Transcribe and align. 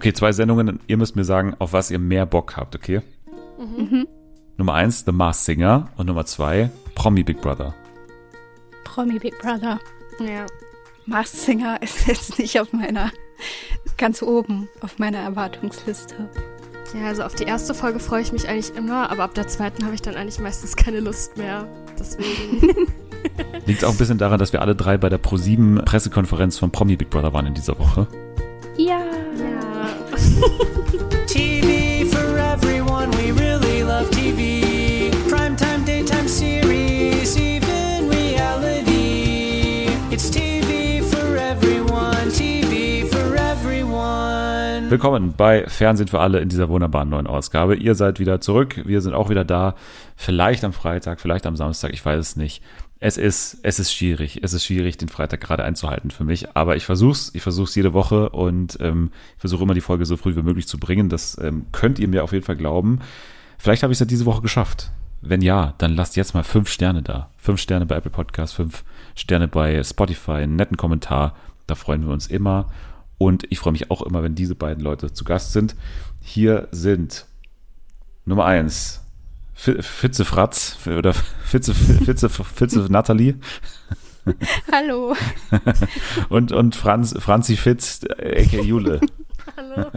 Okay, 0.00 0.14
zwei 0.14 0.32
Sendungen. 0.32 0.80
Ihr 0.86 0.96
müsst 0.96 1.14
mir 1.14 1.24
sagen, 1.24 1.54
auf 1.58 1.74
was 1.74 1.90
ihr 1.90 1.98
mehr 1.98 2.24
Bock 2.24 2.56
habt, 2.56 2.74
okay? 2.74 3.02
Mhm. 3.58 4.08
Nummer 4.56 4.72
eins, 4.72 5.04
The 5.04 5.12
Masked 5.12 5.44
Singer. 5.44 5.90
Und 5.98 6.06
Nummer 6.06 6.24
zwei, 6.24 6.70
Promi 6.94 7.22
Big 7.22 7.42
Brother. 7.42 7.74
Promi 8.84 9.18
Big 9.18 9.38
Brother. 9.40 9.78
Ja. 10.18 10.46
Masked 11.04 11.36
Singer 11.36 11.82
ist 11.82 12.06
jetzt 12.06 12.38
nicht 12.38 12.58
auf 12.58 12.72
meiner, 12.72 13.10
ganz 13.98 14.22
oben 14.22 14.70
auf 14.80 14.98
meiner 14.98 15.18
Erwartungsliste. 15.18 16.30
Ja, 16.94 17.08
also 17.08 17.22
auf 17.22 17.34
die 17.34 17.44
erste 17.44 17.74
Folge 17.74 17.98
freue 17.98 18.22
ich 18.22 18.32
mich 18.32 18.48
eigentlich 18.48 18.74
immer, 18.74 19.10
aber 19.10 19.24
ab 19.24 19.34
der 19.34 19.48
zweiten 19.48 19.84
habe 19.84 19.94
ich 19.94 20.00
dann 20.00 20.14
eigentlich 20.14 20.38
meistens 20.38 20.76
keine 20.76 21.00
Lust 21.00 21.36
mehr. 21.36 21.68
Deswegen. 21.98 22.86
Liegt 23.66 23.84
auch 23.84 23.90
ein 23.90 23.98
bisschen 23.98 24.16
daran, 24.16 24.38
dass 24.38 24.54
wir 24.54 24.62
alle 24.62 24.74
drei 24.74 24.96
bei 24.96 25.10
der 25.10 25.20
Pro7 25.20 25.82
Pressekonferenz 25.82 26.56
von 26.56 26.70
Promi 26.70 26.96
Big 26.96 27.10
Brother 27.10 27.34
waren 27.34 27.44
in 27.44 27.52
dieser 27.52 27.78
Woche. 27.78 28.08
TV 30.40 32.06
for 32.06 32.38
everyone, 32.38 33.10
we 33.10 33.30
really 33.30 33.82
love 33.82 34.10
TV. 34.10 35.10
Primetime, 35.28 35.84
daytime 35.84 36.26
series, 36.28 37.36
even 37.36 38.08
reality. 38.08 39.88
It's 40.10 40.30
TV 40.30 41.02
for 41.02 41.36
everyone, 41.36 42.30
TV 42.30 43.06
for 43.06 43.36
everyone. 43.36 44.88
Willkommen 44.88 45.34
bei 45.36 45.66
Fernsehen 45.68 46.08
für 46.08 46.20
alle 46.20 46.40
in 46.40 46.48
dieser 46.48 46.70
wunderbaren 46.70 47.10
neuen 47.10 47.26
Ausgabe. 47.26 47.76
Ihr 47.76 47.94
seid 47.94 48.18
wieder 48.18 48.40
zurück. 48.40 48.80
Wir 48.86 49.02
sind 49.02 49.12
auch 49.12 49.28
wieder 49.28 49.44
da. 49.44 49.74
Vielleicht 50.16 50.64
am 50.64 50.72
Freitag, 50.72 51.20
vielleicht 51.20 51.44
am 51.44 51.56
Samstag, 51.56 51.92
ich 51.92 52.02
weiß 52.02 52.18
es 52.18 52.36
nicht. 52.36 52.62
Es 53.02 53.16
ist, 53.16 53.58
es 53.62 53.78
ist 53.78 53.94
schwierig. 53.94 54.40
Es 54.42 54.52
ist 54.52 54.66
schwierig, 54.66 54.98
den 54.98 55.08
Freitag 55.08 55.40
gerade 55.40 55.64
einzuhalten 55.64 56.10
für 56.10 56.24
mich. 56.24 56.54
Aber 56.54 56.76
ich 56.76 56.84
versuch's, 56.84 57.30
ich 57.32 57.40
versuch's 57.40 57.74
jede 57.74 57.94
Woche 57.94 58.28
und 58.28 58.76
ähm, 58.80 59.10
ich 59.36 59.40
versuche 59.40 59.62
immer 59.62 59.72
die 59.72 59.80
Folge 59.80 60.04
so 60.04 60.18
früh 60.18 60.36
wie 60.36 60.42
möglich 60.42 60.68
zu 60.68 60.78
bringen. 60.78 61.08
Das 61.08 61.38
ähm, 61.40 61.64
könnt 61.72 61.98
ihr 61.98 62.08
mir 62.08 62.22
auf 62.22 62.32
jeden 62.32 62.44
Fall 62.44 62.56
glauben. 62.56 63.00
Vielleicht 63.56 63.82
habe 63.82 63.92
ich 63.92 63.96
es 63.96 64.00
ja 64.00 64.06
diese 64.06 64.26
Woche 64.26 64.42
geschafft. 64.42 64.90
Wenn 65.22 65.40
ja, 65.40 65.74
dann 65.78 65.96
lasst 65.96 66.16
jetzt 66.16 66.34
mal 66.34 66.44
fünf 66.44 66.68
Sterne 66.68 67.00
da. 67.00 67.30
Fünf 67.38 67.60
Sterne 67.60 67.86
bei 67.86 67.96
Apple 67.96 68.10
Podcast, 68.10 68.54
fünf 68.54 68.84
Sterne 69.14 69.48
bei 69.48 69.82
Spotify, 69.82 70.32
einen 70.32 70.56
netten 70.56 70.76
Kommentar. 70.76 71.34
Da 71.66 71.76
freuen 71.76 72.06
wir 72.06 72.12
uns 72.12 72.26
immer. 72.26 72.70
Und 73.16 73.44
ich 73.50 73.58
freue 73.58 73.72
mich 73.72 73.90
auch 73.90 74.02
immer, 74.02 74.22
wenn 74.22 74.34
diese 74.34 74.54
beiden 74.54 74.84
Leute 74.84 75.12
zu 75.12 75.24
Gast 75.24 75.52
sind. 75.52 75.74
Hier 76.20 76.68
sind 76.70 77.26
Nummer 78.26 78.44
eins 78.44 79.00
Fitze 79.60 80.24
Fratz 80.24 80.78
oder 80.86 81.12
Fitze, 81.12 81.74
Fitze, 81.74 82.30
Fitze 82.30 82.86
Nathalie. 82.88 83.34
Hallo. 84.72 85.14
und, 86.30 86.52
und 86.52 86.74
Franz, 86.74 87.14
Franzi 87.18 87.56
Fitz, 87.56 88.00
aka 88.10 88.62
Jule. 88.62 89.00
Hallo. 89.56 89.90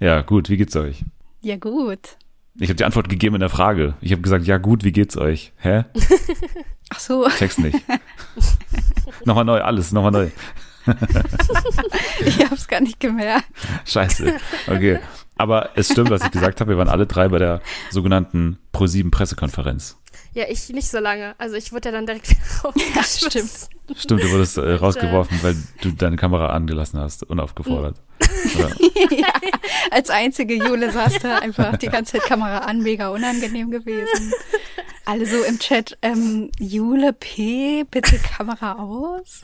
Ja, 0.00 0.22
gut, 0.22 0.48
wie 0.48 0.56
geht's 0.56 0.74
euch? 0.74 1.04
Ja, 1.42 1.56
gut. 1.56 2.16
Ich 2.58 2.68
habe 2.68 2.76
die 2.76 2.84
Antwort 2.84 3.10
gegeben 3.10 3.36
in 3.36 3.40
der 3.40 3.50
Frage. 3.50 3.94
Ich 4.00 4.12
habe 4.12 4.22
gesagt, 4.22 4.46
ja 4.46 4.56
gut, 4.56 4.84
wie 4.84 4.92
geht's 4.92 5.18
euch? 5.18 5.52
Hä? 5.58 5.84
Ach 6.90 6.98
so. 6.98 7.28
Check's 7.28 7.58
nicht. 7.58 7.78
nochmal 9.26 9.44
neu, 9.44 9.60
alles, 9.60 9.92
nochmal 9.92 10.12
neu. 10.12 10.30
ich 12.24 12.38
hab's 12.50 12.68
gar 12.68 12.80
nicht 12.80 13.00
gemerkt. 13.00 13.46
Scheiße. 13.84 14.34
Okay. 14.66 14.98
Aber 15.42 15.70
es 15.74 15.90
stimmt, 15.90 16.08
was 16.10 16.22
ich 16.22 16.30
gesagt 16.30 16.60
habe. 16.60 16.70
Wir 16.70 16.78
waren 16.78 16.88
alle 16.88 17.04
drei 17.04 17.26
bei 17.26 17.40
der 17.40 17.62
sogenannten 17.90 18.60
Pro7 18.72 19.10
Pressekonferenz. 19.10 19.98
Ja, 20.34 20.44
ich 20.48 20.68
nicht 20.68 20.88
so 20.88 21.00
lange. 21.00 21.34
Also 21.38 21.56
ich 21.56 21.72
wurde 21.72 21.88
ja 21.88 21.92
dann 21.92 22.06
direkt 22.06 22.30
wieder 22.30 22.40
rausgeschmissen. 22.62 23.68
Stimmt. 23.88 23.98
Stimmt, 23.98 24.22
du 24.22 24.30
wurdest 24.30 24.56
äh, 24.58 24.74
rausgeworfen, 24.74 25.42
weil 25.42 25.56
du 25.80 25.90
deine 25.90 26.14
Kamera 26.14 26.50
angelassen 26.50 27.00
hast, 27.00 27.24
unaufgefordert. 27.24 27.96
ja, 28.54 28.68
als 29.90 30.10
einzige 30.10 30.54
Jule 30.54 30.92
saß 30.92 31.18
da 31.18 31.38
einfach 31.38 31.76
die 31.76 31.88
ganze 31.88 32.18
Zeit 32.18 32.28
Kamera 32.28 32.58
an, 32.58 32.78
mega 32.78 33.08
unangenehm 33.08 33.72
gewesen. 33.72 34.32
Alle 35.06 35.26
so 35.26 35.42
im 35.42 35.58
Chat, 35.58 35.98
ähm, 36.02 36.52
Jule 36.60 37.12
P, 37.12 37.82
bitte 37.90 38.16
Kamera 38.18 38.74
aus. 38.74 39.42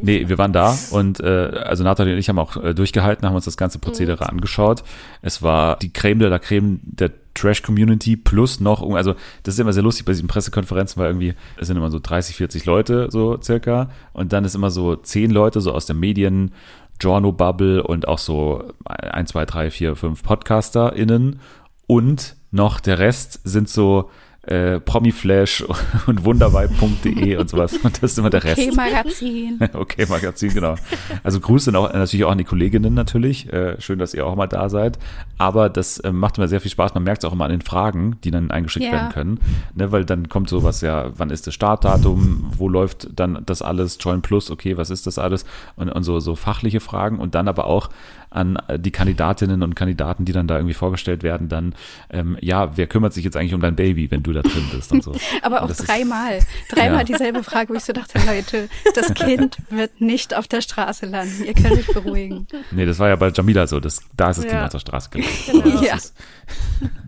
Nee, 0.00 0.28
wir 0.28 0.38
waren 0.38 0.52
da 0.52 0.76
und 0.90 1.20
äh, 1.20 1.26
also 1.26 1.84
Nathalie 1.84 2.12
und 2.12 2.18
ich 2.18 2.28
haben 2.28 2.38
auch 2.38 2.56
äh, 2.56 2.74
durchgehalten, 2.74 3.26
haben 3.26 3.34
uns 3.34 3.44
das 3.44 3.56
ganze 3.56 3.78
Prozedere 3.78 4.24
mhm. 4.24 4.30
angeschaut. 4.30 4.84
Es 5.22 5.42
war 5.42 5.76
die 5.76 5.92
Creme 5.92 6.20
de 6.20 6.28
la 6.28 6.38
Creme 6.38 6.80
der 6.82 7.10
Trash-Community 7.34 8.16
plus 8.16 8.60
noch, 8.60 8.82
also 8.94 9.14
das 9.42 9.54
ist 9.54 9.60
immer 9.60 9.72
sehr 9.72 9.82
lustig 9.82 10.04
bei 10.04 10.12
diesen 10.12 10.28
Pressekonferenzen, 10.28 11.00
weil 11.00 11.08
irgendwie 11.08 11.34
es 11.56 11.66
sind 11.66 11.76
immer 11.76 11.90
so 11.90 11.98
30, 11.98 12.36
40 12.36 12.64
Leute 12.66 13.08
so 13.10 13.40
circa 13.40 13.90
und 14.12 14.32
dann 14.32 14.44
ist 14.44 14.54
immer 14.54 14.70
so 14.70 14.96
zehn 14.96 15.30
Leute 15.30 15.60
so 15.60 15.72
aus 15.72 15.86
der 15.86 15.96
Medien, 15.96 16.52
Journo-Bubble 17.00 17.82
und 17.82 18.06
auch 18.06 18.18
so 18.18 18.72
ein, 18.84 19.26
zwei, 19.26 19.44
drei, 19.44 19.70
vier, 19.70 19.96
fünf 19.96 20.22
PodcasterInnen 20.22 21.40
und 21.86 22.36
noch 22.50 22.80
der 22.80 22.98
Rest 22.98 23.40
sind 23.44 23.68
so 23.68 24.10
äh, 24.44 24.80
Promiflash 24.80 25.64
und 26.06 26.24
wunderweib.de 26.24 27.36
und 27.36 27.48
sowas. 27.48 27.76
Und 27.82 28.02
das 28.02 28.12
ist 28.12 28.18
immer 28.18 28.30
der 28.30 28.42
Rest. 28.42 28.58
Okay, 28.58 28.72
Magazin. 28.74 29.58
okay, 29.72 30.06
Magazin, 30.08 30.52
genau. 30.52 30.74
Also 31.22 31.38
Grüße 31.38 31.76
auch, 31.78 31.92
natürlich 31.92 32.24
auch 32.24 32.30
an 32.30 32.38
die 32.38 32.44
Kolleginnen 32.44 32.94
natürlich. 32.94 33.52
Äh, 33.52 33.80
schön, 33.80 33.98
dass 33.98 34.14
ihr 34.14 34.26
auch 34.26 34.34
mal 34.34 34.48
da 34.48 34.68
seid. 34.68 34.98
Aber 35.38 35.68
das 35.68 35.98
äh, 36.00 36.12
macht 36.12 36.38
immer 36.38 36.48
sehr 36.48 36.60
viel 36.60 36.70
Spaß. 36.70 36.94
Man 36.94 37.04
merkt 37.04 37.22
es 37.22 37.28
auch 37.28 37.32
immer 37.32 37.44
an 37.44 37.52
den 37.52 37.62
Fragen, 37.62 38.16
die 38.24 38.32
dann 38.32 38.50
eingeschickt 38.50 38.86
ja. 38.86 38.92
werden 38.92 39.12
können. 39.12 39.40
Ne, 39.74 39.92
weil 39.92 40.04
dann 40.04 40.28
kommt 40.28 40.48
sowas 40.48 40.80
ja, 40.80 41.10
wann 41.16 41.30
ist 41.30 41.46
das 41.46 41.54
Startdatum? 41.54 42.50
Wo 42.56 42.68
läuft 42.68 43.08
dann 43.14 43.42
das 43.46 43.62
alles? 43.62 43.98
Join 44.00 44.22
Plus, 44.22 44.50
okay, 44.50 44.76
was 44.76 44.90
ist 44.90 45.06
das 45.06 45.18
alles? 45.18 45.44
Und, 45.76 45.88
und 45.88 46.02
so, 46.02 46.18
so 46.18 46.34
fachliche 46.34 46.80
Fragen. 46.80 47.20
Und 47.20 47.36
dann 47.36 47.46
aber 47.46 47.66
auch 47.66 47.90
an 48.34 48.58
die 48.76 48.90
Kandidatinnen 48.90 49.62
und 49.62 49.74
Kandidaten, 49.74 50.24
die 50.24 50.32
dann 50.32 50.46
da 50.46 50.56
irgendwie 50.56 50.74
vorgestellt 50.74 51.22
werden, 51.22 51.48
dann, 51.48 51.74
ähm, 52.10 52.36
ja, 52.40 52.76
wer 52.76 52.86
kümmert 52.86 53.12
sich 53.12 53.24
jetzt 53.24 53.36
eigentlich 53.36 53.54
um 53.54 53.60
dein 53.60 53.76
Baby, 53.76 54.10
wenn 54.10 54.22
du 54.22 54.32
da 54.32 54.42
drin 54.42 54.64
bist 54.72 54.92
und 54.92 55.02
so. 55.02 55.14
Aber 55.42 55.62
auch 55.62 55.70
dreimal. 55.70 56.40
Dreimal 56.70 56.98
ja. 56.98 57.04
dieselbe 57.04 57.42
Frage, 57.42 57.70
wo 57.70 57.74
ich 57.74 57.84
so 57.84 57.92
dachte, 57.92 58.18
Leute, 58.26 58.68
das 58.94 59.14
Kind 59.14 59.58
wird 59.70 60.00
nicht 60.00 60.34
auf 60.34 60.48
der 60.48 60.60
Straße 60.60 61.06
landen. 61.06 61.44
Ihr 61.44 61.54
könnt 61.54 61.72
euch 61.72 61.92
beruhigen. 61.92 62.46
Nee, 62.70 62.86
das 62.86 62.98
war 62.98 63.08
ja 63.08 63.16
bei 63.16 63.30
Jamila 63.30 63.66
so. 63.66 63.80
Das, 63.80 64.00
da 64.16 64.30
ist 64.30 64.38
das 64.38 64.44
ja. 64.44 64.50
Kind 64.50 64.62
auf 64.64 64.72
der 64.72 64.78
Straße 64.78 65.10
gelandet. 65.12 65.34
Genau. 65.50 65.82
Ja. 65.82 65.98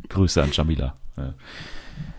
Grüße 0.08 0.42
an 0.42 0.50
Jamila. 0.52 0.94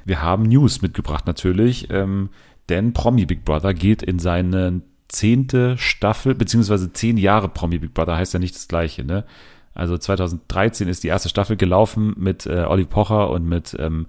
Wir 0.06 0.22
haben 0.22 0.44
News 0.44 0.82
mitgebracht 0.82 1.26
natürlich, 1.28 1.90
ähm, 1.90 2.30
denn 2.70 2.94
Promi 2.94 3.26
Big 3.26 3.44
Brother 3.46 3.74
geht 3.74 4.04
in 4.04 4.20
seinen 4.20 4.84
zehnte 5.08 5.78
Staffel, 5.78 6.36
beziehungsweise 6.36 6.92
zehn 6.94 7.18
Jahre 7.18 7.50
Promi 7.50 7.78
Big 7.78 7.94
Brother 7.94 8.16
heißt 8.16 8.34
ja 8.34 8.40
nicht 8.40 8.56
das 8.56 8.68
gleiche, 8.68 9.04
ne? 9.04 9.26
Also 9.74 9.98
2013 9.98 10.88
ist 10.88 11.04
die 11.04 11.10
erste 11.10 11.28
Staffel 11.28 11.58
gelaufen 11.58 12.14
mit 12.18 12.46
äh, 12.46 12.64
Olli 12.68 12.86
Pocher 12.86 13.30
und 13.30 13.46
mit 13.46 13.76
ähm, 13.78 14.08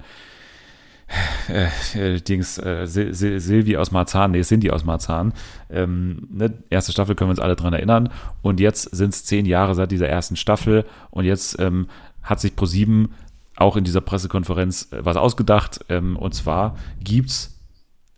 äh, 1.49 2.15
äh, 2.17 2.21
Dings, 2.21 2.59
äh, 2.59 2.87
Sil 2.87 3.15
Sil 3.15 3.39
Silvi 3.39 3.77
aus 3.77 3.91
Marzahn, 3.91 4.31
nee, 4.33 4.43
Cindy 4.43 4.71
aus 4.71 4.85
Marzahn. 4.85 5.33
Ähm, 5.71 6.29
ne, 6.31 6.53
erste 6.71 6.93
Staffel 6.93 7.15
können 7.15 7.29
wir 7.29 7.33
uns 7.33 7.41
alle 7.41 7.57
dran 7.57 7.73
erinnern. 7.73 8.11
Und 8.43 8.61
jetzt 8.61 8.95
sind 8.95 9.13
es 9.13 9.25
zehn 9.25 9.47
Jahre 9.47 9.75
seit 9.75 9.91
dieser 9.91 10.09
ersten 10.09 10.37
Staffel. 10.37 10.85
Und 11.11 11.25
jetzt 11.25 11.59
ähm, 11.59 11.89
hat 12.23 12.41
sich 12.41 12.57
ProSieben 12.57 13.11
auch 13.57 13.77
in 13.77 13.85
dieser 13.85 14.01
Pressekonferenz 14.01 14.93
äh, 14.93 15.05
was 15.05 15.17
ausgedacht. 15.17 15.85
Ähm, 15.89 16.17
und 16.17 16.35
zwar 16.35 16.77
gibt's 17.03 17.56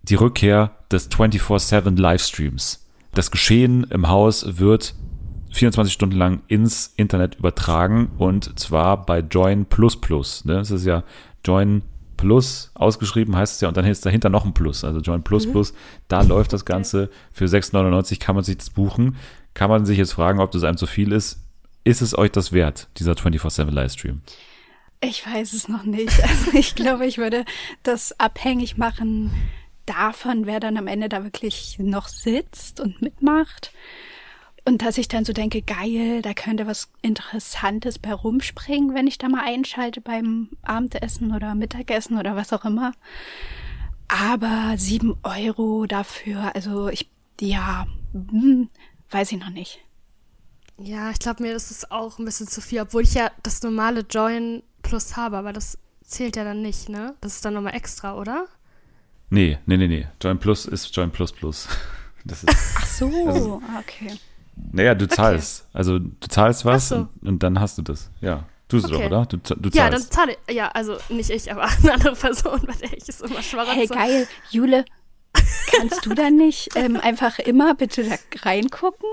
die 0.09 0.15
Rückkehr 0.15 0.73
des 0.91 1.11
24-7 1.11 1.99
Livestreams. 1.99 2.87
Das 3.13 3.31
Geschehen 3.31 3.85
im 3.91 4.09
Haus 4.09 4.59
wird 4.59 4.95
24 5.53 5.93
Stunden 5.93 6.17
lang 6.17 6.43
ins 6.49 6.93
Internet 6.97 7.37
übertragen 7.37 8.11
und 8.19 8.59
zwar 8.59 9.05
bei 9.05 9.21
Join 9.21 9.67
Plus 9.67 10.01
Plus. 10.01 10.45
Ne? 10.45 10.55
Das 10.55 10.71
ist 10.71 10.85
ja 10.85 11.05
Join 11.45 11.83
Plus 12.17 12.71
ausgeschrieben, 12.75 13.37
heißt 13.37 13.55
es 13.55 13.61
ja, 13.61 13.69
und 13.69 13.77
dann 13.77 13.85
ist 13.85 14.05
dahinter 14.05 14.29
noch 14.29 14.45
ein 14.45 14.53
Plus, 14.53 14.85
also 14.85 15.01
Join 15.01 15.23
Plus 15.23 15.47
mhm. 15.47 15.53
Plus. 15.53 15.73
Da 16.09 16.23
läuft 16.23 16.53
das 16.53 16.65
Ganze. 16.65 17.11
Für 17.33 17.47
6,99 17.47 18.19
kann 18.19 18.35
man 18.35 18.45
sich 18.45 18.59
das 18.59 18.71
buchen. 18.71 19.17
Kann 19.55 19.71
man 19.71 19.87
sich 19.87 19.99
jetzt 19.99 20.13
fragen, 20.13 20.41
ob 20.41 20.51
das 20.51 20.65
einem 20.65 20.77
zu 20.77 20.87
viel 20.87 21.13
ist. 21.13 21.45
Ist 21.85 22.03
es 22.03 22.19
euch 22.19 22.33
das 22.33 22.53
wert, 22.53 22.89
dieser 22.99 23.13
24-7 23.13 23.71
Livestream? 23.71 24.21
Ich 25.01 25.25
weiß 25.25 25.53
es 25.53 25.69
noch 25.69 25.85
nicht. 25.85 26.13
Also 26.23 26.59
ich 26.59 26.75
glaube, 26.75 27.07
ich 27.07 27.19
würde 27.19 27.45
das 27.83 28.19
abhängig 28.19 28.77
machen 28.77 29.31
davon, 29.89 30.47
wer 30.47 30.61
dann 30.61 30.77
am 30.77 30.87
Ende 30.87 31.09
da 31.09 31.25
wirklich 31.25 31.79
noch 31.79 32.09
sitzt 32.09 32.81
und 32.81 33.01
mitmacht. 33.03 33.73
Und 34.65 34.83
dass 34.83 34.99
ich 34.99 35.09
dann 35.09 35.25
so 35.25 35.33
denke, 35.33 35.63
geil, 35.63 36.21
da 36.21 36.35
könnte 36.35 36.67
was 36.67 36.91
Interessantes 37.01 37.99
bei 37.99 38.13
rumspringen, 38.13 38.95
wenn 38.95 39.07
ich 39.07 39.17
da 39.17 39.29
mal 39.29 39.45
einschalte 39.45 40.03
beim 40.03 40.51
Abendessen 40.63 41.35
oder 41.35 41.55
Mittagessen 41.55 42.19
oder 42.19 42.37
was 42.37 42.53
auch 42.53 42.67
immer. 42.67 42.93
Aber 44.09 44.75
sieben 44.77 45.17
Euro 45.23 45.87
dafür, 45.87 46.55
also 46.55 46.89
ich, 46.89 47.09
ja, 47.41 47.87
hm, 48.13 48.69
weiß 49.11 49.33
ich 49.33 49.39
noch 49.39 49.51
nicht. 49.51 49.81
Ja, 50.79 51.11
ich 51.11 51.19
glaube 51.19 51.43
mir, 51.43 51.55
das 51.55 51.71
ist 51.71 51.91
auch 51.91 52.19
ein 52.19 52.25
bisschen 52.25 52.47
zu 52.47 52.61
viel, 52.61 52.81
obwohl 52.81 53.03
ich 53.03 53.15
ja 53.15 53.31
das 53.43 53.63
normale 53.63 54.01
Join 54.01 54.63
Plus 54.83 55.17
habe, 55.17 55.39
aber 55.39 55.53
das 55.53 55.79
zählt 56.03 56.37
ja 56.37 56.45
dann 56.45 56.63
nicht, 56.63 56.89
ne? 56.89 57.15
Das 57.21 57.35
ist 57.35 57.45
dann 57.45 57.55
nochmal 57.55 57.75
extra, 57.75 58.17
oder? 58.17 58.47
Nee, 59.31 59.59
nee, 59.67 59.77
nee, 59.77 59.89
nee. 59.89 60.07
Join 60.23 60.39
Plus 60.39 60.67
ist 60.67 60.95
Join 60.95 61.11
Plus 61.11 61.33
Plus. 61.33 61.69
Das 62.25 62.43
ist, 62.45 62.55
Ach 62.77 62.85
so, 62.87 63.27
also, 63.29 63.63
okay. 63.79 64.13
Naja, 64.73 64.95
du 64.95 65.09
zahlst. 65.09 65.67
Also 65.73 65.99
du 65.99 66.29
zahlst 66.29 66.65
was 66.67 66.89
so. 66.91 66.97
und, 66.97 67.09
und 67.27 67.43
dann 67.43 67.59
hast 67.61 67.79
du 67.79 67.83
das. 67.83 68.11
Ja. 68.21 68.45
Tust 68.69 68.91
du 68.91 68.97
Okay. 68.97 69.09
doch, 69.09 69.19
oder? 69.19 69.27
Du, 69.27 69.37
du 69.39 69.71
Ja, 69.73 69.85
dann 69.89 70.01
zahlst. 70.01 70.13
zahle 70.13 70.37
ich. 70.47 70.55
Ja, 70.55 70.69
also 70.69 70.99
nicht 71.09 71.31
ich, 71.31 71.51
aber 71.51 71.63
eine 71.83 71.93
andere 71.95 72.15
Person, 72.17 72.61
bei 72.67 72.75
der 72.75 72.93
ich 72.93 73.09
es 73.09 73.21
immer 73.23 73.41
schwanger 73.41 73.73
Hey, 73.73 73.87
geil. 73.87 74.27
Jule, 74.51 74.85
kannst 75.71 76.05
du 76.05 76.13
dann 76.13 76.37
nicht 76.37 76.71
ähm, 76.75 76.97
einfach 77.01 77.39
immer 77.39 77.75
bitte 77.75 78.03
da 78.05 78.17
reingucken 78.43 79.09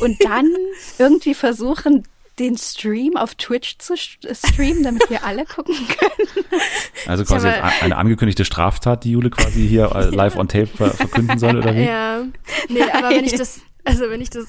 und 0.00 0.24
dann 0.24 0.48
irgendwie 0.98 1.34
versuchen, 1.34 2.04
den 2.38 2.56
Stream 2.58 3.16
auf 3.16 3.34
Twitch 3.36 3.78
zu 3.78 3.94
st- 3.94 4.34
streamen, 4.34 4.82
damit 4.82 5.08
wir 5.08 5.24
alle 5.24 5.44
gucken 5.44 5.76
können? 5.86 6.44
also 7.06 7.24
quasi 7.24 7.46
jetzt 7.48 7.82
eine 7.82 7.96
angekündigte 7.96 8.44
Straftat, 8.44 9.04
die 9.04 9.12
Jule 9.12 9.30
quasi 9.30 9.66
hier 9.68 9.90
äh, 9.94 10.04
live 10.14 10.36
on 10.36 10.48
tape 10.48 10.66
ver 10.66 10.90
verkünden 10.90 11.38
soll, 11.38 11.56
oder 11.58 11.74
wie? 11.74 11.84
Ja. 11.84 12.22
Nee, 12.68 12.82
aber 12.92 13.10
wenn 13.10 13.24
ich 13.24 13.34
das, 13.36 13.60
also 13.84 14.08
wenn 14.10 14.20
ich 14.20 14.30
das, 14.30 14.46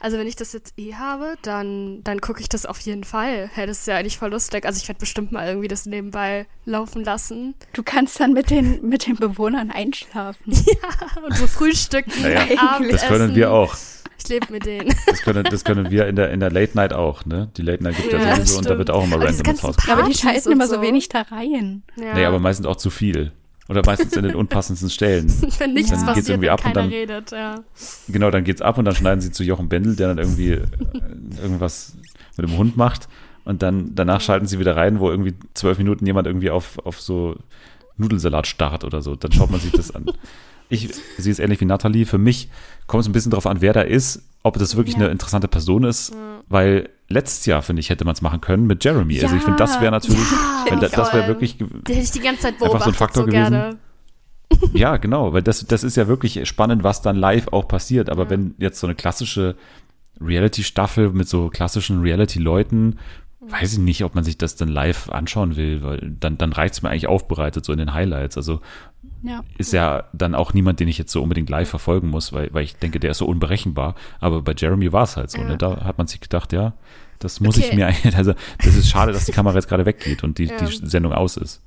also 0.00 0.18
wenn 0.18 0.26
ich 0.26 0.36
das 0.36 0.52
jetzt 0.52 0.74
eh 0.78 0.94
habe, 0.94 1.34
dann, 1.42 2.02
dann 2.04 2.20
gucke 2.20 2.40
ich 2.40 2.48
das 2.48 2.66
auf 2.66 2.78
jeden 2.80 3.04
Fall. 3.04 3.48
Hey, 3.54 3.66
das 3.66 3.78
ist 3.80 3.86
ja 3.86 3.96
eigentlich 3.96 4.18
voll 4.18 4.30
lustig. 4.30 4.66
Also 4.66 4.78
ich 4.82 4.88
werde 4.88 4.98
bestimmt 5.00 5.32
mal 5.32 5.46
irgendwie 5.46 5.68
das 5.68 5.86
nebenbei 5.86 6.46
laufen 6.66 7.04
lassen. 7.04 7.54
Du 7.72 7.82
kannst 7.82 8.20
dann 8.20 8.32
mit 8.34 8.50
den, 8.50 8.86
mit 8.86 9.06
den 9.06 9.16
Bewohnern 9.16 9.70
einschlafen. 9.70 10.52
Und 11.24 11.36
so 11.36 11.46
frühstücken, 11.46 12.12
Naja. 12.20 12.80
Das 12.90 13.06
können 13.06 13.34
wir 13.34 13.50
auch. 13.52 13.74
Ich 14.18 14.28
lebe 14.28 14.46
mit 14.52 14.64
denen. 14.66 14.94
Das 15.06 15.22
können, 15.22 15.44
das 15.44 15.64
können 15.64 15.90
wir 15.90 16.06
in 16.06 16.16
der, 16.16 16.30
in 16.30 16.40
der 16.40 16.50
Late 16.50 16.76
Night 16.76 16.92
auch, 16.92 17.24
ne? 17.26 17.50
Die 17.56 17.62
Late 17.62 17.82
Night 17.82 17.96
gibt 17.96 18.12
ja, 18.12 18.18
Ja, 18.20 18.36
sowieso 18.36 18.58
und 18.58 18.66
da 18.70 18.78
wird 18.78 18.90
auch 18.90 19.04
immer 19.04 19.16
random 19.20 19.62
Haus. 19.62 19.76
Pa- 19.76 19.92
Aber 19.92 20.02
die 20.08 20.26
und 20.26 20.46
immer 20.52 20.66
so 20.66 20.80
wenig 20.82 21.08
da 21.08 21.22
rein. 21.22 21.82
Ja. 21.96 22.14
Nee, 22.14 22.24
aber 22.24 22.38
meistens 22.38 22.66
auch 22.66 22.76
zu 22.76 22.90
viel. 22.90 23.32
Oder 23.68 23.82
meistens 23.86 24.14
in 24.14 24.24
den 24.24 24.34
unpassendsten 24.36 24.90
Stellen. 24.90 25.26
wenn 25.58 25.72
nichts 25.72 25.90
Dann 25.90 25.98
geht's 26.00 26.06
passiert, 26.06 26.28
irgendwie 26.28 26.46
wenn 26.48 26.52
ab 26.52 26.64
und 26.66 26.76
dann- 26.76 26.88
redet, 26.88 27.30
ja. 27.32 27.64
Genau, 28.08 28.30
dann 28.30 28.44
geht's 28.44 28.60
ab 28.62 28.76
und 28.78 28.84
dann 28.84 28.94
schneiden 28.94 29.20
sie 29.20 29.32
zu 29.32 29.42
Jochen 29.42 29.68
Bendel, 29.68 29.96
der 29.96 30.08
dann 30.08 30.18
irgendwie 30.18 30.50
äh, 30.50 30.66
irgendwas 31.42 31.96
mit 32.36 32.48
dem 32.48 32.56
Hund 32.58 32.76
macht. 32.76 33.08
Und 33.44 33.62
dann 33.62 33.94
danach 33.94 34.20
schalten 34.20 34.46
sie 34.46 34.58
wieder 34.58 34.76
rein, 34.76 35.00
wo 35.00 35.10
irgendwie 35.10 35.34
zwölf 35.54 35.78
Minuten 35.78 36.06
jemand 36.06 36.26
irgendwie 36.26 36.50
auf, 36.50 36.78
auf 36.84 37.00
so 37.00 37.36
Nudelsalat 37.96 38.46
starrt 38.46 38.84
oder 38.84 39.02
so. 39.02 39.16
Dann 39.16 39.32
schaut 39.32 39.50
man 39.50 39.60
sich 39.60 39.72
das 39.72 39.94
an. 39.94 40.06
Ich 40.68 40.88
sehe 41.18 41.32
es 41.32 41.38
ähnlich 41.38 41.60
wie 41.60 41.64
Nathalie. 41.66 42.06
Für 42.06 42.18
mich 42.18 42.48
kommt 42.86 43.02
es 43.02 43.08
ein 43.08 43.12
bisschen 43.12 43.30
darauf 43.30 43.46
an, 43.46 43.60
wer 43.60 43.72
da 43.72 43.82
ist, 43.82 44.22
ob 44.42 44.58
das 44.58 44.76
wirklich 44.76 44.96
Ja. 44.96 45.02
eine 45.02 45.10
interessante 45.10 45.48
Person 45.48 45.84
ist. 45.84 46.12
Weil 46.48 46.90
letztes 47.08 47.46
Jahr, 47.46 47.62
finde 47.62 47.80
ich, 47.80 47.90
hätte 47.90 48.04
man 48.04 48.14
es 48.14 48.22
machen 48.22 48.40
können 48.40 48.66
mit 48.66 48.84
Jeremy. 48.84 49.22
also 49.22 49.34
ich 49.36 49.42
finde, 49.42 49.58
das 49.58 49.80
wäre 49.80 49.90
natürlich, 49.92 50.18
Ja, 50.68 50.76
da, 50.76 50.88
das 50.88 51.12
wäre 51.12 51.26
wirklich 51.28 51.56
Den 51.58 51.68
hätte 51.86 51.92
ich 52.00 52.10
die 52.10 52.20
ganze 52.20 52.42
Zeit 52.42 52.62
Einfach 52.62 52.82
so 52.82 52.90
ein 52.90 52.94
Faktor 52.94 53.24
so 53.24 53.30
gewesen. 53.30 53.78
Ja, 54.72 54.98
genau, 54.98 55.32
weil 55.32 55.42
das, 55.42 55.66
das 55.66 55.82
ist 55.82 55.96
ja 55.96 56.06
wirklich 56.06 56.46
spannend, 56.46 56.84
was 56.84 57.02
dann 57.02 57.16
live 57.16 57.48
auch 57.48 57.66
passiert. 57.66 58.08
Aber 58.10 58.28
wenn 58.30 58.54
jetzt 58.58 58.78
so 58.78 58.86
eine 58.86 58.94
klassische 58.94 59.56
Reality-Staffel 60.20 61.10
mit 61.10 61.28
so 61.28 61.48
klassischen 61.48 62.00
Reality-Leuten, 62.02 62.98
weiß 63.40 63.74
ich 63.74 63.78
nicht, 63.78 64.04
ob 64.04 64.14
man 64.14 64.22
sich 64.24 64.38
das 64.38 64.56
dann 64.56 64.68
live 64.68 65.08
anschauen 65.10 65.56
will, 65.56 65.82
weil 65.82 66.14
dann, 66.20 66.38
dann 66.38 66.52
reicht 66.52 66.74
es 66.74 66.82
mir 66.82 66.90
eigentlich 66.90 67.08
aufbereitet, 67.08 67.64
so 67.64 67.72
in 67.72 67.78
den 67.78 67.94
Highlights. 67.94 68.36
Also 68.36 68.60
Ja. 69.22 69.42
ist 69.56 69.72
ja 69.72 70.04
dann 70.12 70.34
auch 70.34 70.52
niemand, 70.52 70.80
den 70.80 70.88
ich 70.88 70.98
jetzt 70.98 71.10
so 71.10 71.22
unbedingt 71.22 71.48
live 71.48 71.68
verfolgen 71.70 72.08
muss, 72.10 72.32
weil, 72.34 72.52
weil 72.52 72.62
ich 72.64 72.76
denke, 72.76 73.00
der 73.00 73.12
ist 73.12 73.18
so 73.18 73.26
unberechenbar. 73.26 73.94
Aber 74.20 74.42
bei 74.42 74.52
Jeremy 74.56 74.92
war 74.92 75.04
es 75.04 75.16
halt 75.16 75.30
so. 75.30 75.38
Ja. 75.38 75.44
Ne? 75.48 75.56
Da 75.58 75.84
hat 75.84 75.96
man 75.98 76.06
sich 76.06 76.20
gedacht, 76.20 76.52
ja, 76.52 76.74
das 77.20 77.40
muss 77.40 77.56
ich 77.56 77.66
Okay. 77.66 77.76
mir 77.76 77.86
eigentlich, 77.86 78.14
also 78.18 78.34
das 78.62 78.74
ist 78.74 78.88
schade, 78.90 79.12
dass 79.12 79.24
die 79.24 79.32
Kamera 79.32 79.54
jetzt 79.54 79.68
gerade 79.68 79.86
weggeht 79.86 80.22
und 80.24 80.36
die, 80.38 80.44
Ja. 80.46 80.56
die 80.58 80.86
Sendung 80.86 81.12
aus 81.12 81.36
ist. 81.38 81.62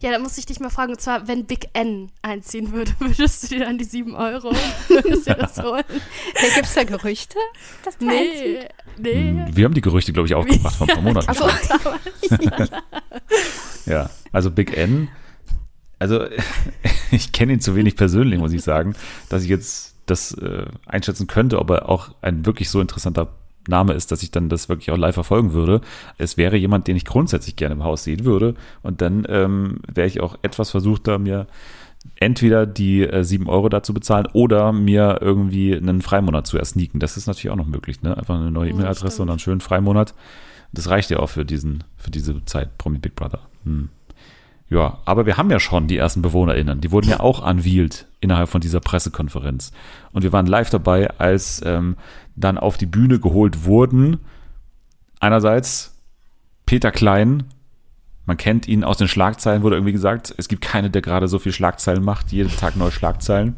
Ja, 0.00 0.10
da 0.10 0.18
muss 0.18 0.36
ich 0.36 0.44
dich 0.44 0.60
mal 0.60 0.68
fragen, 0.68 0.92
und 0.92 1.00
zwar, 1.00 1.28
wenn 1.28 1.46
Big 1.46 1.68
N 1.72 2.10
einziehen 2.20 2.72
würde, 2.72 2.92
würdest 2.98 3.44
du 3.44 3.56
dir 3.56 3.64
dann 3.64 3.78
die 3.78 3.84
7 3.84 4.14
Euro, 4.14 4.52
würdest 4.88 5.26
du 5.26 5.32
dir 5.32 5.40
das 5.40 5.62
holen? 5.62 5.84
Hey, 6.34 6.50
gibt's 6.54 6.74
da 6.74 6.84
Gerüchte? 6.84 7.38
Dass 7.82 7.96
der 7.96 8.08
einzieht? 8.10 8.68
Nee, 8.98 9.22
nee. 9.32 9.46
Hm, 9.46 9.56
Wir 9.56 9.64
haben 9.64 9.72
die 9.72 9.80
Gerüchte, 9.80 10.12
glaube 10.12 10.26
ich, 10.28 10.34
auch 10.34 10.44
gemacht 10.44 10.76
vor 10.76 10.86
ein 10.86 10.94
paar 10.94 11.02
Monaten. 11.02 11.26
Ach 11.30 11.34
so. 11.34 11.48
Ja, 13.86 14.10
also 14.32 14.50
Big 14.50 14.76
N, 14.76 15.08
also 16.04 16.26
ich 17.10 17.32
kenne 17.32 17.54
ihn 17.54 17.60
zu 17.60 17.74
wenig 17.74 17.96
persönlich, 17.96 18.38
muss 18.38 18.52
ich 18.52 18.62
sagen, 18.62 18.94
dass 19.30 19.42
ich 19.42 19.48
jetzt 19.48 19.94
das 20.04 20.32
äh, 20.34 20.66
einschätzen 20.84 21.26
könnte, 21.26 21.58
ob 21.58 21.70
er 21.70 21.88
auch 21.88 22.10
ein 22.20 22.44
wirklich 22.44 22.68
so 22.68 22.80
interessanter 22.82 23.28
Name 23.66 23.94
ist, 23.94 24.12
dass 24.12 24.22
ich 24.22 24.30
dann 24.30 24.50
das 24.50 24.68
wirklich 24.68 24.90
auch 24.90 24.98
live 24.98 25.14
verfolgen 25.14 25.54
würde. 25.54 25.80
Es 26.18 26.36
wäre 26.36 26.58
jemand, 26.58 26.86
den 26.86 26.96
ich 26.96 27.06
grundsätzlich 27.06 27.56
gerne 27.56 27.74
im 27.74 27.84
Haus 27.84 28.04
sehen 28.04 28.26
würde 28.26 28.54
und 28.82 29.00
dann 29.00 29.24
ähm, 29.30 29.80
wäre 29.90 30.06
ich 30.06 30.20
auch 30.20 30.36
etwas 30.42 30.70
versuchter, 30.70 31.18
mir 31.18 31.46
entweder 32.16 32.66
die 32.66 33.00
äh, 33.00 33.24
7 33.24 33.48
Euro 33.48 33.70
dazu 33.70 33.94
bezahlen 33.94 34.28
oder 34.34 34.72
mir 34.72 35.20
irgendwie 35.22 35.74
einen 35.74 36.02
Freimonat 36.02 36.46
zu 36.46 36.58
ersneaken. 36.58 37.00
Das 37.00 37.16
ist 37.16 37.26
natürlich 37.26 37.48
auch 37.48 37.56
noch 37.56 37.66
möglich, 37.66 38.02
ne? 38.02 38.14
Einfach 38.14 38.34
eine 38.34 38.50
neue 38.50 38.68
Ja, 38.68 38.74
E-Mail-Adresse 38.74 39.22
und 39.22 39.30
einen 39.30 39.38
schönen 39.38 39.62
Freimonat. 39.62 40.12
Das 40.72 40.90
reicht 40.90 41.08
ja 41.08 41.20
auch 41.20 41.30
für 41.30 41.46
diesen, 41.46 41.82
für 41.96 42.10
diese 42.10 42.44
Zeit, 42.44 42.76
Promi 42.76 42.98
Big 42.98 43.16
Brother. 43.16 43.40
Hm. 43.64 43.88
Ja, 44.74 44.98
aber 45.04 45.24
wir 45.24 45.36
haben 45.36 45.52
ja 45.52 45.60
schon 45.60 45.86
die 45.86 45.96
ersten 45.96 46.20
BewohnerInnen. 46.20 46.80
Die 46.80 46.90
wurden 46.90 47.08
ja 47.08 47.20
auch 47.20 47.48
unveiled 47.48 48.08
innerhalb 48.18 48.48
von 48.48 48.60
dieser 48.60 48.80
Pressekonferenz. 48.80 49.70
Und 50.10 50.24
wir 50.24 50.32
waren 50.32 50.46
live 50.46 50.68
dabei, 50.68 51.08
als 51.18 51.62
ähm, 51.64 51.96
dann 52.34 52.58
auf 52.58 52.76
die 52.76 52.86
Bühne 52.86 53.20
geholt 53.20 53.66
wurden. 53.66 54.18
Einerseits 55.20 55.96
Peter 56.66 56.90
Klein. 56.90 57.44
Man 58.26 58.36
kennt 58.36 58.66
ihn 58.66 58.82
aus 58.82 58.96
den 58.96 59.06
Schlagzeilen, 59.06 59.62
wurde 59.62 59.76
irgendwie 59.76 59.92
gesagt. 59.92 60.34
Es 60.38 60.48
gibt 60.48 60.62
keine, 60.62 60.90
der 60.90 61.02
gerade 61.02 61.28
so 61.28 61.38
viel 61.38 61.52
Schlagzeilen 61.52 62.02
macht. 62.02 62.32
Jeden 62.32 62.50
Tag 62.50 62.74
neue 62.74 62.90
Schlagzeilen. 62.90 63.56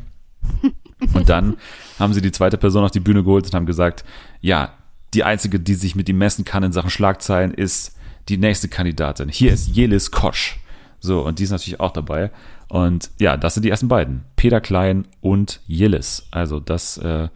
Und 1.14 1.30
dann 1.30 1.56
haben 1.98 2.12
sie 2.12 2.20
die 2.20 2.32
zweite 2.32 2.58
Person 2.58 2.84
auf 2.84 2.90
die 2.90 3.00
Bühne 3.00 3.24
geholt 3.24 3.46
und 3.46 3.54
haben 3.54 3.64
gesagt, 3.64 4.04
ja, 4.42 4.74
die 5.14 5.24
einzige, 5.24 5.60
die 5.60 5.74
sich 5.76 5.94
mit 5.94 6.10
ihm 6.10 6.18
messen 6.18 6.44
kann 6.44 6.62
in 6.62 6.72
Sachen 6.72 6.90
Schlagzeilen, 6.90 7.54
ist 7.54 7.96
die 8.28 8.36
nächste 8.36 8.68
Kandidatin. 8.68 9.30
Hier 9.30 9.54
ist 9.54 9.68
Jelis 9.68 10.10
Kosch. 10.10 10.58
So, 11.00 11.20
und 11.24 11.38
die 11.38 11.44
ist 11.44 11.50
natürlich 11.50 11.80
auch 11.80 11.92
dabei. 11.92 12.30
Und 12.68 13.10
ja, 13.18 13.36
das 13.36 13.54
sind 13.54 13.62
die 13.64 13.70
ersten 13.70 13.88
beiden. 13.88 14.24
Peter 14.36 14.60
Klein 14.60 15.06
und 15.20 15.60
Jelis. 15.66 16.26
Also 16.30 16.60
das 16.60 16.98
äh, 16.98 17.28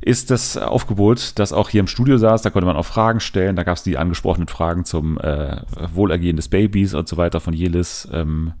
ist 0.00 0.30
das 0.30 0.56
Aufgebot, 0.56 1.38
das 1.38 1.52
auch 1.52 1.68
hier 1.68 1.80
im 1.80 1.86
Studio 1.86 2.16
saß. 2.16 2.42
Da 2.42 2.50
konnte 2.50 2.66
man 2.66 2.76
auch 2.76 2.86
Fragen 2.86 3.20
stellen. 3.20 3.56
Da 3.56 3.64
gab 3.64 3.76
es 3.76 3.82
die 3.82 3.98
angesprochenen 3.98 4.48
Fragen 4.48 4.84
zum 4.84 5.18
äh, 5.18 5.62
Wohlergehen 5.92 6.36
des 6.36 6.48
Babys 6.48 6.94
und 6.94 7.08
so 7.08 7.16
weiter 7.16 7.40
von 7.40 7.52
Jelis. 7.52 8.08
Ähm, 8.12 8.52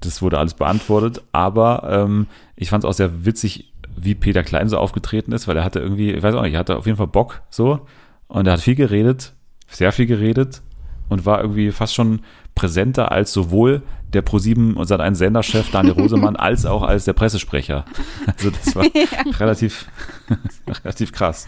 das 0.00 0.20
wurde 0.22 0.38
alles 0.38 0.54
beantwortet. 0.54 1.22
Aber 1.32 1.88
ähm, 1.90 2.26
ich 2.54 2.70
fand 2.70 2.84
es 2.84 2.90
auch 2.90 2.94
sehr 2.94 3.24
witzig, 3.24 3.72
wie 3.96 4.14
Peter 4.14 4.42
Klein 4.42 4.68
so 4.68 4.76
aufgetreten 4.76 5.32
ist, 5.32 5.48
weil 5.48 5.56
er 5.56 5.64
hatte 5.64 5.80
irgendwie, 5.80 6.12
ich 6.12 6.22
weiß 6.22 6.34
auch 6.34 6.42
nicht, 6.42 6.54
er 6.54 6.60
hatte 6.60 6.76
auf 6.76 6.86
jeden 6.86 6.98
Fall 6.98 7.06
Bock 7.06 7.42
so. 7.48 7.86
Und 8.28 8.46
er 8.46 8.54
hat 8.54 8.60
viel 8.60 8.74
geredet, 8.74 9.34
sehr 9.68 9.92
viel 9.92 10.06
geredet 10.06 10.62
und 11.08 11.24
war 11.24 11.40
irgendwie 11.40 11.70
fast 11.70 11.94
schon 11.94 12.20
präsenter 12.56 13.12
als 13.12 13.32
sowohl 13.32 13.82
der 14.12 14.24
Pro7 14.24 14.74
und 14.74 14.90
Sat1 14.90 15.14
Senderchef 15.14 15.70
Daniel 15.70 15.94
Rosemann 16.00 16.34
als 16.34 16.66
auch 16.66 16.82
als 16.82 17.04
der 17.04 17.12
Pressesprecher. 17.12 17.84
Also 18.26 18.50
das 18.50 18.74
war 18.74 18.84
relativ, 19.38 19.86
relativ 20.66 21.12
krass. 21.12 21.46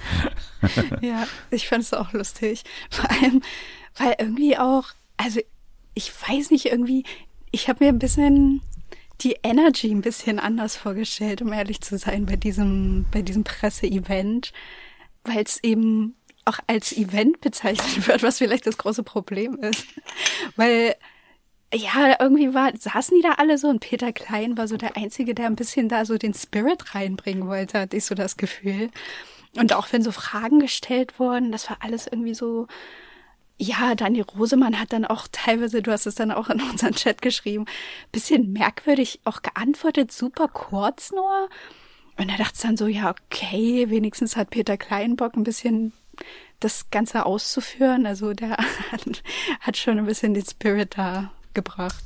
Ja, 1.00 1.26
ich 1.50 1.66
fand 1.66 1.82
es 1.82 1.94
auch 1.94 2.12
lustig. 2.12 2.62
Vor 2.90 3.10
allem, 3.10 3.42
weil 3.96 4.14
irgendwie 4.18 4.56
auch, 4.56 4.84
also 5.16 5.40
ich 5.94 6.12
weiß 6.28 6.52
nicht, 6.52 6.66
irgendwie, 6.66 7.04
ich 7.50 7.68
habe 7.68 7.84
mir 7.84 7.88
ein 7.88 7.98
bisschen 7.98 8.60
die 9.22 9.36
Energy 9.42 9.90
ein 9.90 10.02
bisschen 10.02 10.38
anders 10.38 10.76
vorgestellt, 10.76 11.42
um 11.42 11.52
ehrlich 11.52 11.80
zu 11.80 11.98
sein, 11.98 12.26
bei 12.26 12.36
diesem, 12.36 13.06
bei 13.10 13.22
diesem 13.22 13.42
Presseevent, 13.42 14.52
weil 15.24 15.42
es 15.42 15.62
eben 15.64 16.14
auch 16.48 16.58
als 16.66 16.92
Event 16.92 17.40
bezeichnet 17.40 18.08
wird, 18.08 18.22
was 18.22 18.38
vielleicht 18.38 18.66
das 18.66 18.78
große 18.78 19.02
Problem 19.02 19.56
ist. 19.56 19.86
Weil 20.56 20.94
ja, 21.72 22.16
irgendwie 22.18 22.54
war, 22.54 22.72
saßen 22.76 23.16
die 23.16 23.22
da 23.22 23.32
alle 23.32 23.58
so 23.58 23.68
und 23.68 23.80
Peter 23.80 24.12
Klein 24.12 24.56
war 24.56 24.66
so 24.68 24.78
der 24.78 24.96
Einzige, 24.96 25.34
der 25.34 25.46
ein 25.46 25.56
bisschen 25.56 25.88
da 25.88 26.06
so 26.06 26.16
den 26.16 26.32
Spirit 26.32 26.94
reinbringen 26.94 27.46
wollte, 27.46 27.80
hatte 27.80 27.96
ich 27.96 28.06
so 28.06 28.14
das 28.14 28.38
Gefühl. 28.38 28.90
Und 29.56 29.74
auch 29.74 29.86
wenn 29.92 30.02
so 30.02 30.12
Fragen 30.12 30.60
gestellt 30.60 31.18
wurden, 31.18 31.52
das 31.52 31.68
war 31.68 31.78
alles 31.80 32.06
irgendwie 32.06 32.34
so, 32.34 32.68
ja, 33.58 33.94
Daniel 33.94 34.24
Rosemann 34.24 34.80
hat 34.80 34.92
dann 34.92 35.04
auch 35.04 35.26
teilweise, 35.30 35.82
du 35.82 35.90
hast 35.92 36.06
es 36.06 36.14
dann 36.14 36.30
auch 36.30 36.48
in 36.48 36.62
unseren 36.62 36.94
Chat 36.94 37.20
geschrieben, 37.20 37.66
bisschen 38.12 38.52
merkwürdig 38.52 39.20
auch 39.24 39.42
geantwortet, 39.42 40.10
super 40.10 40.48
kurz 40.48 41.12
nur. 41.12 41.50
Und 42.16 42.30
er 42.30 42.38
dachte 42.38 42.62
dann 42.62 42.76
so, 42.76 42.86
ja, 42.86 43.10
okay, 43.10 43.90
wenigstens 43.90 44.36
hat 44.36 44.50
Peter 44.50 44.76
Klein 44.76 45.16
Bock 45.16 45.36
ein 45.36 45.44
bisschen 45.44 45.92
das 46.60 46.90
Ganze 46.90 47.24
auszuführen. 47.26 48.06
Also 48.06 48.32
der 48.34 48.50
hat, 48.50 49.22
hat 49.60 49.76
schon 49.76 49.98
ein 49.98 50.06
bisschen 50.06 50.34
den 50.34 50.44
Spirit 50.44 50.96
da 50.96 51.30
gebracht. 51.54 52.04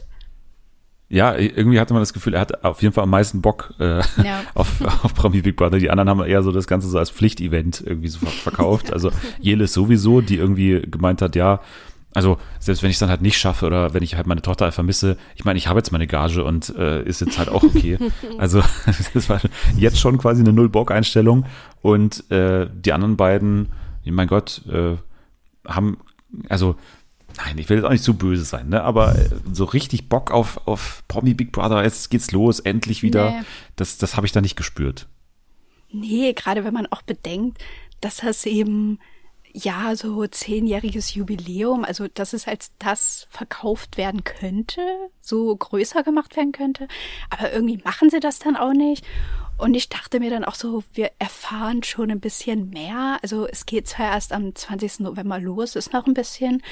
Ja, 1.09 1.37
irgendwie 1.37 1.78
hatte 1.78 1.92
man 1.92 2.00
das 2.00 2.14
Gefühl, 2.14 2.33
er 2.35 2.40
hat 2.40 2.64
auf 2.64 2.81
jeden 2.81 2.95
Fall 2.95 3.04
am 3.04 3.11
meisten 3.11 3.42
Bock 3.42 3.75
äh, 3.78 3.99
Ja. 4.25 4.42
auf, 4.54 4.81
auf 5.04 5.12
Promi 5.14 5.42
Big 5.42 5.57
Brother. 5.57 5.78
Die 5.78 5.90
anderen 5.90 6.09
haben 6.09 6.25
eher 6.25 6.42
so 6.42 6.52
das 6.52 6.66
Ganze 6.66 6.88
so 6.88 6.99
als 6.99 7.11
Pflichtevent 7.11 7.83
irgendwie 7.85 8.09
so 8.09 8.19
ver- 8.21 8.31
verkauft. 8.31 8.92
Also 8.95 9.11
Jelis 9.40 9.75
sowieso, 9.75 10.23
die 10.23 10.37
irgendwie 10.38 10.81
gemeint 10.81 11.21
hat, 11.21 11.37
ja, 11.37 11.61
Also 12.14 12.38
selbst 12.61 12.83
wenn 12.83 12.88
ich 12.88 12.97
es 12.97 13.00
dann 13.00 13.11
halt 13.11 13.21
nicht 13.21 13.37
schaffe 13.37 13.66
oder 13.66 13.92
wenn 13.92 14.02
ich 14.02 14.14
halt 14.16 14.26
meine 14.26 14.40
Tochter 14.40 14.73
vermisse, 14.73 15.19
ich 15.35 15.45
meine, 15.45 15.59
ich 15.59 15.66
habe 15.69 15.78
jetzt 15.81 15.92
meine 15.92 16.07
Gage 16.07 16.45
und 16.45 16.75
äh, 16.76 17.02
ist 17.04 17.21
jetzt 17.21 17.38
halt 17.38 17.50
auch 17.50 17.62
okay. 17.62 17.99
also 18.38 18.62
das 19.12 19.28
war 19.28 19.38
jetzt 19.76 20.00
schon 20.00 20.16
quasi 20.16 20.40
eine 20.40 20.54
Null-Bock-Einstellung 20.54 21.45
und 21.83 22.31
äh, 22.31 22.69
die 22.73 22.92
anderen 22.95 23.19
beiden, 23.19 23.69
mein 24.11 24.28
Gott, 24.28 24.62
äh, 24.66 24.97
haben, 25.66 25.99
also 26.49 26.76
Nein, 27.38 27.56
ich 27.56 27.68
will 27.68 27.78
jetzt 27.78 27.87
auch 27.87 27.90
nicht 27.92 28.04
zu 28.04 28.14
böse 28.14 28.44
sein, 28.44 28.68
ne? 28.68 28.82
aber 28.82 29.16
äh, 29.16 29.30
so 29.52 29.64
richtig 29.64 30.09
Bock 30.11 30.30
auf, 30.30 30.66
auf 30.66 31.02
Promi 31.09 31.32
Big 31.35 31.50
Brother, 31.50 31.82
jetzt 31.82 32.11
geht's 32.11 32.30
los, 32.30 32.61
endlich 32.61 33.02
wieder, 33.02 33.30
Nee. 33.30 33.40
das, 33.76 33.97
das 33.97 34.16
habe 34.16 34.26
ich 34.26 34.32
da 34.32 34.40
nicht 34.42 34.56
gespürt. 34.56 35.06
Nee, 35.90 36.32
gerade 36.35 36.64
wenn 36.64 36.75
man 36.75 36.87
auch 36.87 37.02
bedenkt, 37.02 37.62
dass 38.00 38.18
das 38.18 38.44
eben 38.47 38.99
ja 39.54 39.94
so 39.97 40.26
zehnjähriges 40.26 41.14
Jubiläum, 41.14 41.85
also 41.85 42.09
dass 42.09 42.32
es 42.32 42.49
als 42.49 42.73
das 42.78 43.26
verkauft 43.30 43.97
werden 43.97 44.25
könnte, 44.25 44.80
so 45.21 45.54
größer 45.54 46.02
gemacht 46.02 46.37
werden 46.37 46.52
könnte, 46.52 46.88
aber 47.30 47.52
irgendwie 47.52 47.78
machen 47.85 48.11
sie 48.11 48.21
das 48.21 48.38
dann 48.38 48.56
auch 48.56 48.73
nicht. 48.73 49.04
Und 49.59 49.75
ich 49.75 49.88
dachte 49.88 50.18
mir 50.18 50.30
dann 50.30 50.44
auch 50.44 50.54
so, 50.54 50.82
wir 50.94 51.11
erfahren 51.18 51.82
schon 51.82 52.11
ein 52.11 52.21
bisschen 52.21 52.71
mehr. 52.71 53.18
Also 53.23 53.47
es 53.47 53.66
geht 53.66 53.87
zwar 53.87 54.12
erst 54.12 54.32
am 54.32 54.54
20. 54.54 55.00
November 55.00 55.38
los, 55.38 55.76
ist 55.76 55.92
noch 55.92 56.06
ein 56.06 56.14
bisschen, 56.14 56.62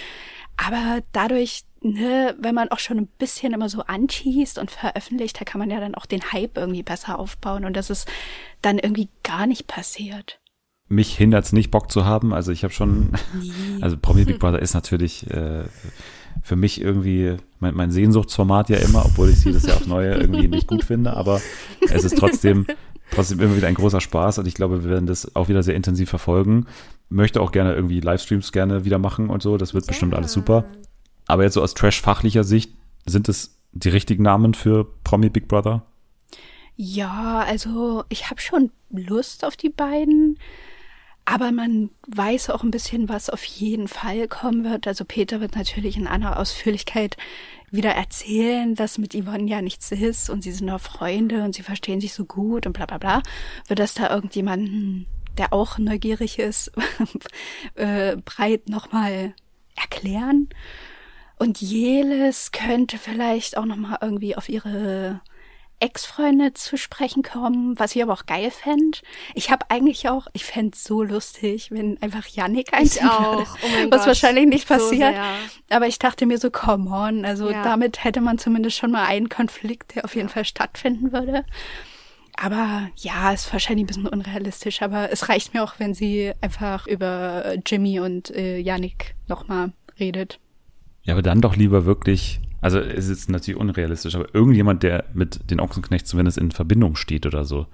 aber 0.56 1.00
dadurch, 1.12 1.62
ne, 1.80 2.34
wenn 2.38 2.54
man 2.54 2.70
auch 2.70 2.78
schon 2.78 2.99
ein 2.99 3.06
bisschen 3.06 3.52
immer 3.52 3.68
so 3.68 3.82
anschießt 3.82 4.58
und 4.58 4.70
veröffentlicht, 4.70 5.40
da 5.40 5.44
kann 5.44 5.58
man 5.58 5.70
ja 5.70 5.80
dann 5.80 5.94
auch 5.94 6.06
den 6.06 6.32
Hype 6.32 6.58
irgendwie 6.58 6.82
besser 6.82 7.18
aufbauen 7.18 7.64
und 7.64 7.76
das 7.76 7.90
ist 7.90 8.08
dann 8.60 8.78
irgendwie 8.78 9.08
gar 9.22 9.46
nicht 9.46 9.66
passiert. 9.66 10.38
Mich 10.88 11.16
hindert's 11.16 11.52
nicht, 11.52 11.70
Bock 11.70 11.90
zu 11.90 12.04
haben. 12.04 12.34
Also 12.34 12.50
ich 12.50 12.64
habe 12.64 12.75
schon, 12.75 13.12
also 13.80 13.96
Promi 13.96 14.25
Big 14.25 14.38
Brother 14.38 14.58
ist 14.58 14.75
natürlich 14.75 15.30
äh, 15.30 15.64
für 16.42 16.56
mich 16.56 16.80
irgendwie 16.80 17.37
mein, 17.58 17.75
mein 17.75 17.90
Sehnsuchtsformat 17.90 18.68
ja 18.70 18.78
immer, 18.78 19.04
obwohl 19.04 19.30
ich 19.30 19.44
jedes 19.44 19.66
Jahr 19.66 19.76
aufs 19.76 19.87
Neue 19.87 20.14
irgendwie 20.20 20.49
nicht 20.49 20.66
gut 20.66 20.84
finde, 20.84 21.14
aber 21.14 21.40
es 21.80 22.04
ist 22.04 22.16
trotzdem, 22.16 22.66
trotzdem 23.10 23.40
immer 23.40 23.56
wieder 23.56 23.68
ein 23.68 23.75
großer 23.75 24.00
Spaß 24.00 24.38
und 24.38 24.46
ich 24.46 24.54
glaube, 24.54 24.84
wir 24.84 24.90
werden 24.90 25.06
das 25.06 25.34
auch 25.37 25.49
wieder 25.49 25.62
sehr 25.62 25.75
intensiv 25.75 26.08
verfolgen. 26.08 26.66
Möchte 27.08 27.40
auch 27.40 27.52
gerne 27.52 27.75
irgendwie 27.75 28.00
Livestreams 28.00 28.52
gerne 28.52 28.84
wieder 28.84 28.99
machen 28.99 29.28
und 29.28 29.42
so, 29.42 29.56
das 29.56 29.75
wird 29.75 29.87
bestimmt 29.87 30.14
alles 30.14 30.32
super. 30.32 30.64
Aber 31.26 31.44
jetzt 31.44 31.54
so 31.54 31.62
aus 31.62 31.75
Trash-fachlicher 31.75 32.44
Sicht, 32.44 32.72
sind 33.06 33.28
es 33.28 33.60
die 33.72 33.88
richtigen 33.88 34.22
Namen 34.22 34.54
für 34.54 34.84
Promi 35.04 35.28
Big 35.28 35.49
Brother? 35.49 35.84
Ja, 36.76 37.44
also 37.46 38.04
ich 38.08 38.30
habe 38.30 38.40
schon 38.40 38.70
Lust 38.90 39.44
auf 39.44 39.56
die 39.56 39.68
beiden, 39.68 40.38
aber 41.30 41.52
man 41.52 41.90
weiß 42.08 42.50
auch 42.50 42.64
ein 42.64 42.72
bisschen, 42.72 43.08
was 43.08 43.30
auf 43.30 43.44
jeden 43.44 43.87
Fall 43.87 44.26
kommen 44.26 44.64
wird. 44.64 44.88
Also 44.88 45.04
Peter 45.04 45.40
wird 45.40 45.54
natürlich 45.54 45.96
in 45.96 46.08
einer 46.08 46.40
Ausführlichkeit 46.40 47.16
wieder 47.70 47.90
erzählen, 47.90 48.75
dass 48.75 48.99
mit 48.99 49.14
Yvonne 49.14 49.49
ja 49.49 49.62
nichts 49.62 49.92
ist 49.92 50.28
und 50.28 50.42
sie 50.42 50.50
sind 50.50 50.68
auch 50.70 50.80
Freunde 50.80 51.44
und 51.44 51.54
sie 51.54 51.62
verstehen 51.62 52.00
sich 52.00 52.14
so 52.14 52.25
gut 52.25 52.66
und 52.66 52.72
bla 52.72 52.84
bla 52.87 52.99
bla. 52.99 53.22
Wird 53.68 53.78
das 53.78 53.94
da 53.94 54.12
irgendjemanden, 54.12 55.06
der 55.38 55.52
auch 55.52 55.78
neugierig 55.78 56.40
ist, 56.40 56.72
äh, 57.76 58.16
breit 58.16 58.68
nochmal 58.68 59.32
erklären? 59.76 60.49
Und 61.38 61.60
Jeles 61.60 62.50
könnte 62.50 62.99
vielleicht 62.99 63.56
auch 63.56 63.66
nochmal 63.66 63.99
irgendwie 64.00 64.37
auf 64.37 64.49
ihre 64.49 65.20
Ex-Freunde 65.80 66.52
zu 66.54 66.76
sprechen 66.76 67.22
kommen, 67.22 67.78
was 67.78 67.96
ich 67.96 68.02
aber 68.02 68.12
auch 68.12 68.26
geil 68.26 68.50
fände. 68.50 68.99
Ich 69.34 69.50
habe 69.50 69.66
eigentlich 69.70 70.08
auch, 70.08 70.26
ich 70.34 70.44
fände 70.44 70.76
so 70.76 71.02
lustig, 71.02 71.70
wenn 71.70 72.00
einfach 72.02 72.26
Yannick 72.26 72.68
Ich 72.68 72.72
einziehen 72.75 73.08
auch. 73.08 73.38
würde. 73.38 73.50
Oh 73.62 73.68
mein 73.72 73.90
was 73.90 74.00
Gott. 74.00 74.06
wahrscheinlich 74.08 74.46
nicht 74.46 74.68
So 74.68 74.75
passiert. 74.75 75.14
sehr. 75.14 75.25
aber 75.70 75.87
ich 75.87 75.99
dachte 75.99 76.26
mir 76.26 76.38
so, 76.38 76.50
come 76.50 76.90
on. 76.90 77.25
Also 77.25 77.50
Ja. 77.50 77.62
damit 77.64 78.04
hätte 78.04 78.20
man 78.20 78.38
zumindest 78.38 78.76
schon 78.76 78.90
mal 78.90 79.06
einen 79.06 79.28
Konflikt, 79.28 79.94
der 79.96 80.04
auf 80.04 80.14
jeden 80.14 80.28
Fall 80.28 80.44
stattfinden 80.44 81.12
würde. 81.12 81.44
Aber 82.38 82.88
ja, 82.96 83.32
ist 83.32 83.52
wahrscheinlich 83.52 83.84
ein 83.84 83.88
bisschen 83.88 84.06
unrealistisch, 84.06 84.82
aber 84.82 85.10
es 85.12 85.28
reicht 85.28 85.52
mir 85.52 85.62
auch, 85.62 85.75
wenn 85.78 85.94
sie 85.94 86.32
einfach 86.40 86.87
über 86.87 87.54
Jimmy 87.66 88.00
und 88.00 88.30
äh, 88.30 88.58
Yannick 88.58 89.14
nochmal 89.28 89.72
redet. 89.99 90.38
Ja, 91.02 91.14
aber 91.14 91.22
dann 91.22 91.40
doch 91.40 91.56
lieber 91.56 91.84
wirklich, 91.84 92.40
also 92.61 92.79
es 92.79 93.09
ist 93.09 93.31
natürlich 93.31 93.59
unrealistisch, 93.61 94.14
aber 94.14 94.35
irgendjemand, 94.35 94.83
der 94.83 95.05
mit 95.14 95.50
den 95.50 95.61
Ochsenknechts 95.61 96.11
zumindest 96.11 96.38
in 96.38 96.50
Verbindung 96.50 96.97
steht 96.97 97.26
oder 97.26 97.45
so. 97.45 97.67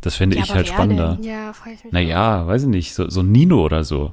Das 0.00 0.16
fände 0.16 0.36
Ja, 0.36 0.42
ich 0.44 0.54
halt 0.54 0.68
spannender. 0.68 1.18
Ja, 1.22 1.52
frage 1.52 1.76
ich 1.76 1.84
mich. 1.84 1.92
Naja, 1.92 2.46
weiß 2.46 2.62
ich 2.64 2.68
nicht, 2.68 2.94
so, 2.94 3.08
so 3.08 3.22
Nino 3.22 3.64
oder 3.64 3.82
so. 3.82 4.12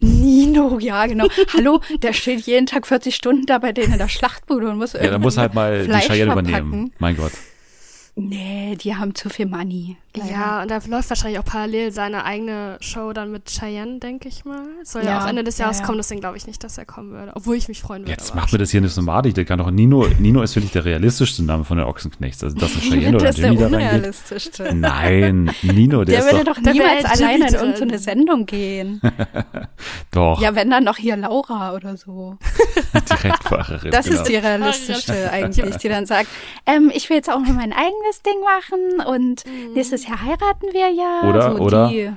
Nino, 0.00 0.78
ja, 0.78 1.06
genau. 1.06 1.26
Hallo, 1.56 1.80
der 2.02 2.12
steht 2.12 2.40
jeden 2.46 2.66
Tag 2.66 2.86
40 2.86 3.14
Stunden 3.14 3.46
da 3.46 3.58
bei 3.58 3.72
denen 3.72 3.92
in 3.92 3.98
der 3.98 4.08
Schlachtbude 4.08 4.68
und 4.70 4.78
muss 4.78 4.92
Ja, 4.94 5.10
da 5.10 5.18
muss 5.18 5.38
halt 5.38 5.54
mal 5.54 5.84
Fleisch 5.84 6.06
die 6.06 6.12
Cheyenne 6.12 6.32
übernehmen. 6.32 6.92
Mein 6.98 7.16
Gott. 7.16 7.32
Nee, 8.16 8.76
die 8.76 8.94
haben 8.94 9.14
zu 9.14 9.28
viel 9.28 9.46
Money. 9.46 9.96
Leider. 10.16 10.30
Ja, 10.30 10.62
und 10.62 10.70
da 10.70 10.78
läuft 10.86 11.10
wahrscheinlich 11.10 11.38
auch 11.38 11.44
parallel 11.44 11.92
seine 11.92 12.24
eigene 12.24 12.76
Show 12.80 13.12
dann 13.12 13.30
mit 13.32 13.46
Cheyenne, 13.46 13.98
denke 13.98 14.28
ich 14.28 14.44
mal. 14.44 14.62
Soll 14.82 15.04
ja, 15.04 15.10
Ja, 15.10 15.24
auch 15.24 15.28
Ende 15.28 15.44
des 15.44 15.58
ja, 15.58 15.64
Jahres 15.64 15.80
ja. 15.80 15.86
kommen, 15.86 15.98
deswegen 15.98 16.20
glaube 16.20 16.36
ich 16.36 16.46
nicht, 16.46 16.62
dass 16.64 16.78
er 16.78 16.84
kommen 16.84 17.12
würde. 17.12 17.32
Obwohl 17.34 17.56
ich 17.56 17.68
mich 17.68 17.80
freuen 17.80 18.02
würde. 18.02 18.12
Jetzt 18.12 18.34
macht 18.34 18.52
mir 18.52 18.58
das 18.58 18.70
hier 18.70 18.80
nicht 18.80 18.92
so 18.92 19.02
madig. 19.02 19.34
Der 19.34 19.44
kann 19.44 19.58
doch 19.58 19.70
Nino, 19.70 20.06
Nino 20.18 20.42
ist 20.42 20.54
wirklich 20.56 20.72
der 20.72 20.84
realistischste 20.84 21.42
Name 21.42 21.64
von 21.64 21.76
den 21.76 21.86
Ochsenknechts. 21.86 22.42
Also, 22.42 22.56
dass 22.56 22.72
eine 22.72 22.80
Cheyenne 22.90 23.16
oder 23.16 23.26
das 23.26 23.36
ist 23.36 23.42
der 23.42 23.52
Jimmy 23.52 23.60
da 23.60 23.76
reingeht. 23.76 23.92
unrealistischste. 23.92 24.74
Nein, 24.74 25.50
Nino, 25.62 26.04
der, 26.04 26.16
Der 26.16 26.26
ist 26.26 26.32
würde 26.32 26.44
doch, 26.44 26.56
doch 26.56 26.72
niemals 26.72 27.02
Jimmy 27.02 27.24
alleine 27.24 27.48
in 27.48 27.54
irgendeine 27.54 27.98
Sendung 27.98 28.46
gehen. 28.46 29.00
doch 30.10 30.40
Ja, 30.40 30.54
wenn 30.54 30.70
dann 30.70 30.84
noch 30.84 30.96
hier 30.96 31.16
Laura 31.16 31.74
oder 31.74 31.96
so. 31.96 32.38
Direktfahrerin. 33.10 33.90
Das 33.90 34.06
genau. 34.06 34.20
ist 34.20 34.28
die 34.28 34.36
realistischste 34.36 35.30
eigentlich, 35.32 35.76
die 35.76 35.88
dann 35.88 36.06
sagt, 36.06 36.28
ähm, 36.66 36.90
ich 36.94 37.08
will 37.10 37.16
jetzt 37.16 37.30
auch 37.30 37.40
noch 37.40 37.52
mein 37.52 37.72
eigenes 37.72 38.22
Ding 38.24 38.40
machen 38.44 39.06
und 39.06 39.44
nächstes 39.74 40.03
Jahr 40.08 40.20
heiraten 40.22 40.66
wir 40.72 40.90
ja. 40.90 41.28
Oder- 41.28 41.56
so 41.56 41.62
oder- 41.62 41.88
Die. 41.88 42.10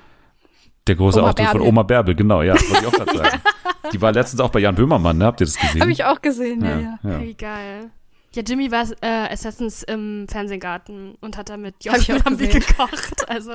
Der 0.87 0.95
große 0.95 1.19
Oma 1.19 1.29
Auftritt 1.29 1.47
von. 1.49 1.61
Oma 1.61 1.83
Bärbel, 1.83 2.15
genau, 2.15 2.41
ja, 2.41 2.53
wollte 2.53 2.77
ich 2.81 2.87
auch 2.87 2.91
gerade 2.93 3.17
sagen. 3.17 3.41
Die 3.93 4.01
war 4.01 4.11
letztens 4.13 4.39
auch 4.41 4.49
bei 4.49 4.59
Jan 4.59 4.75
Böhmermann, 4.75 5.17
ne? 5.17 5.25
Habt 5.25 5.41
ihr 5.41 5.45
das 5.45 5.57
gesehen? 5.57 5.81
Habe 5.81 5.91
ich 5.91 6.03
auch 6.05 6.21
gesehen, 6.21 6.63
ja, 6.63 6.79
ja. 6.79 6.99
ja. 7.03 7.21
Wie 7.21 7.33
geil. 7.33 7.89
Ja, 8.33 8.43
Jimmy 8.45 8.71
war 8.71 8.85
äh, 9.01 9.33
Assassins 9.33 9.83
im 9.83 10.27
Fernsehgarten 10.29 11.15
und 11.21 11.37
hat 11.37 11.49
da 11.49 11.57
mit 11.57 11.75
Hab 11.87 11.97
ich 11.97 12.07
Jochen 12.07 12.23
Lambi 12.23 12.47
gekocht. 12.47 13.27
Also, 13.29 13.51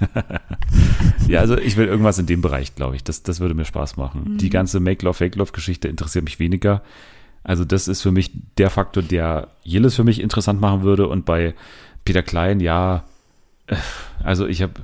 Ja, 1.28 1.40
also 1.40 1.56
ich 1.56 1.76
will 1.76 1.86
irgendwas 1.86 2.18
in 2.18 2.26
dem 2.26 2.40
Bereich, 2.42 2.74
glaube 2.74 2.96
ich. 2.96 3.04
Das, 3.04 3.22
das 3.22 3.40
würde 3.40 3.54
mir 3.54 3.64
Spaß 3.64 3.96
machen. 3.96 4.32
Mhm. 4.32 4.38
Die 4.38 4.50
ganze 4.50 4.80
Make-Love-Fake-Love-Geschichte 4.80 5.88
interessiert 5.88 6.24
mich 6.24 6.38
weniger. 6.38 6.82
Also 7.42 7.64
das 7.64 7.88
ist 7.88 8.02
für 8.02 8.12
mich 8.12 8.30
der 8.58 8.70
Faktor, 8.70 9.02
der 9.02 9.48
Jeles 9.62 9.94
für 9.94 10.04
mich 10.04 10.20
interessant 10.20 10.60
machen 10.60 10.82
würde. 10.82 11.08
Und 11.08 11.24
bei 11.24 11.54
Peter 12.04 12.22
Klein, 12.22 12.60
ja, 12.60 13.04
also 14.22 14.46
ich 14.46 14.62
habe, 14.62 14.74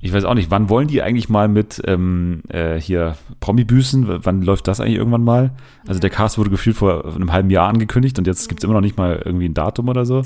ich 0.00 0.12
weiß 0.12 0.24
auch 0.24 0.34
nicht, 0.34 0.50
wann 0.50 0.68
wollen 0.68 0.88
die 0.88 1.02
eigentlich 1.02 1.28
mal 1.28 1.48
mit 1.48 1.80
ähm, 1.86 2.42
äh, 2.48 2.80
hier 2.80 3.16
Promi-Büßen? 3.40 4.24
Wann 4.24 4.42
läuft 4.42 4.68
das 4.68 4.80
eigentlich 4.80 4.96
irgendwann 4.96 5.24
mal? 5.24 5.50
Also 5.86 6.00
der 6.00 6.10
Cast 6.10 6.38
wurde 6.38 6.50
gefühlt 6.50 6.76
vor 6.76 7.04
einem 7.04 7.32
halben 7.32 7.50
Jahr 7.50 7.68
angekündigt 7.68 8.18
und 8.18 8.26
jetzt 8.26 8.48
gibt's 8.48 8.64
immer 8.64 8.74
noch 8.74 8.80
nicht 8.80 8.96
mal 8.98 9.22
irgendwie 9.24 9.48
ein 9.48 9.54
Datum 9.54 9.88
oder 9.88 10.04
so. 10.04 10.22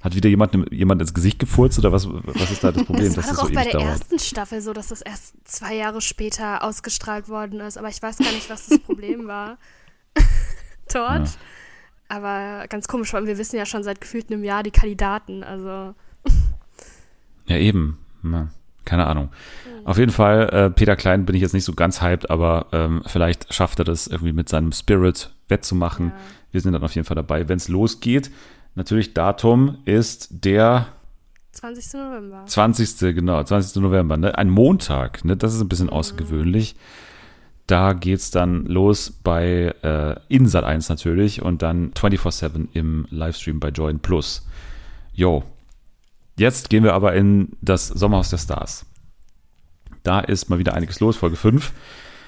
Hat 0.00 0.14
wieder 0.14 0.28
jemand, 0.28 0.72
jemand 0.72 1.00
ins 1.02 1.12
Gesicht 1.12 1.40
gefurzt 1.40 1.78
oder 1.80 1.90
was, 1.90 2.08
was 2.08 2.52
ist 2.52 2.62
da 2.62 2.70
das 2.70 2.84
Problem, 2.86 3.12
das 3.12 3.16
dass 3.16 3.24
war 3.26 3.30
das 3.32 3.40
doch 3.40 3.48
so 3.48 3.50
auch 3.50 3.54
bei 3.54 3.64
der 3.64 3.72
dauert? 3.72 3.88
ersten 3.88 4.18
Staffel 4.20 4.60
so, 4.60 4.72
dass 4.72 4.88
das 4.88 5.02
erst 5.02 5.34
zwei 5.44 5.74
Jahre 5.74 6.00
später 6.00 6.62
ausgestrahlt 6.62 7.28
worden 7.28 7.58
ist. 7.60 7.76
Aber 7.76 7.88
ich 7.88 8.00
weiß 8.00 8.18
gar 8.18 8.30
nicht, 8.30 8.48
was 8.48 8.68
das 8.68 8.78
Problem 8.78 9.26
war 9.26 9.58
dort. 10.92 11.26
Ja. 11.26 11.34
Aber 12.10 12.66
ganz 12.68 12.86
komisch, 12.88 13.12
weil 13.12 13.26
wir 13.26 13.36
wissen 13.38 13.56
ja 13.56 13.66
schon 13.66 13.82
seit 13.82 14.00
gefühlt 14.00 14.30
einem 14.30 14.44
Jahr 14.44 14.62
die 14.62 14.70
Kandidaten. 14.70 15.42
Also, 15.42 15.94
Ja, 17.48 17.56
eben. 17.56 17.98
Ja, 18.22 18.48
keine 18.84 19.06
Ahnung. 19.06 19.30
Auf 19.84 19.98
jeden 19.98 20.12
Fall, 20.12 20.48
äh, 20.50 20.70
Peter 20.70 20.96
Klein 20.96 21.24
bin 21.24 21.34
ich 21.34 21.42
jetzt 21.42 21.54
nicht 21.54 21.64
so 21.64 21.72
ganz 21.72 22.02
hyped, 22.02 22.30
aber 22.30 22.66
ähm, 22.72 23.02
vielleicht 23.06 23.52
schafft 23.52 23.78
er 23.78 23.84
das 23.84 24.06
irgendwie 24.06 24.32
mit 24.32 24.48
seinem 24.48 24.72
Spirit 24.72 25.30
wettzumachen. 25.48 26.08
Ja. 26.08 26.14
Wir 26.52 26.60
sind 26.60 26.72
dann 26.72 26.84
auf 26.84 26.94
jeden 26.94 27.06
Fall 27.06 27.14
dabei, 27.14 27.48
wenn 27.48 27.56
es 27.56 27.68
losgeht. 27.68 28.30
Natürlich, 28.74 29.14
Datum 29.14 29.78
ist 29.86 30.28
der 30.30 30.88
20. 31.52 31.94
November. 31.94 32.44
20. 32.46 33.14
genau, 33.14 33.42
20. 33.42 33.82
November, 33.82 34.16
ne? 34.16 34.36
Ein 34.36 34.50
Montag, 34.50 35.24
ne? 35.24 35.36
Das 35.36 35.54
ist 35.54 35.60
ein 35.60 35.68
bisschen 35.68 35.90
außergewöhnlich. 35.90 36.76
Da 37.66 37.92
geht's 37.92 38.30
dann 38.30 38.64
los 38.66 39.10
bei 39.10 39.74
äh, 39.82 40.16
Insat 40.28 40.64
1 40.64 40.88
natürlich 40.88 41.42
und 41.42 41.62
dann 41.62 41.92
24-7 41.92 42.68
im 42.72 43.06
Livestream 43.10 43.60
bei 43.60 43.68
Join 43.68 43.98
Plus. 43.98 44.46
Jo. 45.12 45.44
Jetzt 46.38 46.70
gehen 46.70 46.84
wir 46.84 46.94
aber 46.94 47.14
in 47.14 47.50
das 47.60 47.88
Sommerhaus 47.88 48.30
der 48.30 48.38
Stars. 48.38 48.86
Da 50.02 50.20
ist 50.20 50.48
mal 50.48 50.58
wieder 50.58 50.74
einiges 50.74 51.00
los, 51.00 51.16
Folge 51.16 51.36
5. 51.36 51.72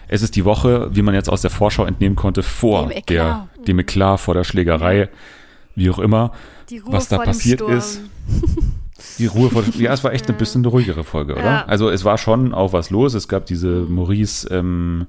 Es 0.08 0.22
ist 0.22 0.34
die 0.34 0.44
Woche, 0.44 0.88
wie 0.94 1.02
man 1.02 1.14
jetzt 1.14 1.30
aus 1.30 1.42
der 1.42 1.50
Vorschau 1.50 1.84
entnehmen 1.84 2.16
konnte, 2.16 2.42
vor 2.42 2.82
Dem 2.88 2.90
Eklat. 2.90 3.08
der, 3.08 3.64
dem 3.64 3.78
Eklat, 3.78 4.20
vor 4.20 4.34
der 4.34 4.44
Schlägerei, 4.44 5.08
wie 5.76 5.88
auch 5.88 6.00
immer. 6.00 6.32
Was 6.86 7.08
da 7.08 7.18
passiert 7.18 7.60
ist. 7.60 8.00
Die 9.18 9.26
Ruhe 9.26 9.50
vor 9.50 9.62
Ja, 9.78 9.92
es 9.92 10.04
war 10.04 10.12
echt 10.12 10.28
ein 10.28 10.36
bisschen 10.36 10.62
eine 10.62 10.68
ruhigere 10.68 11.04
Folge, 11.04 11.34
oder? 11.34 11.44
Ja. 11.44 11.64
Also 11.66 11.88
es 11.88 12.04
war 12.04 12.18
schon 12.18 12.52
auch 12.52 12.72
was 12.72 12.90
los. 12.90 13.14
Es 13.14 13.28
gab 13.28 13.46
diese 13.46 13.82
Maurice 13.88 14.48
ähm, 14.50 15.06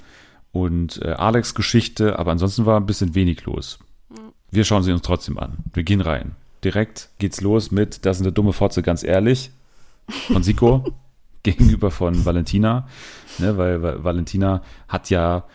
und 0.51 1.01
äh, 1.01 1.09
Alex 1.11 1.55
Geschichte, 1.55 2.17
aber 2.17 2.31
ansonsten 2.31 2.65
war 2.65 2.79
ein 2.79 2.85
bisschen 2.85 3.15
wenig 3.15 3.43
los. 3.45 3.79
Wir 4.49 4.63
schauen 4.63 4.83
sie 4.83 4.91
uns 4.91 5.01
trotzdem 5.01 5.37
an. 5.37 5.57
Wir 5.73 5.83
gehen 5.83 6.01
rein. 6.01 6.35
Direkt 6.63 7.09
geht's 7.17 7.41
los 7.41 7.71
mit, 7.71 8.05
das 8.05 8.17
ist 8.17 8.23
eine 8.23 8.31
dumme 8.31 8.53
Fotze, 8.53 8.83
ganz 8.83 9.03
ehrlich, 9.03 9.51
von 10.27 10.43
Siko 10.43 10.85
gegenüber 11.43 11.89
von 11.91 12.25
Valentina, 12.25 12.87
ne, 13.39 13.57
weil, 13.57 13.81
weil 13.81 14.03
Valentina 14.03 14.61
hat 14.87 15.09
ja 15.09 15.45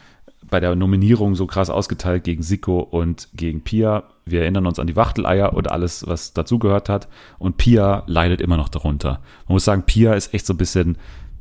bei 0.48 0.60
der 0.60 0.76
Nominierung 0.76 1.34
so 1.34 1.46
krass 1.46 1.70
ausgeteilt 1.70 2.24
gegen 2.24 2.42
Siko 2.42 2.80
und 2.80 3.28
gegen 3.34 3.62
Pia. 3.62 4.04
Wir 4.24 4.42
erinnern 4.42 4.66
uns 4.66 4.78
an 4.78 4.86
die 4.86 4.96
Wachteleier 4.96 5.52
und 5.52 5.70
alles, 5.70 6.06
was 6.06 6.32
dazugehört 6.32 6.88
hat. 6.88 7.08
Und 7.38 7.56
Pia 7.56 8.04
leidet 8.06 8.40
immer 8.40 8.56
noch 8.56 8.68
darunter. 8.68 9.20
Man 9.46 9.54
muss 9.54 9.64
sagen, 9.64 9.82
Pia 9.84 10.14
ist 10.14 10.34
echt 10.34 10.46
so 10.46 10.54
ein 10.54 10.58
bisschen, 10.58 10.98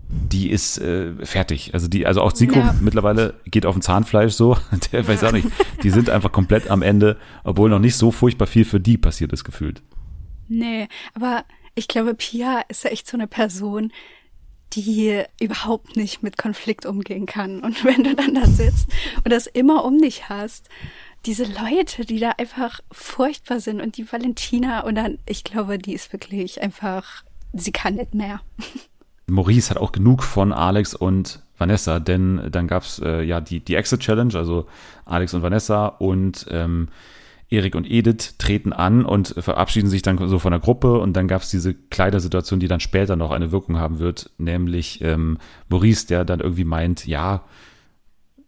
die 0.08 0.50
ist 0.52 0.78
äh, 0.78 1.14
fertig. 1.26 1.74
Also 1.74 1.88
die, 1.88 2.06
also 2.06 2.22
auch 2.22 2.36
Siko 2.36 2.60
Ja. 2.60 2.76
mittlerweile 2.80 3.34
geht 3.46 3.66
auf 3.66 3.76
ein 3.76 3.82
Zahnfleisch 3.82 4.34
so. 4.34 4.58
Der 4.92 5.08
weiß 5.08 5.24
auch 5.24 5.32
nicht. 5.32 5.48
Die 5.84 5.90
sind 5.90 6.10
einfach 6.10 6.32
komplett 6.32 6.70
am 6.70 6.82
Ende, 6.82 7.18
obwohl 7.44 7.70
noch 7.70 7.80
nicht 7.80 7.96
so 7.96 8.12
furchtbar 8.12 8.48
viel 8.48 8.66
für 8.66 8.80
die 8.80 8.98
passiert 8.98 9.34
ist 9.34 9.44
gefühlt. 9.44 9.82
Nee, 10.48 10.88
aber 11.16 11.44
ich 11.74 11.88
glaube, 11.88 12.14
Pia 12.14 12.62
ist 12.70 12.84
ja 12.84 12.92
echt 12.92 13.08
so 13.08 13.18
eine 13.18 13.28
Person, 13.28 13.92
die 14.74 15.24
überhaupt 15.42 15.96
nicht 15.96 16.22
mit 16.22 16.38
Konflikt 16.38 16.86
umgehen 16.86 17.26
kann. 17.26 17.62
Und 17.62 17.84
wenn 17.84 18.04
du 18.04 18.16
dann 18.16 18.36
da 18.36 18.46
sitzt 18.46 18.88
und 19.24 19.32
das 19.32 19.48
immer 19.48 19.84
um 19.86 20.00
dich 20.00 20.30
hast, 20.30 20.70
diese 21.26 21.46
Leute, 21.46 22.06
die 22.06 22.20
da 22.20 22.32
einfach 22.38 22.80
furchtbar 22.92 23.60
sind 23.60 23.82
und 23.82 23.98
die 23.98 24.12
Valentina 24.12 24.82
und 24.82 24.94
dann, 24.96 25.18
ich 25.26 25.44
glaube, 25.44 25.80
die 25.80 25.94
ist 25.94 26.14
wirklich 26.14 26.62
einfach, 26.62 27.24
sie 27.54 27.72
kann 27.72 27.96
nicht 27.96 28.14
mehr. 28.14 28.42
Maurice 29.28 29.70
hat 29.70 29.78
auch 29.78 29.92
genug 29.92 30.24
von 30.24 30.54
Alex 30.54 30.94
und 30.94 31.42
Vanessa, 31.58 32.00
denn 32.00 32.42
dann 32.52 32.68
gab's 32.68 33.00
äh, 33.00 33.24
ja 33.24 33.42
die, 33.42 33.60
die 33.60 33.76
Exit 33.76 34.02
Challenge, 34.02 34.36
also 34.36 34.68
Alex 35.06 35.34
und 35.34 35.42
Vanessa 35.42 35.88
und 35.88 36.46
ähm, 36.50 36.90
Erik 37.50 37.76
und 37.76 37.90
Edith 37.90 38.36
treten 38.38 38.74
an 38.74 39.06
und 39.06 39.36
verabschieden 39.38 39.88
sich 39.88 40.02
dann 40.02 40.28
so 40.28 40.40
von 40.40 40.52
der 40.52 40.60
Gruppe 40.60 41.00
und 41.00 41.14
dann 41.14 41.28
gab's 41.28 41.50
diese 41.50 41.74
Kleidersituation, 41.74 42.60
die 42.60 42.68
dann 42.68 42.80
später 42.80 43.16
noch 43.16 43.32
eine 43.32 43.52
Wirkung 43.52 43.78
haben 43.78 44.00
wird, 44.00 44.32
nämlich 44.38 45.02
ähm, 45.02 45.38
Maurice, 45.70 46.08
der 46.08 46.26
dann 46.26 46.40
irgendwie 46.40 46.66
meint, 46.66 47.06
ja, 47.06 47.44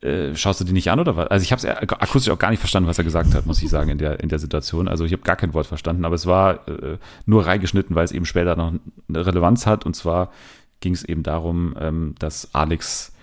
äh, 0.01 0.35
schaust 0.35 0.59
du 0.61 0.63
die 0.63 0.73
nicht 0.73 0.91
an 0.91 0.99
oder 0.99 1.15
was? 1.15 1.27
Also 1.27 1.43
ich 1.43 1.51
habe 1.51 1.59
es 1.59 1.65
akustisch 1.65 2.31
auch 2.31 2.39
gar 2.39 2.51
nicht 2.51 2.59
verstanden, 2.59 2.87
was 2.87 2.97
er 2.97 3.03
gesagt 3.03 3.33
hat, 3.33 3.45
muss 3.45 3.61
ich 3.63 3.69
sagen, 3.69 3.89
in 3.89 3.97
der, 3.97 4.19
in 4.19 4.29
der 4.29 4.39
Situation. 4.39 4.87
Also 4.87 5.05
ich 5.05 5.11
habe 5.11 5.23
gar 5.23 5.35
kein 5.35 5.53
Wort 5.53 5.65
verstanden, 5.65 6.05
aber 6.05 6.15
es 6.15 6.27
war 6.27 6.67
äh, 6.67 6.97
nur 7.25 7.45
reingeschnitten, 7.45 7.95
weil 7.95 8.05
es 8.05 8.11
eben 8.11 8.25
später 8.25 8.55
noch 8.55 8.73
eine 9.09 9.25
Relevanz 9.25 9.65
hat. 9.65 9.85
Und 9.85 9.95
zwar 9.95 10.31
ging 10.79 10.93
es 10.93 11.03
eben 11.03 11.23
darum, 11.23 11.75
ähm, 11.79 12.15
dass 12.19 12.53
Alex 12.53 13.13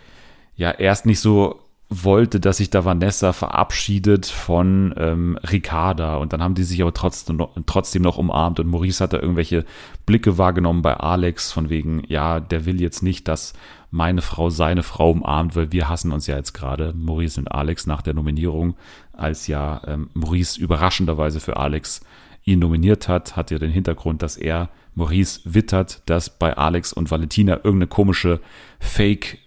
ja 0.57 0.71
erst 0.71 1.07
nicht 1.07 1.21
so 1.21 1.61
wollte, 1.91 2.41
dass 2.41 2.57
sich 2.57 2.71
da 2.71 2.85
Vanessa 2.85 3.33
verabschiedet 3.33 4.27
von 4.27 4.95
ähm, 4.97 5.39
Ricarda. 5.51 6.17
Und 6.17 6.33
dann 6.33 6.43
haben 6.43 6.55
die 6.55 6.65
sich 6.65 6.81
aber 6.83 6.95
trotzdem 6.95 7.37
noch, 7.37 7.51
trotzdem 7.67 8.03
noch 8.03 8.17
umarmt. 8.19 8.59
Und 8.59 8.69
Maurice 8.69 9.05
hat 9.05 9.13
da 9.13 9.19
irgendwelche 9.19 9.65
Blicke 10.07 10.39
wahrgenommen 10.39 10.83
bei 10.83 10.95
Alex 10.95 11.53
von 11.53 11.69
wegen, 11.69 12.03
ja, 12.09 12.41
der 12.41 12.65
will 12.65 12.81
jetzt 12.81 13.03
nicht, 13.03 13.29
dass 13.29 13.53
meine 13.91 14.23
Frau 14.23 14.51
seine 14.51 14.83
Frau 14.83 15.11
umarmt, 15.13 15.55
weil 15.55 15.71
wir 15.71 15.89
hassen 15.89 16.11
uns 16.11 16.27
ja 16.27 16.37
jetzt 16.37 16.53
gerade, 16.53 16.93
Maurice 16.97 17.39
und 17.39 17.53
Alex 17.53 17.87
nach 17.87 18.03
der 18.03 18.15
Nominierung, 18.15 18.75
als 19.13 19.47
ja 19.47 19.83
ähm, 19.87 20.11
Maurice 20.15 20.59
überraschenderweise 20.59 21.39
für 21.39 21.57
Alex 21.57 22.01
ihn 22.45 22.59
nominiert 22.59 23.09
hat, 23.09 23.37
hat 23.37 23.51
ja 23.51 23.59
den 23.59 23.71
Hintergrund, 23.71 24.23
dass 24.23 24.37
er 24.37 24.69
Maurice 24.95 25.41
wittert, 25.45 26.03
dass 26.07 26.31
bei 26.31 26.57
Alex 26.57 26.93
und 26.93 27.11
Valentina 27.11 27.57
irgendeine 27.57 27.89
komische 27.89 28.41
Fake 28.79 29.39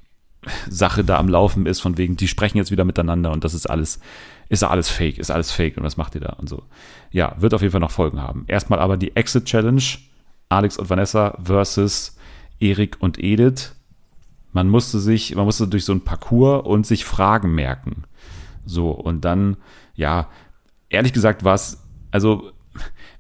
Sache 0.70 1.04
da 1.04 1.18
am 1.18 1.28
Laufen 1.28 1.66
ist, 1.66 1.80
von 1.82 1.98
wegen, 1.98 2.16
die 2.16 2.28
sprechen 2.28 2.58
jetzt 2.58 2.72
wieder 2.72 2.86
miteinander 2.86 3.32
und 3.32 3.44
das 3.44 3.54
ist 3.54 3.70
alles, 3.70 4.00
ist 4.50 4.64
alles 4.64 4.90
fake, 4.90 5.18
ist 5.18 5.32
alles 5.32 5.52
fake 5.52 5.78
und 5.78 5.84
was 5.84 5.98
macht 5.98 6.16
ihr 6.16 6.22
da 6.22 6.34
und 6.34 6.48
so. 6.48 6.64
Ja, 7.12 7.36
wird 7.40 7.54
auf 7.54 7.62
jeden 7.62 7.72
Fall 7.72 7.82
noch 7.82 7.92
Folgen 7.92 8.22
haben. 8.22 8.46
Erstmal 8.48 8.80
aber 8.80 8.98
die 8.98 9.16
Exit 9.16 9.46
Challenge, 9.46 9.84
Alex 10.50 10.78
und 10.78 10.90
Vanessa 10.90 11.38
versus 11.44 12.18
Erik 12.60 12.98
und 13.00 13.22
Edith. 13.22 13.76
Man 14.54 14.70
musste 14.70 15.00
sich, 15.00 15.36
man 15.36 15.46
musste 15.46 15.68
durch 15.68 15.86
so 15.86 15.94
ein 15.94 16.02
Parcours 16.02 16.66
und 16.66 16.86
sich 16.86 17.06
Fragen 17.06 17.54
merken. 17.54 18.04
So, 18.66 18.92
und 18.92 19.26
dann, 19.26 19.58
ja, 19.96 20.30
ehrlich 20.90 21.14
gesagt 21.14 21.44
war 21.44 21.56
es, 21.56 21.84
also 22.12 22.52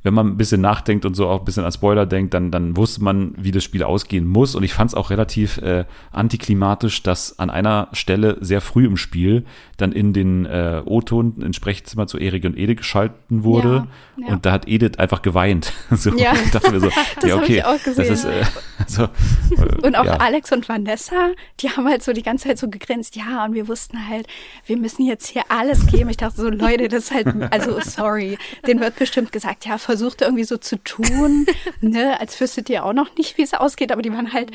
wenn 0.07 0.13
man 0.13 0.27
ein 0.27 0.37
bisschen 0.37 0.61
nachdenkt 0.61 1.03
und 1.03 1.15
so 1.15 1.27
auch 1.27 1.39
ein 1.39 1.45
bisschen 1.45 1.65
an 1.65 1.71
Spoiler 1.73 2.05
denkt, 2.05 2.33
dann, 2.33 2.49
dann 2.49 2.77
wusste 2.77 3.03
man, 3.03 3.33
wie 3.37 3.51
das 3.51 3.61
Spiel 3.65 3.83
ausgehen 3.83 4.25
muss. 4.25 4.55
Und 4.55 4.63
ich 4.63 4.73
fand 4.73 4.91
es 4.91 4.95
auch 4.95 5.09
relativ 5.09 5.57
äh, 5.57 5.83
antiklimatisch, 6.13 7.03
dass 7.03 7.37
an 7.39 7.49
einer 7.49 7.89
Stelle 7.91 8.37
sehr 8.39 8.61
früh 8.61 8.85
im 8.85 8.95
Spiel 8.95 9.43
dann 9.75 9.91
in 9.91 10.13
den 10.13 10.45
äh, 10.45 10.81
O-Ton 10.85 11.41
ins 11.41 11.57
Sprechzimmer 11.57 12.07
zu 12.07 12.17
Erik 12.17 12.45
und 12.45 12.57
Edith 12.57 12.77
geschalten 12.77 13.43
wurde. 13.43 13.87
Ja, 14.15 14.27
ja. 14.27 14.33
Und 14.33 14.45
da 14.45 14.53
hat 14.53 14.65
Edith 14.65 14.97
einfach 14.97 15.21
geweint. 15.21 15.73
so, 15.91 16.15
Ja. 16.17 16.31
ich 16.33 16.51
dachte 16.51 16.71
mir 16.71 16.79
so, 16.79 16.89
Das 17.19 17.29
ja, 17.29 17.35
hab 17.35 17.43
okay, 17.43 17.57
ich 17.57 17.65
auch 17.65 17.83
gesehen. 17.83 18.13
ist, 18.13 18.23
äh, 18.23 18.43
also, 18.79 19.03
äh, 19.03 19.85
Und 19.85 19.95
auch 19.97 20.05
ja. 20.05 20.13
Alex 20.17 20.53
und 20.53 20.69
Vanessa, 20.69 21.31
die 21.59 21.69
haben 21.69 21.85
halt 21.85 22.01
so 22.01 22.13
die 22.13 22.23
ganze 22.23 22.47
Zeit 22.47 22.59
so 22.59 22.69
gegrinst, 22.69 23.17
ja, 23.17 23.43
und 23.43 23.53
wir 23.55 23.67
wussten 23.67 24.07
halt, 24.07 24.25
wir 24.65 24.77
müssen 24.77 25.05
jetzt 25.05 25.27
hier 25.27 25.43
alles 25.49 25.85
geben. 25.87 26.09
Ich 26.09 26.17
dachte 26.17 26.37
so, 26.39 26.49
Leute, 26.49 26.87
das 26.87 27.05
ist 27.05 27.11
halt, 27.13 27.27
also 27.51 27.77
sorry, 27.81 28.37
denen 28.65 28.79
wird 28.79 28.95
bestimmt 28.95 29.33
gesagt, 29.33 29.65
ja, 29.65 29.77
versucht 29.97 30.21
irgendwie 30.21 30.43
so 30.43 30.57
zu 30.57 30.77
tun, 30.83 31.47
ne, 31.81 32.19
als 32.19 32.39
wüsstet 32.39 32.69
ihr 32.69 32.85
auch 32.85 32.93
noch 32.93 33.15
nicht, 33.17 33.37
wie 33.37 33.41
es 33.41 33.53
ausgeht, 33.53 33.91
aber 33.91 34.03
die 34.03 34.13
waren 34.13 34.31
halt 34.31 34.51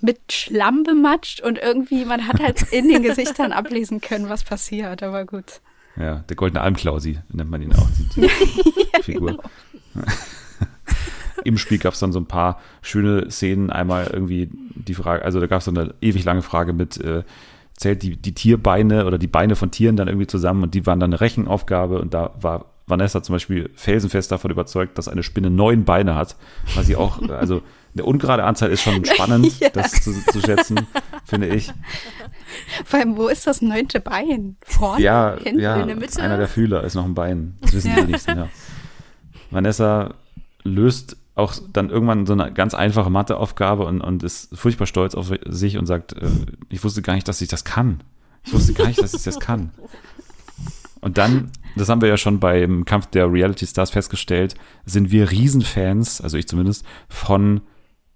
mit 0.00 0.32
Schlamm 0.32 0.84
bematscht 0.84 1.40
und 1.42 1.58
irgendwie, 1.58 2.04
man 2.06 2.26
hat 2.26 2.40
halt 2.40 2.62
in 2.72 2.88
den 2.88 3.02
Gesichtern 3.02 3.52
ablesen 3.52 4.00
können, 4.00 4.28
was 4.28 4.44
passiert, 4.44 5.02
aber 5.02 5.24
gut. 5.26 5.60
Ja, 5.96 6.24
der 6.28 6.36
goldene 6.36 6.62
Almklausi 6.62 7.18
nennt 7.30 7.50
man 7.50 7.62
ihn 7.62 7.74
auch, 7.74 7.88
die, 8.14 8.20
die 8.96 9.02
Figur. 9.02 9.32
genau. 9.92 10.06
Im 11.44 11.58
Spiel 11.58 11.78
gab 11.78 11.92
es 11.92 12.00
dann 12.00 12.12
so 12.12 12.18
ein 12.18 12.26
paar 12.26 12.60
schöne 12.82 13.30
Szenen. 13.30 13.70
Einmal 13.70 14.08
irgendwie 14.12 14.50
die 14.74 14.94
Frage, 14.94 15.24
also 15.24 15.38
da 15.38 15.46
gab 15.46 15.58
es 15.58 15.66
so 15.66 15.70
eine 15.70 15.94
ewig 16.00 16.24
lange 16.24 16.42
Frage 16.42 16.72
mit, 16.72 16.96
äh, 16.98 17.22
zählt 17.76 18.02
die, 18.02 18.16
die 18.16 18.32
Tierbeine 18.32 19.06
oder 19.06 19.18
die 19.18 19.28
Beine 19.28 19.54
von 19.54 19.70
Tieren 19.70 19.96
dann 19.96 20.08
irgendwie 20.08 20.26
zusammen 20.26 20.64
und 20.64 20.74
die 20.74 20.86
waren 20.86 20.98
dann 20.98 21.10
eine 21.10 21.20
Rechenaufgabe 21.20 22.00
und 22.00 22.14
da 22.14 22.34
war 22.40 22.75
Vanessa 22.86 23.22
zum 23.22 23.34
Beispiel 23.34 23.70
felsenfest 23.74 24.30
davon 24.30 24.50
überzeugt, 24.50 24.96
dass 24.98 25.08
eine 25.08 25.22
Spinne 25.22 25.50
neun 25.50 25.84
Beine 25.84 26.14
hat, 26.14 26.36
was 26.74 26.86
sie 26.86 26.96
auch, 26.96 27.20
also 27.30 27.62
eine 27.94 28.04
ungerade 28.04 28.44
Anzahl 28.44 28.70
ist 28.70 28.82
schon 28.82 29.04
spannend, 29.04 29.58
Ja. 29.60 29.70
das 29.70 29.92
zu, 30.02 30.12
zu 30.30 30.40
schätzen, 30.40 30.86
finde 31.24 31.48
ich. 31.48 31.72
Vor 32.84 33.00
allem, 33.00 33.16
wo 33.16 33.28
ist 33.28 33.46
das 33.46 33.62
neunte 33.62 34.00
Bein? 34.00 34.56
Vorne? 34.62 35.02
Ja, 35.02 35.36
Hinten? 35.42 35.60
ja, 35.60 35.76
in 35.80 35.86
der 35.88 35.96
Mitte? 35.96 36.20
einer 36.22 36.36
der 36.36 36.46
Fühler 36.48 36.84
ist 36.84 36.94
noch 36.94 37.04
ein 37.06 37.14
Bein. 37.14 37.56
Das 37.62 37.72
wissen 37.72 37.92
die 37.94 38.00
Ja. 38.00 38.06
wenigsten, 38.06 38.36
ja. 38.36 38.48
Vanessa 39.50 40.14
löst 40.64 41.16
auch 41.34 41.54
dann 41.72 41.90
irgendwann 41.90 42.26
so 42.26 42.32
eine 42.32 42.52
ganz 42.52 42.74
einfache 42.74 43.10
Matheaufgabe 43.10 43.84
und, 43.84 44.00
und 44.00 44.22
ist 44.22 44.56
furchtbar 44.56 44.86
stolz 44.86 45.14
auf 45.14 45.30
sich 45.46 45.76
und 45.78 45.86
sagt, 45.86 46.12
äh, 46.14 46.28
ich 46.70 46.82
wusste 46.82 47.02
gar 47.02 47.14
nicht, 47.14 47.28
dass 47.28 47.40
ich 47.40 47.48
das 47.48 47.64
kann. 47.64 48.02
Ich 48.44 48.52
wusste 48.52 48.72
gar 48.74 48.86
nicht, 48.86 49.02
dass 49.02 49.12
ich 49.14 49.22
das 49.22 49.38
kann. 49.40 49.70
Und 51.00 51.18
dann, 51.18 51.50
das 51.76 51.88
haben 51.88 52.00
wir 52.00 52.08
ja 52.08 52.16
schon 52.16 52.40
beim 52.40 52.84
Kampf 52.84 53.06
der 53.06 53.30
Reality 53.32 53.66
Stars 53.66 53.90
festgestellt, 53.90 54.54
sind 54.84 55.10
wir 55.10 55.30
Riesenfans, 55.30 56.20
also 56.20 56.36
ich 56.36 56.48
zumindest, 56.48 56.84
von 57.08 57.60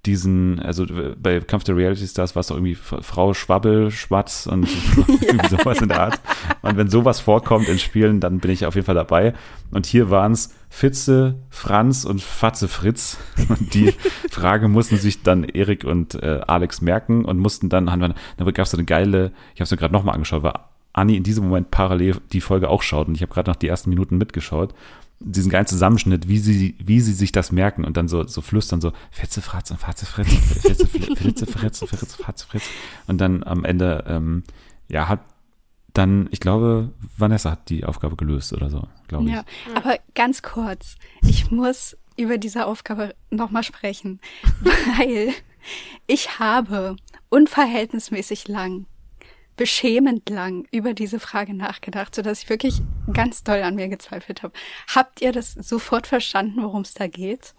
diesen, 0.07 0.59
also 0.61 0.87
bei 1.19 1.41
Kampf 1.41 1.65
der 1.65 1.77
Reality 1.77 2.07
Stars 2.07 2.35
war 2.35 2.41
es 2.41 2.47
doch 2.47 2.57
irgendwie 2.57 2.75
Frau 2.75 3.35
Schwabbel, 3.35 3.91
Schwatz 3.91 4.47
und 4.47 4.67
irgendwie 5.21 5.49
sowas 5.49 5.83
in 5.83 5.89
der 5.89 6.01
Art. 6.01 6.21
Und 6.63 6.79
wenn 6.79 6.89
sowas 6.89 7.21
vorkommt 7.21 7.69
in 7.69 7.79
Spielen, 7.79 8.19
dann 8.19 8.39
bin 8.41 8.51
ich 8.51 8.65
auf 8.65 8.75
jeden 8.77 8.87
Fall 8.87 8.95
dabei. 8.95 9.35
Und 9.71 9.85
hier 9.85 10.09
waren 10.09 10.33
es 10.33 10.55
Fitze, 10.71 11.35
Franz 11.51 12.07
und 12.07 12.23
Fatze 12.23 12.67
Fritz. 12.69 13.19
Und 13.51 13.75
die 13.75 13.93
Frage 14.31 14.69
mussten 14.69 14.97
sich 14.97 15.23
dann 15.23 15.45
Erik 15.45 15.85
und 15.85 16.15
äh, 16.15 16.41
Alex 16.47 16.81
merken 16.81 17.25
und 17.25 17.39
mussten 17.39 17.69
dann, 17.69 17.91
haben 17.91 18.01
wir- 18.01 18.15
da 18.39 18.45
gab 18.51 18.65
es 18.65 18.71
so 18.71 18.77
eine 18.77 18.87
geile, 18.87 19.33
ich 19.55 19.61
habe 19.61 19.65
es 19.65 19.71
mir 19.71 19.77
gerade 19.77 19.93
nochmal 19.93 20.15
angeschaut, 20.15 20.43
weil 20.43 20.53
Anni 20.93 21.17
in 21.17 21.23
diesem 21.23 21.45
Moment 21.45 21.71
parallel 21.71 22.17
die 22.33 22.41
Folge 22.41 22.69
auch 22.69 22.83
schaut 22.83 23.09
und 23.09 23.15
ich 23.15 23.23
habe 23.23 23.33
gerade 23.33 23.51
noch 23.51 23.57
die 23.57 23.69
ersten 23.69 23.91
Minuten 23.91 24.19
mitgeschaut. 24.19 24.75
Diesen 25.23 25.51
geilen 25.51 25.67
Zusammenschnitt, 25.67 26.29
wie 26.29 26.39
sie, 26.39 26.75
wie 26.79 27.01
sie 27.01 27.13
sich 27.13 27.31
das 27.31 27.53
merken 27.53 27.85
und 27.85 27.97
dann 27.99 28.09
so, 28.09 28.27
so 28.27 28.41
flüstern, 28.41 28.81
so 28.81 28.93
Fitze, 29.11 29.43
Fratze, 29.43 29.77
Fatze, 29.77 30.07
Fritz, 30.07 30.29
Fitze, 30.29 30.87
Fitze, 30.87 31.47
Fritz, 31.47 31.85
Fritz, 31.85 32.15
Fatze, 32.17 32.47
Fritz. 32.47 32.65
Und 33.07 33.21
dann 33.21 33.45
am 33.45 33.65
Ende, 33.67 34.05
ähm, 34.09 34.45
ja, 34.89 35.09
hat 35.09 35.21
dann, 35.93 36.29
ich 36.31 36.41
glaube, 36.41 36.91
Vanessa 37.17 37.51
hat 37.51 37.69
die 37.69 37.85
Aufgabe 37.85 38.17
gelöst 38.17 38.53
oder 38.53 38.71
so, 38.71 38.89
glaube 39.09 39.27
ich. 39.27 39.33
Ja, 39.33 39.45
aber 39.75 39.99
ganz 40.15 40.43
kurz, 40.43 40.97
ich 41.23 41.51
muss 41.51 41.97
über 42.17 42.39
diese 42.39 42.67
Aufgabe 42.67 43.15
nochmal 43.31 43.63
sprechen, 43.63 44.21
weil 44.61 45.33
ich 46.07 46.39
habe 46.39 46.97
unverhältnismäßig 47.29 48.49
lang, 48.49 48.87
beschämend 49.61 50.31
lang 50.31 50.67
über 50.73 50.95
diese 50.95 51.21
Frage 51.21 51.53
nachgedacht, 51.53 52.15
sodass 52.15 52.43
ich 52.43 52.49
wirklich 52.49 52.81
ganz 53.13 53.45
doll 53.45 53.61
an 53.63 53.75
mir 53.75 53.89
gezweifelt 53.89 54.43
habe. 54.43 54.55
Habt 54.95 55.21
ihr 55.21 55.33
das 55.33 55.53
sofort 55.53 56.07
verstanden, 56.07 56.63
worum 56.63 56.81
es 56.81 56.95
da 56.95 57.07
geht? 57.09 57.55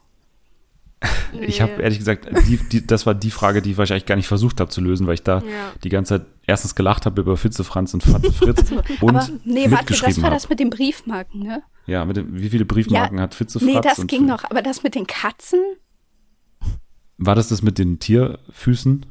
Ich 1.48 1.62
habe 1.62 1.82
ehrlich 1.82 1.98
gesagt, 2.00 2.28
die, 2.48 2.58
die, 2.58 2.86
das 2.86 3.06
war 3.06 3.16
die 3.16 3.32
Frage, 3.32 3.62
die 3.62 3.72
ich 3.72 3.78
wahrscheinlich 3.78 4.06
gar 4.06 4.16
nicht 4.16 4.28
versucht 4.28 4.60
habe 4.60 4.70
zu 4.70 4.82
lösen, 4.82 5.08
weil 5.08 5.14
ich 5.14 5.24
da 5.24 5.38
Ja. 5.40 5.72
die 5.84 5.90
ganze 5.90 6.18
Zeit 6.20 6.28
erstens 6.46 6.76
gelacht 6.76 7.06
habe 7.06 7.22
über 7.22 7.38
Fitze 7.38 7.64
Franz 7.64 7.94
und 7.94 8.04
Fatze 8.04 8.32
Fritz 8.34 8.72
und 8.72 9.16
Aber 9.16 9.28
nee, 9.46 9.70
warte, 9.72 9.94
das 9.94 10.02
war 10.18 10.24
habe. 10.26 10.36
das 10.36 10.50
mit 10.50 10.60
den 10.60 10.70
Briefmarken, 10.70 11.42
ne? 11.42 11.64
Ja, 11.88 12.04
mit 12.06 12.18
dem, 12.18 12.36
wie 12.40 12.50
viele 12.50 12.66
Briefmarken 12.66 13.20
hat 13.22 13.34
Fitze 13.36 13.60
Franz? 13.60 13.72
Nee, 13.72 13.80
das 13.82 14.00
und 14.00 14.08
ging 14.08 14.26
noch, 14.26 14.44
aber 14.44 14.62
das 14.62 14.84
mit 14.84 14.96
den 14.96 15.08
Katzen? 15.08 15.60
War 17.18 17.36
das 17.36 17.48
das 17.50 17.62
mit 17.62 17.78
den 17.78 18.00
Tierfüßen? 18.00 19.06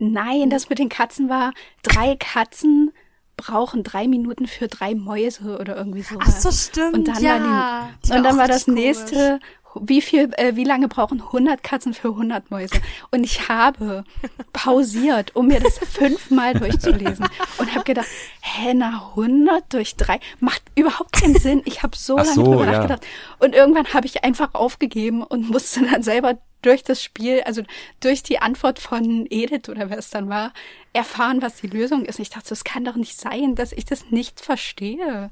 Nein, 0.00 0.50
das 0.50 0.68
mit 0.68 0.78
den 0.78 0.88
Katzen 0.88 1.28
war, 1.28 1.52
drei 1.82 2.16
Katzen 2.16 2.92
brauchen 3.36 3.82
drei 3.84 4.06
Minuten 4.06 4.46
für 4.46 4.68
drei 4.68 4.94
Mäuse 4.94 5.58
oder 5.58 5.76
irgendwie 5.76 6.02
sowas. 6.02 6.26
Ach 6.28 6.40
so, 6.40 6.50
stimmt, 6.50 6.94
Und 6.94 7.08
dann 7.08 7.22
ja. 7.22 7.40
war, 7.42 7.90
Die 8.04 8.06
die, 8.06 8.10
war 8.10 8.16
und 8.18 8.24
dann 8.24 8.36
war 8.36 8.48
das 8.48 8.68
richtig 8.68 8.74
nächste, 8.74 9.40
wie 9.74 10.00
viel, 10.00 10.30
äh, 10.36 10.56
wie 10.56 10.64
lange 10.64 10.88
brauchen 10.88 11.20
100 11.20 11.62
Katzen 11.62 11.94
für 11.94 12.08
100 12.08 12.50
Mäuse? 12.50 12.80
Und 13.10 13.24
ich 13.24 13.48
habe 13.48 14.04
pausiert, 14.52 15.36
um 15.36 15.46
mir 15.48 15.60
das 15.60 15.78
fünfmal 15.78 16.54
durchzulesen 16.54 17.26
und 17.58 17.74
habe 17.74 17.84
gedacht, 17.84 18.08
hä, 18.40 18.74
na 18.74 19.10
100 19.10 19.72
durch 19.72 19.96
drei 19.96 20.20
macht 20.40 20.62
überhaupt 20.74 21.12
keinen 21.12 21.38
Sinn. 21.38 21.62
Ich 21.64 21.82
habe 21.82 21.96
so 21.96 22.16
Ach 22.16 22.24
lange 22.24 22.34
so, 22.34 22.44
drüber 22.44 22.64
ja. 22.64 22.72
nachgedacht. 22.72 23.06
Und 23.38 23.54
irgendwann 23.54 23.92
habe 23.94 24.06
ich 24.06 24.24
einfach 24.24 24.54
aufgegeben 24.54 25.22
und 25.22 25.50
musste 25.50 25.84
dann 25.86 26.02
selber 26.02 26.38
durch 26.62 26.82
das 26.82 27.02
Spiel, 27.02 27.42
also 27.42 27.62
durch 28.00 28.22
die 28.22 28.38
Antwort 28.40 28.78
von 28.78 29.26
Edith 29.30 29.68
oder 29.68 29.88
wer 29.90 29.98
es 29.98 30.10
dann 30.10 30.28
war, 30.28 30.52
erfahren, 30.92 31.42
was 31.42 31.56
die 31.56 31.68
Lösung 31.68 32.04
ist. 32.04 32.18
Und 32.18 32.22
ich 32.22 32.30
dachte, 32.30 32.52
es 32.52 32.64
kann 32.64 32.84
doch 32.84 32.96
nicht 32.96 33.18
sein, 33.18 33.54
dass 33.54 33.72
ich 33.72 33.84
das 33.84 34.10
nicht 34.10 34.40
verstehe. 34.40 35.30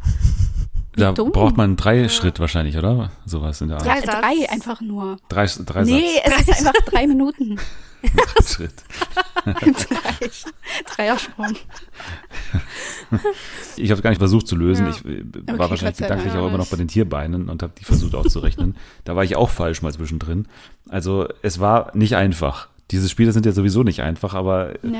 Wie 0.98 1.02
Da 1.02 1.12
dumm. 1.12 1.32
braucht 1.32 1.56
man 1.56 1.64
einen 1.70 1.76
Dreischritt 1.76 2.38
wahrscheinlich, 2.40 2.76
oder? 2.76 3.10
Sowas 3.24 3.60
in 3.60 3.68
der 3.68 3.78
Art. 3.78 3.86
Ja, 3.86 4.00
Drei 4.00 4.20
drei 4.20 4.50
einfach 4.50 4.80
nur. 4.80 5.16
Drei, 5.28 5.46
drei 5.46 5.84
nee, 5.84 6.02
Satz. 6.24 6.40
es 6.40 6.48
ist 6.60 6.66
einfach 6.66 6.84
drei 6.84 7.06
Minuten. 7.06 7.58
Schritt. 8.46 8.72
drei. 9.44 10.30
Dreiersprung. 10.94 11.54
Ich 13.76 13.90
habe 13.90 14.02
gar 14.02 14.10
nicht 14.10 14.18
versucht 14.18 14.46
zu 14.48 14.56
lösen. 14.56 14.86
Ja. 14.86 14.90
Ich 14.92 15.04
äh, 15.04 15.20
Okay, 15.20 15.58
war 15.58 15.70
wahrscheinlich 15.70 15.80
Gott 15.80 15.96
sei 15.96 16.04
gedanklich 16.06 16.32
Dank. 16.32 16.44
auch 16.44 16.48
immer 16.48 16.58
noch 16.58 16.66
bei 16.68 16.76
den 16.76 16.88
Tierbeinen 16.88 17.48
und 17.48 17.62
habe 17.62 17.72
die 17.78 17.84
versucht 17.84 18.14
auszurechnen. 18.14 18.76
da 19.04 19.16
war 19.16 19.24
ich 19.24 19.36
auch 19.36 19.50
falsch 19.50 19.82
mal 19.82 19.92
zwischendrin. 19.92 20.46
Also 20.88 21.28
es 21.42 21.60
war 21.60 21.90
nicht 21.96 22.16
einfach. 22.16 22.68
Diese 22.90 23.08
Spiele 23.08 23.32
sind 23.32 23.46
ja 23.46 23.52
sowieso 23.52 23.82
nicht 23.82 24.00
einfach, 24.02 24.34
aber 24.34 24.74
Nee. 24.82 24.96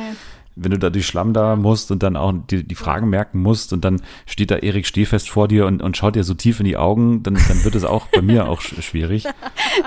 Wenn 0.61 0.71
du 0.73 0.79
da 0.79 0.91
durch 0.91 1.07
Schlamm 1.07 1.33
da 1.33 1.57
musst 1.57 1.91
und 1.91 2.03
dann 2.03 2.17
auch 2.17 2.33
die, 2.51 2.65
die 2.65 2.75
Fragen 2.75 3.09
merken 3.09 3.41
musst 3.41 3.73
und 3.73 3.85
dann 3.85 4.03
steht 4.27 4.51
da 4.51 4.57
Erik 4.57 4.87
Stehfest 4.87 5.31
vor 5.31 5.49
dir 5.49 5.67
und, 5.67 5.83
und 5.83 5.97
schaut 5.97 6.17
dir 6.17 6.25
so 6.25 6.35
tief 6.35 6.61
in 6.61 6.67
die 6.67 6.77
Augen, 6.77 7.23
dann, 7.23 7.35
dann 7.49 7.65
wird 7.65 7.75
es 7.75 7.85
auch 7.85 8.07
bei 8.09 8.21
mir 8.23 8.49
auch 8.49 8.61
sch- 8.61 8.83
schwierig. 8.83 9.25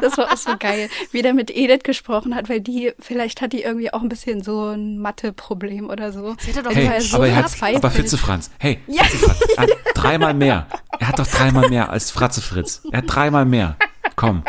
Das 0.01 0.17
war 0.17 0.31
auch 0.31 0.37
so 0.37 0.51
geil, 0.57 0.89
wie 1.11 1.21
der 1.21 1.33
mit 1.33 1.51
Edith 1.55 1.83
gesprochen 1.83 2.33
hat, 2.35 2.47
weil 2.49 2.61
die, 2.61 2.93
vielleicht 2.99 3.41
hat 3.41 3.51
die 3.53 3.61
irgendwie 3.63 3.91
auch 3.93 4.01
ein 4.01 4.07
bisschen 4.09 4.41
so 4.41 4.69
ein 4.69 4.99
Mathe-Problem 4.99 5.89
oder 5.89 6.11
so. 6.13 6.35
Sie 6.39 6.51
hatte 6.51 6.63
doch 6.63 6.73
Hey, 6.73 7.01
so 7.01 7.17
aber, 7.17 7.27
er 7.27 7.35
hat, 7.35 7.49
verzweifelt. 7.49 7.77
aber 7.83 7.91
Fitze 7.91 8.17
Franz, 8.17 8.51
hey, 8.59 8.79
Fitze 8.87 9.17
Franz, 9.17 9.39
er 9.57 9.63
hat 9.63 9.69
dreimal 9.93 10.33
mehr. 10.33 10.67
Er 10.99 11.07
hat 11.09 11.19
doch 11.19 11.27
dreimal 11.27 11.69
mehr 11.69 11.89
als 11.89 12.09
Fratze 12.11 12.41
Fritz. 12.41 12.83
Er 12.91 12.99
hat 12.99 13.05
dreimal 13.07 13.45
mehr. 13.45 13.75
Komm. 14.15 14.43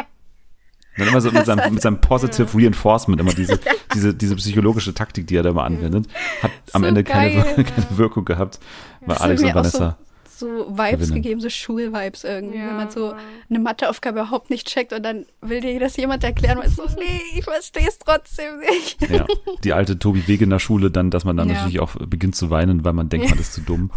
Dann 0.96 1.08
immer 1.08 1.20
so 1.20 1.30
mit 1.30 1.46
seinem, 1.46 1.72
mit 1.72 1.82
seinem 1.82 2.00
Positive 2.00 2.48
Reinforcement, 2.54 3.20
immer 3.20 3.32
diese, 3.32 3.58
diese, 3.94 4.12
diese 4.14 4.36
psychologische 4.36 4.92
Taktik, 4.94 5.26
die 5.26 5.36
er 5.36 5.42
da 5.42 5.50
immer 5.50 5.64
anwendet, 5.64 6.06
hat 6.42 6.50
am 6.72 6.82
So 6.82 6.88
Ende 6.88 7.02
keine, 7.04 7.42
keine 7.54 7.86
Wirkung 7.90 8.24
gehabt, 8.24 8.58
weil 9.00 9.14
Das 9.14 9.20
Alex 9.22 9.42
und 9.42 9.54
Vanessa. 9.54 9.96
So, 10.24 10.46
so 10.66 10.70
Vibes 10.76 10.90
gewinnen. 11.08 11.14
gegeben, 11.22 11.40
so 11.40 11.48
Schul-Vibes 11.48 12.24
irgendwie, 12.24 12.58
Ja. 12.58 12.66
wenn 12.68 12.76
man 12.76 12.90
so 12.90 13.14
eine 13.48 13.58
Matheaufgabe 13.60 14.20
überhaupt 14.20 14.50
nicht 14.50 14.66
checkt 14.66 14.92
und 14.92 15.02
dann 15.04 15.24
will 15.40 15.60
dir 15.60 15.78
das 15.78 15.96
jemand 15.96 16.24
erklären 16.24 16.58
und 16.58 16.68
so, 16.68 16.82
nee, 16.98 17.20
ich 17.38 17.44
verstehe 17.44 17.86
es 17.86 17.98
trotzdem 17.98 18.58
nicht. 18.58 19.00
Ja, 19.08 19.24
die 19.62 19.72
alte 19.72 19.98
Tobi 20.00 20.26
Wegener 20.26 20.58
Schule, 20.58 20.90
dann, 20.90 21.10
dass 21.10 21.24
man 21.24 21.36
dann 21.36 21.48
Ja. 21.48 21.54
natürlich 21.54 21.78
auch 21.80 21.94
beginnt 21.94 22.34
zu 22.34 22.50
weinen, 22.50 22.84
weil 22.84 22.92
man 22.92 23.08
denkt, 23.08 23.30
man 23.30 23.38
ist 23.38 23.52
zu 23.54 23.60
dumm. 23.60 23.90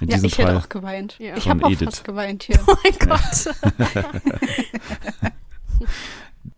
In 0.00 0.08
Ja, 0.08 0.14
diesem 0.14 0.26
ich 0.28 0.38
hätte 0.38 0.48
Fall. 0.48 0.56
auch 0.58 0.68
geweint. 0.68 1.16
Ja. 1.18 1.36
Ich 1.36 1.48
habe 1.48 1.64
auch 1.64 1.70
Edith. 1.70 1.84
fast 1.86 2.04
geweint 2.04 2.44
hier. 2.44 2.60
Oh 2.66 2.74
mein 2.84 3.08
Gott. 3.08 3.54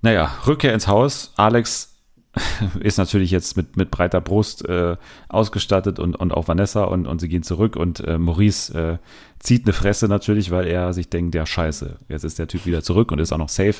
Naja, 0.02 0.30
Rückkehr 0.46 0.74
ins 0.74 0.88
Haus. 0.88 1.32
Alex 1.36 1.92
ist 2.80 2.98
natürlich 2.98 3.30
jetzt 3.30 3.56
mit, 3.56 3.76
mit 3.76 3.90
breiter 3.90 4.20
Brust 4.20 4.66
äh, 4.68 4.96
ausgestattet 5.28 5.98
und, 5.98 6.16
und 6.16 6.32
auch 6.32 6.48
Vanessa 6.48 6.84
und, 6.84 7.06
und 7.06 7.20
sie 7.20 7.28
gehen 7.28 7.42
zurück 7.42 7.76
und 7.76 8.00
äh, 8.00 8.18
Maurice 8.18 8.74
äh, 8.74 8.98
zieht 9.38 9.64
eine 9.64 9.72
Fresse 9.72 10.08
natürlich, 10.08 10.50
weil 10.50 10.66
er 10.66 10.92
sich 10.92 11.08
denkt, 11.08 11.34
ja 11.34 11.44
scheiße, 11.44 11.98
jetzt 12.08 12.24
ist 12.24 12.38
der 12.38 12.48
Typ 12.48 12.64
wieder 12.64 12.82
zurück 12.82 13.12
und 13.12 13.18
ist 13.18 13.32
auch 13.32 13.38
noch 13.38 13.48
safe. 13.50 13.76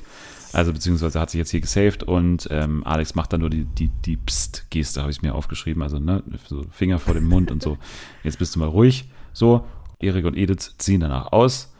Also 0.52 0.72
beziehungsweise 0.72 1.18
hat 1.18 1.30
sich 1.30 1.38
jetzt 1.38 1.50
hier 1.50 1.62
gesaved 1.62 2.02
und 2.02 2.46
ähm, 2.50 2.84
Alex 2.84 3.14
macht 3.14 3.32
dann 3.32 3.40
nur 3.40 3.50
die, 3.50 3.64
die, 3.64 3.88
die 3.88 4.18
Psst-Geste, 4.18 5.00
habe 5.00 5.10
ich 5.10 5.22
mir 5.22 5.34
aufgeschrieben, 5.34 5.82
also 5.82 5.98
ne, 5.98 6.22
so 6.46 6.62
Finger 6.70 6.98
vor 6.98 7.14
dem 7.14 7.26
Mund 7.26 7.50
und 7.50 7.62
so. 7.62 7.78
Jetzt 8.22 8.38
bist 8.38 8.54
du 8.54 8.60
mal 8.60 8.68
ruhig. 8.68 9.06
So, 9.32 9.64
Erik 9.98 10.26
und 10.26 10.36
Edith 10.36 10.74
ziehen 10.76 11.00
danach 11.00 11.32
aus. 11.32 11.71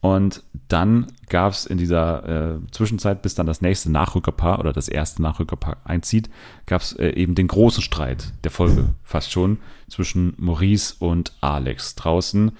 Und 0.00 0.44
dann 0.68 1.08
gab 1.28 1.52
es 1.52 1.66
in 1.66 1.76
dieser 1.76 2.56
äh, 2.56 2.58
Zwischenzeit, 2.70 3.22
bis 3.22 3.34
dann 3.34 3.46
das 3.46 3.60
nächste 3.60 3.90
Nachrückerpaar 3.90 4.60
oder 4.60 4.72
das 4.72 4.88
erste 4.88 5.22
Nachrückerpaar 5.22 5.78
einzieht, 5.84 6.30
gab 6.66 6.82
es 6.82 6.92
äh, 6.92 7.10
eben 7.10 7.34
den 7.34 7.48
großen 7.48 7.82
Streit 7.82 8.32
der 8.44 8.50
Folge 8.50 8.90
fast 9.02 9.32
schon 9.32 9.58
zwischen 9.88 10.34
Maurice 10.36 10.94
und 11.00 11.32
Alex 11.40 11.96
draußen. 11.96 12.52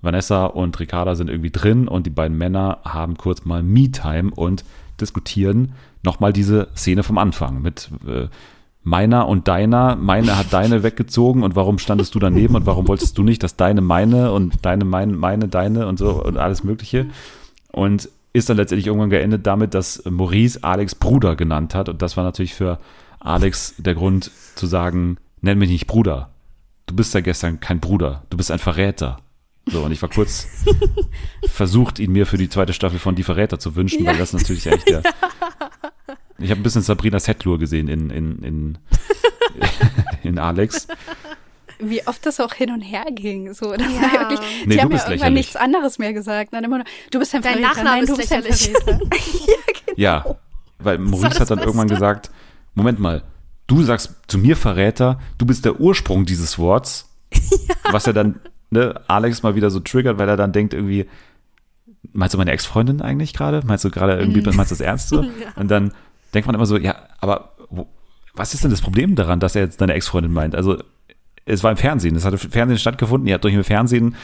Vanessa 0.00 0.46
und 0.46 0.78
Ricarda 0.80 1.14
sind 1.14 1.30
irgendwie 1.30 1.52
drin 1.52 1.86
und 1.86 2.06
die 2.06 2.10
beiden 2.10 2.36
Männer 2.36 2.80
haben 2.84 3.16
kurz 3.16 3.44
mal 3.44 3.62
Me-Time 3.62 4.32
und 4.34 4.64
diskutieren 5.00 5.74
nochmal 6.02 6.32
diese 6.32 6.68
Szene 6.74 7.04
vom 7.04 7.18
Anfang 7.18 7.62
mit 7.62 7.90
äh, 8.06 8.26
meiner 8.82 9.28
und 9.28 9.48
deiner. 9.48 9.96
Meine 9.96 10.36
hat 10.36 10.52
deine 10.52 10.82
weggezogen 10.82 11.42
und 11.42 11.56
warum 11.56 11.78
standest 11.78 12.14
du 12.14 12.18
daneben 12.18 12.54
und 12.54 12.66
warum 12.66 12.88
wolltest 12.88 13.16
du 13.18 13.22
nicht, 13.22 13.42
dass 13.42 13.56
deine 13.56 13.80
meine 13.80 14.32
und 14.32 14.64
deine 14.64 14.84
meine, 14.84 15.12
meine 15.12 15.48
deine 15.48 15.86
und 15.86 15.98
so 15.98 16.22
und 16.22 16.36
alles 16.36 16.64
Mögliche. 16.64 17.06
Und 17.70 18.08
ist 18.32 18.48
dann 18.48 18.56
letztendlich 18.56 18.86
irgendwann 18.86 19.10
geendet 19.10 19.46
damit, 19.46 19.74
dass 19.74 20.04
Maurice 20.08 20.62
Alex 20.62 20.94
Bruder 20.94 21.36
genannt 21.36 21.74
hat. 21.74 21.88
Und 21.88 22.02
das 22.02 22.16
war 22.16 22.24
natürlich 22.24 22.54
für 22.54 22.78
Alex 23.20 23.74
der 23.78 23.94
Grund 23.94 24.30
zu 24.54 24.66
sagen, 24.66 25.18
nenn 25.40 25.58
mich 25.58 25.70
nicht 25.70 25.86
Bruder. 25.86 26.30
Du 26.86 26.96
bist 26.96 27.14
ja 27.14 27.20
gestern 27.20 27.60
kein 27.60 27.80
Bruder. 27.80 28.24
Du 28.30 28.36
bist 28.36 28.50
ein 28.50 28.58
Verräter. 28.58 29.18
So, 29.66 29.82
und 29.82 29.92
ich 29.92 30.02
war 30.02 30.08
kurz 30.08 30.48
versucht, 31.46 31.98
ihn 31.98 32.10
mir 32.10 32.26
für 32.26 32.38
die 32.38 32.48
zweite 32.48 32.72
Staffel 32.72 32.98
von 32.98 33.14
Die 33.14 33.22
Verräter 33.22 33.58
zu 33.58 33.76
wünschen, 33.76 34.04
weil 34.04 34.18
das 34.18 34.32
natürlich 34.32 34.68
eigentlich 34.68 34.84
der. 34.84 35.02
Ich 36.42 36.50
habe 36.50 36.60
ein 36.60 36.62
bisschen 36.62 36.82
Sabrina 36.82 37.18
Setlur 37.20 37.58
gesehen 37.58 37.88
in, 37.88 38.10
in, 38.10 38.38
in, 38.42 38.78
in 40.22 40.38
Alex. 40.38 40.86
Wie 41.78 42.06
oft 42.06 42.24
das 42.26 42.38
auch 42.40 42.54
hin 42.54 42.70
und 42.70 42.80
her 42.80 43.04
ging. 43.12 43.52
So, 43.54 43.72
das 43.72 43.82
Ja. 43.82 44.02
war 44.02 44.20
wirklich, 44.30 44.40
Nee, 44.40 44.74
die 44.74 44.76
du 44.76 44.82
haben 44.82 44.90
ja 44.90 44.96
bist 44.96 45.04
irgendwann 45.04 45.10
lächerlich. 45.10 45.34
nichts 45.34 45.56
anderes 45.56 45.98
mehr 45.98 46.12
gesagt. 46.12 46.52
Dann 46.52 46.62
immer 46.64 46.78
nur, 46.78 46.86
du 47.10 47.18
bist 47.18 47.34
ein 47.34 47.42
Dein 47.42 47.54
Verräter. 47.60 47.68
Nachname 47.68 47.96
Nein, 47.98 48.06
du 48.06 48.12
ist 48.12 48.18
bist 48.18 48.32
ein 48.32 48.42
lächerlich. 48.42 48.72
Verräter. 48.84 49.00
Ja, 49.96 50.24
weil 50.78 50.96
Maurice 50.98 51.38
hat 51.38 51.50
dann 51.50 51.58
Beste. 51.58 51.64
irgendwann 51.68 51.88
gesagt, 51.88 52.30
Moment 52.74 52.98
mal, 52.98 53.22
du 53.66 53.82
sagst 53.82 54.14
zu 54.26 54.38
mir 54.38 54.56
Verräter, 54.56 55.18
du 55.38 55.44
bist 55.44 55.64
der 55.66 55.80
Ursprung 55.80 56.24
dieses 56.24 56.58
Worts, 56.58 57.10
was 57.90 58.06
er 58.06 58.14
dann 58.14 58.40
ne, 58.70 58.98
Alex 59.06 59.42
mal 59.42 59.54
wieder 59.54 59.70
so 59.70 59.80
triggert, 59.80 60.16
weil 60.18 60.28
er 60.30 60.36
dann 60.38 60.52
denkt 60.52 60.72
irgendwie, 60.72 61.06
meinst 62.14 62.32
du 62.32 62.38
meine 62.38 62.52
Ex-Freundin 62.52 63.02
eigentlich 63.02 63.34
gerade? 63.34 63.60
Meinst 63.66 63.84
du 63.84 63.90
gerade 63.90 64.18
irgendwie, 64.18 64.40
meinst 64.40 64.70
du 64.70 64.76
das 64.76 64.80
ernst 64.80 65.08
so? 65.10 65.26
Und 65.56 65.68
dann 65.70 65.92
denkt 66.34 66.46
man 66.46 66.54
immer 66.54 66.66
so, 66.66 66.76
ja, 66.76 66.96
aber 67.20 67.52
wo, 67.70 67.86
was 68.34 68.54
ist 68.54 68.64
denn 68.64 68.70
das 68.70 68.80
Problem 68.80 69.14
daran, 69.14 69.40
dass 69.40 69.54
er 69.54 69.62
jetzt 69.62 69.80
deine 69.80 69.94
Ex-Freundin 69.94 70.32
meint? 70.32 70.54
Also 70.54 70.82
es 71.44 71.62
war 71.62 71.70
im 71.70 71.76
Fernsehen, 71.76 72.16
es 72.16 72.24
hat 72.24 72.32
im 72.32 72.50
Fernsehen 72.50 72.78
stattgefunden, 72.78 73.26
ihr 73.28 73.34
habt 73.34 73.44
euch 73.44 73.54
im 73.54 73.64
Fernsehen 73.64 74.16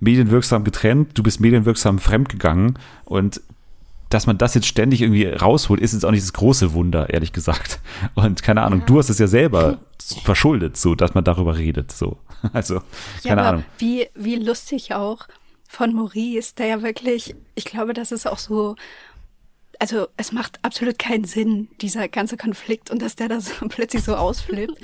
medienwirksam 0.00 0.64
getrennt, 0.64 1.16
du 1.16 1.22
bist 1.22 1.40
medienwirksam 1.40 1.98
fremdgegangen 1.98 2.78
und 3.04 3.40
dass 4.10 4.26
man 4.26 4.38
das 4.38 4.54
jetzt 4.54 4.66
ständig 4.66 5.00
irgendwie 5.02 5.26
rausholt, 5.26 5.80
ist 5.80 5.92
jetzt 5.92 6.04
auch 6.04 6.10
nicht 6.10 6.22
das 6.22 6.32
große 6.32 6.72
Wunder, 6.72 7.10
ehrlich 7.10 7.32
gesagt. 7.32 7.80
Und 8.14 8.42
keine 8.42 8.62
Ahnung, 8.62 8.82
du 8.86 8.98
hast 8.98 9.08
es 9.08 9.18
ja 9.18 9.26
selber 9.26 9.78
verschuldet, 10.24 10.76
so, 10.76 10.94
dass 10.94 11.14
man 11.14 11.24
darüber 11.24 11.56
redet, 11.56 11.90
so. 11.92 12.18
Also, 12.52 12.74
Ja, 12.74 13.30
keine 13.30 13.40
aber 13.40 13.50
Ahnung. 13.50 13.64
Wie, 13.78 14.06
wie 14.14 14.36
lustig 14.36 14.94
auch 14.94 15.26
von 15.66 15.94
Maurice, 15.94 16.54
der 16.56 16.66
ja 16.66 16.82
wirklich, 16.82 17.34
ich 17.54 17.64
glaube, 17.64 17.94
das 17.94 18.12
ist 18.12 18.26
auch 18.26 18.38
so, 18.38 18.76
also 19.80 20.08
es 20.16 20.32
macht 20.32 20.58
absolut 20.62 20.98
keinen 20.98 21.24
Sinn, 21.24 21.68
dieser 21.80 22.08
ganze 22.08 22.36
Konflikt 22.36 22.90
und 22.90 23.02
dass 23.02 23.16
der 23.16 23.28
da 23.28 23.40
so 23.40 23.52
plötzlich 23.68 24.04
so 24.04 24.16
ausflippt. 24.16 24.78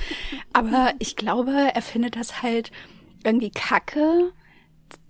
Aber 0.52 0.92
ich 0.98 1.16
glaube, 1.16 1.52
er 1.74 1.82
findet 1.82 2.16
das 2.16 2.42
halt 2.42 2.70
irgendwie 3.24 3.50
kacke, 3.50 4.32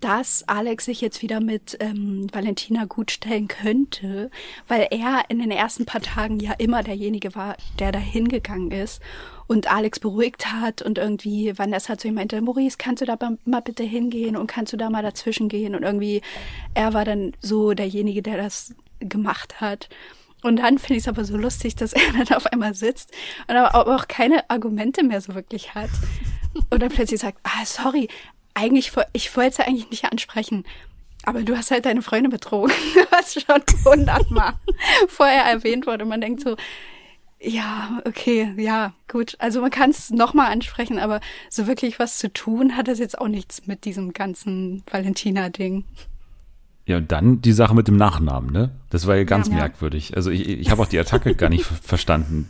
dass 0.00 0.44
Alex 0.46 0.86
sich 0.86 1.00
jetzt 1.00 1.22
wieder 1.22 1.40
mit 1.40 1.76
ähm, 1.80 2.26
Valentina 2.32 2.84
gut 2.84 3.10
stellen 3.10 3.48
könnte, 3.48 4.30
weil 4.66 4.88
er 4.90 5.24
in 5.28 5.38
den 5.38 5.50
ersten 5.50 5.86
paar 5.86 6.00
Tagen 6.00 6.40
ja 6.40 6.52
immer 6.58 6.82
derjenige 6.82 7.34
war, 7.34 7.56
der 7.78 7.92
da 7.92 7.98
hingegangen 7.98 8.70
ist 8.70 9.00
und 9.46 9.70
Alex 9.70 9.98
beruhigt 10.00 10.52
hat 10.52 10.80
und 10.82 10.98
irgendwie 10.98 11.58
Vanessa 11.58 11.98
zu 11.98 12.08
ihm 12.08 12.14
meinte, 12.14 12.40
Maurice, 12.40 12.76
kannst 12.78 13.02
du 13.02 13.06
da 13.06 13.18
mal 13.44 13.60
bitte 13.60 13.82
hingehen 13.82 14.36
und 14.36 14.46
kannst 14.46 14.72
du 14.72 14.76
da 14.76 14.90
mal 14.90 15.02
dazwischen 15.02 15.48
gehen 15.48 15.74
und 15.74 15.82
irgendwie 15.82 16.22
er 16.74 16.94
war 16.94 17.04
dann 17.04 17.32
so 17.40 17.74
derjenige, 17.74 18.22
der 18.22 18.36
das 18.36 18.74
gemacht 19.00 19.60
hat. 19.60 19.88
Und 20.42 20.56
dann 20.56 20.78
finde 20.78 20.94
ich 20.94 21.04
es 21.04 21.08
aber 21.08 21.24
so 21.24 21.36
lustig, 21.36 21.76
dass 21.76 21.92
er 21.92 22.12
dann 22.12 22.36
auf 22.36 22.46
einmal 22.46 22.74
sitzt 22.74 23.12
und 23.48 23.56
aber 23.56 23.94
auch 23.94 24.08
keine 24.08 24.48
Argumente 24.48 25.02
mehr 25.02 25.20
so 25.20 25.34
wirklich 25.34 25.74
hat. 25.74 25.90
Und 26.70 26.82
dann 26.82 26.90
plötzlich 26.90 27.20
sagt, 27.20 27.38
ah, 27.44 27.64
sorry, 27.64 28.08
eigentlich, 28.54 28.92
ich 29.12 29.36
wollte 29.36 29.50
es 29.50 29.56
ja 29.58 29.66
eigentlich 29.66 29.90
nicht 29.90 30.04
ansprechen. 30.04 30.64
Aber 31.24 31.42
du 31.42 31.56
hast 31.56 31.70
halt 31.70 31.84
deine 31.84 32.02
Freunde 32.02 32.30
betrogen, 32.30 32.72
was 33.10 33.34
schon 33.34 33.62
hundertmal 33.84 34.54
vorher 35.08 35.44
erwähnt 35.44 35.86
wurde. 35.86 36.04
Man 36.04 36.20
denkt 36.20 36.40
so, 36.40 36.56
ja, 37.42 38.00
okay, 38.06 38.52
ja, 38.56 38.92
gut. 39.08 39.36
Also 39.38 39.60
man 39.60 39.70
kann 39.70 39.90
es 39.90 40.10
nochmal 40.10 40.52
ansprechen, 40.52 40.98
aber 40.98 41.20
so 41.48 41.66
wirklich 41.66 41.98
was 41.98 42.18
zu 42.18 42.32
tun 42.32 42.76
hat 42.76 42.88
das 42.88 42.98
jetzt 42.98 43.18
auch 43.18 43.28
nichts 43.28 43.66
mit 43.66 43.84
diesem 43.84 44.12
ganzen 44.12 44.82
Valentina-Ding. 44.90 45.84
Ja, 46.90 46.96
und 46.98 47.10
dann 47.12 47.40
die 47.40 47.52
Sache 47.52 47.74
mit 47.74 47.86
dem 47.88 47.96
Nachnamen, 47.96 48.50
ne? 48.52 48.70
Das 48.90 49.06
war 49.06 49.16
ja 49.16 49.24
ganz 49.24 49.46
Ja. 49.48 49.54
merkwürdig. 49.54 50.16
Also 50.16 50.30
ich, 50.30 50.48
ich 50.48 50.70
habe 50.70 50.82
auch 50.82 50.86
die 50.88 50.98
Attacke 50.98 51.34
gar 51.36 51.48
nicht 51.48 51.64
ver- 51.64 51.76
verstanden. 51.82 52.48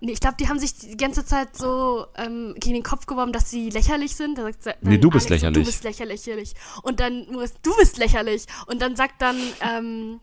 Nee, 0.00 0.12
ich 0.12 0.20
glaube, 0.20 0.36
die 0.38 0.48
haben 0.48 0.58
sich 0.58 0.74
die 0.78 0.96
ganze 0.96 1.24
Zeit 1.24 1.56
so 1.56 2.06
ähm, 2.16 2.54
gegen 2.58 2.74
den 2.74 2.82
Kopf 2.82 3.06
geworfen, 3.06 3.32
dass 3.32 3.50
sie 3.50 3.70
lächerlich 3.70 4.14
sind. 4.16 4.38
Da 4.38 4.44
sagt, 4.58 4.84
Nee, 4.84 4.98
du 4.98 5.10
bist 5.10 5.26
Alex 5.28 5.42
lächerlich. 5.42 5.64
Du 5.64 5.70
bist 5.70 5.84
lächerlich. 5.84 6.26
lächerlich. 6.26 6.54
Und 6.82 7.00
dann 7.00 7.26
Maurice, 7.30 7.54
du 7.62 7.70
bist 7.76 7.98
lächerlich. 7.98 8.46
Und 8.66 8.82
dann 8.82 8.96
sagt 8.96 9.20
dann 9.22 9.36
ähm, 9.60 10.20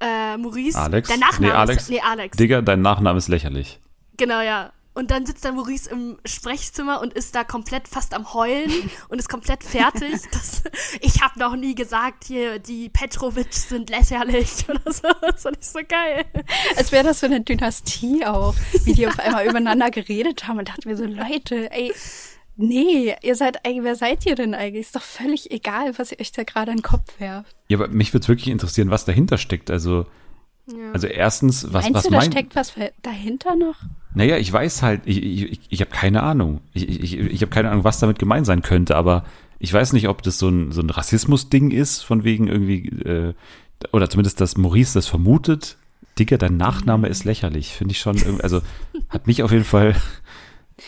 äh, 0.00 0.36
Maurice, 0.36 0.78
Alex? 0.78 1.08
der 1.08 1.18
Nachname 1.18 1.52
Nee, 1.52 1.58
Alex. 1.58 1.82
ist, 1.84 1.90
nee, 1.90 2.00
Alex. 2.00 2.36
Digga, 2.36 2.60
dein 2.62 2.82
Nachname 2.82 3.18
ist 3.18 3.28
lächerlich. 3.28 3.80
Genau, 4.16 4.40
ja. 4.42 4.72
Und 5.00 5.10
dann 5.10 5.24
sitzt 5.24 5.46
dann 5.46 5.56
Maurice 5.56 5.88
im 5.88 6.18
Sprechzimmer 6.26 7.00
und 7.00 7.14
ist 7.14 7.34
da 7.34 7.42
komplett 7.42 7.88
fast 7.88 8.12
am 8.12 8.34
Heulen 8.34 8.70
und 9.08 9.18
ist 9.18 9.30
komplett 9.30 9.64
fertig. 9.64 10.12
Das, 10.30 10.62
ich 11.00 11.22
habe 11.22 11.38
noch 11.38 11.56
nie 11.56 11.74
gesagt, 11.74 12.24
hier, 12.24 12.58
die 12.58 12.90
Petrovic 12.90 13.54
sind 13.54 13.88
lächerlich 13.88 14.66
oder 14.68 14.92
so. 14.92 15.08
Das 15.22 15.42
fand 15.42 15.56
ich 15.58 15.66
so 15.66 15.78
geil. 15.88 16.26
Als 16.76 16.92
wäre 16.92 17.02
das 17.02 17.20
so 17.20 17.26
eine 17.26 17.40
Dynastie 17.40 18.26
auch, 18.26 18.54
wie 18.84 18.92
die 18.92 19.06
auf 19.06 19.18
einmal 19.18 19.46
übereinander 19.46 19.90
geredet 19.90 20.46
haben 20.46 20.58
und 20.58 20.68
dachten 20.68 20.84
wir 20.84 20.98
so, 20.98 21.04
Leute, 21.04 21.72
ey, 21.72 21.94
nee, 22.56 23.16
ihr 23.22 23.36
seid 23.36 23.64
eigentlich, 23.64 23.84
wer 23.84 23.96
seid 23.96 24.26
ihr 24.26 24.34
denn 24.34 24.54
eigentlich? 24.54 24.84
Ist 24.84 24.96
doch 24.96 25.02
völlig 25.02 25.50
egal, 25.50 25.98
was 25.98 26.12
ihr 26.12 26.20
euch 26.20 26.32
da 26.32 26.42
gerade 26.44 26.72
in 26.72 26.78
den 26.78 26.82
Kopf 26.82 27.18
werft. 27.18 27.56
Ja, 27.68 27.78
aber 27.78 27.88
mich 27.88 28.12
würde 28.12 28.28
wirklich 28.28 28.48
interessieren, 28.48 28.90
was 28.90 29.06
dahinter 29.06 29.38
steckt. 29.38 29.70
Also, 29.70 30.04
also 30.92 31.06
erstens, 31.06 31.72
was, 31.72 31.84
Meinst 31.84 31.94
was 31.94 32.04
du, 32.04 32.10
da 32.10 32.16
mein, 32.18 32.32
steckt 32.32 32.54
was 32.54 32.74
dahinter 33.02 33.56
noch? 33.56 33.76
Naja, 34.14 34.36
ich 34.38 34.52
weiß 34.52 34.82
halt, 34.82 35.02
ich, 35.04 35.22
ich, 35.22 35.60
ich, 35.68 35.80
habe 35.80 35.90
keine 35.90 36.22
Ahnung. 36.22 36.60
Ich, 36.74 36.88
ich, 36.88 37.18
ich 37.18 37.42
habe 37.42 37.50
keine 37.50 37.70
Ahnung, 37.70 37.84
was 37.84 38.00
damit 38.00 38.18
gemeint 38.18 38.46
sein 38.46 38.62
könnte, 38.62 38.96
aber 38.96 39.24
ich 39.58 39.72
weiß 39.72 39.92
nicht, 39.92 40.08
ob 40.08 40.22
das 40.22 40.38
so 40.38 40.48
ein, 40.48 40.72
so 40.72 40.80
ein 40.80 40.90
Rassismus-Ding 40.90 41.70
ist, 41.70 42.00
von 42.02 42.24
wegen 42.24 42.48
irgendwie, 42.48 42.88
äh, 43.04 43.34
oder 43.92 44.10
zumindest, 44.10 44.40
dass 44.40 44.56
Maurice 44.56 44.94
das 44.94 45.06
vermutet. 45.06 45.76
Digga, 46.18 46.36
dein 46.38 46.56
Nachname 46.56 47.08
ist 47.08 47.24
lächerlich, 47.24 47.68
finde 47.72 47.92
ich 47.92 48.00
schon, 48.00 48.16
irgendwie- 48.16 48.42
also 48.42 48.62
hat 49.08 49.26
mich 49.26 49.42
auf 49.42 49.52
jeden 49.52 49.64
Fall, 49.64 49.94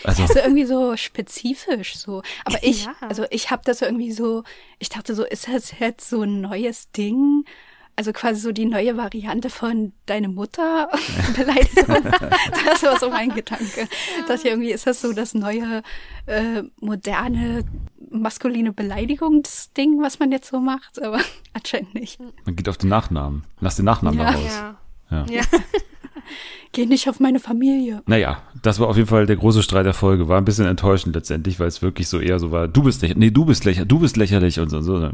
also, 0.03 0.23
Also 0.23 0.39
irgendwie 0.39 0.65
so 0.65 0.97
spezifisch 0.97 1.95
so. 1.95 2.23
Aber 2.45 2.57
ich, 2.63 2.85
Ja. 2.85 2.95
also 3.01 3.25
ich 3.29 3.51
habe 3.51 3.61
das 3.65 3.81
irgendwie 3.81 4.11
so, 4.11 4.43
ich 4.79 4.89
dachte 4.89 5.15
so, 5.15 5.23
ist 5.23 5.47
das 5.47 5.73
jetzt 5.79 6.09
so 6.09 6.23
ein 6.23 6.41
neues 6.41 6.91
Ding? 6.91 7.45
Also 7.95 8.11
quasi 8.11 8.41
so 8.41 8.51
die 8.51 8.65
neue 8.65 8.97
Variante 8.97 9.49
von 9.51 9.93
deine 10.07 10.27
Mutter 10.27 10.89
Beleidigung. 11.37 12.03
das 12.65 12.81
war 12.83 12.97
so 12.99 13.09
mein 13.09 13.29
Gedanke. 13.33 13.87
Ich 14.19 14.25
dachte 14.27 14.47
irgendwie, 14.47 14.71
ist 14.71 14.87
das 14.87 15.01
so 15.01 15.13
das 15.13 15.33
neue 15.35 15.83
äh, 16.25 16.63
moderne 16.81 17.63
maskuline 18.09 18.73
Beleidigungsding, 18.73 20.01
was 20.01 20.17
man 20.19 20.31
jetzt 20.31 20.49
so 20.49 20.59
macht? 20.59 21.01
Aber 21.03 21.19
anscheinend 21.53 21.93
nicht. 21.93 22.19
man 22.45 22.55
geht 22.55 22.67
auf 22.69 22.77
den 22.77 22.89
Nachnamen. 22.89 23.43
Lass 23.59 23.75
den 23.75 23.85
Nachnamen 23.85 24.19
Ja. 24.19 24.31
da 24.31 24.37
raus. 24.37 24.55
Ja. 25.11 25.25
Ja. 25.25 25.25
Ja. 25.29 25.41
Geh 26.73 26.85
nicht 26.87 27.07
auf 27.07 27.19
meine 27.19 27.39
Familie. 27.39 28.01
Naja, 28.07 28.41
das 28.61 28.79
war 28.79 28.87
auf 28.87 28.97
jeden 28.97 29.07
Fall 29.07 29.25
der 29.27 29.35
große 29.35 29.61
Streit 29.63 29.85
der 29.85 29.93
Folge. 29.93 30.27
War 30.27 30.39
ein 30.39 30.45
bisschen 30.45 30.65
enttäuschend 30.65 31.15
letztendlich, 31.15 31.59
weil 31.59 31.67
es 31.67 31.81
wirklich 31.83 32.07
so 32.09 32.19
eher 32.19 32.39
so 32.39 32.51
war, 32.51 32.67
du 32.67 32.81
bist 32.83 33.01
lächerlich, 33.03 33.19
nee, 33.19 33.29
du 33.31 33.45
bist 33.45 33.63
lächerlich, 33.63 33.87
du 33.87 33.99
bist 33.99 34.17
lächerlich 34.17 34.59
und 34.59 34.69
so, 34.69 34.81
so 34.81 35.09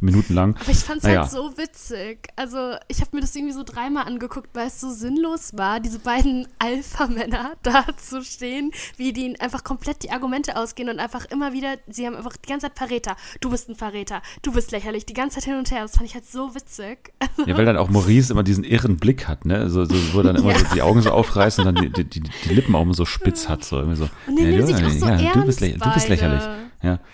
minutenlang. 0.00 0.56
Aber 0.60 0.70
ich 0.70 0.78
fand's 0.78 1.04
Naja. 1.04 1.22
halt 1.22 1.30
so 1.30 1.56
witzig. 1.56 2.28
Also, 2.36 2.74
ich 2.88 3.00
habe 3.00 3.10
mir 3.12 3.20
das 3.20 3.34
irgendwie 3.36 3.52
so 3.54 3.62
dreimal 3.62 4.06
angeguckt, 4.06 4.50
weil 4.54 4.66
es 4.66 4.80
so 4.80 4.90
sinnlos 4.90 5.56
war, 5.56 5.80
diese 5.80 5.98
beiden 6.00 6.48
Alpha-Männer 6.58 7.52
da 7.62 7.84
zu 7.96 8.22
stehen, 8.24 8.72
wie 8.96 9.12
die 9.12 9.26
ihnen 9.26 9.36
einfach 9.40 9.64
komplett 9.64 10.02
die 10.02 10.10
Argumente 10.10 10.56
ausgehen 10.56 10.88
und 10.88 10.98
einfach 10.98 11.26
immer 11.26 11.52
wieder, 11.52 11.76
sie 11.88 12.06
haben 12.06 12.16
einfach 12.16 12.36
die 12.36 12.48
ganze 12.48 12.66
Zeit 12.66 12.76
Verräter. 12.78 13.16
Du 13.40 13.50
bist 13.50 13.68
ein 13.68 13.76
Verräter, 13.76 14.20
du 14.42 14.52
bist 14.52 14.72
lächerlich, 14.72 15.06
die 15.06 15.14
ganze 15.14 15.36
Zeit 15.36 15.44
hin 15.44 15.54
und 15.58 15.70
her. 15.70 15.82
Das 15.82 15.92
fand 15.96 16.08
ich 16.08 16.14
halt 16.14 16.26
so 16.26 16.54
witzig. 16.54 17.12
Also, 17.36 17.48
Ja, 17.50 17.56
weil 17.56 17.64
dann 17.64 17.76
auch 17.78 17.88
Maurice 17.90 18.32
immer 18.32 18.42
diesen 18.42 18.64
irren 18.64 18.96
Blick 18.96 19.26
hat, 19.28 19.44
ne? 19.44 19.68
So, 19.70 19.84
so, 19.84 19.94
wo 20.12 20.22
dann 20.22 20.36
immer 20.36 20.52
Ja. 20.52 20.58
so 20.58 20.66
die 20.74 20.82
Augen 20.82 21.03
so 21.04 21.10
aufreißt 21.10 21.60
und 21.60 21.64
dann 21.66 21.74
die, 21.76 21.90
die, 21.90 22.20
die 22.20 22.54
Lippen 22.54 22.74
auch 22.74 22.82
immer 22.82 22.94
so 22.94 23.04
spitz 23.04 23.48
hat. 23.48 23.64
So, 23.64 23.76
irgendwie 23.78 23.96
so. 23.96 24.08
und 24.26 24.38
ja, 24.38 24.58
du, 24.58 24.86
auch 24.86 24.90
so 24.90 25.06
ja, 25.06 25.32
du 25.32 25.44
bist, 25.44 25.60
du 25.60 25.94
bist 25.94 26.08
lächerlich. 26.08 26.42
Ja. 26.82 26.98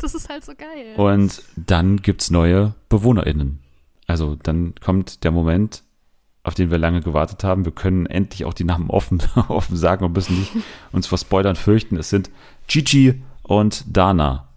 Das 0.00 0.12
ist 0.14 0.28
halt 0.28 0.44
so 0.44 0.52
geil. 0.56 0.94
Und 0.96 1.40
dann 1.54 1.98
gibt's 1.98 2.30
neue 2.30 2.74
BewohnerInnen. 2.88 3.60
Also 4.08 4.36
dann 4.42 4.74
kommt 4.80 5.22
der 5.22 5.30
Moment, 5.30 5.84
auf 6.42 6.54
den 6.54 6.70
wir 6.70 6.78
lange 6.78 7.00
gewartet 7.00 7.44
haben. 7.44 7.64
Wir 7.64 7.72
können 7.72 8.06
endlich 8.06 8.44
auch 8.44 8.54
die 8.54 8.64
Namen 8.64 8.90
offen, 8.90 9.22
offen 9.48 9.76
sagen 9.76 10.04
und 10.04 10.14
müssen 10.14 10.38
nicht 10.38 10.52
uns 10.92 11.06
vor 11.06 11.18
Spoilern 11.18 11.56
fürchten. 11.56 11.96
Es 11.96 12.10
sind 12.10 12.30
Gigi 12.66 13.22
und 13.42 13.84
Dana. 13.88 14.48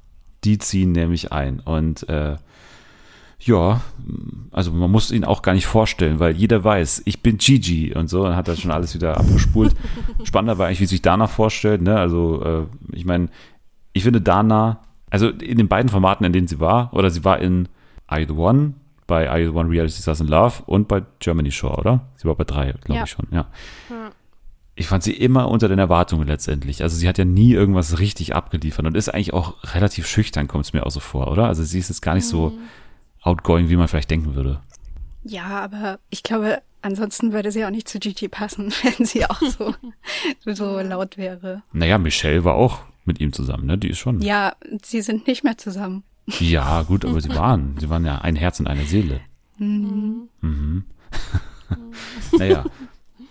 Die 0.43 0.57
ziehen 0.57 0.91
nämlich 0.91 1.31
ein. 1.31 1.59
Und 1.59 2.07
äh, 2.09 2.37
ja, 3.43 3.81
also 4.51 4.71
man 4.71 4.91
muss 4.91 5.11
ihn 5.11 5.23
auch 5.23 5.41
gar 5.41 5.53
nicht 5.53 5.65
vorstellen, 5.65 6.19
weil 6.19 6.35
jeder 6.35 6.63
weiß, 6.63 7.03
ich 7.05 7.21
bin 7.21 7.37
Gigi 7.37 7.93
und 7.95 8.09
so, 8.09 8.23
dann 8.23 8.35
hat 8.35 8.47
er 8.47 8.55
schon 8.55 8.71
alles 8.71 8.93
wieder 8.93 9.17
abgespult. 9.17 9.75
Spannender 10.23 10.57
war 10.57 10.67
eigentlich, 10.67 10.81
wie 10.81 10.85
sich 10.85 11.01
Dana 11.01 11.27
vorstellt, 11.27 11.81
ne? 11.81 11.97
Also, 11.97 12.43
äh, 12.43 12.95
ich 12.95 13.05
meine, 13.05 13.29
ich 13.93 14.03
finde 14.03 14.21
Dana, 14.21 14.79
also 15.09 15.29
in 15.29 15.57
den 15.57 15.67
beiden 15.67 15.89
Formaten, 15.89 16.25
in 16.25 16.33
denen 16.33 16.47
sie 16.47 16.59
war, 16.59 16.93
oder 16.93 17.09
sie 17.09 17.23
war 17.23 17.39
in 17.39 17.67
Are 18.07 18.21
You 18.21 18.27
the 18.27 18.33
One, 18.33 18.73
bei 19.07 19.29
Are 19.29 19.39
You 19.39 19.51
the 19.51 19.57
One 19.57 19.69
Reality 19.69 20.01
Stars 20.01 20.21
in 20.21 20.27
Love 20.27 20.63
und 20.67 20.87
bei 20.87 21.01
Germany 21.19 21.51
Shore, 21.51 21.77
oder? 21.77 22.01
Sie 22.15 22.27
war 22.27 22.35
bei 22.35 22.43
drei, 22.43 22.73
glaube 22.83 22.99
Ja. 22.99 23.03
ich 23.03 23.09
schon, 23.09 23.27
ja. 23.31 23.47
Ja. 23.89 24.11
Ich 24.75 24.87
fand 24.87 25.03
sie 25.03 25.11
immer 25.13 25.49
unter 25.49 25.67
den 25.67 25.79
Erwartungen 25.79 26.27
letztendlich. 26.27 26.81
Also 26.81 26.95
sie 26.95 27.07
hat 27.07 27.17
ja 27.17 27.25
nie 27.25 27.51
irgendwas 27.51 27.99
richtig 27.99 28.33
abgeliefert 28.35 28.85
und 28.85 28.95
ist 28.95 29.09
eigentlich 29.13 29.33
auch 29.33 29.55
relativ 29.75 30.07
schüchtern, 30.07 30.47
kommt 30.47 30.65
es 30.65 30.73
mir 30.73 30.85
auch 30.85 30.91
so 30.91 31.01
vor, 31.01 31.29
oder? 31.29 31.47
Also 31.47 31.61
sie 31.63 31.77
ist 31.77 31.89
jetzt 31.89 32.01
gar 32.01 32.15
nicht 32.15 32.25
so 32.25 32.53
outgoing, 33.21 33.69
wie 33.69 33.75
man 33.75 33.87
vielleicht 33.87 34.11
denken 34.11 34.35
würde. 34.35 34.61
Ja, 35.23 35.45
aber 35.45 35.99
ich 36.09 36.23
glaube, 36.23 36.61
ansonsten 36.81 37.31
würde 37.31 37.51
sie 37.51 37.65
auch 37.65 37.69
nicht 37.69 37.87
zu 37.87 37.99
Gigi 37.99 38.27
passen, 38.27 38.71
wenn 38.83 39.05
sie 39.05 39.25
auch 39.25 39.41
so, 39.41 39.75
so 40.45 40.79
laut 40.81 41.17
wäre. 41.17 41.63
Naja, 41.71 41.97
Michelle 41.97 42.43
war 42.43 42.55
auch 42.55 42.79
mit 43.05 43.19
ihm 43.19 43.33
zusammen, 43.33 43.65
ne? 43.65 43.77
Die 43.77 43.89
ist 43.89 43.99
schon. 43.99 44.21
Ja, 44.21 44.55
sie 44.83 45.01
sind 45.01 45.27
nicht 45.27 45.43
mehr 45.43 45.57
zusammen. 45.57 46.03
Ja, 46.39 46.83
gut, 46.83 47.05
aber 47.05 47.21
sie 47.21 47.29
waren, 47.35 47.77
sie 47.79 47.89
waren 47.89 48.05
ja 48.05 48.19
ein 48.19 48.35
Herz 48.35 48.59
und 48.59 48.67
eine 48.67 48.85
Seele. 48.85 49.21
Mhm. 49.57 50.85
naja, 52.31 52.63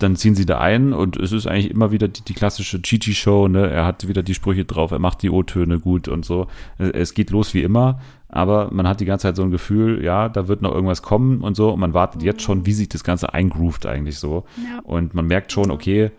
dann 0.03 0.17
ziehen 0.17 0.35
sie 0.35 0.47
da 0.47 0.59
ein 0.59 0.93
und 0.93 1.17
es 1.17 1.33
ist 1.33 1.47
eigentlich 1.47 1.71
immer 1.71 1.91
wieder 1.91 2.09
die, 2.09 2.23
die 2.23 2.35
klassische 2.35 2.81
Gigi-Show, 2.81 3.49
ne? 3.49 3.69
Er 3.69 3.85
hat 3.85 4.09
wieder 4.09 4.23
die 4.23 4.35
Sprüche 4.35 4.65
drauf, 4.65 4.91
er 4.91 4.99
macht 4.99 5.23
die 5.23 5.31
O-Töne 5.31 5.79
gut 5.79 6.09
und 6.09 6.25
so. 6.25 6.47
Es 6.79 7.15
geht 7.15 7.31
los 7.31 7.55
wie 7.55 7.63
immer, 7.63 8.01
aber 8.29 8.71
man 8.73 8.89
hat 8.89 9.01
die 9.01 9.05
ganze 9.05 9.29
Zeit 9.29 9.37
so 9.37 9.43
ein 9.43 9.51
Gefühl, 9.51 10.03
ja, 10.05 10.29
da 10.29 10.49
wird 10.49 10.63
noch 10.63 10.73
irgendwas 10.73 11.03
kommen 11.03 11.43
und 11.43 11.55
so 11.55 11.71
und 11.71 11.81
man 11.81 11.95
wartet 11.95 12.23
jetzt 12.23 12.43
schon, 12.43 12.67
wie 12.67 12.73
sich 12.73 12.89
das 12.89 13.05
Ganze 13.05 13.35
eingroovt 13.35 13.87
eigentlich 13.87 14.19
so. 14.19 14.45
Ja. 14.57 14.81
Und 14.83 15.15
man 15.15 15.27
merkt 15.27 15.53
schon, 15.53 15.71
okay, 15.71 16.11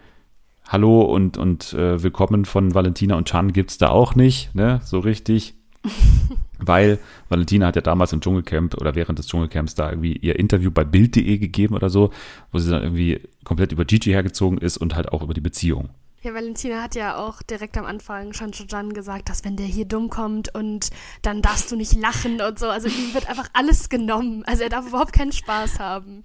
Hallo 0.68 1.02
und, 1.02 1.38
und 1.38 1.74
äh, 1.74 2.02
Willkommen 2.02 2.46
von 2.46 2.74
Valentina 2.74 3.16
und 3.16 3.28
Chan 3.28 3.52
gibt's 3.52 3.78
da 3.78 3.90
auch 3.90 4.16
nicht, 4.16 4.56
ne? 4.56 4.80
So 4.84 5.00
richtig. 5.00 5.56
Weil 6.62 7.00
Valentina 7.30 7.68
hat 7.68 7.76
ja 7.76 7.82
damals 7.82 8.14
im 8.14 8.22
Dschungelcamp 8.22 8.76
oder 8.80 8.96
während 8.96 9.20
des 9.20 9.28
Dschungelcamps 9.28 9.76
da 9.76 9.90
irgendwie 9.90 10.14
ihr 10.14 10.38
Interview 10.40 10.72
bei 10.72 10.84
Bild.de 10.84 11.38
gegeben 11.38 11.76
oder 11.76 11.90
so, 11.90 12.12
wo 12.52 12.60
sie 12.60 12.72
dann 12.72 12.84
irgendwie 12.84 13.22
komplett 13.44 13.72
über 13.72 13.86
Gigi 13.86 14.12
hergezogen 14.12 14.58
ist 14.58 14.78
und 14.78 14.96
halt 14.96 15.12
auch 15.12 15.22
über 15.24 15.34
die 15.34 15.42
Beziehung. 15.42 15.90
Ja, 16.24 16.36
Valentina 16.36 16.84
hat 16.84 16.94
ja 16.94 17.18
auch 17.18 17.42
direkt 17.42 17.80
am 17.80 17.86
Anfang 17.86 18.34
schon 18.34 18.52
Jan 18.70 18.94
gesagt, 18.94 19.28
dass 19.30 19.44
wenn 19.44 19.56
der 19.56 19.66
hier 19.66 19.86
dumm 19.86 20.12
kommt 20.12 20.54
und 20.54 20.92
dann 21.24 21.42
darfst 21.42 21.72
du 21.72 21.76
nicht 21.76 21.96
lachen 21.96 22.42
und 22.42 22.60
so. 22.60 22.70
Also 22.70 22.90
ihm 22.90 23.16
wird 23.16 23.28
einfach 23.28 23.50
alles 23.54 23.90
genommen. 23.90 24.44
Also 24.46 24.62
er 24.62 24.70
darf 24.70 24.88
überhaupt 24.88 25.14
keinen 25.14 25.32
Spaß 25.32 25.80
haben. 25.80 26.24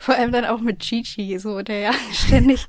Vor 0.00 0.14
allem 0.14 0.32
dann 0.32 0.44
auch 0.44 0.60
mit 0.60 0.80
Gigi, 0.80 1.38
so 1.38 1.62
der 1.62 1.78
ja 1.78 1.92
ständig 2.12 2.66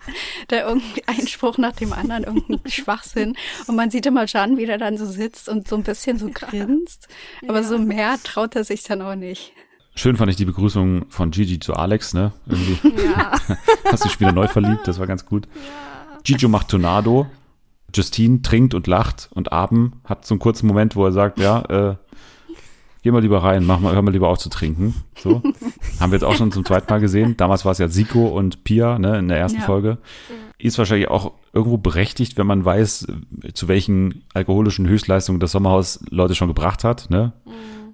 der 0.50 0.68
irgendwie 0.68 1.04
Einspruch 1.08 1.58
nach 1.58 1.74
dem 1.74 1.94
anderen, 1.94 2.24
irgendein 2.24 2.60
Schwachsinn. 2.72 3.36
Und 3.68 3.76
man 3.76 3.92
sieht 3.92 4.06
immer 4.06 4.26
Jan, 4.26 4.58
wie 4.58 4.66
der 4.66 4.78
dann 4.78 4.98
so 4.98 5.06
sitzt 5.06 5.50
und 5.50 5.68
so 5.68 5.76
ein 5.76 5.84
bisschen 5.84 6.18
so 6.20 6.30
grinst. 6.34 7.08
Aber 7.48 7.64
so 7.64 7.78
mehr 7.78 8.18
traut 8.24 8.56
er 8.56 8.64
sich 8.64 8.84
dann 8.84 9.02
auch 9.02 9.16
nicht. 9.16 9.54
Schön 9.96 10.18
fand 10.18 10.30
ich 10.30 10.36
die 10.36 10.46
Begrüßung 10.46 11.06
von 11.10 11.32
Gigi 11.32 11.60
zu 11.60 11.74
Alex, 11.74 12.14
ne? 12.14 12.34
Irgendwie 12.48 12.78
Ja. 13.06 13.32
hast 13.86 14.04
du 14.04 14.10
dich 14.10 14.20
wieder 14.20 14.34
neu 14.34 14.48
verliebt, 14.48 14.88
das 14.88 15.00
war 15.00 15.08
ganz 15.08 15.26
gut. 15.26 15.48
Gigi 16.24 16.48
macht 16.48 16.68
Tornado. 16.70 17.28
Justine 17.94 18.42
trinkt 18.42 18.74
und 18.74 18.88
lacht 18.88 19.30
und 19.34 19.54
Abend 19.54 19.94
hat 20.04 20.26
so 20.26 20.34
einen 20.34 20.40
kurzen 20.40 20.68
Moment, 20.68 20.98
wo 20.98 21.06
er 21.06 21.14
sagt, 21.14 21.40
ja, 21.40 21.62
äh, 21.92 21.96
geh 23.06 23.12
mal 23.12 23.22
lieber 23.22 23.44
rein, 23.44 23.68
mach 23.68 23.80
mal, 23.80 23.94
hör 23.94 24.02
mal 24.02 24.10
lieber 24.10 24.30
auf 24.30 24.40
zu 24.40 24.50
trinken. 24.50 24.96
So. 25.16 25.44
Haben 26.00 26.12
wir 26.12 26.16
jetzt 26.18 26.24
auch 26.24 26.34
schon 26.34 26.52
zum 26.52 26.66
zweiten 26.66 26.92
Mal 26.92 27.00
gesehen. 27.00 27.38
Damals 27.38 27.64
war 27.64 27.72
es 27.72 27.78
ja 27.78 27.88
Siko 27.88 28.30
und 28.30 28.64
Pia, 28.64 28.98
ne, 28.98 29.20
in 29.20 29.28
der 29.28 29.38
ersten 29.38 29.60
Ja. 29.60 29.66
Folge. 29.66 30.00
Ist 30.58 30.80
wahrscheinlich 30.80 31.08
auch 31.10 31.34
irgendwo 31.54 31.78
berechtigt, 31.78 32.36
wenn 32.40 32.48
man 32.48 32.66
weiß, 32.66 33.06
zu 33.54 33.68
welchen 33.68 34.24
alkoholischen 34.34 34.88
Höchstleistungen 34.88 35.40
das 35.40 35.52
Sommerhaus 35.52 36.00
Leute 36.10 36.34
schon 36.34 36.48
gebracht 36.48 36.84
hat, 36.84 37.12
ne? 37.12 37.34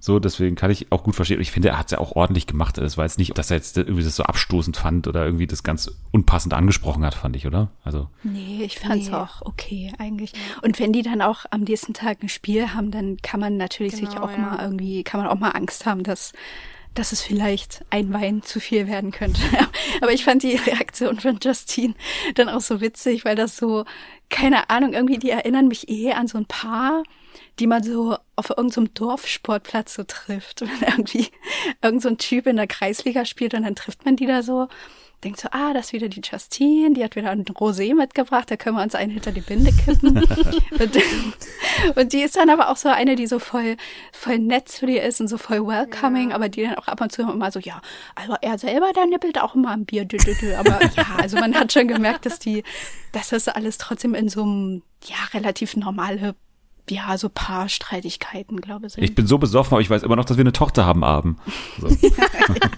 So, 0.04 0.20
deswegen 0.20 0.56
kann 0.56 0.72
ich 0.72 0.92
auch 0.92 1.04
gut 1.04 1.16
verstehen. 1.16 1.38
Und 1.38 1.44
Ich 1.44 1.52
finde, 1.52 1.70
er 1.70 1.78
hat 1.78 1.86
es 1.86 1.92
ja 1.92 2.00
auch 2.00 2.14
ordentlich 2.16 2.48
gemacht. 2.48 2.78
Es 2.80 2.98
war 2.98 3.06
jetzt 3.06 3.20
nicht, 3.20 3.38
dass 3.38 3.52
er 3.52 3.58
jetzt 3.58 3.78
irgendwie 3.78 4.04
das 4.04 4.16
so 4.16 4.24
abstoßend 4.24 4.76
fand 4.76 5.08
oder 5.08 5.24
irgendwie 5.24 5.46
das 5.46 5.62
ganz 5.62 5.92
unpassend 6.12 6.56
angesprochen 6.56 7.06
hat, 7.06 7.14
fand 7.14 7.36
ich, 7.36 7.46
oder? 7.46 7.70
Also, 7.84 8.08
Nee, 8.24 8.64
ich 8.64 8.80
fand's 8.80 9.10
Nee. 9.10 9.14
auch 9.14 9.44
okay 9.44 9.94
eigentlich. 10.00 10.34
Und 10.64 10.80
wenn 10.80 10.92
die 10.92 11.04
dann 11.04 11.22
auch 11.22 11.46
am 11.52 11.62
nächsten 11.62 11.94
Tag 11.94 12.24
ein 12.24 12.30
Spiel 12.30 12.74
haben, 12.74 12.90
dann 12.90 13.18
kann 13.18 13.40
man 13.40 13.58
natürlich 13.58 13.96
sich 13.96 14.10
Genau, 14.10 14.24
auch 14.24 14.32
ja. 14.32 14.38
mal 14.40 14.64
irgendwie, 14.64 15.04
kann 15.04 15.22
man 15.22 15.30
auch 15.30 15.38
mal 15.40 15.52
Angst 15.52 15.86
haben, 15.86 16.02
dass, 16.02 16.34
dass 16.96 17.12
es 17.12 17.22
vielleicht 17.22 17.86
ein 17.92 18.12
Wein 18.12 18.42
zu 18.42 18.60
viel 18.60 18.88
werden 18.88 19.12
könnte. 19.12 19.40
Aber 20.02 20.12
ich 20.14 20.26
fand 20.26 20.42
die 20.42 20.56
Reaktion 20.56 21.20
von 21.20 21.38
Justine 21.44 21.94
dann 22.34 22.50
auch 22.50 22.62
so 22.62 22.82
witzig, 22.82 23.24
weil 23.24 23.36
das 23.36 23.56
so, 23.56 23.86
keine 24.32 24.72
Ahnung, 24.72 24.94
irgendwie, 24.94 25.20
die 25.20 25.30
erinnern 25.30 25.68
mich 25.68 25.90
eh 25.90 26.14
an 26.14 26.28
so 26.28 26.40
ein 26.40 26.48
Paar, 26.48 27.04
die 27.62 27.68
man 27.68 27.84
so 27.84 28.18
auf 28.36 28.50
irgendeinem 28.50 28.94
Dorfsportplatz 28.94 29.94
so 29.94 30.04
trifft. 30.04 30.62
Wenn 30.82 30.90
irgendwie 30.90 31.28
irgend 31.82 32.02
so 32.02 32.10
ein 32.10 32.18
Typ 32.18 32.48
in 32.48 32.56
der 32.58 32.68
Kreisliga 32.68 33.24
spielt 33.24 33.54
und 33.54 33.64
dann 33.64 33.76
trifft 33.76 34.04
man 34.04 34.16
die 34.16 34.26
da 34.26 34.44
so 34.44 34.68
denkt 35.24 35.40
so, 35.40 35.50
ah, 35.52 35.74
das 35.74 35.88
ist 35.88 35.94
wieder 35.94 36.10
die 36.10 36.22
Justine, 36.22 36.94
die 36.94 37.04
hat 37.04 37.16
wieder 37.16 37.30
ein 37.30 37.44
Rosé 37.44 37.94
mitgebracht, 37.94 38.50
da 38.50 38.56
können 38.56 38.78
wir 38.78 38.84
uns 38.84 38.96
einen 38.96 39.12
hinter 39.12 39.32
die 39.32 39.42
Binde 39.42 39.72
kippen. 39.72 40.18
und, 40.80 41.00
und 41.96 42.14
die 42.14 42.22
ist 42.22 42.36
dann 42.36 42.50
aber 42.50 42.70
auch 42.70 42.78
so 42.78 42.90
eine, 42.90 43.16
die 43.16 43.28
so 43.28 43.38
voll, 43.38 43.78
voll 44.12 44.40
nett 44.40 44.70
zu 44.70 44.88
dir 44.88 45.04
ist 45.04 45.22
und 45.22 45.28
so 45.28 45.38
voll 45.38 45.66
welcoming, 45.68 46.32
aber 46.32 46.50
die 46.50 46.64
dann 46.64 46.76
auch 46.76 46.88
ab 46.88 47.02
und 47.02 47.12
zu 47.12 47.22
immer 47.22 47.52
so, 47.52 47.60
ja, 47.60 47.82
also 48.16 48.36
er 48.42 48.58
selber, 48.58 48.92
der 48.96 49.06
nippelt 49.06 49.40
auch 49.40 49.54
immer 49.54 49.70
am 49.72 49.86
Bier, 49.86 50.06
dü, 50.06 50.18
dü, 50.18 50.34
dü. 50.34 50.56
aber 50.56 50.80
ja, 50.96 51.06
also 51.18 51.38
man 51.38 51.54
hat 51.56 51.72
schon 51.72 51.88
gemerkt, 51.88 52.26
dass 52.26 52.40
die, 52.40 52.64
dass 53.12 53.30
das 53.30 53.48
alles 53.48 53.78
trotzdem 53.78 54.16
in 54.16 54.28
so 54.28 54.42
einem, 54.42 54.82
ja, 55.06 55.18
relativ 55.34 55.76
normale, 55.76 56.36
ja, 56.90 57.18
so 57.18 57.30
paar 57.30 57.70
Streitigkeiten, 57.70 58.60
glaube 58.62 58.88
ich. 58.88 58.94
sind. 58.94 59.04
ich 59.04 59.16
bin 59.16 59.28
so 59.28 59.38
besoffen, 59.38 59.74
aber 59.74 59.82
ich 59.82 59.90
weiß 59.90 60.04
immer 60.04 60.16
noch, 60.16 60.26
dass 60.26 60.38
wir 60.38 60.44
eine 60.44 60.54
Tochter 60.54 60.86
haben 60.86 61.04
Abend. 61.04 61.40
So. 61.80 61.88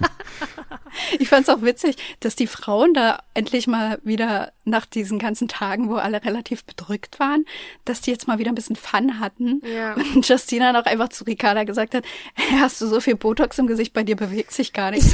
Ich 1.20 1.30
fand 1.30 1.48
es 1.48 1.54
auch 1.54 1.62
witzig, 1.62 1.96
dass 2.20 2.36
die 2.36 2.48
Frauen 2.48 2.94
da 2.94 3.20
endlich 3.34 3.68
mal 3.68 4.00
wieder 4.04 4.52
nach 4.66 4.86
diesen 4.86 5.20
ganzen 5.20 5.48
Tagen, 5.48 5.90
wo 5.90 5.96
alle 5.96 6.24
relativ 6.24 6.64
bedrückt 6.64 7.20
waren, 7.20 7.46
dass 7.86 8.02
die 8.02 8.12
jetzt 8.12 8.28
mal 8.28 8.40
wieder 8.40 8.52
ein 8.52 8.56
bisschen 8.56 8.76
Fun 8.76 9.20
hatten. 9.20 9.62
Ja. 9.66 9.94
Und 9.94 10.28
Justina 10.28 10.72
dann 10.72 10.82
auch 10.82 10.86
einfach 10.86 11.10
zu 11.10 11.24
Ricarda 11.26 11.64
gesagt 11.64 11.96
hat, 11.96 12.06
hey, 12.34 12.60
hast 12.60 12.80
du 12.82 12.88
so 12.88 13.00
viel 13.00 13.16
Botox 13.16 13.60
im 13.60 13.68
Gesicht, 13.68 13.94
bei 13.94 14.04
dir 14.04 14.16
bewegt 14.16 14.52
sich 14.54 14.74
gar 14.74 14.92
nichts. 14.92 15.14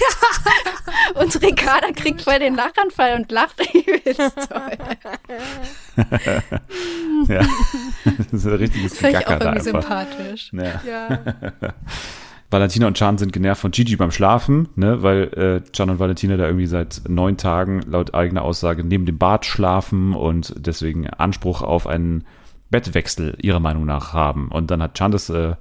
und 1.15 1.41
Ricarda 1.41 1.91
kriegt 1.91 2.21
voll 2.21 2.39
den 2.39 2.55
Lachanfall 2.55 3.15
und 3.15 3.31
lacht 3.31 3.61
übelst 3.73 4.19
toll. 4.19 4.77
ja. 7.27 7.41
Das 8.05 8.33
ist 8.33 8.45
ein 8.45 8.53
richtiges 8.53 8.93
ich 8.93 8.99
Gegacker 8.99 9.37
da 9.39 9.53
irgendwie 9.53 9.69
einfach. 9.69 9.81
sympathisch. 9.81 10.51
Ja. 10.53 10.81
Ja. 10.85 11.19
Valentina 12.51 12.87
und 12.87 12.97
Can 12.97 13.17
sind 13.17 13.31
genervt 13.31 13.61
von 13.61 13.71
Gigi 13.71 13.95
beim 13.95 14.11
Schlafen, 14.11 14.69
ne, 14.75 15.03
weil 15.03 15.23
äh, 15.35 15.69
Can 15.71 15.91
und 15.91 15.99
Valentina 15.99 16.35
da 16.35 16.45
irgendwie 16.47 16.65
seit 16.65 17.03
neun 17.07 17.37
Tagen 17.37 17.81
laut 17.87 18.15
eigener 18.15 18.41
Aussage 18.41 18.83
neben 18.83 19.05
dem 19.05 19.19
Bad 19.19 19.45
schlafen 19.45 20.15
und 20.15 20.55
deswegen 20.57 21.07
Anspruch 21.07 21.61
auf 21.61 21.85
einen 21.85 22.23
Bettwechsel 22.71 23.37
ihrer 23.41 23.59
Meinung 23.59 23.85
nach 23.85 24.13
haben. 24.13 24.49
Und 24.49 24.71
dann 24.71 24.81
hat 24.81 24.95
Can 24.95 25.11
das 25.11 25.29
äh, 25.29 25.55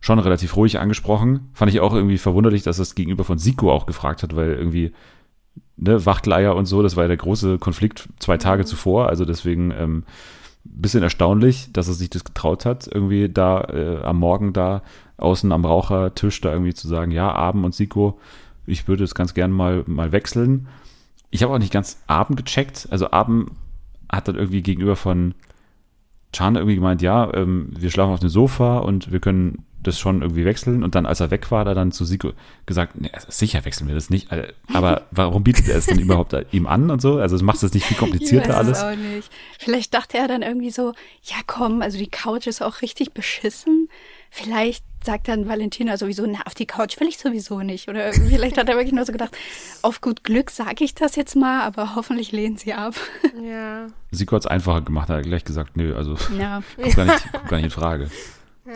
schon 0.00 0.18
relativ 0.18 0.56
ruhig 0.56 0.78
angesprochen. 0.78 1.50
Fand 1.52 1.70
ich 1.70 1.80
auch 1.80 1.92
irgendwie 1.92 2.18
verwunderlich, 2.18 2.62
dass 2.62 2.78
das 2.78 2.94
gegenüber 2.94 3.24
von 3.24 3.38
Siko 3.38 3.70
auch 3.70 3.84
gefragt 3.84 4.22
hat, 4.22 4.34
weil 4.34 4.52
irgendwie 4.52 4.92
ne, 5.76 6.06
Wachteleier 6.06 6.56
und 6.56 6.64
so, 6.64 6.82
das 6.82 6.96
war 6.96 7.04
ja 7.04 7.08
der 7.08 7.16
große 7.18 7.58
Konflikt 7.58 8.08
zwei 8.18 8.38
Tage 8.38 8.64
zuvor. 8.64 9.08
Also 9.08 9.26
deswegen 9.26 9.72
ähm, 9.72 10.04
bisschen 10.64 11.02
erstaunlich, 11.02 11.72
dass 11.72 11.88
er 11.88 11.94
sich 11.94 12.10
das 12.10 12.24
getraut 12.24 12.64
hat, 12.64 12.88
irgendwie 12.92 13.28
da 13.28 13.62
äh, 13.62 14.02
am 14.02 14.18
Morgen 14.18 14.52
da 14.52 14.82
außen 15.20 15.52
am 15.52 15.64
Rauchertisch 15.64 16.40
da 16.40 16.52
irgendwie 16.52 16.74
zu 16.74 16.88
sagen, 16.88 17.10
ja, 17.12 17.32
Abend 17.32 17.64
und 17.64 17.74
Siko, 17.74 18.18
ich 18.66 18.88
würde 18.88 19.04
es 19.04 19.14
ganz 19.14 19.34
gern 19.34 19.50
mal, 19.50 19.84
mal 19.86 20.12
wechseln. 20.12 20.68
Ich 21.30 21.42
habe 21.42 21.52
auch 21.52 21.58
nicht 21.58 21.72
ganz 21.72 22.02
Abend 22.06 22.36
gecheckt. 22.36 22.88
Also 22.90 23.10
Abend 23.10 23.50
hat 24.10 24.28
dann 24.28 24.36
irgendwie 24.36 24.62
gegenüber 24.62 24.96
von 24.96 25.34
Chan 26.32 26.56
irgendwie 26.56 26.76
gemeint, 26.76 27.02
ja, 27.02 27.32
ähm, 27.34 27.70
wir 27.76 27.90
schlafen 27.90 28.12
auf 28.12 28.20
dem 28.20 28.28
Sofa 28.28 28.78
und 28.78 29.10
wir 29.10 29.20
können 29.20 29.64
das 29.82 29.98
schon 29.98 30.22
irgendwie 30.22 30.44
wechseln. 30.44 30.84
Und 30.84 30.94
dann, 30.94 31.06
als 31.06 31.20
er 31.20 31.30
weg 31.30 31.50
war, 31.50 31.60
hat 31.60 31.66
er 31.66 31.74
dann 31.74 31.90
zu 31.90 32.04
Siko 32.04 32.32
gesagt, 32.66 33.00
nee, 33.00 33.10
also 33.12 33.28
sicher 33.30 33.64
wechseln 33.64 33.88
wir 33.88 33.94
das 33.94 34.10
nicht. 34.10 34.30
Also, 34.30 34.44
Aber 34.72 35.06
warum 35.10 35.42
bietet 35.42 35.68
er 35.68 35.76
es 35.76 35.86
denn 35.86 35.98
überhaupt 35.98 36.36
ihm 36.52 36.66
an 36.66 36.90
und 36.90 37.00
so? 37.00 37.16
Also 37.16 37.36
es 37.36 37.42
macht 37.42 37.62
es 37.62 37.72
nicht 37.72 37.86
viel 37.86 37.96
komplizierter 37.96 38.56
alles. 38.56 38.78
Es 38.78 38.84
auch 38.84 38.96
nicht. 38.96 39.30
Vielleicht 39.58 39.94
dachte 39.94 40.18
er 40.18 40.28
dann 40.28 40.42
irgendwie 40.42 40.70
so, 40.70 40.92
ja 41.22 41.36
komm, 41.46 41.82
also 41.82 41.98
die 41.98 42.10
Couch 42.10 42.46
ist 42.46 42.62
auch 42.62 42.82
richtig 42.82 43.12
beschissen. 43.12 43.88
Vielleicht 44.30 44.84
sagt 45.04 45.28
dann 45.28 45.48
Valentina 45.48 45.96
sowieso, 45.96 46.26
na, 46.26 46.40
auf 46.44 46.54
die 46.54 46.66
Couch 46.66 46.98
will 47.00 47.08
ich 47.08 47.18
sowieso 47.18 47.60
nicht. 47.60 47.88
Oder 47.88 48.12
vielleicht 48.12 48.58
hat 48.58 48.68
er 48.68 48.76
wirklich 48.76 48.92
nur 48.92 49.04
so 49.04 49.12
gedacht, 49.12 49.36
auf 49.82 50.00
gut 50.00 50.24
Glück 50.24 50.50
sage 50.50 50.84
ich 50.84 50.94
das 50.94 51.16
jetzt 51.16 51.36
mal, 51.36 51.62
aber 51.62 51.94
hoffentlich 51.94 52.32
lehnen 52.32 52.56
sie 52.56 52.74
ab. 52.74 52.94
Ja. 53.42 53.86
Hat 53.86 54.40
es 54.44 54.46
einfacher 54.46 54.82
gemacht, 54.82 55.08
er 55.10 55.18
hat 55.18 55.24
gleich 55.24 55.44
gesagt, 55.44 55.76
nö, 55.76 55.94
also 55.96 56.16
Ja, 56.38 56.62
kommt 56.76 56.96
gar 56.96 57.04
nicht, 57.06 57.32
kommt 57.32 57.48
gar 57.48 57.56
nicht 57.56 57.64
in 57.66 57.70
Frage. 57.70 58.10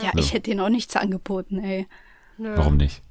ja 0.03 0.13
ich 0.17 0.33
hätte 0.33 0.51
denen 0.51 0.61
auch 0.61 0.69
nichts 0.69 0.97
angeboten, 0.97 1.59
ey. 1.59 1.87
Nö. 2.39 2.53
Warum 2.57 2.77
nicht? 2.77 3.03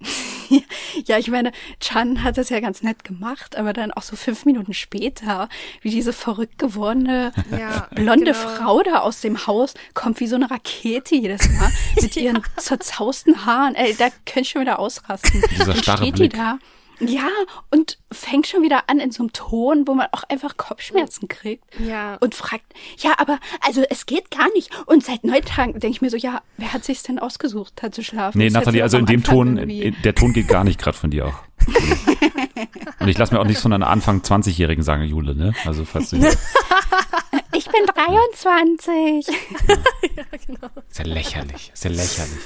Ja, 1.04 1.18
ich 1.18 1.28
meine, 1.28 1.52
Chan 1.80 2.22
hat 2.24 2.38
das 2.38 2.48
ja 2.48 2.60
ganz 2.60 2.82
nett 2.82 3.04
gemacht, 3.04 3.56
aber 3.56 3.72
dann 3.72 3.92
auch 3.92 4.02
so 4.02 4.16
fünf 4.16 4.44
Minuten 4.46 4.74
später, 4.74 5.48
wie 5.82 5.90
diese 5.90 6.12
verrückt 6.12 6.58
gewordene 6.58 7.32
Ja, 7.50 7.88
blonde 7.94 8.32
genau. 8.32 8.48
Frau 8.56 8.82
da 8.82 9.00
aus 9.00 9.20
dem 9.20 9.46
Haus 9.46 9.74
kommt 9.94 10.20
wie 10.20 10.26
so 10.26 10.36
eine 10.36 10.50
Rakete 10.50 11.14
jedes 11.14 11.48
Mal 11.50 11.70
mit 12.00 12.16
ihren 12.16 12.42
zerzausten 12.56 13.44
Haaren. 13.46 13.74
Ey, 13.74 13.94
da 13.96 14.08
könnte 14.24 14.40
ich 14.40 14.48
schon 14.50 14.62
wieder 14.62 14.78
ausrasten. 14.78 15.42
Dieser 15.52 15.66
Dann 15.66 15.82
starre 15.82 15.98
steht 16.04 16.14
Blick. 16.14 16.32
die 16.32 16.36
da. 16.38 16.58
Ja, 17.00 17.28
und 17.70 17.98
fängt 18.10 18.46
schon 18.48 18.62
wieder 18.62 18.84
an 18.88 18.98
in 18.98 19.10
so 19.12 19.22
einem 19.22 19.32
Ton, 19.32 19.86
wo 19.86 19.94
man 19.94 20.08
auch 20.12 20.24
einfach 20.28 20.56
Kopfschmerzen 20.56 21.28
kriegt. 21.28 21.62
Ja. 21.78 22.16
Und 22.16 22.34
fragt, 22.34 22.64
ja, 22.98 23.14
aber 23.18 23.38
also 23.64 23.82
es 23.88 24.06
geht 24.06 24.30
gar 24.30 24.50
nicht. 24.54 24.70
Und 24.86 25.04
seit 25.04 25.22
neun 25.24 25.42
Tagen 25.42 25.72
denke 25.78 25.88
ich 25.90 26.00
mir 26.00 26.10
so, 26.10 26.16
ja, 26.16 26.42
wer 26.56 26.72
hat 26.72 26.84
sich's 26.84 27.04
denn 27.04 27.18
ausgesucht, 27.18 27.74
da 27.76 27.92
zu 27.92 28.02
schlafen? 28.02 28.38
Nee, 28.38 28.46
Das 28.46 28.54
Nathalie, 28.54 28.82
also 28.82 28.98
in 28.98 29.06
dem 29.06 29.20
Anfang 29.20 29.34
Ton, 29.34 29.58
irgendwie- 29.58 29.82
in- 29.82 29.96
der 30.02 30.14
Ton 30.14 30.32
geht 30.32 30.48
gar 30.48 30.64
nicht 30.64 30.80
gerade 30.80 30.96
von 30.96 31.10
dir 31.10 31.26
auch. 31.26 31.38
Und 33.00 33.08
ich 33.08 33.16
lasse 33.18 33.32
mir 33.34 33.40
auch 33.40 33.44
nichts 33.44 33.62
von 33.62 33.72
einer 33.72 33.88
Anfang 33.88 34.20
20-Jährigen 34.22 34.82
sagen, 34.82 35.02
Jule, 35.04 35.34
ne? 35.34 35.54
Also 35.64 35.84
falls 35.84 36.10
du 36.10 36.16
Ich 37.54 37.66
bin 37.66 37.86
23. 37.86 39.26
ist 40.88 40.98
ja 40.98 41.04
lächerlich, 41.04 41.70
ist 41.74 41.84
ja 41.84 41.90
lächerlich. 41.90 42.38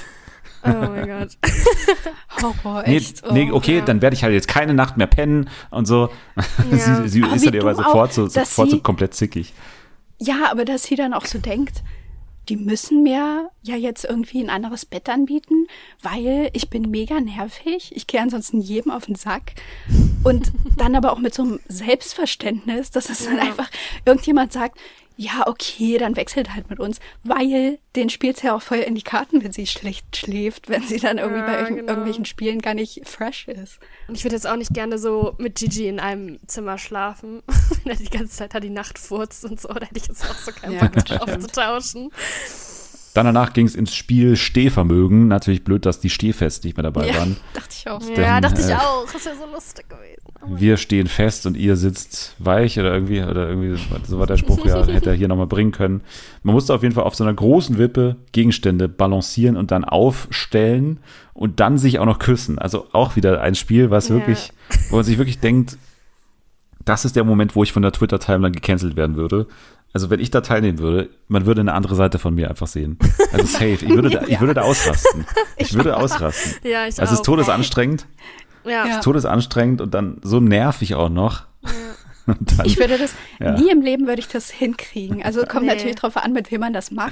Oh 0.65 0.69
mein 0.69 1.07
Gott. 1.07 1.37
Horror, 2.41 2.83
Nee, 2.87 2.97
echt. 2.97 3.31
nee, 3.31 3.49
oh. 3.51 3.55
okay, 3.57 3.81
dann 3.85 4.01
werde 4.01 4.15
ich 4.15 4.23
halt 4.23 4.33
jetzt 4.33 4.47
keine 4.47 4.73
Nacht 4.73 4.97
mehr 4.97 5.07
pennen 5.07 5.49
und 5.71 5.85
so. 5.85 6.09
Ja. 6.71 6.77
sie 7.07 7.09
sie 7.09 7.19
ist 7.21 7.45
halt 7.45 7.55
du 7.55 7.75
sofort 7.75 8.13
so, 8.13 8.27
sofort 8.27 8.69
so 8.69 8.75
sie- 8.77 8.81
komplett 8.81 9.13
zickig. 9.13 9.53
Ja, 10.19 10.49
aber 10.51 10.63
dass 10.65 10.83
sie 10.83 10.95
dann 10.95 11.13
auch 11.13 11.25
so 11.25 11.37
denkt, 11.39 11.83
die 12.49 12.57
müssen 12.57 13.03
mir 13.03 13.49
ja 13.61 13.75
jetzt 13.75 14.03
irgendwie 14.03 14.41
ein 14.43 14.49
anderes 14.49 14.85
Bett 14.85 15.07
anbieten, 15.09 15.67
weil 16.01 16.49
ich 16.53 16.69
bin 16.69 16.89
mega 16.91 17.19
nervig. 17.21 17.91
Ich 17.95 18.05
gehe 18.07 18.19
ansonsten 18.21 18.59
jedem 18.59 18.91
auf 18.91 19.05
den 19.05 19.15
Sack. 19.15 19.53
Und 20.23 20.51
dann 20.77 20.95
aber 20.95 21.13
auch 21.13 21.19
mit 21.19 21.33
so 21.33 21.43
einem 21.43 21.59
Selbstverständnis, 21.69 22.91
dass 22.91 23.09
es 23.09 23.25
dann 23.25 23.39
einfach 23.39 23.69
irgendjemand 24.05 24.51
sagt, 24.51 24.77
ja, 25.15 25.45
okay, 25.47 25.97
dann 25.97 26.15
wechselt 26.15 26.53
halt 26.55 26.69
mit 26.69 26.79
uns, 26.79 26.99
weil 27.23 27.77
den 27.95 28.09
spielt 28.09 28.41
ja 28.41 28.55
auch 28.55 28.61
voll 28.61 28.79
in 28.79 28.95
die 28.95 29.03
Karten, 29.03 29.43
wenn 29.43 29.51
sie 29.51 29.67
schlecht 29.67 30.17
schläft, 30.17 30.69
wenn 30.69 30.81
sie 30.83 30.97
dann 30.97 31.19
irgendwie 31.19 31.41
Ja, 31.41 31.45
bei 31.45 31.63
genau. 31.69 31.87
irgendwelchen 31.87 32.25
Spielen 32.25 32.61
gar 32.61 32.73
nicht 32.73 33.07
fresh 33.07 33.47
ist. 33.47 33.79
Und 34.07 34.15
ich 34.15 34.23
würde 34.23 34.35
jetzt 34.35 34.47
auch 34.47 34.55
nicht 34.55 34.73
gerne 34.73 34.97
so 34.97 35.35
mit 35.37 35.55
Gigi 35.55 35.87
in 35.87 35.99
einem 35.99 36.39
Zimmer 36.47 36.77
schlafen. 36.79 37.43
Wenn 37.83 37.91
er 37.91 37.97
die 37.97 38.09
ganze 38.09 38.35
Zeit 38.35 38.55
da 38.55 38.59
die 38.59 38.69
Nacht 38.71 38.97
furzt 38.97 39.45
und 39.45 39.61
so, 39.61 39.67
da 39.69 39.85
hätte 39.85 39.97
ich 39.99 40.07
jetzt 40.07 40.23
auch 40.29 40.35
so 40.35 40.51
keinen 40.51 40.73
Ja, 40.73 40.79
Bock 40.87 40.93
gut, 40.93 41.09
drauf 41.11 41.37
zu 41.39 41.47
tauschen. 41.47 42.09
Dann 43.13 43.25
danach 43.27 43.53
ging 43.53 43.67
es 43.67 43.75
ins 43.75 43.93
Spiel 43.93 44.35
Stehvermögen. 44.35 45.27
Natürlich 45.27 45.63
blöd, 45.63 45.85
dass 45.85 45.99
die 45.99 46.09
Stehfest 46.09 46.63
nicht 46.63 46.77
mehr 46.77 46.83
dabei 46.83 47.07
Ja, 47.09 47.15
waren. 47.17 47.37
dachte 47.53 47.69
ich 47.71 47.87
auch. 47.87 48.01
Ja, 48.17 48.41
dachte 48.41 48.61
ich 48.61 48.69
äh, 48.69 48.73
auch. 48.73 49.05
Das 49.11 49.25
wäre 49.25 49.35
so 49.35 49.45
lustig 49.53 49.87
gewesen. 49.87 50.21
Aber 50.41 50.59
Wir 50.59 50.77
stehen 50.77 51.07
fest 51.07 51.45
und 51.45 51.55
ihr 51.55 51.75
sitzt 51.75 52.35
weich 52.39 52.79
oder 52.79 52.91
irgendwie, 52.93 53.21
oder 53.21 53.47
irgendwie, 53.47 53.79
so 54.05 54.17
war 54.19 54.25
der 54.25 54.37
Spruch, 54.37 54.65
ja, 54.65 54.85
hätte 54.87 55.11
er 55.11 55.15
hier 55.15 55.27
nochmal 55.27 55.47
bringen 55.47 55.71
können. 55.71 56.01
Man 56.41 56.55
musste 56.55 56.73
auf 56.73 56.81
jeden 56.81 56.95
Fall 56.95 57.03
auf 57.03 57.15
so 57.15 57.23
einer 57.23 57.33
großen 57.33 57.77
Wippe 57.77 58.15
Gegenstände 58.31 58.89
balancieren 58.89 59.57
und 59.57 59.69
dann 59.71 59.85
aufstellen 59.85 60.99
und 61.33 61.59
dann 61.59 61.77
sich 61.77 61.99
auch 61.99 62.05
noch 62.05 62.19
küssen. 62.19 62.57
Also 62.57 62.87
auch 62.93 63.15
wieder 63.15 63.41
ein 63.41 63.55
Spiel, 63.55 63.91
was 63.91 64.09
Ja. 64.09 64.15
wirklich, 64.15 64.51
wo 64.89 64.95
man 64.97 65.05
sich 65.05 65.17
wirklich 65.17 65.39
denkt, 65.39 65.77
das 66.85 67.05
ist 67.05 67.15
der 67.15 67.23
Moment, 67.23 67.55
wo 67.55 67.63
ich 67.63 67.71
von 67.71 67.81
der 67.81 67.93
Twitter-Timeline 67.93 68.51
gecancelt 68.51 68.97
werden 68.97 69.15
würde. 69.15 69.47
Also 69.93 70.09
wenn 70.09 70.19
ich 70.19 70.31
da 70.31 70.41
teilnehmen 70.41 70.79
würde, 70.79 71.09
man 71.27 71.45
würde 71.45 71.61
eine 71.61 71.73
andere 71.73 71.95
Seite 71.95 72.19
von 72.19 72.33
mir 72.33 72.49
einfach 72.49 72.67
sehen. 72.67 72.97
Also 73.31 73.45
safe. 73.45 73.85
Ich 73.85 73.89
würde 73.89 74.09
da, 74.09 74.23
ich 74.27 74.39
würde 74.39 74.53
da 74.55 74.61
ausrasten. 74.63 75.25
Ich 75.57 75.73
würde 75.75 75.95
ausrasten. 75.95 76.53
Ja, 76.63 76.87
ich 76.87 76.99
Also 76.99 77.03
es 77.03 77.11
ist 77.19 77.25
todesanstrengend. 77.25 78.05
Ja. 78.65 78.85
Ja. 78.87 78.95
Ist 78.95 79.03
todesanstrengend 79.03 79.81
und 79.81 79.93
dann 79.93 80.19
so 80.23 80.39
nervig 80.39 80.95
auch 80.95 81.09
noch. 81.09 81.43
Und 82.25 82.57
dann, 82.57 82.65
Ich 82.65 82.77
würde 82.79 82.97
das, 82.97 83.13
Ja. 83.39 83.51
nie 83.59 83.69
im 83.69 83.81
Leben 83.81 84.07
würde 84.07 84.21
ich 84.21 84.29
das 84.29 84.49
hinkriegen. 84.49 85.21
Also 85.23 85.43
kommt 85.45 85.63
Nee. 85.65 85.73
natürlich 85.73 85.95
drauf 85.97 86.15
an, 86.15 86.31
mit 86.31 86.51
wem 86.51 86.61
man 86.61 86.71
das 86.71 86.89
macht. 86.89 87.11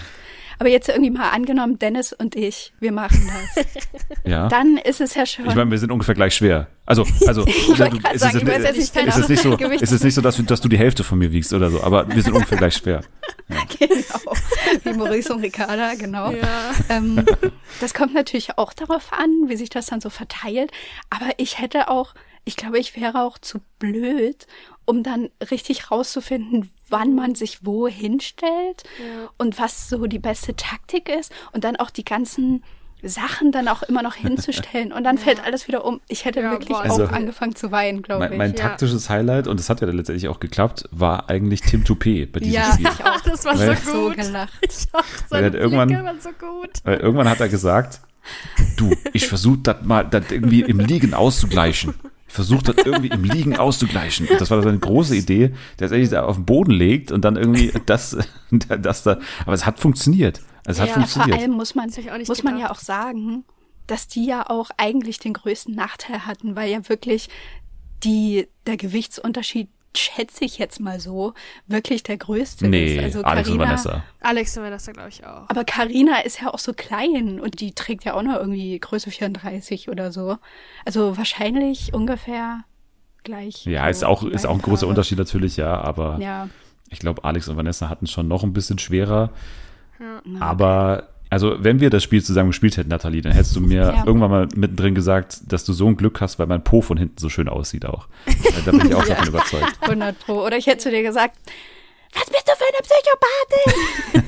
Aber 0.62 0.70
jetzt 0.70 0.90
irgendwie 0.90 1.10
mal 1.10 1.32
angenommen, 1.32 1.80
Dennis 1.80 2.14
und 2.14 2.36
ich, 2.36 2.72
wir 2.80 2.92
machen 2.92 3.28
das. 3.56 3.66
ja. 4.26 4.48
Dann 4.48 4.78
ist 4.78 5.02
es 5.02 5.16
ja 5.16 5.26
schon. 5.26 5.48
Ich 5.48 5.56
meine, 5.56 5.72
wir 5.72 5.80
sind 5.80 5.92
ungefähr 5.92 6.14
gleich 6.14 6.36
schwer. 6.36 6.68
Also, 6.86 7.04
also 7.26 7.46
du- 7.46 7.74
grad 7.74 8.14
es 8.14 8.22
sagen, 8.22 8.38
ist, 8.38 8.48
weiß 8.48 8.62
nicht 8.78 8.96
ist 9.08 9.18
es 9.18 9.28
nicht 9.28 9.42
so, 9.42 9.58
Gewicht. 9.58 9.82
ist 9.82 9.92
es 9.92 10.04
nicht 10.04 10.14
so, 10.14 10.22
dass, 10.22 10.36
du- 10.36 10.44
dass 10.44 10.62
du 10.62 10.70
die 10.70 10.78
Hälfte 10.78 11.04
von 11.04 11.18
mir 11.18 11.32
wiegst 11.32 11.52
oder 11.54 11.72
so, 11.72 11.82
aber 11.82 12.08
wir 12.14 12.22
sind 12.22 12.34
ungefähr 12.34 12.60
gleich 12.60 12.76
schwer. 12.76 13.02
genau. 13.80 14.36
Wie 14.84 14.94
Maurice 14.94 15.34
und 15.34 15.42
Ricarda, 15.42 15.96
genau. 15.96 16.30
Ja. 16.30 16.72
Ähm, 16.90 17.26
das 17.80 17.96
kommt 17.96 18.14
natürlich 18.14 18.60
auch 18.60 18.74
darauf 18.74 19.12
an, 19.14 19.32
wie 19.48 19.56
sich 19.56 19.72
das 19.72 19.88
dann 19.88 20.00
so 20.00 20.12
verteilt. 20.12 20.72
Aber 21.10 21.32
ich 21.38 21.58
hätte 21.60 21.88
auch, 21.88 22.14
ich 22.46 22.56
glaube, 22.56 22.80
ich 22.80 22.96
wäre 23.00 23.22
auch 23.24 23.38
zu 23.38 23.60
blöd, 23.80 24.48
um 24.86 25.04
dann 25.04 25.30
richtig 25.52 25.92
rauszufinden, 25.92 26.72
wann 26.90 27.16
man 27.16 27.36
sich 27.36 27.66
wo 27.66 27.88
hinstellt 27.88 28.84
Ja. 29.00 29.30
und 29.38 29.60
was 29.60 29.90
so 29.90 30.08
die 30.08 30.20
beste 30.20 30.56
Taktik 30.56 31.08
ist 31.10 31.32
und 31.54 31.64
dann 31.64 31.76
auch 31.76 31.90
die 31.92 32.04
ganzen 32.06 32.64
Sachen 33.04 33.52
dann 33.52 33.68
auch 33.68 33.82
immer 33.82 34.04
noch 34.04 34.14
hinzustellen 34.14 34.92
und 34.92 35.04
dann 35.04 35.18
fällt 35.20 35.44
alles 35.44 35.68
wieder 35.68 35.86
um. 35.86 36.02
Ich 36.08 36.26
hätte 36.26 36.42
Ja, 36.42 36.52
wirklich 36.52 36.70
boah, 36.70 36.82
auch 36.82 36.84
also- 36.86 37.06
angefangen 37.06 37.56
zu 37.56 37.72
weinen, 37.72 38.02
glaube 38.04 38.20
Mein, 38.26 38.32
ich. 38.34 38.38
mein 38.38 38.52
Ja. 38.54 38.58
taktisches 38.70 39.10
Highlight, 39.10 39.48
und 39.48 39.60
das 39.60 39.70
hat 39.70 39.82
ja 39.82 39.88
dann 39.88 39.96
letztendlich 39.98 40.28
auch 40.28 40.40
geklappt, 40.40 40.88
war 40.92 41.30
eigentlich 41.30 41.62
Tim 41.62 41.84
Toupé 41.84 42.32
bei 42.32 42.40
diesem 42.42 42.54
ja, 42.56 42.74
Spiel. 42.74 42.88
ich 42.94 43.06
auch. 43.06 43.22
Das 43.22 43.46
war 43.46 43.58
Weil- 43.58 43.76
so 43.78 43.92
so 43.92 44.08
gut. 44.10 44.18
gelacht. 44.18 44.54
Ich 44.62 44.88
auch. 44.94 45.04
Weil 45.30 45.44
er 45.46 45.54
irgendwann- 45.56 45.88
Blicke 45.88 46.04
waren 46.04 46.20
so 46.22 46.30
gut. 46.30 46.70
Weil 46.84 47.00
irgendwann 47.00 47.30
hat 47.30 47.40
er 47.40 47.50
gesagt, 47.50 48.02
du, 48.78 48.94
ich 49.14 49.28
versuche 49.28 49.60
das 49.64 49.78
mal 49.84 50.04
das 50.04 50.30
irgendwie 50.30 50.62
im 50.62 50.80
Liegen 50.80 51.14
auszugleichen. 51.16 51.94
Ich 52.32 52.36
versuche 52.36 52.72
das 52.72 52.86
irgendwie 52.86 53.10
im 53.10 53.26
Liegen 53.26 53.58
auszugleichen. 53.58 54.26
Und 54.30 54.40
das 54.40 54.50
war 54.50 54.64
seine 54.64 54.80
große 54.80 55.18
Idee, 55.18 55.54
der 55.80 55.90
sich 55.90 56.08
da 56.12 56.24
auf 56.24 56.38
den 56.38 56.46
Boden 56.46 56.72
legt 56.72 57.12
und 57.12 57.26
dann 57.26 57.36
irgendwie 57.36 57.74
das, 57.88 58.16
das 58.52 59.04
da. 59.04 59.20
Aber 59.44 59.52
es 59.52 59.66
hat 59.66 59.82
funktioniert. 59.82 60.40
Es 60.66 60.80
hat 60.80 60.88
Ja, 60.88 60.94
Vor 60.94 61.02
funktioniert. 61.04 61.40
allem 61.42 61.52
muss 61.52 61.76
man, 61.76 61.92
muss 62.26 62.44
man 62.44 62.58
ja 62.58 62.72
auch 62.72 62.80
sagen, 62.80 63.44
dass 63.86 64.08
die 64.08 64.26
ja 64.26 64.50
auch 64.50 64.70
eigentlich 64.78 65.20
den 65.20 65.34
größten 65.34 65.76
Nachteil 65.76 66.26
hatten, 66.26 66.56
weil 66.56 66.72
ja 66.72 66.88
wirklich 66.88 67.28
die, 68.06 68.48
der 68.66 68.78
Gewichtsunterschied, 68.78 69.68
schätze 69.96 70.46
ich 70.46 70.58
jetzt 70.58 70.80
mal 70.80 71.00
so, 71.00 71.34
wirklich 71.68 72.04
der 72.04 72.18
größte 72.18 72.68
nee, 72.68 72.96
ist. 72.98 73.04
Also 73.04 73.24
Alex 73.24 73.50
und 73.50 73.58
Carina- 73.58 73.66
Vanessa. 73.70 74.04
Alex 74.22 74.58
und 74.58 74.64
Vanessa, 74.64 74.92
glaube 74.92 75.10
ich 75.10 75.26
auch. 75.26 75.50
Aber 75.50 75.64
Karina 75.66 76.20
ist 76.20 76.42
ja 76.42 76.54
auch 76.54 76.60
so 76.60 76.74
klein 76.74 77.40
und 77.40 77.60
die 77.60 77.74
trägt 77.74 78.06
ja 78.06 78.14
auch 78.14 78.22
nur 78.24 78.40
irgendwie 78.40 78.80
Größe 78.80 79.12
34 79.12 79.90
oder 79.90 80.12
so. 80.12 80.38
Also 80.86 81.18
wahrscheinlich 81.18 81.94
ungefähr 81.94 82.64
gleich. 83.24 83.66
Ja, 83.66 83.88
ist 83.90 84.00
so 84.00 84.08
auch, 84.08 84.22
die 84.24 84.32
ist 84.32 84.46
auch 84.48 84.56
ein 84.56 84.62
großer. 84.62 84.88
Unterschied 84.88 85.18
natürlich, 85.18 85.58
ja, 85.58 85.80
aber 85.80 86.18
Ja. 86.20 86.48
ich 86.90 87.00
glaube, 87.00 87.24
Alex 87.24 87.48
und 87.50 87.58
Vanessa 87.58 87.90
hatten 87.90 88.08
schon 88.08 88.28
noch 88.28 88.44
ein 88.44 88.54
bisschen 88.54 88.80
schwerer. 88.80 89.30
Na, 90.24 90.42
Aber, 90.42 91.10
also, 91.32 91.56
wenn 91.64 91.80
wir 91.80 91.90
das 91.90 92.04
Spiel 92.04 92.22
zusammen 92.24 92.50
gespielt 92.52 92.78
hätten, 92.78 92.90
Nathalie, 92.90 93.22
dann 93.22 93.32
hättest 93.32 93.56
du 93.56 93.62
mir 93.62 93.82
Ja. 93.82 94.04
irgendwann 94.06 94.30
mal 94.30 94.48
mittendrin 94.56 94.94
gesagt, 94.94 95.40
dass 95.48 95.66
du 95.66 95.74
so 95.74 95.88
ein 95.88 95.98
Glück 95.98 96.22
hast, 96.22 96.38
weil 96.38 96.46
mein 96.48 96.64
Po 96.64 96.82
von 96.82 96.98
hinten 96.98 97.18
so 97.18 97.30
schön 97.30 97.50
aussieht 97.50 97.86
auch. 97.86 98.08
Da 98.66 98.72
bin 98.72 98.86
ich 98.88 98.94
auch 98.94 99.06
Ja. 99.08 99.16
davon 99.16 99.28
überzeugt. 99.30 99.74
100 99.82 100.20
pro. 100.20 100.44
Oder 100.46 100.58
ich 100.58 100.68
hätte 100.68 100.78
zu 100.80 100.92
dir 100.92 101.02
gesagt, 101.04 101.36
was 102.14 102.26
bist 102.26 102.46
du 102.46 102.52
für 102.58 102.66
eine 102.68 102.82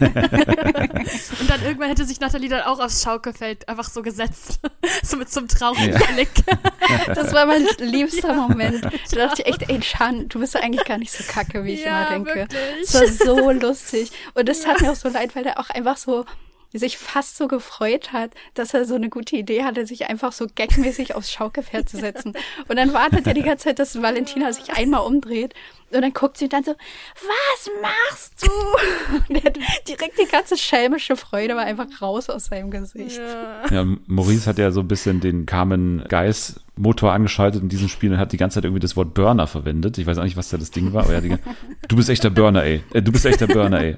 Psychopathin? 0.07 1.39
Und 1.41 1.49
dann 1.49 1.61
irgendwann 1.63 1.89
hätte 1.89 2.05
sich 2.05 2.19
Nathalie 2.19 2.47
dann 2.49 2.61
auch 2.61 2.79
aufs 2.79 3.03
Schaukelfeld 3.03 3.67
einfach 3.67 3.89
so 3.89 4.01
gesetzt. 4.01 4.59
so 5.03 5.17
mit 5.17 5.29
so 5.31 5.39
einem 5.41 5.49
traurigen 5.49 5.91
Ja. 5.93 5.99
Blick. 6.13 6.29
Das 7.15 7.33
war 7.33 7.45
mein 7.45 7.65
liebster 7.79 8.33
Moment. 8.33 8.83
Da 9.11 9.27
dachte 9.27 9.41
ich 9.41 9.47
echt, 9.47 9.69
ey, 9.69 9.79
Chan, 9.79 10.27
du 10.29 10.39
bist 10.39 10.53
ja 10.53 10.61
eigentlich 10.61 10.85
gar 10.85 10.97
nicht 10.97 11.11
so 11.11 11.23
kacke, 11.27 11.63
wie 11.63 11.73
ich 11.73 11.83
Ja, 11.85 12.03
immer 12.07 12.25
denke. 12.25 12.35
wirklich. 12.51 12.81
Es 12.83 12.93
war 12.93 13.07
so 13.07 13.51
lustig. 13.51 14.11
Und 14.33 14.47
es 14.49 14.61
tat 14.61 14.81
mir 14.81 14.91
auch 14.91 14.95
so 14.95 15.09
leid, 15.09 15.35
weil 15.35 15.45
er 15.45 15.59
auch 15.59 15.69
einfach 15.69 15.97
so 15.97 16.25
sich 16.79 16.97
fast 16.97 17.37
so 17.37 17.47
gefreut 17.47 18.13
hat, 18.13 18.31
dass 18.53 18.73
er 18.73 18.85
so 18.85 18.95
eine 18.95 19.09
gute 19.09 19.35
Idee 19.35 19.63
hatte, 19.63 19.85
sich 19.85 20.09
einfach 20.09 20.31
so 20.31 20.47
gagmäßig 20.55 21.15
aufs 21.15 21.31
Schaukelpferd 21.31 21.87
zu 21.89 21.97
setzen. 21.97 22.33
Und 22.67 22.75
dann 22.77 22.93
wartet 22.93 23.27
er 23.27 23.33
die 23.33 23.43
ganze 23.43 23.65
Zeit, 23.65 23.79
dass 23.79 24.01
Valentina 24.01 24.51
sich 24.53 24.71
einmal 24.73 25.01
umdreht. 25.05 25.53
Und 25.91 26.01
dann 26.01 26.13
guckt 26.13 26.37
sie 26.37 26.49
dann 26.49 26.63
so, 26.63 26.71
was 26.71 27.69
machst 27.81 28.43
du? 28.43 28.51
Und 29.29 29.35
er 29.35 29.43
hat 29.43 29.57
direkt 29.87 30.17
die 30.19 30.25
ganze 30.31 30.57
schelmische 30.57 31.15
Freude 31.15 31.55
war 31.55 31.65
einfach 31.65 32.01
raus 32.01 32.29
aus 32.31 32.45
seinem 32.45 32.71
Gesicht. 32.71 33.19
Ja. 33.19 33.65
Ja, 33.71 33.85
Maurice 34.07 34.47
hat 34.49 34.57
ja 34.57 34.71
so 34.71 34.79
ein 34.79 34.87
bisschen 34.87 35.19
den 35.19 35.45
Carmen 35.45 36.03
Geis 36.09 36.59
Motor 36.75 37.13
angeschaltet 37.13 37.61
in 37.61 37.69
diesem 37.69 37.89
Spiel 37.89 38.11
und 38.11 38.17
hat 38.17 38.31
die 38.31 38.37
ganze 38.37 38.55
Zeit 38.55 38.63
irgendwie 38.63 38.79
das 38.81 38.95
Wort 38.95 39.13
Burner 39.13 39.45
verwendet. 39.45 39.99
Ich 39.99 40.07
weiß 40.07 40.17
auch 40.17 40.23
nicht, 40.23 40.37
was 40.37 40.49
da 40.49 40.57
das 40.57 40.71
Ding 40.71 40.93
war, 40.93 41.03
aber 41.03 41.13
er 41.13 41.17
hat 41.17 41.23
die, 41.25 41.37
du 41.87 41.95
bist 41.95 42.09
echter 42.09 42.31
Burner, 42.31 42.63
ey. 42.63 42.83
Äh, 42.93 43.03
Du 43.03 43.11
bist 43.11 43.27
echter 43.27 43.45
Burner, 43.45 43.79
ey. 43.81 43.95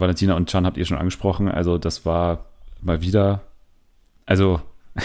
Valentina 0.00 0.34
und 0.34 0.48
Chan 0.48 0.66
habt 0.66 0.76
ihr 0.76 0.84
schon 0.84 0.98
angesprochen. 0.98 1.48
Also 1.48 1.78
das 1.78 2.04
war 2.04 2.46
mal 2.80 3.00
wieder, 3.00 3.42
also 4.26 4.60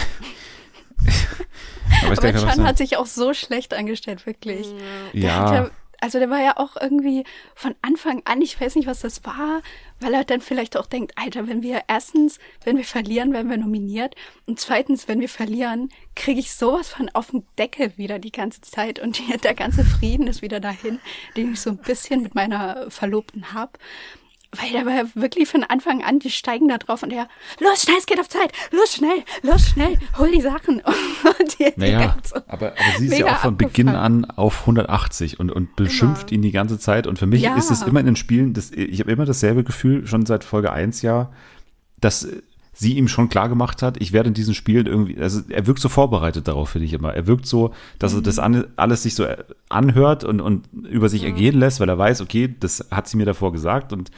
aber 2.02 2.12
ich 2.12 2.18
Aber 2.18 2.32
Chan 2.32 2.66
hat 2.66 2.78
sich 2.78 2.96
auch 2.96 3.06
so 3.06 3.34
schlecht 3.34 3.74
angestellt, 3.74 4.26
wirklich. 4.26 4.66
Der 5.12 5.20
ja, 5.20 5.70
also 6.04 6.18
der 6.18 6.28
war 6.28 6.42
ja 6.42 6.58
auch 6.58 6.76
irgendwie 6.78 7.24
von 7.54 7.74
Anfang 7.80 8.20
an, 8.26 8.42
ich 8.42 8.60
weiß 8.60 8.74
nicht, 8.76 8.86
was 8.86 9.00
das 9.00 9.24
war, 9.24 9.62
weil 10.00 10.12
er 10.12 10.24
dann 10.24 10.42
vielleicht 10.42 10.76
auch 10.76 10.84
denkt, 10.84 11.12
Alter, 11.16 11.48
wenn 11.48 11.62
wir 11.62 11.84
erstens, 11.88 12.38
wenn 12.62 12.76
wir 12.76 12.84
verlieren, 12.84 13.32
werden 13.32 13.48
wir 13.48 13.56
nominiert 13.56 14.14
und 14.44 14.60
zweitens, 14.60 15.08
wenn 15.08 15.20
wir 15.20 15.30
verlieren, 15.30 15.88
kriege 16.14 16.40
ich 16.40 16.52
sowas 16.52 16.90
von 16.90 17.08
auf 17.14 17.30
den 17.30 17.46
Deckel 17.58 17.96
wieder 17.96 18.18
die 18.18 18.32
ganze 18.32 18.60
Zeit 18.60 18.98
und 18.98 19.18
der 19.44 19.54
ganze 19.54 19.82
Frieden 19.82 20.26
ist 20.26 20.42
wieder 20.42 20.60
dahin, 20.60 21.00
den 21.38 21.54
ich 21.54 21.60
so 21.60 21.70
ein 21.70 21.78
bisschen 21.78 22.22
mit 22.22 22.34
meiner 22.34 22.90
Verlobten 22.90 23.54
hab. 23.54 23.78
Weil 24.60 24.70
der 24.72 24.86
war 24.86 24.94
ja 24.94 25.04
wirklich 25.14 25.48
von 25.48 25.64
Anfang 25.64 26.02
an, 26.02 26.18
die 26.18 26.30
steigen 26.30 26.68
da 26.68 26.78
drauf 26.78 27.02
und 27.02 27.10
der, 27.10 27.28
los, 27.60 27.82
schnell, 27.82 27.96
es 27.98 28.06
geht 28.06 28.20
auf 28.20 28.28
Zeit, 28.28 28.52
los, 28.72 28.94
schnell, 28.94 29.22
los, 29.42 29.68
schnell, 29.68 29.98
hol 30.18 30.30
die 30.30 30.40
Sachen. 30.40 30.80
Und 31.24 31.58
die, 31.58 31.64
die 31.64 31.80
naja, 31.80 32.06
ganze- 32.06 32.44
aber, 32.48 32.68
aber 32.72 32.98
sie 32.98 33.06
ist 33.06 33.18
ja 33.18 33.26
auch 33.34 33.38
von 33.40 33.56
Beginn 33.56 33.88
an 33.88 34.24
auf 34.24 34.60
180 34.60 35.40
und, 35.40 35.50
und 35.50 35.74
beschimpft 35.76 36.30
ihn 36.32 36.42
die 36.42 36.52
ganze 36.52 36.78
Zeit. 36.78 37.06
Und 37.06 37.18
für 37.18 37.26
mich 37.26 37.42
Ja. 37.42 37.56
ist 37.56 37.70
es 37.70 37.82
immer 37.82 38.00
in 38.00 38.06
den 38.06 38.16
Spielen, 38.16 38.52
das, 38.52 38.70
ich 38.70 39.00
habe 39.00 39.10
immer 39.10 39.24
dasselbe 39.24 39.64
Gefühl, 39.64 40.06
schon 40.06 40.26
seit 40.26 40.44
Folge 40.44 40.72
1 40.72 41.02
ja, 41.02 41.30
dass 42.00 42.28
sie 42.76 42.94
ihm 42.94 43.06
schon 43.08 43.28
klar 43.28 43.48
gemacht 43.48 43.82
hat, 43.82 44.00
ich 44.00 44.12
werde 44.12 44.28
in 44.28 44.34
diesen 44.34 44.52
Spielen 44.52 44.86
irgendwie, 44.86 45.16
also 45.20 45.40
er 45.48 45.66
wirkt 45.66 45.78
so 45.80 45.88
vorbereitet 45.88 46.48
darauf, 46.48 46.70
finde 46.70 46.86
ich 46.86 46.92
immer. 46.92 47.14
Er 47.14 47.26
wirkt 47.28 47.46
so, 47.46 47.72
dass 48.00 48.14
er 48.14 48.20
das 48.20 48.38
an, 48.40 48.64
alles 48.76 49.04
sich 49.04 49.14
so 49.14 49.26
anhört 49.68 50.24
und, 50.24 50.40
und 50.40 50.66
über 50.88 51.08
sich 51.08 51.22
ergehen 51.24 51.56
lässt, 51.58 51.78
weil 51.80 51.88
er 51.88 51.98
weiß, 51.98 52.20
okay, 52.20 52.52
das 52.58 52.86
hat 52.90 53.06
sie 53.08 53.16
mir 53.16 53.26
davor 53.26 53.52
gesagt 53.52 53.92
und 53.92 54.10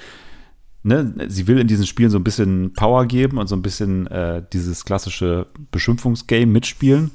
ne, 0.87 1.13
sie 1.29 1.47
will 1.47 1.59
in 1.59 1.67
diesen 1.67 1.87
Spielen 1.87 2.11
so 2.11 2.19
ein 2.19 2.25
bisschen 2.25 2.73
Power 2.75 3.07
geben 3.07 3.39
und 3.39 3.47
so 3.49 3.57
ein 3.57 3.63
bisschen 3.63 4.07
äh, 4.07 4.43
dieses 4.53 4.85
klassische 4.85 5.47
Beschimpfungsgame 5.73 6.47
mitspielen. 6.47 7.11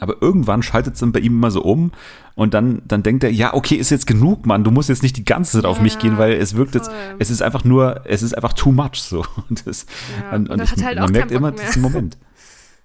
Aber 0.00 0.20
irgendwann 0.20 0.64
schaltet 0.64 0.94
es 0.94 1.00
dann 1.00 1.12
bei 1.12 1.20
ihm 1.20 1.34
immer 1.34 1.52
so 1.52 1.62
um 1.62 1.92
und 2.34 2.54
dann, 2.54 2.82
dann 2.88 3.04
denkt 3.04 3.22
er, 3.22 3.30
ja, 3.30 3.54
okay, 3.54 3.76
ist 3.76 3.90
jetzt 3.90 4.08
genug, 4.08 4.46
Mann, 4.46 4.64
du 4.64 4.72
musst 4.72 4.88
jetzt 4.88 5.04
nicht 5.04 5.16
die 5.16 5.24
ganze 5.24 5.52
Zeit 5.58 5.64
auf 5.64 5.80
mich 5.80 6.00
gehen, 6.00 6.18
weil 6.18 6.32
es 6.32 6.56
wirkt 6.56 6.74
jetzt, 6.74 6.86
voll. 6.90 6.96
es 7.20 7.30
ist 7.30 7.40
einfach 7.40 7.62
nur, 7.62 8.00
es 8.04 8.22
ist 8.22 8.34
einfach 8.34 8.52
too 8.54 8.72
much 8.72 8.96
so. 8.96 9.24
Und, 9.48 9.64
das, 9.64 9.86
Ja, 10.30 10.36
und, 10.36 10.50
und 10.50 10.58
er 10.58 10.64
ich, 10.64 10.84
halt 10.84 10.98
man 10.98 11.12
merkt 11.12 11.30
immer 11.30 11.52
mehr. 11.52 11.64
diesen 11.64 11.82
Moment. 11.82 12.18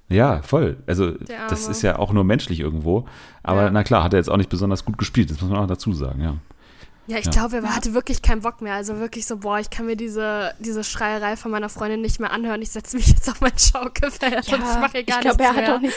Ja, 0.10 0.42
voll. 0.44 0.78
Also 0.86 1.14
das 1.50 1.68
ist 1.68 1.82
ja 1.82 1.98
auch 1.98 2.14
nur 2.14 2.24
menschlich 2.24 2.60
irgendwo. 2.60 3.06
Aber 3.44 3.64
Ja. 3.64 3.72
na 3.72 3.84
klar, 3.84 4.04
hat 4.04 4.14
er 4.14 4.20
jetzt 4.20 4.30
auch 4.30 4.38
nicht 4.38 4.50
besonders 4.50 4.86
gut 4.86 4.98
gespielt, 4.98 5.32
das 5.32 5.42
muss 5.42 5.50
man 5.50 5.60
auch 5.60 5.68
dazu 5.68 5.94
sagen, 5.94 6.22
ja. 6.22 6.36
Ja, 7.08 7.18
ich 7.18 7.26
Ja. 7.26 7.32
glaube, 7.32 7.58
er 7.58 7.76
hatte 7.76 7.94
wirklich 7.94 8.22
keinen 8.22 8.42
Bock 8.42 8.62
mehr. 8.62 8.74
Also 8.74 8.98
wirklich 9.00 9.26
so, 9.26 9.38
boah, 9.38 9.60
ich 9.60 9.70
kann 9.70 9.86
mir 9.86 9.96
diese, 9.96 10.54
diese 10.60 10.84
Schreierei 10.84 11.38
von 11.38 11.52
meiner 11.52 11.70
Freundin 11.70 12.02
nicht 12.02 12.20
mehr 12.20 12.32
anhören. 12.32 12.62
Ich 12.62 12.72
setze 12.72 12.98
mich 12.98 13.08
jetzt 13.08 13.30
auf 13.30 13.40
mein 13.42 13.58
Schaukelfeld 13.58 14.48
und 14.50 14.56
ich 14.56 14.80
mache 14.80 14.92
hier 14.92 15.04
gar 15.04 15.18
ich 15.18 15.22
glaube, 15.22 15.38
nichts 15.38 15.40
er 15.42 15.48
hat 15.56 15.56
mehr. 15.68 15.76
auch 15.76 15.80
nicht. 15.82 15.96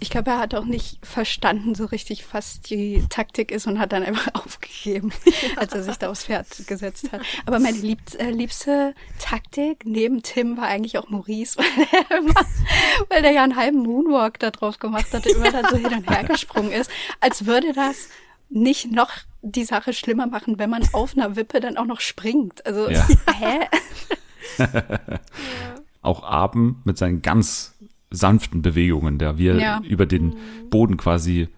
Ich 0.00 0.10
glaube, 0.10 0.32
er 0.32 0.38
hat 0.40 0.52
auch 0.56 0.64
nicht 0.64 0.98
verstanden 1.06 1.76
so 1.76 1.84
richtig, 1.84 2.24
was 2.34 2.60
die 2.60 3.04
Taktik 3.08 3.52
ist 3.52 3.68
und 3.68 3.78
hat 3.78 3.92
dann 3.92 4.02
einfach 4.02 4.34
aufgegeben, 4.44 5.12
als 5.54 5.74
er 5.74 5.84
sich 5.84 5.96
da 5.96 6.10
aufs 6.10 6.24
Pferd 6.24 6.48
gesetzt 6.66 7.12
hat. 7.12 7.20
Aber 7.46 7.60
meine 7.60 7.78
lieb 7.78 8.00
äh, 8.18 8.30
liebste 8.30 8.96
Taktik 9.20 9.84
neben 9.86 10.24
Tim 10.24 10.56
war 10.56 10.64
eigentlich 10.64 10.98
auch 10.98 11.08
Maurice, 11.08 11.56
weil 11.58 11.86
der, 12.08 12.18
immer, 12.18 12.34
weil 13.10 13.22
der 13.22 13.30
ja 13.30 13.44
einen 13.44 13.54
halben 13.54 13.78
Moonwalk 13.78 14.40
da 14.40 14.50
drauf 14.50 14.80
gemacht 14.80 15.06
hat, 15.12 15.24
der 15.24 15.36
immer 15.36 15.52
dann 15.52 15.66
so 15.70 15.76
hin 15.76 15.94
und 15.96 16.10
her 16.10 16.24
gesprungen 16.24 16.72
ist, 16.72 16.90
als 17.20 17.46
würde 17.46 17.72
das 17.72 18.08
nicht 18.50 18.90
noch 18.90 19.10
die 19.42 19.64
Sache 19.64 19.92
schlimmer 19.92 20.26
machen, 20.26 20.58
wenn 20.58 20.70
man 20.70 20.82
auf 20.92 21.16
einer 21.16 21.36
Wippe 21.36 21.60
dann 21.60 21.76
auch 21.76 21.84
noch 21.86 22.00
springt. 22.00 22.64
Also, 22.64 22.88
Ja. 22.90 23.06
hä? 23.38 23.58
auch 26.02 26.22
Aben 26.24 26.80
mit 26.84 26.98
seinen 26.98 27.22
ganz 27.22 27.74
sanften 28.10 28.62
Bewegungen, 28.62 29.18
da 29.18 29.38
wir 29.38 29.56
Ja. 29.56 29.80
über 29.84 30.06
den 30.06 30.34
Boden 30.70 30.96
quasi 30.96 31.48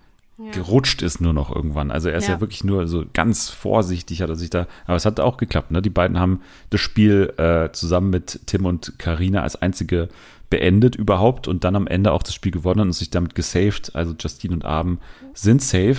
gerutscht 0.53 1.01
ist 1.03 1.21
nur 1.21 1.33
noch 1.33 1.55
irgendwann. 1.55 1.93
Also 1.93 2.09
er 2.09 2.17
ist 2.19 2.27
ja, 2.27 2.35
Ja. 2.35 2.41
wirklich 2.41 2.65
nur 2.65 2.89
so 2.89 3.05
ganz 3.13 3.51
vorsichtig, 3.51 4.21
hat 4.21 4.31
er 4.31 4.35
sich 4.37 4.51
da, 4.51 4.67
aber 4.85 4.97
es 4.97 5.07
hat 5.07 5.21
auch 5.21 5.37
geklappt. 5.37 5.71
Ne? 5.71 5.81
Die 5.81 5.91
beiden 5.91 6.19
haben 6.19 6.41
das 6.71 6.81
Spiel 6.81 7.33
äh, 7.37 7.71
zusammen 7.73 8.11
mit 8.11 8.41
Tim 8.47 8.67
und 8.67 8.99
Karina 8.99 9.43
als 9.43 9.55
einzige 9.57 10.09
beendet 10.51 10.97
überhaupt 10.97 11.47
und 11.47 11.63
dann 11.65 11.77
am 11.77 11.87
Ende 11.87 12.13
auch 12.13 12.23
das 12.23 12.35
Spiel 12.35 12.51
gewonnen 12.51 12.81
und 12.81 12.93
sich 12.93 13.11
damit 13.11 13.37
gesaved. 13.37 13.95
Also 13.95 14.15
Justine 14.19 14.55
und 14.55 14.65
Abend 14.65 15.01
sind 15.35 15.63
safe. 15.63 15.97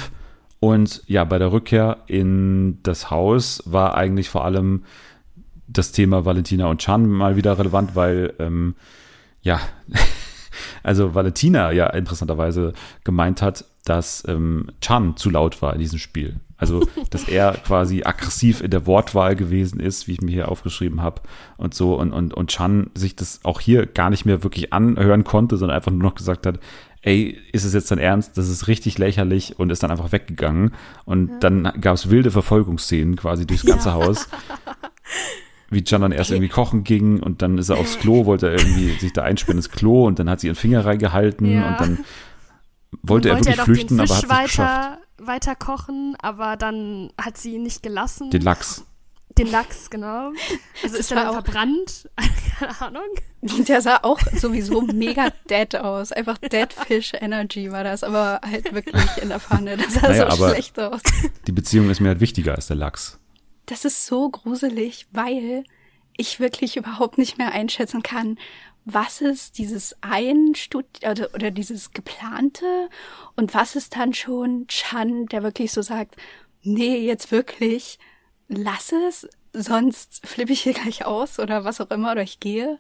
Und 0.59 1.03
ja, 1.07 1.23
bei 1.23 1.37
der 1.37 1.51
Rückkehr 1.51 1.97
in 2.07 2.79
das 2.83 3.11
Haus 3.11 3.61
war 3.65 3.95
eigentlich 3.95 4.29
vor 4.29 4.45
allem 4.45 4.83
das 5.67 5.91
Thema 5.91 6.25
Valentina 6.25 6.67
und 6.67 6.81
Chan 6.81 7.07
mal 7.07 7.35
wieder 7.35 7.57
relevant, 7.57 7.95
weil 7.95 8.33
ähm, 8.39 8.75
ja, 9.41 9.59
also 10.83 11.13
Valentina 11.13 11.71
ja 11.71 11.87
interessanterweise 11.87 12.73
gemeint 13.03 13.41
hat, 13.41 13.65
dass 13.85 14.23
ähm, 14.27 14.67
Chan 14.81 15.17
zu 15.17 15.29
laut 15.29 15.61
war 15.61 15.73
in 15.73 15.79
diesem 15.79 15.99
Spiel. 15.99 16.39
Also, 16.57 16.87
dass 17.09 17.27
er 17.27 17.53
quasi 17.53 18.03
aggressiv 18.03 18.61
in 18.61 18.71
der 18.71 18.85
Wortwahl 18.85 19.35
gewesen 19.35 19.79
ist, 19.79 20.07
wie 20.07 20.13
ich 20.13 20.21
mir 20.21 20.31
hier 20.31 20.49
aufgeschrieben 20.49 21.01
habe 21.01 21.21
und 21.57 21.73
so. 21.73 21.95
Und, 21.95 22.11
und, 22.13 22.33
und 22.33 22.49
Chan 22.49 22.89
sich 22.95 23.15
das 23.15 23.41
auch 23.43 23.59
hier 23.59 23.85
gar 23.85 24.09
nicht 24.09 24.25
mehr 24.25 24.43
wirklich 24.43 24.73
anhören 24.73 25.23
konnte, 25.23 25.57
sondern 25.57 25.75
einfach 25.75 25.91
nur 25.91 26.03
noch 26.03 26.15
gesagt 26.15 26.45
hat, 26.45 26.59
ey, 27.05 27.39
ist 27.53 27.63
es 27.63 27.73
jetzt 27.73 27.89
dein 27.91 27.99
Ernst? 27.99 28.37
Das 28.37 28.49
ist 28.49 28.67
richtig 28.67 28.97
lächerlich 28.97 29.57
und 29.57 29.71
ist 29.71 29.83
dann 29.83 29.91
einfach 29.91 30.11
weggegangen. 30.11 30.73
Und 31.05 31.39
dann 31.39 31.71
gab 31.79 31.95
es 31.95 32.09
wilde 32.09 32.31
Verfolgungsszenen 32.31 33.15
quasi 33.15 33.45
durchs 33.47 33.65
ganze 33.65 33.93
Haus. 33.93 34.27
Wie 35.69 35.83
Can 35.83 36.01
dann 36.01 36.11
erst 36.11 36.31
irgendwie 36.31 36.49
kochen 36.49 36.83
ging 36.83 37.21
und 37.21 37.41
dann 37.41 37.57
ist 37.57 37.69
er 37.69 37.77
aufs 37.77 37.97
Klo, 37.99 38.25
wollte 38.25 38.47
er 38.47 38.53
irgendwie 38.59 38.89
sich 38.99 39.13
da 39.13 39.23
einsperren 39.23 39.57
ins 39.57 39.71
Klo 39.71 40.05
und 40.05 40.19
dann 40.19 40.29
hat 40.29 40.39
sie 40.39 40.47
ihren 40.47 40.55
Finger 40.55 40.85
reingehalten 40.85 41.51
Ja. 41.51 41.69
und 41.69 41.81
dann 41.81 42.05
wollte 43.01 43.29
er 43.29 43.37
wirklich 43.37 43.55
doch 43.55 43.65
flüchten, 43.65 43.97
den 43.97 44.05
aber 44.05 44.15
hat 44.15 44.23
es 44.23 44.29
geschafft. 44.29 44.59
weiter, 44.59 44.97
weiter 45.17 45.55
kochen, 45.55 46.15
aber 46.21 46.55
dann 46.55 47.09
hat 47.19 47.37
sie 47.37 47.55
ihn 47.55 47.63
nicht 47.63 47.81
gelassen. 47.83 48.29
Den 48.29 48.41
Lachs. 48.43 48.85
Den 49.37 49.47
Lachs, 49.51 49.89
genau. 49.89 50.31
Also 50.83 50.95
ist 50.97 51.11
er 51.11 51.29
auch- 51.29 51.33
verbrannt? 51.33 52.09
Keine 52.59 52.81
Ahnung. 52.81 53.09
Der 53.41 53.81
sah 53.81 53.99
auch 54.03 54.19
sowieso 54.33 54.81
mega 54.81 55.29
dead 55.49 55.75
aus. 55.75 56.11
Einfach 56.13 56.37
Dead 56.37 56.71
Fish 56.71 57.11
Energy 57.13 57.71
war 57.71 57.83
das, 57.83 58.03
aber 58.03 58.39
halt 58.43 58.73
wirklich 58.73 59.17
in 59.21 59.27
der 59.29 59.39
Pfanne. 59.41 59.75
Das 59.77 59.93
sah 59.95 60.01
Naja, 60.07 60.31
so 60.31 60.43
aber- 60.43 60.53
schlecht 60.53 60.79
aus. 60.79 61.01
Die 61.47 61.51
Beziehung 61.51 61.89
ist 61.89 61.99
mir 61.99 62.07
halt 62.09 62.21
wichtiger 62.21 62.55
als 62.55 62.67
der 62.67 62.77
Lachs. 62.77 63.19
Das 63.65 63.83
ist 63.83 64.05
so 64.05 64.29
gruselig, 64.29 65.07
weil 65.11 65.63
ich 66.17 66.39
wirklich 66.39 66.77
überhaupt 66.77 67.17
nicht 67.17 67.37
mehr 67.37 67.51
einschätzen 67.51 68.03
kann, 68.03 68.37
was 68.85 69.19
ist 69.19 69.57
dieses 69.57 69.95
Einstudi 70.01 71.07
oder, 71.09 71.33
oder 71.33 71.51
dieses 71.51 71.91
geplante 71.91 72.65
und 73.35 73.53
was 73.53 73.75
ist 73.75 73.95
dann 73.97 74.13
schon 74.13 74.67
Chan, 74.67 75.25
der 75.25 75.43
wirklich 75.43 75.71
so 75.71 75.81
sagt, 75.81 76.15
nee, 76.61 76.97
jetzt 76.99 77.31
wirklich, 77.31 77.97
lass 78.47 78.91
es, 78.91 79.27
sonst 79.53 80.25
flippe 80.25 80.53
ich 80.53 80.61
hier 80.61 80.73
gleich 80.73 81.05
aus 81.05 81.39
oder 81.39 81.63
was 81.63 81.81
auch 81.81 81.91
immer 81.91 82.11
oder 82.11 82.23
ich 82.23 82.39
gehe. 82.39 82.79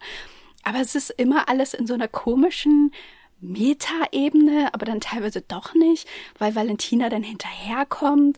Aber 0.63 0.79
es 0.79 0.95
ist 0.95 1.11
immer 1.11 1.47
alles 1.47 1.73
in 1.73 1.87
so 1.87 1.93
einer 1.93 2.07
komischen 2.07 2.91
Metaebene, 3.39 4.73
aber 4.73 4.85
dann 4.85 4.99
teilweise 4.99 5.41
doch 5.41 5.73
nicht, 5.73 6.07
weil 6.39 6.55
Valentina 6.55 7.09
dann 7.09 7.23
hinterherkommt 7.23 8.37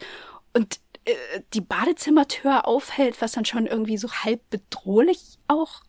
und 0.53 0.80
äh, 1.05 1.41
die 1.53 1.61
Badezimmertür 1.61 2.67
aufhält, 2.67 3.21
was 3.21 3.32
dann 3.32 3.45
schon 3.45 3.67
irgendwie 3.67 3.97
so 3.97 4.11
halb 4.11 4.41
bedrohlich 4.49 5.38
auch 5.47 5.84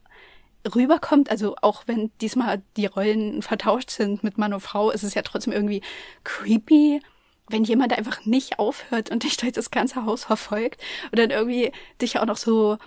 rüberkommt. 0.74 1.30
Also 1.30 1.56
auch 1.62 1.84
wenn 1.86 2.10
diesmal 2.20 2.62
die 2.76 2.86
Rollen 2.86 3.42
vertauscht 3.42 3.90
sind 3.90 4.22
mit 4.22 4.38
Mann 4.38 4.54
und 4.54 4.60
Frau, 4.60 4.90
ist 4.90 5.02
es 5.02 5.14
ja 5.14 5.22
trotzdem 5.22 5.52
irgendwie 5.52 5.82
creepy, 6.24 7.00
wenn 7.50 7.64
jemand 7.64 7.96
einfach 7.96 8.24
nicht 8.24 8.58
aufhört 8.58 9.10
und 9.10 9.22
dich 9.22 9.36
durch 9.36 9.52
das 9.52 9.70
ganze 9.70 10.04
Haus 10.04 10.24
verfolgt 10.24 10.80
und 11.10 11.18
dann 11.18 11.30
irgendwie 11.30 11.72
dich 12.00 12.18
auch 12.18 12.26
noch 12.26 12.36
so 12.36 12.78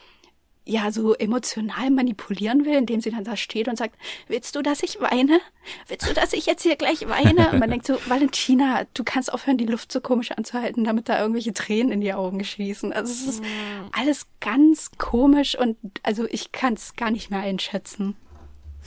ja, 0.64 0.92
so 0.92 1.16
emotional 1.16 1.90
manipulieren 1.90 2.66
will, 2.66 2.76
indem 2.76 3.02
sie 3.02 3.10
dann 3.10 3.24
da 3.24 3.36
steht 3.36 3.68
und 3.68 3.78
sagt, 3.78 3.96
willst 4.28 4.56
du, 4.56 4.62
dass 4.62 4.84
ich 4.84 5.02
weine? 5.02 5.40
Willst 5.88 6.08
du, 6.08 6.14
dass 6.14 6.34
ich 6.34 6.46
jetzt 6.46 6.62
hier 6.62 6.76
gleich 6.76 7.08
weine? 7.08 7.50
Und 7.52 7.60
man 7.60 7.70
denkt 7.70 7.88
so, 7.88 7.98
Valentina, 8.06 8.86
du 8.94 9.04
kannst 9.04 9.34
aufhören, 9.34 9.58
die 9.58 9.66
Luft 9.66 9.92
so 9.92 10.02
komisch 10.02 10.32
anzuhalten, 10.32 10.84
damit 10.84 11.10
da 11.10 11.20
irgendwelche 11.20 11.54
Tränen 11.54 11.92
in 11.92 12.02
die 12.02 12.14
Augen 12.14 12.44
schießen. 12.44 12.94
Also 12.94 13.12
es 13.12 13.28
ist 13.28 13.44
alles 13.92 14.28
ganz 14.40 14.92
komisch 14.98 15.58
und 15.58 15.78
also 16.04 16.26
ich 16.30 16.52
kann 16.52 16.74
es 16.74 16.96
gar 16.96 17.10
nicht 17.10 17.32
mehr 17.32 17.42
einschätzen. 17.42 18.16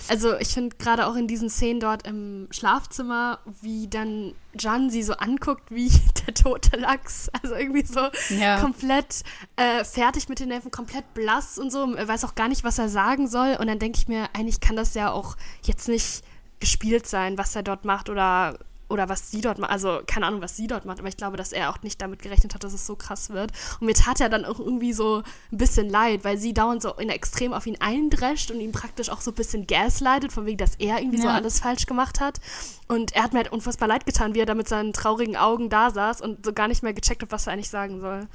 Also 0.08 0.36
ich 0.38 0.48
finde 0.48 0.76
gerade 0.76 1.06
auch 1.06 1.14
in 1.14 1.26
diesen 1.28 1.48
Szenen 1.48 1.80
dort 1.80 2.06
im 2.06 2.48
Schlafzimmer, 2.50 3.38
wie 3.62 3.86
dann 3.88 4.34
Jan 4.58 4.90
sie 4.90 5.02
so 5.02 5.14
anguckt 5.14 5.70
wie 5.70 5.88
der 6.26 6.34
tote 6.34 6.76
Lachs. 6.76 7.30
Also 7.42 7.54
irgendwie 7.54 7.84
so 7.86 8.00
Ja. 8.30 8.60
komplett 8.60 9.22
äh, 9.56 9.84
fertig 9.84 10.28
mit 10.28 10.40
den 10.40 10.48
Nerven, 10.48 10.70
komplett 10.70 11.14
blass 11.14 11.58
und 11.58 11.70
so. 11.70 11.94
Er 11.94 12.08
weiß 12.08 12.24
auch 12.24 12.34
gar 12.34 12.48
nicht, 12.48 12.64
was 12.64 12.78
er 12.78 12.88
sagen 12.88 13.28
soll. 13.28 13.56
Und 13.60 13.66
dann 13.68 13.78
denke 13.78 13.98
ich 13.98 14.08
mir, 14.08 14.28
eigentlich 14.34 14.60
kann 14.60 14.76
das 14.76 14.94
ja 14.94 15.10
auch 15.12 15.36
jetzt 15.62 15.88
nicht 15.88 16.22
gespielt 16.60 17.06
sein, 17.06 17.38
was 17.38 17.54
er 17.56 17.62
dort 17.62 17.84
macht 17.84 18.08
oder 18.10 18.58
oder 18.88 19.08
was 19.08 19.30
sie 19.30 19.40
dort 19.40 19.58
macht, 19.58 19.70
also 19.70 20.00
keine 20.06 20.26
Ahnung, 20.26 20.40
was 20.42 20.56
sie 20.56 20.66
dort 20.66 20.84
macht, 20.84 20.98
aber 20.98 21.08
ich 21.08 21.16
glaube, 21.16 21.36
dass 21.36 21.52
er 21.52 21.70
auch 21.70 21.82
nicht 21.82 22.00
damit 22.02 22.20
gerechnet 22.22 22.54
hat, 22.54 22.64
dass 22.64 22.72
es 22.72 22.86
so 22.86 22.96
krass 22.96 23.30
wird. 23.30 23.52
Und 23.80 23.86
mir 23.86 23.94
tat 23.94 24.20
er 24.20 24.28
dann 24.28 24.44
auch 24.44 24.58
irgendwie 24.58 24.92
so 24.92 25.22
ein 25.52 25.58
bisschen 25.58 25.88
leid, 25.88 26.24
weil 26.24 26.38
sie 26.38 26.52
dauernd 26.54 26.82
so 26.82 26.92
in 26.94 27.08
extrem 27.08 27.52
auf 27.52 27.66
ihn 27.66 27.76
eindrescht 27.80 28.50
und 28.50 28.60
ihn 28.60 28.72
praktisch 28.72 29.10
auch 29.10 29.20
so 29.20 29.30
ein 29.30 29.34
bisschen 29.34 29.66
gaslightet, 29.66 30.32
von 30.32 30.46
wegen, 30.46 30.58
dass 30.58 30.74
er 30.76 30.98
irgendwie 31.00 31.20
so 31.20 31.28
Ja. 31.28 31.34
alles 31.34 31.60
falsch 31.60 31.86
gemacht 31.86 32.20
hat. 32.20 32.40
Und 32.88 33.12
er 33.12 33.22
hat 33.22 33.32
mir 33.32 33.38
halt 33.40 33.52
unfassbar 33.52 33.88
leid 33.88 34.06
getan, 34.06 34.34
wie 34.34 34.40
er 34.40 34.46
da 34.46 34.54
mit 34.54 34.68
seinen 34.68 34.92
traurigen 34.92 35.36
Augen 35.36 35.70
da 35.70 35.90
saß 35.90 36.20
und 36.20 36.44
so 36.44 36.52
gar 36.52 36.68
nicht 36.68 36.82
mehr 36.82 36.92
gecheckt 36.94 37.22
hat, 37.22 37.32
was 37.32 37.46
er 37.46 37.54
eigentlich 37.54 37.70
sagen 37.70 38.00
soll. 38.00 38.26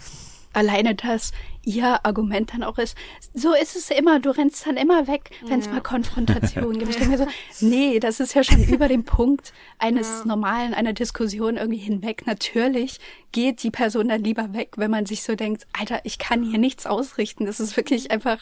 Alleine, 0.54 0.95
dass 0.95 1.32
ihr 1.64 2.04
Argument 2.06 2.54
dann 2.54 2.64
auch 2.64 2.78
ist, 2.80 2.97
so 3.34 3.54
ist 3.54 3.76
es 3.76 3.89
immer, 3.91 4.20
du 4.20 4.32
rennst 4.32 4.66
dann 4.66 4.78
immer 4.78 5.08
weg, 5.08 5.30
wenn 5.45 5.60
es 5.60 5.68
Ja. 5.68 5.74
mal 5.74 5.82
Konfrontation 5.82 6.78
gibt. 6.80 6.89
Ich 6.89 6.97
denke 7.00 7.12
mir 7.12 7.18
so, 7.18 7.28
nee, 7.66 8.00
das 8.00 8.20
ist 8.20 8.34
ja 8.34 8.43
schon 8.43 8.64
über 8.64 8.88
den 8.88 9.04
Punkt 9.04 9.54
eines 9.78 10.26
normalen, 10.26 10.74
einer 10.74 10.93
Diskussion 10.93 11.58
irgendwie 11.58 11.80
hinweg. 11.80 12.26
Natürlich 12.26 13.00
geht 13.32 13.62
die 13.62 13.72
Person 13.72 14.08
dann 14.10 14.24
lieber 14.24 14.54
weg, 14.54 14.74
wenn 14.78 14.89
man 14.89 15.06
sich 15.06 15.22
so 15.24 15.36
denkt, 15.36 15.68
Alter, 15.78 16.00
ich 16.04 16.18
kann 16.18 16.41
hier 16.43 16.58
nichts 16.60 16.86
ausrichten. 16.88 17.45
Das 17.45 17.60
ist 17.60 17.78
wirklich 17.78 18.10
einfach 18.10 18.39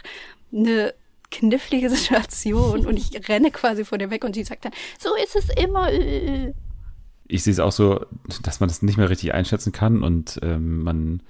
eine 0.53 0.93
knifflige 1.29 1.89
Situation 1.93 2.85
und 2.85 2.95
ich 2.97 3.27
renne 3.27 3.51
quasi 3.51 3.83
vor 3.83 3.97
dir 3.97 4.09
weg 4.09 4.23
und 4.23 4.33
sie 4.33 4.45
sagt 4.45 4.63
dann, 4.63 4.71
so 4.97 5.09
ist 5.21 5.35
es 5.35 5.49
immer. 5.61 5.89
ich 7.27 7.43
sehe 7.43 7.51
es 7.51 7.59
auch 7.59 7.73
so, 7.73 8.05
dass 8.43 8.61
man 8.61 8.69
das 8.69 8.81
nicht 8.81 8.97
mehr 8.97 9.09
richtig 9.09 9.33
einschätzen 9.33 9.73
kann 9.73 10.03
und 10.03 10.39
ähm, 10.41 10.83
man 10.83 11.21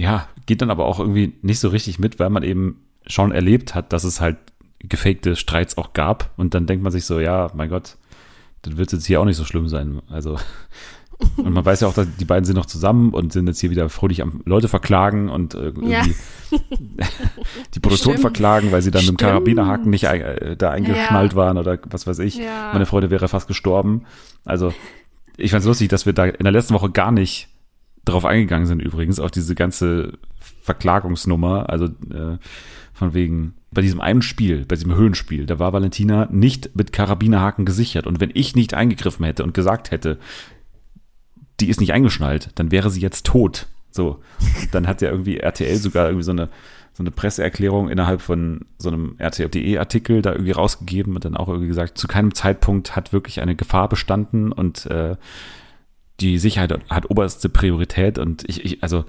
ja, 0.00 0.26
geht 0.46 0.62
dann 0.62 0.70
aber 0.70 0.86
auch 0.86 0.98
irgendwie 0.98 1.34
nicht 1.42 1.60
so 1.60 1.68
richtig 1.68 1.98
mit, 1.98 2.18
weil 2.18 2.30
man 2.30 2.42
eben 2.42 2.80
schon 3.06 3.32
erlebt 3.32 3.74
hat, 3.74 3.92
dass 3.92 4.04
es 4.04 4.20
halt 4.20 4.36
gefakte 4.78 5.36
Streits 5.36 5.76
auch 5.76 5.92
gab 5.92 6.30
und 6.38 6.54
dann 6.54 6.66
denkt 6.66 6.82
man 6.82 6.90
sich 6.92 7.04
so, 7.04 7.20
ja, 7.20 7.50
mein 7.54 7.68
Gott, 7.68 7.96
dann 8.62 8.78
wird 8.78 8.88
es 8.88 8.92
jetzt 9.00 9.06
hier 9.06 9.20
auch 9.20 9.24
nicht 9.26 9.36
so 9.36 9.44
schlimm 9.44 9.68
sein. 9.68 10.00
Also 10.08 10.38
und 11.36 11.52
man 11.52 11.64
weiß 11.64 11.80
ja 11.80 11.88
auch, 11.88 11.92
dass 11.92 12.06
die 12.18 12.24
beiden 12.24 12.46
sind 12.46 12.56
noch 12.56 12.64
zusammen 12.64 13.12
und 13.12 13.30
sind 13.34 13.46
jetzt 13.46 13.60
hier 13.60 13.68
wieder 13.70 13.90
fröhlich 13.90 14.22
am 14.22 14.40
Leute 14.46 14.68
verklagen 14.68 15.28
und 15.28 15.54
äh, 15.54 15.58
irgendwie 15.64 15.92
Ja. 15.92 16.02
die 17.74 17.80
Produktion 17.80 18.14
Stimmt. 18.14 18.20
verklagen, 18.22 18.72
weil 18.72 18.80
sie 18.80 18.90
dann 18.90 19.02
mit 19.02 19.10
dem 19.10 19.16
Stimmt. 19.18 19.20
Karabinerhaken 19.30 19.90
nicht 19.90 20.04
äh, 20.04 20.56
da 20.56 20.70
eingeschnallt 20.70 21.32
Ja. 21.32 21.36
waren 21.36 21.58
oder 21.58 21.78
was 21.90 22.06
weiß 22.06 22.20
ich. 22.20 22.36
Ja. 22.36 22.70
Meine 22.72 22.86
Freude 22.86 23.10
wäre 23.10 23.28
fast 23.28 23.48
gestorben. 23.48 24.04
Also 24.46 24.72
ich 25.36 25.50
fand 25.50 25.60
es 25.60 25.66
lustig, 25.66 25.88
dass 25.88 26.06
wir 26.06 26.14
da 26.14 26.24
in 26.24 26.44
der 26.44 26.52
letzten 26.52 26.72
Woche 26.74 26.90
gar 26.90 27.12
nicht 27.12 27.48
drauf 28.04 28.24
eingegangen 28.24 28.66
sind 28.66 28.80
übrigens, 28.80 29.20
auf 29.20 29.30
diese 29.30 29.54
ganze 29.54 30.18
Verklagungsnummer. 30.62 31.68
Also 31.68 31.86
äh, 31.86 32.38
von 32.92 33.14
wegen, 33.14 33.54
bei 33.70 33.82
diesem 33.82 34.00
einen 34.00 34.22
Spiel, 34.22 34.66
bei 34.66 34.76
diesem 34.76 34.94
Höhenspiel, 34.94 35.46
da 35.46 35.58
war 35.58 35.72
Valentina 35.72 36.28
nicht 36.30 36.76
mit 36.76 36.92
Karabinerhaken 36.92 37.64
gesichert. 37.64 38.06
Und 38.06 38.20
wenn 38.20 38.30
ich 38.34 38.54
nicht 38.54 38.74
eingegriffen 38.74 39.24
hätte 39.24 39.42
und 39.42 39.54
gesagt 39.54 39.90
hätte, 39.90 40.18
die 41.60 41.68
ist 41.68 41.80
nicht 41.80 41.92
eingeschnallt, 41.92 42.50
dann 42.56 42.70
wäre 42.70 42.90
sie 42.90 43.00
jetzt 43.00 43.26
tot. 43.26 43.66
So. 43.90 44.20
Dann 44.72 44.86
hat 44.86 45.02
ja 45.02 45.10
irgendwie 45.10 45.38
RTL 45.38 45.76
sogar 45.76 46.06
irgendwie 46.06 46.24
so 46.24 46.32
eine, 46.32 46.48
so 46.92 47.02
eine 47.02 47.10
Presseerklärung 47.10 47.88
innerhalb 47.88 48.20
von 48.20 48.66
so 48.78 48.88
einem 48.90 49.14
RTL.de-Artikel 49.18 50.22
da 50.22 50.32
irgendwie 50.32 50.52
rausgegeben 50.52 51.14
und 51.14 51.24
dann 51.24 51.36
auch 51.36 51.48
irgendwie 51.48 51.68
gesagt, 51.68 51.98
zu 51.98 52.06
keinem 52.06 52.34
Zeitpunkt 52.34 52.96
hat 52.96 53.12
wirklich 53.12 53.40
eine 53.40 53.56
Gefahr 53.56 53.88
bestanden 53.88 54.52
und 54.52 54.86
äh, 54.86 55.16
die 56.20 56.38
Sicherheit 56.38 56.78
hat 56.90 57.10
oberste 57.10 57.48
Priorität 57.48 58.18
und 58.18 58.44
ich, 58.48 58.64
ich, 58.64 58.82
also 58.82 59.04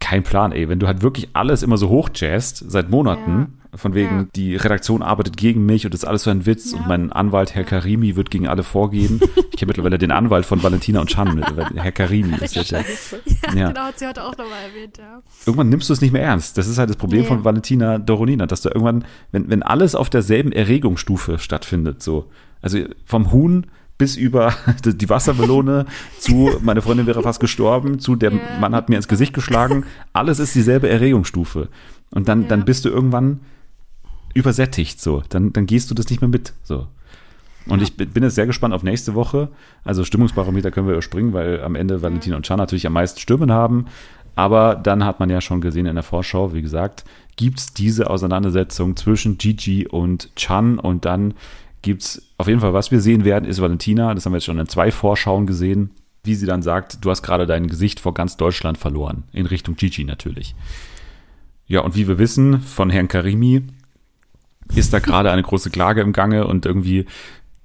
kein 0.00 0.22
Plan, 0.22 0.52
ey. 0.52 0.68
Wenn 0.68 0.78
du 0.78 0.86
halt 0.86 1.02
wirklich 1.02 1.28
alles 1.34 1.62
immer 1.62 1.76
so 1.76 1.90
hochjazzst 1.90 2.64
seit 2.70 2.88
Monaten, 2.90 3.58
von 3.74 3.92
wegen, 3.94 4.18
Ja. 4.20 4.26
die 4.36 4.56
Redaktion 4.56 5.02
arbeitet 5.02 5.36
gegen 5.36 5.66
mich 5.66 5.84
und 5.84 5.92
das 5.92 6.04
ist 6.04 6.08
alles 6.08 6.22
so 6.22 6.30
ein 6.30 6.46
Witz 6.46 6.72
und 6.72 6.86
mein 6.86 7.12
Anwalt, 7.12 7.54
Herr 7.54 7.64
Karimi, 7.64 8.14
wird 8.16 8.30
gegen 8.30 8.46
alle 8.48 8.62
vorgehen. 8.62 9.20
Ich 9.54 9.60
kenne 9.60 9.68
mittlerweile 9.68 9.98
den 9.98 10.10
Anwalt 10.10 10.46
von 10.46 10.60
Valentina 10.64 11.00
und 11.00 11.10
Chan, 11.10 11.40
Herr 11.76 11.92
Karimi 11.92 12.34
ist 12.40 12.56
jetzt 12.56 12.72
ja. 12.72 12.80
Ja, 12.80 13.54
Ja. 13.54 13.68
genau, 13.68 13.80
hat 13.82 13.98
sie 14.00 14.06
heute 14.08 14.24
auch 14.24 14.36
nochmal 14.36 14.64
erwähnt, 14.68 14.98
ja. 14.98 15.22
Irgendwann 15.46 15.68
nimmst 15.68 15.88
du 15.88 15.92
es 15.92 16.00
nicht 16.00 16.12
mehr 16.12 16.22
ernst. 16.22 16.58
Das 16.58 16.66
ist 16.66 16.76
halt 16.78 16.88
das 16.90 16.96
Problem 16.96 17.24
von 17.24 17.44
Valentina 17.44 17.98
Doronina, 17.98 18.46
dass 18.46 18.62
du 18.62 18.68
irgendwann, 18.70 19.04
wenn, 19.30 19.48
wenn 19.50 19.62
alles 19.62 19.94
auf 19.94 20.10
derselben 20.10 20.50
Erregungsstufe 20.50 21.38
stattfindet, 21.38 22.02
so, 22.02 22.30
also 22.62 22.78
vom 23.04 23.30
Huhn 23.30 23.66
bis 23.98 24.16
über 24.16 24.52
die 24.84 25.08
Wassermelone 25.08 25.86
zu 26.18 26.50
meine 26.62 26.82
Freundin 26.82 27.06
wäre 27.06 27.22
fast 27.22 27.40
gestorben, 27.40 27.98
zu 27.98 28.16
der 28.16 28.32
Ja. 28.32 28.38
Mann 28.60 28.74
hat 28.74 28.88
mir 28.88 28.96
ins 28.96 29.08
Gesicht 29.08 29.32
geschlagen. 29.34 29.84
Alles 30.12 30.38
ist 30.38 30.54
dieselbe 30.54 30.88
Erregungsstufe. 30.88 31.68
Und 32.10 32.28
dann, 32.28 32.42
Ja. 32.42 32.48
dann 32.48 32.64
bist 32.64 32.84
du 32.84 32.88
irgendwann 32.88 33.40
übersättigt 34.34 35.00
so. 35.00 35.22
Dann, 35.28 35.52
dann 35.52 35.66
gehst 35.66 35.90
du 35.90 35.94
das 35.94 36.08
nicht 36.10 36.20
mehr 36.20 36.28
mit. 36.28 36.52
So. 36.62 36.86
Und 37.66 37.80
ich 37.82 37.96
bin 37.96 38.22
jetzt 38.22 38.34
sehr 38.34 38.46
gespannt 38.46 38.74
auf 38.74 38.82
nächste 38.82 39.14
Woche. 39.14 39.48
Also 39.84 40.04
Stimmungsbarometer 40.04 40.70
können 40.70 40.86
wir 40.86 40.92
überspringen, 40.94 41.32
weil 41.32 41.62
am 41.62 41.76
Ende 41.76 42.02
Valentina 42.02 42.36
und 42.36 42.44
Chan 42.44 42.58
natürlich 42.58 42.86
am 42.86 42.92
meisten 42.92 43.20
Stimmen 43.20 43.50
haben. 43.52 43.86
Aber 44.36 44.74
dann 44.74 45.04
hat 45.04 45.20
man 45.20 45.30
ja 45.30 45.40
schon 45.40 45.60
gesehen 45.60 45.86
in 45.86 45.94
der 45.94 46.02
Vorschau, 46.02 46.52
wie 46.52 46.60
gesagt, 46.62 47.04
gibt's 47.36 47.72
diese 47.72 48.10
Auseinandersetzung 48.10 48.96
zwischen 48.96 49.38
Gigi 49.38 49.86
und 49.86 50.34
Chan 50.36 50.78
und 50.78 51.04
dann 51.04 51.34
gibt's 51.84 52.22
auf 52.38 52.48
jeden 52.48 52.60
Fall, 52.60 52.72
was 52.72 52.90
wir 52.90 53.00
sehen 53.00 53.24
werden, 53.24 53.44
ist 53.44 53.60
Valentina. 53.60 54.14
Das 54.14 54.24
haben 54.24 54.32
wir 54.32 54.38
jetzt 54.38 54.46
schon 54.46 54.58
in 54.58 54.66
zwei 54.66 54.90
Vorschauen 54.90 55.46
gesehen, 55.46 55.90
wie 56.24 56.34
sie 56.34 56.46
dann 56.46 56.62
sagt, 56.62 57.04
du 57.04 57.10
hast 57.10 57.22
gerade 57.22 57.46
dein 57.46 57.68
Gesicht 57.68 58.00
vor 58.00 58.14
ganz 58.14 58.36
Deutschland 58.36 58.78
verloren. 58.78 59.24
In 59.32 59.46
Richtung 59.46 59.76
Gigi 59.76 60.04
natürlich. 60.04 60.54
Ja, 61.66 61.80
und 61.80 61.94
wie 61.94 62.08
wir 62.08 62.18
wissen 62.18 62.60
von 62.60 62.90
Herrn 62.90 63.08
Karimi, 63.08 63.62
ist 64.74 64.92
da 64.94 64.98
gerade 64.98 65.30
eine 65.30 65.42
große 65.42 65.70
Klage 65.70 66.00
im 66.00 66.12
Gange 66.14 66.46
und 66.46 66.64
irgendwie, 66.64 67.04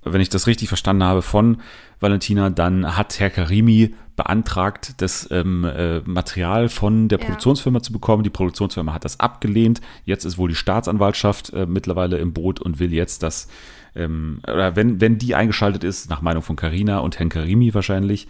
wenn 0.03 0.21
ich 0.21 0.29
das 0.29 0.47
richtig 0.47 0.67
verstanden 0.67 1.03
habe 1.03 1.21
von 1.21 1.61
Valentina, 2.01 2.49
dann 2.49 2.97
hat 2.97 3.19
Herr 3.19 3.29
Karimi 3.29 3.93
beantragt, 4.17 4.95
das 4.97 5.29
ähm, 5.31 5.63
äh, 5.63 5.99
Material 6.01 6.67
von 6.67 7.07
der 7.07 7.19
Ja. 7.19 7.25
Produktionsfirma 7.25 7.81
zu 7.81 7.93
bekommen. 7.93 8.23
Die 8.23 8.29
Produktionsfirma 8.29 8.93
hat 8.93 9.05
das 9.05 9.21
abgelehnt. 9.21 9.79
Jetzt 10.03 10.25
ist 10.25 10.37
wohl 10.37 10.49
die 10.49 10.55
Staatsanwaltschaft 10.55 11.53
äh, 11.53 11.65
mittlerweile 11.65 12.17
im 12.17 12.33
Boot 12.33 12.59
und 12.59 12.79
will 12.79 12.93
jetzt 12.93 13.23
das, 13.23 13.47
ähm, 13.95 14.39
oder 14.43 14.75
wenn, 14.75 15.01
wenn 15.01 15.17
die 15.17 15.35
eingeschaltet 15.35 15.83
ist, 15.83 16.09
nach 16.09 16.21
Meinung 16.21 16.43
von 16.43 16.55
Karina 16.55 16.99
und 16.99 17.19
Herrn 17.19 17.29
Karimi 17.29 17.73
wahrscheinlich, 17.73 18.27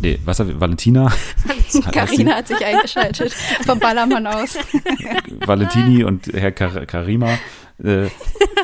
nee, 0.00 0.18
was 0.24 0.40
Valentina? 0.60 1.12
Karina 1.92 2.36
hat 2.36 2.48
sich 2.48 2.64
eingeschaltet 2.64 3.32
vom 3.64 3.78
Ballermann 3.78 4.26
aus. 4.26 4.56
Valentini 5.46 6.04
und 6.04 6.26
Herr 6.32 6.52
Kar 6.52 6.86
Karima, 6.86 7.38
äh, 7.82 8.08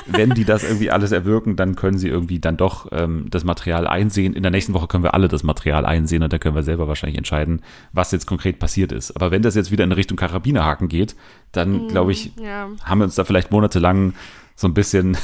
wenn 0.07 0.30
die 0.30 0.45
das 0.45 0.64
irgendwie 0.64 0.90
alles 0.90 1.12
erwirken, 1.12 1.57
dann 1.57 1.76
können 1.76 1.99
sie 1.99 2.09
irgendwie 2.09 2.38
dann 2.38 2.57
doch 2.57 2.88
ähm, 2.93 3.26
das 3.30 3.45
Material 3.45 3.86
einsehen. 3.86 4.32
In 4.34 4.43
der 4.43 4.51
nächsten 4.51 4.74
Woche 4.74 4.86
können 4.86 5.05
wir 5.05 5.14
alle 5.14 5.28
das 5.28 5.43
Material 5.43 5.84
einsehen 5.84 6.22
und 6.22 6.32
dann 6.32 6.40
können 6.40 6.55
wir 6.55 6.62
selber 6.62 6.88
wahrscheinlich 6.88 7.18
entscheiden, 7.18 7.62
was 7.93 8.11
jetzt 8.12 8.26
konkret 8.26 8.59
passiert 8.59 8.90
ist. 8.90 9.14
Aber 9.14 9.30
wenn 9.30 9.43
das 9.43 9.55
jetzt 9.55 9.70
wieder 9.70 9.84
in 9.84 9.93
Richtung 9.93 10.16
Karabinerhaken 10.16 10.88
geht, 10.88 11.14
dann 11.53 11.88
glaube 11.88 12.12
ich, 12.12 12.32
Ja. 12.43 12.68
haben 12.84 12.99
wir 12.99 13.05
uns 13.05 13.14
da 13.14 13.24
vielleicht 13.24 13.51
monatelang 13.51 14.14
so 14.55 14.66
ein 14.66 14.74
bisschen 14.74 15.16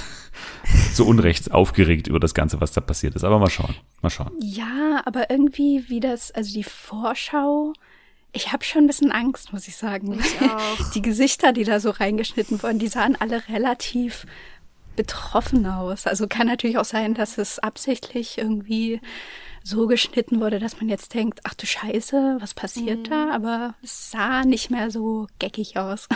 zu 0.94 1.06
Unrecht 1.06 1.52
aufgeregt 1.52 2.06
über 2.06 2.20
das 2.20 2.34
Ganze, 2.34 2.60
was 2.60 2.72
da 2.72 2.80
passiert 2.80 3.14
ist. 3.14 3.24
Aber 3.24 3.38
mal 3.38 3.50
schauen, 3.50 3.74
mal 4.02 4.10
schauen. 4.10 4.32
Ja, 4.40 5.02
aber 5.04 5.30
irgendwie 5.30 5.88
wie 5.88 6.00
das, 6.00 6.30
also 6.32 6.52
die 6.52 6.64
Vorschau, 6.64 7.72
ich 8.32 8.52
habe 8.52 8.64
schon 8.64 8.84
ein 8.84 8.86
bisschen 8.86 9.12
Angst, 9.12 9.52
muss 9.52 9.68
ich 9.68 9.76
sagen. 9.76 10.18
Ich 10.18 10.40
auch. 10.42 10.90
Die 10.92 11.02
Gesichter, 11.02 11.52
die 11.52 11.64
da 11.64 11.80
so 11.80 11.90
reingeschnitten 11.90 12.62
wurden, 12.62 12.78
die 12.78 12.88
sahen 12.88 13.16
alle 13.18 13.48
relativ 13.48 14.26
betroffen 14.96 15.64
aus. 15.66 16.06
Also 16.06 16.26
kann 16.26 16.48
natürlich 16.48 16.78
auch 16.78 16.84
sein, 16.84 17.14
dass 17.14 17.38
es 17.38 17.58
absichtlich 17.58 18.36
irgendwie 18.36 19.00
so 19.62 19.86
geschnitten 19.86 20.40
wurde, 20.40 20.58
dass 20.58 20.80
man 20.80 20.88
jetzt 20.88 21.14
denkt, 21.14 21.40
ach 21.44 21.54
du 21.54 21.66
Scheiße, 21.66 22.38
was 22.40 22.54
passiert 22.54 23.10
da? 23.10 23.30
Aber 23.30 23.74
es 23.82 24.10
sah 24.10 24.44
nicht 24.44 24.70
mehr 24.70 24.90
so 24.90 25.26
geckig 25.38 25.76
aus. 25.76 26.08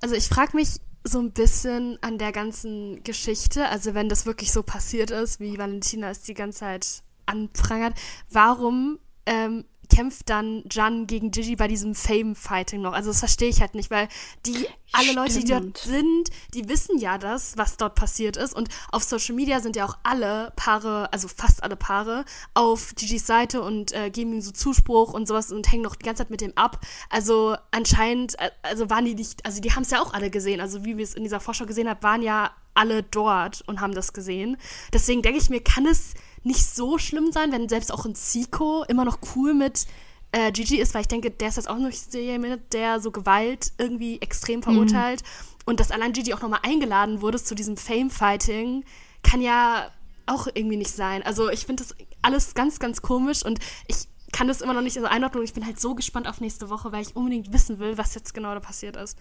Also 0.00 0.14
ich 0.14 0.28
frage 0.28 0.56
mich 0.56 0.76
so 1.04 1.20
ein 1.20 1.32
bisschen 1.32 1.98
an 2.02 2.18
der 2.18 2.32
ganzen 2.32 3.02
Geschichte, 3.02 3.68
also 3.68 3.94
wenn 3.94 4.08
das 4.08 4.26
wirklich 4.26 4.52
so 4.52 4.62
passiert 4.62 5.10
ist, 5.10 5.40
wie 5.40 5.58
Valentina 5.58 6.10
es 6.10 6.22
die 6.22 6.34
ganze 6.34 6.60
Zeit 6.60 7.02
anprangert, 7.26 7.94
warum 8.30 8.98
ähm, 9.26 9.64
kämpft 9.98 10.30
dann 10.30 10.62
Jan 10.70 11.08
gegen 11.08 11.32
Gigi 11.32 11.56
bei 11.56 11.66
diesem 11.66 11.92
Fame-Fighting 11.92 12.80
noch? 12.80 12.92
Also 12.92 13.10
das 13.10 13.18
verstehe 13.18 13.48
ich 13.48 13.60
halt 13.60 13.74
nicht, 13.74 13.90
weil 13.90 14.06
die 14.46 14.68
alle 14.92 15.12
Leute, 15.12 15.40
die 15.40 15.44
dort 15.44 15.76
Stimmt. 15.76 15.78
sind, 15.78 16.30
die 16.54 16.68
wissen 16.68 16.98
ja 16.98 17.18
das, 17.18 17.56
was 17.56 17.78
dort 17.78 17.96
passiert 17.96 18.36
ist. 18.36 18.54
Und 18.54 18.68
auf 18.92 19.02
Social 19.02 19.34
Media 19.34 19.58
sind 19.58 19.74
ja 19.74 19.84
auch 19.84 19.98
alle 20.04 20.52
Paare, 20.54 21.12
also 21.12 21.26
fast 21.26 21.64
alle 21.64 21.74
Paare, 21.74 22.24
auf 22.54 22.94
Gigis 22.94 23.26
Seite 23.26 23.60
und 23.60 23.90
äh, 23.90 24.10
geben 24.10 24.34
ihm 24.34 24.40
so 24.40 24.52
Zuspruch 24.52 25.14
und 25.14 25.26
sowas 25.26 25.50
und 25.50 25.68
hängen 25.72 25.82
noch 25.82 25.96
die 25.96 26.04
ganze 26.04 26.22
Zeit 26.22 26.30
mit 26.30 26.42
dem 26.42 26.56
ab. 26.56 26.78
Also 27.10 27.56
anscheinend, 27.72 28.38
äh, 28.38 28.52
also 28.62 28.88
waren 28.90 29.04
die 29.04 29.16
nicht, 29.16 29.44
also 29.44 29.60
die 29.60 29.72
haben 29.72 29.82
es 29.82 29.90
ja 29.90 30.00
auch 30.00 30.14
alle 30.14 30.30
gesehen. 30.30 30.60
Also 30.60 30.84
wie 30.84 30.96
wir 30.96 31.02
es 31.02 31.14
in 31.14 31.24
dieser 31.24 31.40
Vorschau 31.40 31.66
gesehen 31.66 31.88
haben, 31.88 32.04
waren 32.04 32.22
ja 32.22 32.52
alle 32.74 33.02
dort 33.02 33.62
und 33.66 33.80
haben 33.80 33.94
das 33.96 34.12
gesehen. 34.12 34.58
Deswegen 34.92 35.22
denke 35.22 35.40
ich 35.40 35.50
mir, 35.50 35.60
kann 35.60 35.86
es 35.86 36.14
nicht 36.42 36.64
so 36.64 36.98
schlimm 36.98 37.32
sein, 37.32 37.52
wenn 37.52 37.68
selbst 37.68 37.92
auch 37.92 38.04
ein 38.04 38.14
Zico 38.14 38.84
immer 38.88 39.04
noch 39.04 39.18
cool 39.34 39.54
mit 39.54 39.86
äh, 40.32 40.52
Gigi 40.52 40.76
ist, 40.76 40.94
weil 40.94 41.02
ich 41.02 41.08
denke, 41.08 41.30
der 41.30 41.48
ist 41.48 41.56
jetzt 41.56 41.68
auch 41.68 41.78
nicht 41.78 42.12
jemand, 42.14 42.72
der 42.72 43.00
so 43.00 43.10
Gewalt 43.10 43.72
irgendwie 43.78 44.20
extrem 44.20 44.62
verurteilt. 44.62 45.22
Und 45.64 45.80
dass 45.80 45.90
allein 45.90 46.12
Gigi 46.12 46.32
auch 46.32 46.40
nochmal 46.40 46.60
eingeladen 46.62 47.20
wurde 47.20 47.42
zu 47.42 47.54
diesem 47.54 47.76
Fame-Fighting, 47.76 48.84
kann 49.22 49.40
ja 49.40 49.90
auch 50.26 50.46
irgendwie 50.46 50.76
nicht 50.76 50.90
sein. 50.90 51.22
Also 51.22 51.50
ich 51.50 51.66
finde 51.66 51.82
das 51.82 51.94
alles 52.22 52.54
ganz, 52.54 52.78
ganz 52.78 53.02
komisch 53.02 53.44
und 53.44 53.58
ich 53.86 53.96
kann 54.32 54.48
das 54.48 54.60
immer 54.60 54.74
noch 54.74 54.82
nicht 54.82 54.94
so 54.94 55.04
einordnen 55.04 55.40
und 55.40 55.44
ich 55.44 55.54
bin 55.54 55.64
halt 55.64 55.80
so 55.80 55.94
gespannt 55.94 56.28
auf 56.28 56.40
nächste 56.40 56.70
Woche, 56.70 56.92
weil 56.92 57.02
ich 57.02 57.16
unbedingt 57.16 57.52
wissen 57.52 57.78
will, 57.78 57.96
was 57.96 58.14
jetzt 58.14 58.34
genau 58.34 58.54
da 58.54 58.60
passiert 58.60 58.96
ist. 58.96 59.18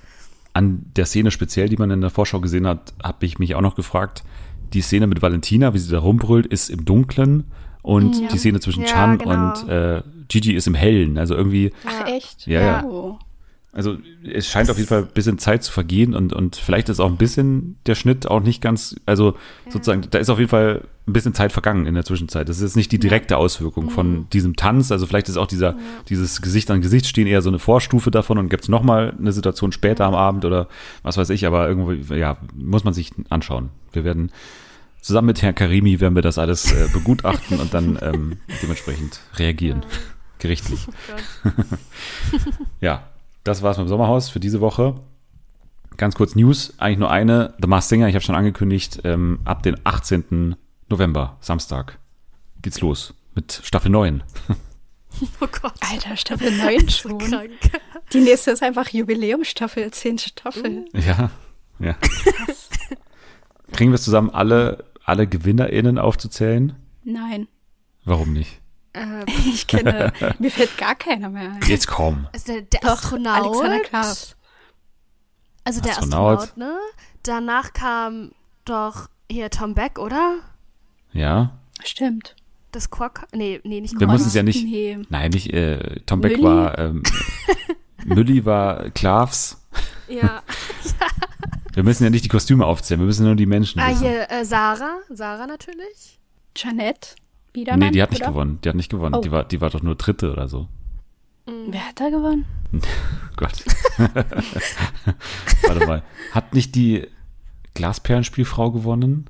An 0.54 0.92
der 0.96 1.06
Szene 1.06 1.32
speziell, 1.32 1.70
die 1.70 1.78
man 1.78 1.92
in 1.92 2.02
der 2.02 2.10
Vorschau 2.10 2.40
gesehen 2.40 2.68
hat, 2.68 2.94
habe 3.02 3.26
ich 3.26 3.40
mich 3.40 3.56
auch 3.56 3.62
noch 3.62 3.76
gefragt. 3.76 4.24
Die 4.74 4.82
Szene 4.82 5.08
mit 5.08 5.22
Valentina, 5.22 5.74
wie 5.74 5.78
sie 5.80 5.92
da 5.92 6.00
rumbrüllt, 6.00 6.46
ist 6.46 6.70
im 6.70 6.86
Dunklen 6.86 7.46
und 7.82 8.20
Ja. 8.22 8.28
die 8.30 8.38
Szene 8.38 8.60
zwischen 8.60 8.82
Ja, 8.82 8.88
Chan 8.88 9.18
genau. 9.18 9.54
und 9.54 9.70
äh, 9.70 10.02
Gigi 10.28 10.54
ist 10.54 10.68
im 10.68 10.74
Hellen. 10.76 11.18
Also 11.18 11.36
irgendwie, 11.36 11.72
Ach 11.86 12.08
echt? 12.08 12.46
Ja, 12.48 12.62
ja. 12.62 12.84
Oh. 12.86 13.18
Also 13.74 13.98
es 14.24 14.48
scheint 14.48 14.70
auf 14.72 14.78
jeden 14.78 14.90
Fall 14.90 15.04
ein 15.04 15.10
bisschen 15.14 15.38
Zeit 15.38 15.64
zu 15.64 15.72
vergehen 15.72 16.16
und, 16.16 16.34
und 16.34 16.56
vielleicht 16.56 16.90
ist 16.90 17.00
auch 17.00 17.10
ein 17.12 17.18
bisschen 17.18 17.78
der 17.86 17.94
Schnitt 17.96 18.28
auch 18.28 18.42
nicht 18.42 18.62
ganz, 18.62 18.96
also 19.06 19.36
sozusagen, 19.70 20.04
da 20.10 20.18
ist 20.18 20.30
auf 20.30 20.40
jeden 20.40 20.50
Fall 20.50 20.84
ein 21.08 21.14
bisschen 21.14 21.34
Zeit 21.36 21.52
vergangen 21.52 21.86
in 21.86 21.94
der 21.94 22.04
Zwischenzeit. 22.04 22.50
Das 22.50 22.58
ist 22.58 22.64
jetzt 22.64 22.76
nicht 22.76 22.92
die 22.92 23.00
direkte 23.00 23.38
Auswirkung 23.38 23.86
Mhm. 23.86 23.90
von 23.90 24.30
diesem 24.32 24.56
Tanz. 24.56 24.92
Also 24.92 25.06
vielleicht 25.06 25.30
ist 25.30 25.38
auch 25.38 25.48
dieser, 25.48 25.76
dieses 26.10 26.42
Gesicht 26.42 26.72
an 26.72 26.82
Gesicht 26.82 27.06
stehen 27.06 27.28
eher 27.28 27.42
so 27.42 27.50
eine 27.50 27.60
Vorstufe 27.60 28.10
davon 28.10 28.38
und 28.40 28.50
gibt 28.50 28.64
es 28.64 28.70
nochmal 28.70 29.14
eine 29.18 29.32
Situation 29.32 29.72
später 29.72 30.06
am 30.06 30.16
Abend 30.16 30.44
oder 30.44 30.68
was 31.04 31.18
weiß 31.18 31.30
ich, 31.30 31.46
aber 31.46 31.68
irgendwo, 31.68 31.92
ja, 32.14 32.38
muss 32.56 32.84
man 32.84 32.94
sich 32.94 33.12
anschauen. 33.30 33.70
Wir 33.94 34.04
werden 34.04 34.32
zusammen 35.02 35.28
mit 35.28 35.42
Herrn 35.42 35.56
Karimi 35.56 36.00
werden 36.02 36.16
wir 36.16 36.22
das 36.24 36.38
alles 36.38 36.72
äh, 36.74 36.88
begutachten 36.92 37.60
und 37.60 37.74
dann 37.74 37.98
ähm, 38.02 38.38
dementsprechend 38.64 39.20
reagieren. 39.36 39.86
Gerichtlich. 40.40 40.88
Oh. 41.46 41.50
Ja, 42.82 43.04
das 43.48 43.64
war's 43.64 43.78
mit 43.78 43.88
dem 43.88 43.90
Sommerhaus 43.90 44.30
für 44.30 44.40
diese 44.40 44.62
Woche. 44.62 44.96
Ganz 45.96 46.16
kurz 46.16 46.36
News, 46.36 46.74
eigentlich 46.78 47.00
nur 47.00 47.10
eine. 47.10 47.56
The 47.62 47.68
Masked 47.68 47.90
Singer, 47.90 48.08
ich 48.08 48.16
habe 48.16 48.24
schon 48.24 48.36
angekündigt, 48.36 49.02
ähm, 49.04 49.40
ab 49.46 49.64
den 49.64 49.78
18. 49.84 50.56
November, 50.90 51.38
Samstag, 51.40 52.00
geht's 52.62 52.82
los 52.82 53.14
mit 53.36 53.62
Staffel 53.64 53.92
9. 53.92 54.24
Oh 55.42 55.48
Gott. 55.48 55.74
Alter, 55.80 56.16
Staffel 56.16 56.56
9 56.56 56.90
schon. 56.92 57.18
Krank. 57.18 57.50
Die 58.14 58.20
nächste 58.20 58.52
ist 58.52 58.62
einfach 58.62 58.90
Jubiläumstaffel, 58.90 59.90
10 59.90 60.20
Staffel. 60.20 60.86
Ja, 60.94 61.32
ja. 61.80 61.96
Kriegen 63.72 63.90
wir 63.90 63.96
es 63.96 64.04
zusammen, 64.04 64.30
alle, 64.30 64.86
alle 65.06 65.26
GewinnerInnen 65.26 65.98
aufzuzählen? 65.98 66.76
Nein. 67.04 67.48
Warum 68.06 68.32
nicht? 68.34 68.62
Ähm, 68.98 69.24
Ich 69.46 69.68
kenne, 69.68 70.12
mir 70.40 70.52
fällt 70.52 70.78
gar 70.78 70.96
keiner 70.96 71.30
mehr 71.30 71.52
ein. 71.52 71.60
Jetzt 71.68 71.88
komm. 71.88 72.28
also 72.34 72.54
der, 72.54 72.62
der 72.64 72.80
Doch, 72.82 72.90
Astronaut. 73.04 73.46
Alexander 73.46 73.80
Klaas. 73.82 74.36
Also 75.64 75.82
der 75.82 75.92
Astronaut. 75.92 76.40
Astronaut. 76.40 76.58
ne? 76.58 76.78
Danach 77.24 77.74
kam 77.74 78.32
doch 78.66 79.10
hier 79.30 79.50
Tom 79.50 79.74
Beck, 79.74 80.00
oder? 80.00 80.38
Ja. 81.12 81.58
Stimmt. 81.84 82.36
Das 82.72 82.90
Quark. 82.90 83.28
Nee, 83.34 83.60
nee, 83.64 83.82
nicht 83.82 83.94
Wir 83.94 84.00
Quark. 84.08 84.12
müssen 84.12 84.28
es 84.28 84.34
ja 84.34 84.44
nicht. 84.44 84.64
Nee. 84.64 84.98
Nein, 85.10 85.32
nicht. 85.32 85.52
Äh, 85.54 86.00
Tom 86.06 86.22
Beck 86.22 86.34
Mülli? 86.34 86.44
war. 86.44 86.78
Ähm, 86.78 87.04
Mülli 88.06 88.46
war 88.46 88.90
Klavs. 88.92 89.62
Ja. 90.08 90.42
Wir 91.74 91.84
müssen 91.84 92.04
ja 92.06 92.10
nicht 92.10 92.24
die 92.26 92.30
Kostüme 92.30 92.66
aufzählen, 92.66 93.00
wir 93.02 93.06
müssen 93.06 93.26
nur 93.26 93.36
die 93.36 93.46
Menschen 93.46 93.80
Ah, 93.80 93.90
wissen. 93.90 94.02
hier, 94.08 94.32
äh, 94.32 94.46
Sarah. 94.46 94.98
Sarah 95.10 95.46
natürlich. 95.48 96.20
Janette 96.56 97.10
Biedermann? 97.58 97.80
Nee, 97.80 97.92
die 97.92 98.04
hat 98.04 98.12
nicht 98.12 98.22
oder? 98.22 98.32
gewonnen. 98.32 98.60
Die 98.64 98.70
hat 98.70 98.76
nicht 98.76 98.92
gewonnen. 98.92 99.16
Oh. 99.16 99.22
Die, 99.22 99.32
war, 99.32 99.44
die 99.44 99.62
war 99.62 99.72
doch 99.72 99.82
nur 99.82 99.96
Dritte 99.96 100.32
oder 100.32 100.48
so. 100.48 100.68
Wer 101.46 101.88
hat 101.88 102.00
da 102.00 102.10
gewonnen? 102.10 102.46
Gott. 103.36 103.64
Warte 105.64 105.88
mal. 105.88 106.04
Hat 106.34 106.54
nicht 106.54 106.76
die 106.76 107.08
Glasperlenspielfrau 107.74 108.72
gewonnen? 108.72 109.28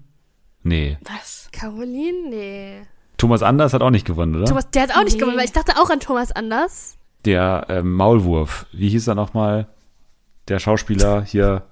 Nee. 0.63 0.97
Was? 1.03 1.47
Caroline? 1.53 2.30
Nee. 2.30 2.82
Thomas 3.15 3.43
Anders 3.43 3.73
hat 3.73 3.82
auch 3.82 3.91
nicht 3.91 4.05
gewonnen, 4.05 4.36
oder? 4.36 4.45
Thomas, 4.45 4.69
der 4.71 4.84
hat 4.84 4.95
auch 4.95 5.03
nicht 5.03 5.13
Nee. 5.13 5.19
gewonnen, 5.21 5.38
weil 5.38 5.45
ich 5.45 5.53
dachte 5.53 5.78
auch 5.78 5.89
an 5.89 6.01
Thomas 6.01 6.32
Anders. 6.34 6.97
Der 7.23 7.65
ähm, 7.69 7.93
Maulwurf. 7.93 8.65
Wie 8.73 8.89
hieß 8.89 9.07
er 9.07 9.15
nochmal? 9.15 9.67
Der 10.49 10.59
Schauspieler 10.59 11.23
hier. 11.23 11.63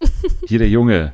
Hier 0.46 0.58
der 0.58 0.68
Junge. 0.70 1.12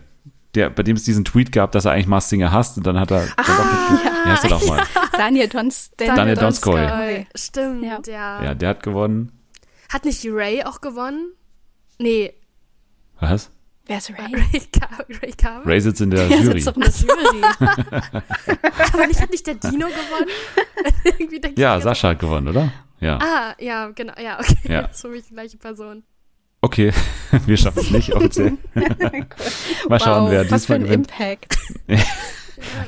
Der, 0.55 0.70
bei 0.70 0.82
dem 0.82 0.96
es 0.96 1.05
diesen 1.05 1.24
Tweet 1.24 1.52
gab, 1.52 1.72
dass 1.72 1.84
er 1.84 1.92
eigentlich 1.92 2.07
Mars 2.07 2.28
Singer 2.28 2.52
hasst 2.52 2.76
und 2.76 2.86
dann 2.86 2.98
hat 2.98 3.11
er, 3.11 3.26
dann 3.26 3.46
doch 3.46 3.90
mit, 3.92 4.02
wie 4.24 4.30
heißt 4.30 4.44
er 4.44 4.50
doch 4.50 4.66
mal? 4.66 4.82
Daniel 5.12 5.48
Dons 5.48 5.90
Daniel 5.96 6.36
Donskoy. 6.36 6.80
Donskoy. 6.80 7.26
Stimmt, 7.34 7.84
Ja. 7.84 8.00
ja. 8.07 8.44
Ja, 8.44 8.55
der 8.55 8.68
hat 8.70 8.82
gewonnen. 8.82 9.32
Hat 9.92 10.05
nicht 10.05 10.24
Ray 10.26 10.62
auch 10.64 10.80
gewonnen? 10.80 11.32
Nee, 11.98 12.34
Was? 13.20 13.50
Wer 13.86 13.98
ist 13.98 14.11
Ray? 14.11 14.32
Ray, 14.34 14.61
Car 14.72 15.05
Ray 15.22 15.32
Carver. 15.32 15.66
Ray 15.66 15.80
sitzt 15.80 16.00
in 16.00 16.11
der 16.11 16.26
Der 16.28 16.38
Jury. 16.40 16.61
sitzt 16.61 16.68
doch 16.68 16.76
in 16.76 16.82
der 16.82 16.90
Jury. 16.90 17.42
Aber 18.92 19.07
nicht, 19.07 19.20
hat 19.20 19.30
nicht 19.30 19.46
der 19.46 19.55
Dino 19.57 19.86
gewonnen? 19.88 20.28
Irgendwie 21.05 21.40
denke 21.40 21.61
Ja, 21.61 21.78
Sascha 21.80 22.09
hat 22.11 22.18
gewonnen, 22.18 22.48
oder? 22.48 22.72
Ja. 23.00 23.18
Ah, 23.18 23.55
ja, 23.59 23.88
genau, 23.90 24.14
ja, 24.18 24.38
okay. 24.40 24.57
Ja. 24.72 24.82
Das 24.82 24.92
ist 24.96 25.00
für 25.02 25.09
mich 25.09 25.24
die 25.26 25.34
gleiche 25.34 25.59
Person. 25.59 26.02
Okay, 26.64 26.92
wir 27.46 27.58
schaffen 27.58 27.80
es 27.80 27.90
nicht 27.90 28.14
offiziell. 28.14 28.56
Mal 29.88 30.00
schauen, 30.00 30.24
wow, 30.24 30.30
wer 30.30 30.50
was 30.50 30.64
für 30.64 30.76
ein 30.76 30.84
gewinnt. 30.84 31.10
Impact. 31.10 31.58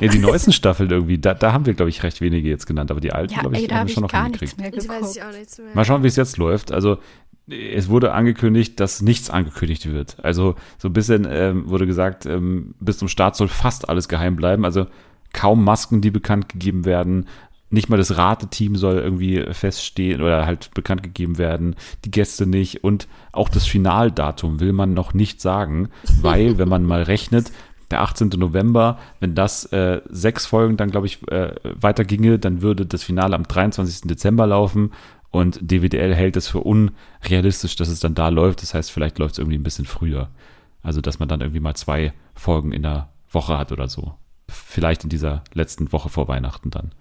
Ja, 0.01 0.09
die 0.09 0.19
neuesten 0.19 0.53
Staffeln 0.53 0.89
irgendwie, 0.89 1.19
da, 1.19 1.35
da 1.35 1.53
haben 1.53 1.67
wir, 1.67 1.75
glaube 1.75 1.91
ich, 1.91 2.03
recht 2.03 2.23
wenige 2.23 2.49
jetzt 2.49 2.67
genannt, 2.67 2.91
aber 2.91 3.01
die 3.01 3.13
alten, 3.13 3.35
Ja, 3.35 3.41
glaube 3.41 3.57
ich, 3.57 3.65
ey, 3.65 3.69
haben 3.69 3.81
habe 3.81 3.89
wir 3.89 3.91
ich 3.91 3.95
schon 3.95 4.03
noch 4.05 4.11
gar 4.11 4.29
nichts 4.29 4.55
hingekriegt. 4.55 5.75
Mal 5.75 5.85
schauen, 5.85 6.03
wie 6.03 6.07
es 6.07 6.17
jetzt 6.17 6.39
läuft. 6.39 6.73
Also 6.73 6.99
es 7.47 7.89
wurde 7.91 8.13
angekündigt, 8.13 8.81
dass 8.81 9.03
nichts 9.03 9.29
angekündigt 9.29 9.93
wird. 9.93 10.17
Also 10.25 10.55
so 10.79 10.89
ein 10.89 10.95
bisschen 10.95 11.27
ähm, 11.31 11.69
wurde 11.69 11.87
gesagt, 11.87 12.25
ähm, 12.25 12.75
bis 12.81 12.97
zum 12.97 13.09
Start 13.09 13.37
soll 13.37 13.49
fast 13.49 13.89
alles 13.89 14.09
geheim 14.09 14.37
bleiben. 14.37 14.65
Also 14.65 14.87
kaum 15.35 15.63
Masken, 15.63 16.01
die 16.01 16.11
bekannt 16.11 16.49
gegeben 16.49 16.87
werden. 16.87 17.27
Nicht 17.77 17.91
mal 17.91 17.99
das 17.99 18.17
Rateteam 18.17 18.77
soll 18.77 18.97
irgendwie 18.97 19.45
feststehen 19.53 20.23
oder 20.23 20.47
halt 20.47 20.73
bekannt 20.73 21.03
gegeben 21.03 21.37
werden. 21.37 21.77
Die 22.07 22.11
Gäste 22.11 22.47
nicht. 22.47 22.83
Und 22.83 23.07
auch 23.33 23.51
das 23.51 23.67
Finaldatum 23.67 24.61
will 24.61 24.73
man 24.73 24.95
noch 24.95 25.13
nicht 25.13 25.43
sagen, 25.43 25.91
weil, 26.23 26.57
wenn 26.57 26.71
man 26.71 26.85
mal 26.85 27.03
rechnet, 27.03 27.53
der 27.91 28.01
18. 28.01 28.31
November, 28.31 28.99
wenn 29.21 29.35
das 29.35 29.67
äh, 29.67 30.01
sechs 30.09 30.47
Folgen 30.47 30.77
dann, 30.77 30.91
glaube 30.91 31.07
ich, 31.07 31.23
äh, 31.31 31.55
weiterginge, 31.63 32.39
dann 32.39 32.63
würde 32.63 32.87
das 32.87 33.05
Finale 33.05 33.37
am 33.37 33.45
23. 33.45 34.09
Dezember 34.09 34.47
laufen 34.47 34.93
und 35.31 35.59
DWDL 35.61 36.15
hält 36.15 36.37
es 36.37 36.49
für 36.49 36.61
unrealistisch, 36.61 37.77
dass 37.77 37.89
es 37.89 38.01
dann 38.01 38.15
da 38.15 38.29
läuft. 38.29 38.63
Das 38.63 38.73
heißt, 38.73 38.91
vielleicht 38.91 39.19
läuft 39.19 39.35
es 39.35 39.39
irgendwie 39.39 39.59
ein 39.59 39.63
bisschen 39.63 39.85
früher. 39.85 40.31
Also, 40.83 41.03
dass 41.03 41.19
man 41.19 41.29
dann 41.29 41.43
irgendwie 41.43 41.61
mal 41.61 41.75
zwei 41.75 42.15
Folgen 42.35 42.73
in 42.73 42.83
der 42.83 43.11
Woche 43.31 43.59
hat 43.59 43.71
oder 43.71 43.89
so. 43.89 44.15
Vielleicht 44.49 45.05
in 45.05 45.11
dieser 45.11 45.45
letzten 45.53 45.93
Woche 45.93 46.09
vor 46.09 46.27
Weihnachten 46.27 46.71
dann. 46.71 46.93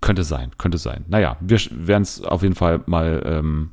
Könnte 0.00 0.24
sein, 0.24 0.52
könnte 0.58 0.78
sein. 0.78 1.04
Naja, 1.08 1.36
wir 1.40 1.58
werden 1.70 2.02
es 2.02 2.22
auf 2.22 2.42
jeden 2.42 2.54
Fall 2.54 2.82
mal 2.86 3.22
ähm, 3.26 3.70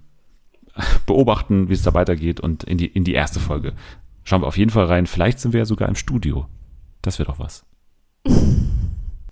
beobachten, 1.06 1.70
wie 1.70 1.74
es 1.74 1.84
da 1.84 1.94
weitergeht 1.94 2.40
und 2.40 2.64
in 2.64 2.78
die, 2.78 2.88
in 2.88 3.04
die 3.04 3.14
erste 3.14 3.40
Folge. 3.40 3.74
Schauen 4.24 4.42
wir 4.42 4.48
auf 4.48 4.58
jeden 4.58 4.72
Fall 4.72 4.86
rein. 4.86 5.06
Vielleicht 5.06 5.40
sind 5.40 5.54
wir 5.54 5.60
ja 5.60 5.66
sogar 5.66 5.88
im 5.88 5.96
Studio. 5.96 6.48
Das 7.02 7.20
wäre 7.20 7.28
doch 7.28 7.40
was. 7.40 7.66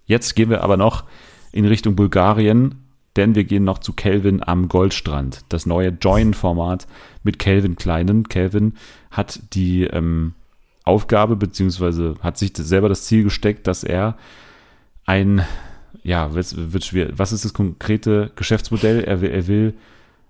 Jetzt 0.05 0.35
gehen 0.35 0.49
wir 0.49 0.61
aber 0.61 0.77
noch 0.77 1.05
in 1.51 1.65
Richtung 1.65 1.95
Bulgarien, 1.95 2.75
denn 3.15 3.35
wir 3.35 3.43
gehen 3.43 3.63
noch 3.63 3.79
zu 3.79 3.93
Kelvin 3.93 4.43
am 4.43 4.67
Goldstrand. 4.67 5.45
Das 5.49 5.65
neue 5.65 5.89
Join-Format 5.89 6.87
mit 7.23 7.39
Kelvin 7.39 7.75
Kleinen. 7.75 8.27
Kelvin 8.27 8.73
hat 9.11 9.39
die 9.53 9.83
ähm, 9.85 10.33
Aufgabe, 10.83 11.35
beziehungsweise 11.35 12.15
hat 12.21 12.37
sich 12.37 12.51
selber 12.55 12.89
das 12.89 13.05
Ziel 13.05 13.23
gesteckt, 13.23 13.67
dass 13.67 13.83
er 13.83 14.17
ein, 15.05 15.43
ja, 16.03 16.33
wird, 16.33 16.73
wird 16.73 16.83
schwer. 16.83 17.09
Was 17.17 17.31
ist 17.31 17.45
das 17.45 17.53
konkrete 17.53 18.31
Geschäftsmodell? 18.35 19.03
Er 19.03 19.21
will, 19.21 19.29
er 19.29 19.47
will 19.47 19.73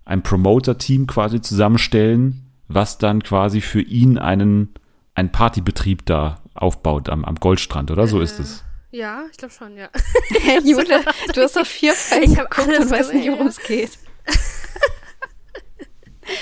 ein 0.05 0.21
Promoter-Team 0.21 1.07
quasi 1.07 1.41
zusammenstellen, 1.41 2.41
was 2.67 2.97
dann 2.97 3.23
quasi 3.23 3.61
für 3.61 3.81
ihn 3.81 4.17
einen, 4.17 4.73
einen 5.15 5.31
Partybetrieb 5.31 6.05
da 6.05 6.41
aufbaut 6.53 7.09
am, 7.09 7.25
am 7.25 7.35
Goldstrand, 7.35 7.91
oder? 7.91 8.07
So 8.07 8.19
ist 8.19 8.39
es. 8.39 8.63
Ja, 8.91 9.23
ich 9.31 9.37
glaube 9.37 9.53
schon, 9.53 9.75
ja. 9.75 9.89
Hey, 10.41 10.59
Jule, 10.63 11.03
du 11.33 11.41
hast 11.41 11.55
doch 11.55 11.65
vier 11.65 11.93
Folgen 11.95 12.31
Ich 12.31 12.37
hab 12.37 12.51
geguckt 12.51 12.69
alles 12.69 12.85
und 12.85 12.91
weißt 12.91 13.13
nicht, 13.13 13.29
worum 13.31 13.47
es 13.47 13.57
geht. 13.59 13.97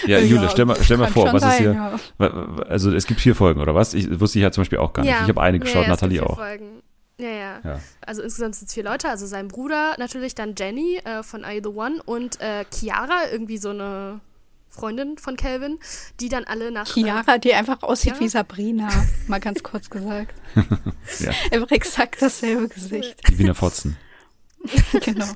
Ja, 0.06 0.20
Jule, 0.20 0.50
stell 0.50 0.66
mal, 0.66 0.78
stell 0.82 0.98
mal 0.98 1.08
vor, 1.08 1.32
was 1.34 1.44
ist 1.44 1.58
hier? 1.58 1.74
ja. 1.74 2.00
Also 2.68 2.94
es 2.94 3.08
gibt 3.08 3.20
vier 3.20 3.36
Folgen, 3.36 3.62
oder 3.62 3.74
was? 3.74 3.94
Ich 3.94 4.20
wusste 4.20 4.40
ich 4.40 4.44
ja 4.44 4.52
zum 4.52 4.62
Beispiel 4.62 4.78
auch 4.80 4.94
gar 4.94 5.04
nicht. 5.04 5.12
ja. 5.12 5.24
Ich 5.24 5.30
habe 5.30 5.42
eine 5.42 5.60
geschaut, 5.60 5.84
ja, 5.84 5.88
ja, 5.88 5.94
es 5.94 6.00
gibt 6.00 6.12
Nathalie 6.12 6.20
vier 6.20 6.30
auch. 6.30 6.36
Folgen. 6.38 6.82
Ja, 7.22 7.30
ja, 7.30 7.62
Ja. 7.64 7.80
Also 8.02 8.22
insgesamt 8.22 8.56
sind 8.56 8.68
es 8.68 8.74
vier 8.74 8.84
Leute. 8.84 9.10
Also 9.10 9.26
sein 9.28 9.48
Bruder 9.48 9.96
natürlich, 9.98 10.36
dann 10.36 10.56
Jenny 10.58 10.98
äh, 10.98 11.24
von 11.24 11.42
You 11.44 11.62
The 11.64 11.70
One 11.70 12.02
und 12.04 12.42
äh, 12.42 12.66
Chiara, 12.74 13.30
irgendwie 13.32 13.58
so 13.58 13.70
eine 13.70 14.20
Freundin 14.70 15.18
von 15.18 15.36
Calvin, 15.36 15.80
die 16.20 16.30
dann 16.30 16.46
alle 16.46 16.72
nach... 16.72 16.88
Chiara, 16.88 17.38
die 17.38 17.54
einfach 17.54 17.84
aussieht 17.84 18.14
Ja. 18.14 18.20
wie 18.22 18.30
Sabrina, 18.30 18.90
mal 19.28 19.40
ganz 19.40 19.62
kurz 19.64 19.90
gesagt. 19.90 20.34
Ja. 21.20 21.32
Einfach 21.52 21.72
exakt 21.72 22.22
dasselbe 22.22 22.70
Gesicht. 22.70 23.18
Die 23.30 23.38
Wiener 23.38 23.54
Fotzen. 23.56 23.98
genau. 25.04 25.28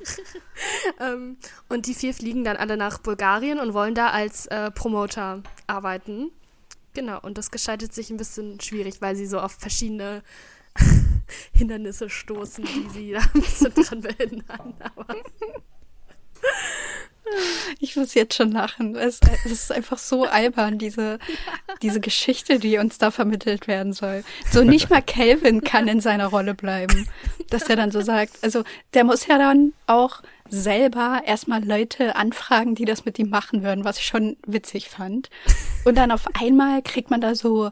Ähm, 1.00 1.36
und 1.68 1.86
die 1.86 1.92
vier 1.92 2.14
fliegen 2.14 2.44
dann 2.44 2.56
alle 2.56 2.76
nach 2.78 2.98
Bulgarien 2.98 3.58
und 3.58 3.74
wollen 3.74 3.94
da 3.94 4.08
als 4.08 4.46
äh, 4.46 4.70
Promoter 4.70 5.42
arbeiten. 5.66 6.30
Genau, 6.94 7.20
und 7.20 7.36
das 7.36 7.50
gestaltet 7.50 7.92
sich 7.92 8.08
ein 8.10 8.16
bisschen 8.16 8.58
schwierig, 8.60 9.02
weil 9.02 9.16
sie 9.16 9.26
so 9.26 9.38
auf 9.38 9.52
verschiedene 9.52 10.22
Hindernisse 11.52 12.08
stoßen, 12.08 12.64
die 12.64 12.88
sie 12.90 13.12
da 13.12 13.20
dran 13.68 14.00
behindern. 14.00 14.74
Aber 14.80 15.06
Ich 17.80 17.96
muss 17.96 18.14
jetzt 18.14 18.34
schon 18.34 18.52
lachen. 18.52 18.94
Es, 18.94 19.20
es 19.44 19.50
ist 19.50 19.72
einfach 19.72 19.98
so 19.98 20.24
albern, 20.24 20.78
diese, 20.78 21.18
diese 21.82 22.00
Geschichte, 22.00 22.58
die 22.58 22.78
uns 22.78 22.98
da 22.98 23.10
vermittelt 23.10 23.66
werden 23.66 23.92
soll. 23.92 24.24
So 24.50 24.62
nicht 24.62 24.90
mal 24.90 25.02
Calvin 25.02 25.62
kann 25.62 25.88
in 25.88 26.00
seiner 26.00 26.26
Rolle 26.26 26.54
bleiben. 26.54 27.08
Dass 27.50 27.64
der 27.64 27.76
dann 27.76 27.90
so 27.90 28.00
sagt, 28.00 28.32
also 28.42 28.62
der 28.94 29.04
muss 29.04 29.26
ja 29.26 29.38
dann 29.38 29.72
auch 29.86 30.22
selber 30.48 31.22
erstmal 31.26 31.64
Leute 31.64 32.14
anfragen, 32.14 32.76
die 32.76 32.84
das 32.84 33.04
mit 33.04 33.18
ihm 33.18 33.28
machen 33.28 33.64
würden, 33.64 33.84
was 33.84 33.98
ich 33.98 34.06
schon 34.06 34.36
witzig 34.46 34.88
fand. 34.88 35.28
Und 35.84 35.96
dann 35.96 36.12
auf 36.12 36.26
einmal 36.40 36.82
kriegt 36.82 37.10
man 37.10 37.20
da 37.20 37.34
so 37.34 37.70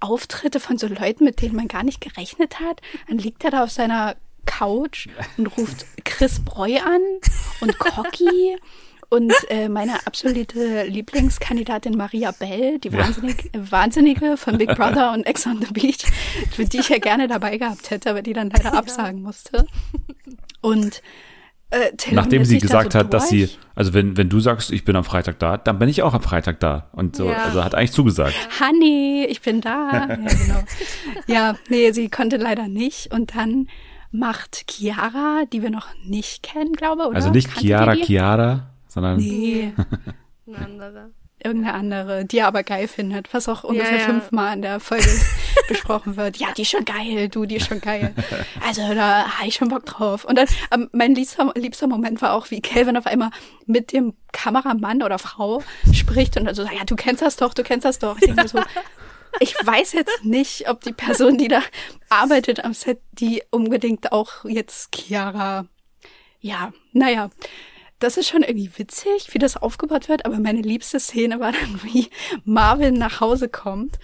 Auftritte 0.00 0.60
von 0.60 0.78
so 0.78 0.86
Leuten, 0.86 1.24
mit 1.24 1.40
denen 1.42 1.56
man 1.56 1.68
gar 1.68 1.82
nicht 1.82 2.00
gerechnet 2.00 2.60
hat. 2.60 2.80
Dann 3.08 3.18
liegt 3.18 3.44
er 3.44 3.50
da 3.50 3.64
auf 3.64 3.70
seiner 3.70 4.16
Couch 4.46 5.06
und 5.36 5.46
ruft 5.58 5.86
Chris 6.04 6.40
Breu 6.44 6.78
an 6.80 7.00
und 7.60 7.78
Cocky 7.78 8.56
und 9.10 9.32
äh, 9.48 9.68
meine 9.68 10.06
absolute 10.06 10.84
Lieblingskandidatin 10.84 11.96
Maria 11.96 12.30
Bell, 12.30 12.78
die 12.78 12.88
Ja. 12.88 12.98
wahnsinnig, 12.98 13.52
äh, 13.54 13.70
Wahnsinnige 13.70 14.36
von 14.36 14.56
Big 14.56 14.74
Brother 14.76 15.12
und 15.12 15.24
Ex 15.26 15.46
on 15.46 15.60
the 15.60 15.72
Beach, 15.72 16.04
für 16.52 16.64
die 16.64 16.78
ich 16.78 16.88
ja 16.88 16.98
gerne 16.98 17.26
dabei 17.28 17.58
gehabt 17.58 17.90
hätte, 17.90 18.10
aber 18.10 18.22
die 18.22 18.32
dann 18.32 18.50
leider 18.50 18.72
absagen 18.74 19.22
musste. 19.22 19.66
Und 20.60 21.02
äh, 21.70 21.90
Nachdem 22.12 22.44
sie 22.44 22.58
gesagt 22.58 22.92
so 22.94 22.98
hat, 22.98 23.14
dass 23.14 23.28
sie, 23.28 23.48
also 23.74 23.94
wenn, 23.94 24.16
wenn 24.16 24.28
du 24.28 24.40
sagst, 24.40 24.72
ich 24.72 24.84
bin 24.84 24.96
am 24.96 25.04
Freitag 25.04 25.38
da, 25.38 25.56
dann 25.56 25.78
bin 25.78 25.88
ich 25.88 26.02
auch 26.02 26.14
am 26.14 26.22
Freitag 26.22 26.60
da. 26.60 26.88
Und 26.92 27.16
so, 27.16 27.30
Ja. 27.30 27.44
also 27.44 27.62
hat 27.64 27.74
eigentlich 27.74 27.92
zugesagt. 27.92 28.34
Honey, 28.60 29.26
ich 29.28 29.40
bin 29.40 29.60
da. 29.60 29.90
Ja, 29.92 30.06
genau. 30.16 30.62
Ja, 31.26 31.56
nee, 31.68 31.92
sie 31.92 32.08
konnte 32.08 32.36
leider 32.36 32.66
nicht. 32.68 33.12
Und 33.12 33.34
dann 33.36 33.68
macht 34.10 34.64
Chiara, 34.68 35.44
die 35.52 35.62
wir 35.62 35.70
noch 35.70 35.88
nicht 36.04 36.42
kennen, 36.42 36.72
glaube 36.72 37.06
oder? 37.06 37.14
Also 37.16 37.30
nicht 37.30 37.46
Kanntet 37.48 37.62
Chiara? 37.62 37.94
Chiara, 37.94 38.70
sondern 38.88 39.18
Nee, 39.18 39.72
eine 40.48 40.58
andere. 40.58 41.10
Irgendeine 41.44 41.74
andere, 41.74 42.24
die 42.24 42.38
er 42.38 42.46
aber 42.46 42.62
geil 42.62 42.88
findet, 42.88 43.32
was 43.32 43.48
auch 43.48 43.64
ungefähr 43.64 43.98
ja. 43.98 44.04
fünfmal 44.04 44.54
in 44.54 44.62
der 44.62 44.80
Folge 44.80 45.08
besprochen 45.68 46.16
wird. 46.16 46.36
Ja, 46.36 46.48
die 46.56 46.62
ist 46.62 46.70
schon 46.70 46.84
geil, 46.84 47.28
du, 47.28 47.46
die 47.46 47.56
ist 47.56 47.66
schon 47.66 47.80
geil. 47.80 48.14
Also 48.66 48.94
da 48.94 49.38
habe 49.38 49.48
ich 49.48 49.54
schon 49.54 49.68
Bock 49.68 49.86
drauf. 49.86 50.24
Und 50.24 50.36
dann, 50.36 50.46
ähm, 50.72 50.88
mein 50.92 51.14
liebster, 51.14 51.52
liebster 51.56 51.86
Moment 51.86 52.20
war 52.22 52.34
auch, 52.34 52.50
wie 52.50 52.60
Calvin 52.60 52.96
auf 52.96 53.06
einmal 53.06 53.30
mit 53.66 53.92
dem 53.92 54.14
Kameramann 54.32 55.02
oder 55.02 55.18
Frau 55.18 55.62
spricht 55.92 56.36
und 56.36 56.44
dann 56.44 56.54
so 56.54 56.62
sagt, 56.62 56.76
ja, 56.76 56.84
du 56.84 56.94
kennst 56.94 57.22
das 57.22 57.36
doch, 57.36 57.54
du 57.54 57.62
kennst 57.62 57.84
das 57.84 57.98
doch. 57.98 58.16
Ich 58.18 58.26
denke 58.26 58.48
so, 58.48 58.60
ich 59.40 59.54
weiß 59.54 59.92
jetzt 59.92 60.24
nicht, 60.24 60.68
ob 60.68 60.82
die 60.82 60.92
Person, 60.92 61.38
die 61.38 61.48
da 61.48 61.62
arbeitet 62.08 62.64
am 62.64 62.74
Set, 62.74 63.00
die 63.12 63.42
unbedingt 63.50 64.12
auch 64.12 64.44
jetzt 64.44 64.94
Chiara, 64.94 65.66
ja, 66.40 66.72
naja, 66.92 67.30
das 68.00 68.16
ist 68.16 68.28
schon 68.28 68.42
irgendwie 68.42 68.70
witzig, 68.76 69.28
wie 69.32 69.38
das 69.38 69.56
aufgebaut 69.56 70.08
wird, 70.08 70.24
aber 70.26 70.38
meine 70.38 70.62
liebste 70.62 70.98
Szene 70.98 71.38
war 71.38 71.52
dann, 71.52 71.80
wie 71.84 72.08
Marvin 72.44 72.94
nach 72.94 73.20
Hause 73.20 73.48
kommt 73.48 73.98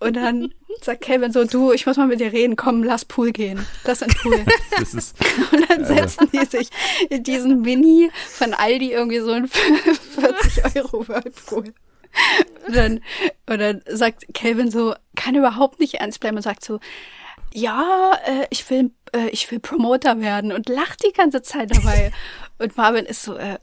und 0.00 0.16
dann 0.16 0.52
sagt 0.80 1.02
Kevin 1.02 1.32
so, 1.32 1.44
du, 1.44 1.72
ich 1.72 1.86
muss 1.86 1.98
mal 1.98 2.06
mit 2.06 2.20
dir 2.20 2.32
reden, 2.32 2.56
komm, 2.56 2.82
lass 2.82 3.04
Pool 3.04 3.30
gehen. 3.30 3.64
Lass 3.84 4.02
in 4.02 4.08
Pool. 4.08 4.44
das 4.78 4.94
ist, 4.94 5.16
Und 5.52 5.70
dann 5.70 5.84
setzen 5.84 6.28
die 6.32 6.44
sich 6.46 6.68
in 7.10 7.22
diesen 7.22 7.60
Mini 7.60 8.10
von 8.30 8.54
Aldi 8.54 8.92
irgendwie 8.92 9.20
so 9.20 9.32
ein 9.32 9.46
40 9.46 10.76
Euro 10.76 11.06
Whirlpool. 11.06 11.74
Und 12.66 12.76
dann, 12.76 13.00
und 13.48 13.58
dann 13.58 13.82
sagt 13.86 14.34
Calvin 14.34 14.70
so, 14.70 14.94
kann 15.14 15.34
überhaupt 15.34 15.78
nicht 15.78 15.94
ernst 15.94 16.20
bleiben 16.20 16.36
und 16.36 16.42
sagt 16.42 16.64
so, 16.64 16.80
ja, 17.54 18.12
äh, 18.24 18.46
ich 18.50 18.68
will, 18.70 18.90
äh, 19.14 19.28
ich 19.28 19.50
will 19.50 19.60
Promoter 19.60 20.20
werden 20.20 20.52
und 20.52 20.68
lacht 20.68 21.04
die 21.04 21.12
ganze 21.12 21.42
Zeit 21.42 21.70
dabei. 21.76 22.12
Und 22.58 22.76
Marvin 22.76 23.06
ist 23.06 23.24
so, 23.24 23.36
äh, 23.36 23.58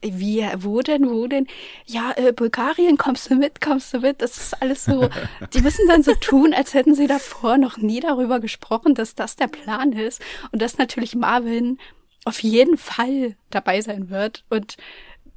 wie, 0.00 0.46
wo 0.58 0.80
denn, 0.80 1.10
wo 1.10 1.26
denn? 1.26 1.46
Ja, 1.84 2.12
äh, 2.16 2.32
Bulgarien, 2.32 2.96
kommst 2.96 3.30
du 3.30 3.34
mit, 3.34 3.60
kommst 3.60 3.92
du 3.92 3.98
mit? 3.98 4.22
Das 4.22 4.38
ist 4.38 4.62
alles 4.62 4.84
so, 4.84 5.08
die 5.52 5.60
müssen 5.60 5.86
dann 5.88 6.02
so 6.02 6.14
tun, 6.14 6.54
als 6.54 6.72
hätten 6.72 6.94
sie 6.94 7.06
davor 7.06 7.58
noch 7.58 7.76
nie 7.76 8.00
darüber 8.00 8.40
gesprochen, 8.40 8.94
dass 8.94 9.14
das 9.14 9.36
der 9.36 9.48
Plan 9.48 9.92
ist 9.92 10.22
und 10.52 10.62
dass 10.62 10.78
natürlich 10.78 11.14
Marvin 11.14 11.78
auf 12.24 12.42
jeden 12.42 12.78
Fall 12.78 13.36
dabei 13.50 13.80
sein 13.80 14.10
wird 14.10 14.44
und 14.48 14.76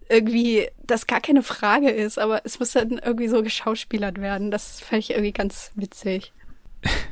irgendwie 0.09 0.67
das 0.83 1.07
gar 1.07 1.21
keine 1.21 1.41
Frage 1.41 1.89
ist, 1.89 2.19
aber 2.19 2.41
es 2.43 2.59
muss 2.59 2.73
dann 2.73 2.99
irgendwie 3.03 3.29
so 3.29 3.41
geschauspielert 3.41 4.19
werden. 4.19 4.51
Das 4.51 4.81
fand 4.81 4.99
ich 4.99 5.11
irgendwie 5.11 5.31
ganz 5.31 5.71
witzig. 5.75 6.33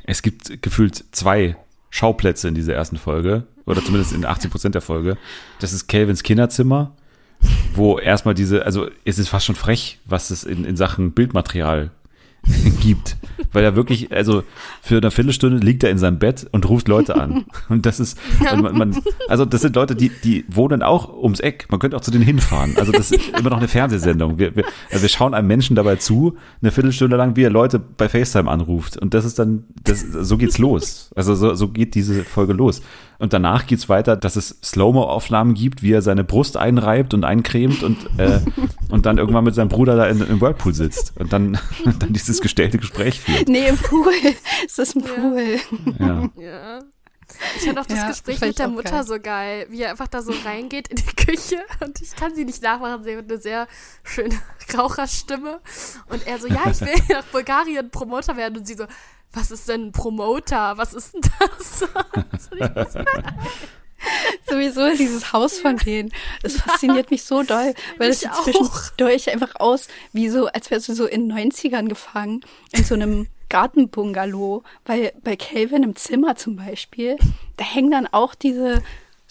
Es 0.09 0.23
gibt 0.23 0.63
gefühlt 0.63 1.05
zwei 1.11 1.55
Schauplätze 1.91 2.47
in 2.47 2.55
dieser 2.55 2.73
ersten 2.73 2.97
Folge, 2.97 3.45
oder 3.67 3.83
zumindest 3.83 4.11
in 4.11 4.25
80 4.25 4.49
Prozent 4.49 4.73
der 4.73 4.81
Folge. 4.81 5.17
Das 5.59 5.71
ist 5.71 5.87
Calvins 5.87 6.23
Kinderzimmer, 6.23 6.95
wo 7.75 7.99
erstmal 7.99 8.33
diese, 8.33 8.65
also 8.65 8.89
es 9.05 9.19
ist 9.19 9.29
fast 9.29 9.45
schon 9.45 9.55
frech, 9.55 9.99
was 10.05 10.31
es 10.31 10.43
in, 10.43 10.65
in 10.65 10.75
Sachen 10.75 11.11
Bildmaterial 11.11 11.91
gibt. 12.81 13.17
Weil 13.53 13.63
er 13.63 13.75
wirklich, 13.75 14.11
also 14.11 14.43
für 14.81 14.97
eine 14.97 15.11
Viertelstunde 15.11 15.57
liegt 15.57 15.83
er 15.83 15.89
in 15.89 15.97
seinem 15.97 16.19
Bett 16.19 16.47
und 16.51 16.67
ruft 16.67 16.87
Leute 16.87 17.15
an. 17.15 17.45
Und 17.69 17.85
das 17.85 17.99
ist, 17.99 18.17
und 18.51 18.61
man, 18.61 18.77
man, 18.77 18.97
also 19.27 19.45
das 19.45 19.61
sind 19.61 19.75
Leute, 19.75 19.95
die, 19.95 20.09
die 20.23 20.43
wohnen 20.49 20.81
auch 20.81 21.13
ums 21.15 21.39
Eck. 21.39 21.67
Man 21.69 21.79
könnte 21.79 21.95
auch 21.95 22.01
zu 22.01 22.09
denen 22.09 22.23
hinfahren. 22.23 22.75
Also 22.77 22.91
das 22.91 23.11
ist 23.11 23.29
immer 23.37 23.51
noch 23.51 23.57
eine 23.57 23.67
Fernsehsendung. 23.67 24.39
Wir, 24.39 24.55
wir, 24.55 24.65
also 24.89 25.03
wir 25.03 25.09
schauen 25.09 25.33
einem 25.33 25.47
Menschen 25.47 25.75
dabei 25.75 25.97
zu, 25.97 26.37
eine 26.61 26.71
Viertelstunde 26.71 27.15
lang, 27.15 27.35
wie 27.35 27.43
er 27.43 27.49
Leute 27.49 27.79
bei 27.79 28.09
FaceTime 28.09 28.49
anruft. 28.49 28.97
Und 28.97 29.13
das 29.13 29.25
ist 29.25 29.37
dann, 29.39 29.65
das, 29.83 30.01
so 30.01 30.37
geht's 30.37 30.57
los. 30.57 31.11
Also 31.15 31.35
so, 31.35 31.53
so 31.53 31.69
geht 31.69 31.95
diese 31.95 32.23
Folge 32.23 32.53
los. 32.53 32.81
Und 33.19 33.33
danach 33.33 33.67
geht's 33.67 33.89
weiter, 33.89 34.15
dass 34.15 34.37
es 34.37 34.57
Slow-Mo-Aufnahmen 34.63 35.53
gibt, 35.53 35.83
wie 35.83 35.91
er 35.91 36.01
seine 36.01 36.23
Brust 36.23 36.55
einreibt 36.55 37.13
und 37.13 37.25
eincremt 37.25 37.83
und, 37.83 37.97
äh, 38.17 38.39
und 38.89 39.05
dann 39.05 39.17
irgendwann 39.17 39.43
mit 39.43 39.55
seinem 39.55 39.67
Bruder 39.67 39.97
da 39.97 40.05
in, 40.07 40.21
im 40.21 40.39
Whirlpool 40.41 40.73
sitzt 40.73 41.13
und 41.19 41.31
dann, 41.33 41.59
dann 41.99 42.13
dieses 42.13 42.41
gestellte 42.41 42.77
Gespräch 42.77 43.19
führt. 43.19 43.49
Nee, 43.49 43.67
im 43.67 43.77
Pool. 43.77 44.13
Es 44.65 44.79
ist 44.79 44.95
ein 44.95 45.03
Pool. 45.03 45.59
Ja. 45.99 46.29
Ja. 46.37 46.79
Ich 47.57 47.65
fand 47.65 47.77
auch 47.77 47.85
das 47.85 47.97
Ja, 47.97 48.07
Gespräch 48.07 48.41
mit 48.41 48.57
der 48.57 48.69
Mutter 48.69 48.89
geil. 48.89 49.03
so 49.03 49.19
geil, 49.19 49.67
wie 49.69 49.83
er 49.83 49.91
einfach 49.91 50.07
da 50.07 50.21
so 50.23 50.33
reingeht 50.45 50.87
in 50.87 50.95
die 50.95 51.25
Küche 51.25 51.57
und 51.79 52.01
ich 52.01 52.15
kann 52.15 52.33
sie 52.33 52.43
nicht 52.43 52.63
nachmachen, 52.63 53.03
sie 53.03 53.15
hat 53.15 53.29
eine 53.29 53.39
sehr 53.39 53.67
schöne 54.03 54.35
Raucherstimme 54.75 55.59
und 56.07 56.25
er 56.25 56.39
so, 56.39 56.47
ja, 56.47 56.61
ich 56.71 56.81
will 56.81 56.95
nach 57.09 57.25
Bulgarien 57.25 57.91
Promoter 57.91 58.35
werden 58.35 58.57
und 58.57 58.65
sie 58.65 58.73
so, 58.73 58.85
was 59.33 59.51
ist 59.51 59.69
denn 59.69 59.87
ein 59.87 59.91
Promoter? 59.91 60.77
Was 60.77 60.93
ist 60.93 61.13
denn 61.13 61.21
das? 61.39 61.79
Sowieso 64.49 64.89
dieses 64.95 65.33
Haus 65.33 65.59
von 65.59 65.77
denen. 65.77 66.11
Das 66.41 66.53
fasziniert 66.53 67.11
mich 67.11 67.23
so 67.23 67.43
doll, 67.43 67.73
weil 67.97 68.09
es 68.09 68.21
zwischendurch 68.21 69.31
einfach 69.31 69.55
aus, 69.55 69.87
wie 70.13 70.29
so, 70.29 70.47
als 70.47 70.71
wärst 70.71 70.89
du 70.89 70.93
so 70.93 71.05
in 71.05 71.31
90ern 71.31 71.87
gefangen, 71.87 72.41
in 72.71 72.83
so 72.83 72.95
einem 72.95 73.27
Gartenbungalow, 73.49 74.63
weil 74.85 75.13
bei 75.23 75.35
Calvin 75.35 75.83
im 75.83 75.95
Zimmer 75.95 76.35
zum 76.35 76.55
Beispiel, 76.55 77.17
da 77.57 77.65
hängen 77.65 77.91
dann 77.91 78.07
auch 78.07 78.35
diese, 78.35 78.83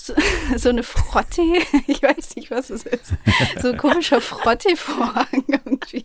so, 0.08 0.14
so 0.56 0.68
eine 0.70 0.82
Frotte, 0.82 1.42
ich 1.86 2.02
weiß 2.02 2.36
nicht, 2.36 2.50
was 2.50 2.70
es 2.70 2.84
ist, 2.84 3.12
so 3.60 3.68
ein 3.68 3.76
komischer 3.78 4.20
Frotte-Vorhang 4.20 5.44
irgendwie. 5.46 6.04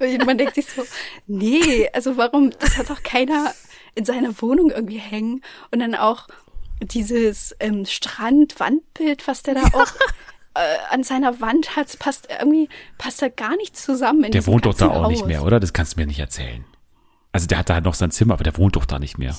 Und 0.00 0.26
man 0.26 0.38
denkt 0.38 0.56
sich 0.56 0.66
so, 0.66 0.82
nee, 1.26 1.88
also 1.92 2.16
warum, 2.16 2.50
das 2.58 2.76
hat 2.76 2.90
doch 2.90 3.02
keiner 3.02 3.54
in 3.94 4.04
seiner 4.04 4.40
Wohnung 4.40 4.70
irgendwie 4.70 4.98
hängen 4.98 5.42
und 5.70 5.80
dann 5.80 5.94
auch 5.94 6.28
dieses 6.80 7.56
ähm, 7.58 7.84
Strand-Wandbild, 7.84 9.26
was 9.26 9.42
der 9.42 9.54
da 9.54 9.62
auch 9.72 9.92
äh, 10.54 10.76
an 10.90 11.02
seiner 11.02 11.40
Wand 11.40 11.74
hat, 11.76 11.98
passt 11.98 12.28
irgendwie, 12.30 12.68
passt 12.96 13.20
da 13.22 13.28
gar 13.28 13.56
nicht 13.56 13.76
zusammen. 13.76 14.30
Der 14.30 14.46
wohnt 14.46 14.66
doch 14.66 14.74
da 14.74 14.88
auch 14.88 15.08
nicht 15.08 15.22
Haus. 15.22 15.28
mehr, 15.28 15.42
oder? 15.42 15.58
Das 15.58 15.72
kannst 15.72 15.94
du 15.94 16.00
mir 16.00 16.06
nicht 16.06 16.20
erzählen. 16.20 16.64
Also 17.38 17.46
der 17.48 17.58
hat 17.58 17.68
da 17.70 17.74
halt 17.74 17.84
noch 17.84 17.94
sein 17.94 18.10
Zimmer, 18.10 18.34
aber 18.34 18.44
der 18.44 18.56
wohnt 18.56 18.74
doch 18.76 18.84
da 18.84 18.98
nicht 18.98 19.16
mehr. 19.18 19.34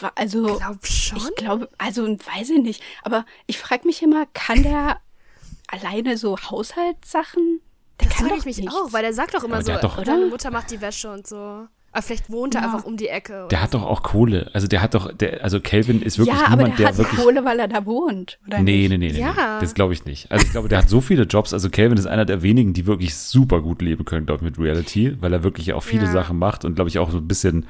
Wa- 0.00 0.12
Also, 0.14 0.56
glaub 0.58 0.86
schon. 0.86 1.18
ich 1.18 1.34
glaube, 1.36 1.68
also 1.78 2.06
weiß 2.08 2.50
ich 2.50 2.62
nicht, 2.62 2.82
aber 3.02 3.24
ich 3.46 3.58
frage 3.58 3.86
mich 3.86 4.02
immer, 4.02 4.26
kann 4.32 4.62
der 4.62 4.98
alleine 5.68 6.16
so 6.16 6.36
Haushaltssachen? 6.38 7.60
Der 8.00 8.08
Das 8.08 8.16
kann 8.16 8.26
frage 8.28 8.40
doch 8.40 8.46
ich 8.46 8.56
mich 8.56 8.58
nichts. 8.58 8.74
auch, 8.74 8.92
weil 8.92 9.02
der 9.02 9.12
sagt 9.14 9.34
doch 9.34 9.44
immer 9.44 9.56
Aber 9.56 9.64
so, 9.64 9.72
hat 9.74 9.84
doch- 9.84 10.02
deine 10.02 10.26
Mutter 10.26 10.50
macht 10.50 10.70
die 10.70 10.80
Wäsche 10.80 11.10
und 11.12 11.26
so. 11.26 11.66
Aber 11.96 12.02
vielleicht 12.02 12.28
wohnt 12.28 12.54
er 12.54 12.60
Ja. 12.60 12.66
einfach 12.74 12.84
um 12.84 12.98
die 12.98 13.08
Ecke. 13.08 13.32
oder 13.38 13.48
Der 13.48 13.62
hat 13.62 13.72
doch 13.72 13.82
auch 13.82 14.02
Kohle. 14.02 14.50
Also 14.52 14.66
der 14.68 14.82
hat 14.82 14.92
doch, 14.94 15.10
der, 15.14 15.42
also 15.42 15.60
Calvin 15.60 16.02
ist 16.02 16.18
wirklich 16.18 16.36
ja, 16.38 16.46
aber 16.48 16.56
niemand, 16.64 16.78
der 16.78 16.84
der, 16.84 16.88
hat 16.88 16.98
wirklich. 16.98 17.18
Kohle, 17.20 17.42
weil 17.46 17.58
er 17.58 17.68
da 17.68 17.86
wohnt, 17.86 18.38
oder 18.46 18.58
Nee, 18.60 18.86
nee, 18.90 18.98
nee, 18.98 19.12
nee, 19.12 19.18
Ja. 19.18 19.30
nee. 19.32 19.60
Das 19.62 19.72
glaube 19.72 19.94
ich 19.94 20.04
nicht. 20.04 20.30
Also 20.30 20.44
ich 20.44 20.52
glaube, 20.52 20.68
der 20.68 20.76
hat 20.78 20.90
so 20.90 21.00
viele 21.00 21.22
Jobs. 21.22 21.54
Also 21.54 21.70
Calvin 21.70 21.96
ist 21.96 22.06
einer 22.06 22.26
der 22.26 22.42
wenigen, 22.42 22.74
die 22.74 22.84
wirklich 22.86 23.14
super 23.14 23.62
gut 23.62 23.80
leben 23.80 24.04
können, 24.04 24.26
glaube 24.26 24.44
ich, 24.44 24.50
mit 24.50 24.58
Reality, 24.58 25.16
weil 25.22 25.32
er 25.32 25.42
wirklich 25.42 25.72
auch 25.72 25.82
viele 25.82 26.04
Ja. 26.04 26.12
Sachen 26.12 26.38
macht 26.38 26.66
und 26.66 26.74
glaube 26.74 26.90
ich 26.90 26.98
auch 26.98 27.10
so 27.10 27.16
ein 27.16 27.26
bisschen, 27.26 27.64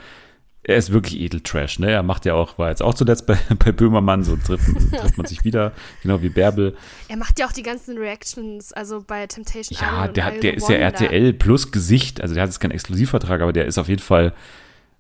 er 0.69 0.77
ist 0.77 0.93
wirklich 0.93 1.21
Edeltrash, 1.21 1.79
ne? 1.79 1.93
Er 1.93 2.03
macht 2.03 2.25
ja 2.25 2.35
auch, 2.35 2.59
war 2.59 2.71
jetzt 2.71 2.83
auch 2.83 2.95
zuletzt 2.95 3.27
bei, 3.27 3.39
bei 3.65 3.71
Böhmermann, 3.71 4.25
so 4.25 4.37
trifft, 4.37 4.67
trifft 4.91 5.17
man 5.17 5.27
sich 5.27 5.45
wieder, 5.45 5.73
genau 6.03 6.23
wie 6.23 6.29
Bärbel. 6.29 6.77
Er 7.09 7.17
macht 7.17 7.39
ja 7.39 7.47
auch 7.47 7.53
die 7.53 7.63
ganzen 7.63 7.97
Reactions, 7.97 8.73
also 8.73 9.01
bei 9.07 9.27
Temptation 9.29 9.79
Ja, 9.81 10.09
der 10.09 10.25
hat, 10.25 10.43
der 10.43 10.55
ist 10.55 10.69
ja. 10.69 10.77
RTL 10.77 11.33
plus 11.35 11.71
Gesicht, 11.71 12.21
also 12.21 12.35
der 12.35 12.43
hat 12.43 12.51
jetzt 12.51 12.59
keinen 12.59 12.73
Exklusivvertrag, 12.73 13.41
aber 13.43 13.53
der 13.53 13.67
ist 13.67 13.79
auf 13.79 13.89
jeden 13.89 14.03
Fall 14.03 14.35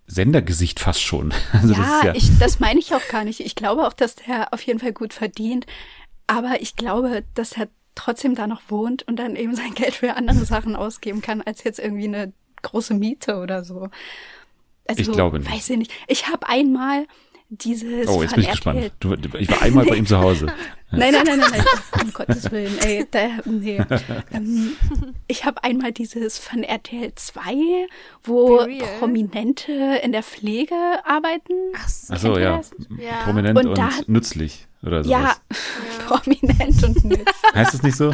Sendergesicht 0.06 0.78
fast 0.78 1.02
schon. 1.02 1.34
Also 1.52 1.68
das 1.68 1.78
ja, 1.78 1.98
ist 1.98 2.04
ja, 2.04 2.14
ich, 2.14 2.38
das 2.38 2.60
meine 2.60 2.78
ich 2.78 2.94
auch 2.94 3.08
gar 3.08 3.24
nicht. 3.24 3.40
Ich 3.40 3.56
glaube 3.56 3.86
auch, 3.88 3.92
dass 3.92 4.14
der 4.14 4.52
auf 4.52 4.62
jeden 4.62 4.78
Fall 4.78 4.92
gut 4.92 5.12
verdient. 5.12 5.66
Aber 6.28 6.60
ich 6.60 6.76
glaube, 6.76 7.24
dass 7.34 7.52
er 7.52 7.68
trotzdem 7.96 8.36
da 8.36 8.46
noch 8.46 8.62
wohnt 8.68 9.02
und 9.08 9.16
dann 9.16 9.34
eben 9.34 9.56
sein 9.56 9.74
Geld 9.74 9.94
für 9.94 10.14
andere 10.14 10.44
Sachen 10.44 10.76
ausgeben 10.76 11.22
kann, 11.22 11.42
als 11.42 11.64
jetzt 11.64 11.80
irgendwie 11.80 12.06
eine 12.06 12.32
große 12.62 12.94
Miete 12.94 13.38
oder 13.38 13.64
so. 13.64 13.88
Also, 14.88 15.02
Ich 15.02 15.12
glaube 15.12 15.38
nicht. 15.38 15.50
Weiß 15.50 15.70
ich 15.70 15.78
nicht. 15.78 15.92
Ich 16.06 16.28
habe 16.28 16.48
einmal 16.48 17.06
dieses 17.48 18.08
oh, 18.08 18.22
jetzt 18.22 18.34
bin 18.34 18.42
ich 18.42 18.50
gespannt. 18.50 18.92
Du, 18.98 19.14
ich 19.38 19.48
war 19.48 19.62
einmal 19.62 19.86
bei 19.86 19.96
ihm 19.96 20.06
zu 20.06 20.18
Hause. 20.18 20.46
Nein, 20.92 21.12
nein, 21.12 21.24
nein, 21.26 21.38
nein, 21.40 21.50
nein. 21.50 21.64
Um 22.00 22.12
Gottes 22.12 22.50
Willen. 22.52 22.78
Ey, 22.78 23.04
da, 23.10 23.28
nee. 23.44 23.82
ähm, 24.32 24.76
ich 25.26 25.44
habe 25.44 25.64
einmal 25.64 25.90
dieses 25.90 26.38
von 26.38 26.62
RTL 26.62 27.12
2, 27.12 27.88
wo. 28.22 28.64
Prominente 29.00 29.72
in 30.04 30.12
der 30.12 30.22
Pflege 30.22 30.76
arbeiten. 31.04 31.54
Ach 31.76 31.88
so. 31.88 32.14
Achso, 32.14 32.34
Kennt 32.34 32.38
ihr 32.38 33.04
ja. 33.04 33.10
Ja. 33.10 33.24
Prominent 33.24 33.58
und, 33.58 33.66
Und 33.66 33.78
da 33.78 33.90
nützlich 34.06 34.68
oder 34.84 35.02
sowas. 35.02 35.10
Ja, 35.10 35.36
prominent 36.06 36.84
und 36.84 37.04
nützlich. 37.04 37.26
Heißt 37.52 37.74
das 37.74 37.82
nicht 37.82 37.96
so? 37.96 38.12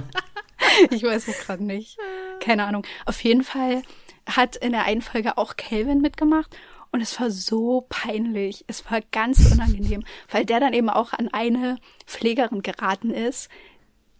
Ich 0.90 1.02
weiß 1.02 1.28
es 1.28 1.40
gerade 1.40 1.62
nicht. 1.62 1.98
Keine 2.40 2.64
Ahnung. 2.64 2.86
Auf 3.04 3.22
jeden 3.22 3.44
Fall 3.44 3.82
hat 4.26 4.56
in 4.56 4.72
der 4.72 4.84
einen 4.84 5.02
Folge 5.02 5.38
auch 5.38 5.56
Calvin 5.56 6.00
mitgemacht. 6.00 6.56
Und 6.92 7.00
es 7.00 7.18
war 7.18 7.30
so 7.30 7.86
peinlich. 7.88 8.64
Es 8.68 8.90
war 8.90 9.00
ganz 9.12 9.50
unangenehm, 9.50 10.04
weil 10.30 10.44
der 10.44 10.60
dann 10.60 10.74
eben 10.74 10.90
auch 10.90 11.14
an 11.14 11.28
eine 11.32 11.78
Pflegerin 12.06 12.60
geraten 12.60 13.10
ist, 13.10 13.48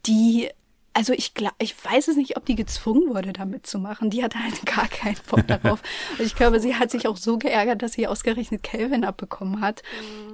die, 0.06 0.48
also 0.94 1.12
ich 1.12 1.34
glaube, 1.34 1.54
ich 1.58 1.74
weiß 1.84 2.08
es 2.08 2.16
nicht, 2.16 2.38
ob 2.38 2.46
die 2.46 2.54
gezwungen 2.54 3.14
wurde, 3.14 3.34
da 3.34 3.44
mitzumachen. 3.44 4.08
Die 4.08 4.24
hatte 4.24 4.42
halt 4.42 4.64
gar 4.64 4.88
keinen 4.88 5.18
Bock 5.28 5.46
darauf. 5.46 5.82
Und 6.18 6.24
ich 6.24 6.34
glaube, 6.34 6.60
sie 6.60 6.74
hat 6.74 6.90
sich 6.90 7.06
auch 7.06 7.18
so 7.18 7.36
geärgert, 7.36 7.82
dass 7.82 7.92
sie 7.92 8.06
ausgerechnet 8.06 8.62
Calvin 8.62 9.04
abbekommen 9.04 9.60
hat. 9.60 9.82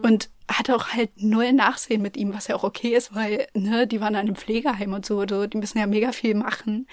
Und 0.02 0.30
hatte 0.48 0.76
auch 0.76 0.88
halt 0.88 1.10
null 1.20 1.52
Nachsehen 1.52 2.02
mit 2.02 2.16
ihm, 2.16 2.32
was 2.32 2.46
ja 2.46 2.54
auch 2.54 2.64
okay 2.64 2.94
ist, 2.94 3.14
weil, 3.14 3.48
ne, 3.52 3.86
die 3.88 4.00
waren 4.00 4.14
an 4.14 4.26
einem 4.26 4.36
Pflegeheim 4.36 4.92
und 4.94 5.04
so, 5.04 5.26
so, 5.28 5.46
die 5.46 5.58
müssen 5.58 5.78
ja 5.78 5.86
mega 5.86 6.12
viel 6.12 6.34
machen. 6.34 6.86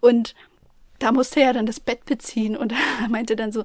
Und 0.00 0.34
da 0.98 1.12
musste 1.12 1.40
er 1.40 1.52
dann 1.52 1.66
das 1.66 1.80
Bett 1.80 2.04
beziehen 2.04 2.56
und 2.56 2.72
er 3.02 3.08
meinte 3.08 3.36
dann 3.36 3.52
so, 3.52 3.64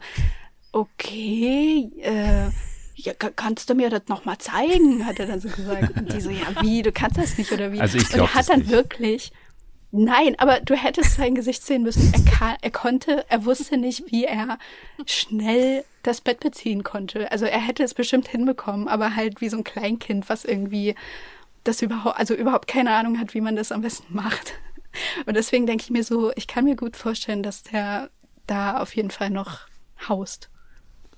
okay, 0.71 1.89
äh, 2.01 2.49
ja, 2.95 3.13
ka- 3.13 3.31
kannst 3.35 3.69
du 3.69 3.75
mir 3.75 3.89
das 3.89 4.03
nochmal 4.07 4.37
zeigen, 4.37 5.05
hat 5.05 5.19
er 5.19 5.27
dann 5.27 5.39
so 5.39 5.49
gesagt. 5.49 5.95
Und 5.97 6.11
die 6.13 6.21
so, 6.21 6.29
ja, 6.29 6.61
wie, 6.61 6.81
du 6.81 6.91
kannst 6.91 7.17
das 7.17 7.37
nicht 7.37 7.51
oder 7.51 7.71
wie? 7.71 7.79
Also 7.79 7.97
ich 7.97 8.05
und 8.05 8.13
glaub 8.13 8.29
er 8.29 8.35
hat 8.35 8.49
dann 8.49 8.59
nicht. 8.59 8.71
wirklich, 8.71 9.31
nein, 9.91 10.35
aber 10.37 10.59
du 10.61 10.75
hättest 10.75 11.15
sein 11.15 11.35
Gesicht 11.35 11.63
sehen 11.65 11.83
müssen. 11.83 12.11
Er, 12.13 12.31
kann, 12.31 12.55
er 12.61 12.71
konnte, 12.71 13.25
er 13.29 13.45
wusste 13.45 13.77
nicht, 13.77 14.11
wie 14.11 14.25
er 14.25 14.57
schnell 15.05 15.83
das 16.03 16.21
Bett 16.21 16.39
beziehen 16.39 16.83
konnte. 16.83 17.31
Also 17.31 17.45
er 17.45 17.59
hätte 17.59 17.83
es 17.83 17.93
bestimmt 17.93 18.27
hinbekommen, 18.27 18.87
aber 18.87 19.15
halt 19.15 19.41
wie 19.41 19.49
so 19.49 19.57
ein 19.57 19.63
Kleinkind, 19.63 20.29
was 20.29 20.45
irgendwie 20.45 20.95
das 21.63 21.81
überhaupt, 21.81 22.19
also 22.19 22.33
überhaupt 22.35 22.67
keine 22.67 22.91
Ahnung 22.91 23.19
hat, 23.19 23.33
wie 23.33 23.41
man 23.41 23.55
das 23.55 23.71
am 23.71 23.81
besten 23.81 24.13
macht. 24.13 24.53
Und 25.25 25.35
deswegen 25.35 25.65
denke 25.65 25.83
ich 25.83 25.89
mir 25.89 26.03
so, 26.03 26.31
ich 26.35 26.47
kann 26.47 26.65
mir 26.65 26.75
gut 26.75 26.95
vorstellen, 26.95 27.43
dass 27.43 27.63
der 27.63 28.09
da 28.47 28.79
auf 28.79 28.95
jeden 28.95 29.11
Fall 29.11 29.29
noch 29.29 29.59
haust. 30.07 30.49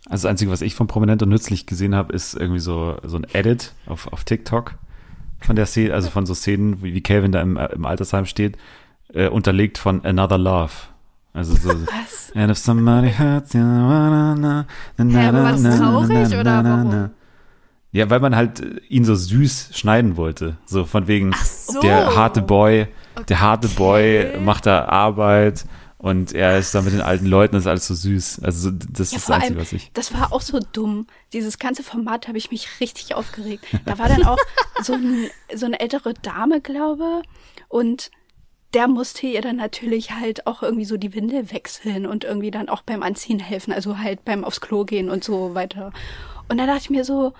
Also 0.07 0.23
das 0.23 0.25
Einzige, 0.25 0.51
was 0.51 0.61
ich 0.61 0.75
von 0.75 0.87
Prominent 0.87 1.23
und 1.23 1.29
Nützlich 1.29 1.65
gesehen 1.65 1.95
habe, 1.95 2.13
ist 2.13 2.35
irgendwie 2.35 2.59
so, 2.59 2.97
so 3.03 3.17
ein 3.17 3.25
Edit 3.33 3.73
auf, 3.87 4.11
auf 4.13 4.23
TikTok 4.23 4.75
von 5.39 5.55
der 5.55 5.65
Szene, 5.65 5.93
also 5.93 6.09
von 6.09 6.25
so 6.25 6.33
Szenen, 6.33 6.83
wie, 6.83 6.93
wie 6.93 7.01
Calvin 7.01 7.31
da 7.31 7.41
im, 7.41 7.57
im 7.57 7.85
Altersheim 7.85 8.25
steht, 8.25 8.57
äh, 9.13 9.27
unterlegt 9.27 9.77
von 9.77 10.05
Another 10.05 10.37
Love. 10.37 10.73
Also 11.33 11.55
so. 11.55 11.69
Was? 11.69 12.31
And 12.35 12.51
if 12.51 12.57
somebody 12.57 13.11
hurts 13.11 13.53
you, 13.53 13.59
na, 13.59 14.09
na, 14.09 14.35
na, 14.35 14.65
na, 14.97 15.19
Hä, 15.19 15.27
aber 15.27 15.43
war 15.43 15.51
das 15.51 15.77
traurig 15.77 16.39
oder 16.39 16.63
warum? 16.63 17.09
Ja, 17.91 18.09
weil 18.09 18.19
man 18.19 18.35
halt 18.35 18.61
äh, 18.61 18.79
ihn 18.89 19.05
so 19.05 19.15
süß 19.15 19.71
schneiden 19.73 20.17
wollte. 20.17 20.57
So 20.65 20.85
von 20.85 21.07
wegen 21.07 21.33
so. 21.43 21.81
der 21.81 22.15
harte 22.15 22.41
Boy, 22.41 22.87
der 23.29 23.41
harte 23.41 23.67
Boy 23.69 24.37
macht 24.39 24.65
da 24.65 24.85
Arbeit 24.85 25.65
und 25.97 26.33
er 26.33 26.57
ist 26.59 26.75
da 26.75 26.81
mit 26.81 26.93
den 26.93 27.01
alten 27.01 27.25
Leuten, 27.25 27.55
das 27.55 27.63
ist 27.63 27.67
alles 27.67 27.87
so 27.87 27.93
süß. 27.95 28.41
Also 28.43 28.69
so- 28.69 28.75
das 28.91 29.11
Ja, 29.11 29.17
ist 29.17 29.29
das 29.29 29.35
Einzige, 29.35 29.53
allem, 29.55 29.61
was 29.61 29.73
ich. 29.73 29.91
das 29.93 30.13
war 30.13 30.31
auch 30.33 30.41
so 30.41 30.59
dumm. 30.73 31.07
Dieses 31.33 31.57
ganze 31.57 31.83
Format 31.83 32.27
habe 32.27 32.37
ich 32.37 32.51
mich 32.51 32.67
richtig 32.79 33.15
aufgeregt. 33.15 33.65
Da 33.85 33.97
war 33.97 34.07
dann 34.09 34.23
auch 34.25 34.37
so, 34.83 34.93
ein, 34.93 35.29
so 35.55 35.65
eine 35.65 35.79
ältere 35.79 36.13
Dame, 36.13 36.61
glaube 36.61 37.21
und 37.69 38.11
der 38.73 38.87
musste 38.89 39.25
ihr 39.27 39.41
dann 39.41 39.55
natürlich 39.55 40.11
halt 40.11 40.47
auch 40.47 40.61
irgendwie 40.61 40.83
so 40.85 40.97
die 40.97 41.13
Windel 41.13 41.49
wechseln 41.51 42.05
und 42.05 42.25
irgendwie 42.25 42.51
dann 42.51 42.67
auch 42.67 42.81
beim 42.81 43.03
Anziehen 43.03 43.39
helfen, 43.39 43.71
also 43.71 43.99
halt 43.99 44.25
beim 44.25 44.43
aufs 44.43 44.59
Klo 44.59 44.83
gehen 44.83 45.09
und 45.09 45.23
so 45.23 45.55
weiter. 45.55 45.93
Und 46.49 46.57
da 46.57 46.65
dachte 46.65 46.81
ich 46.81 46.89
mir 46.89 47.05
so, 47.05 47.31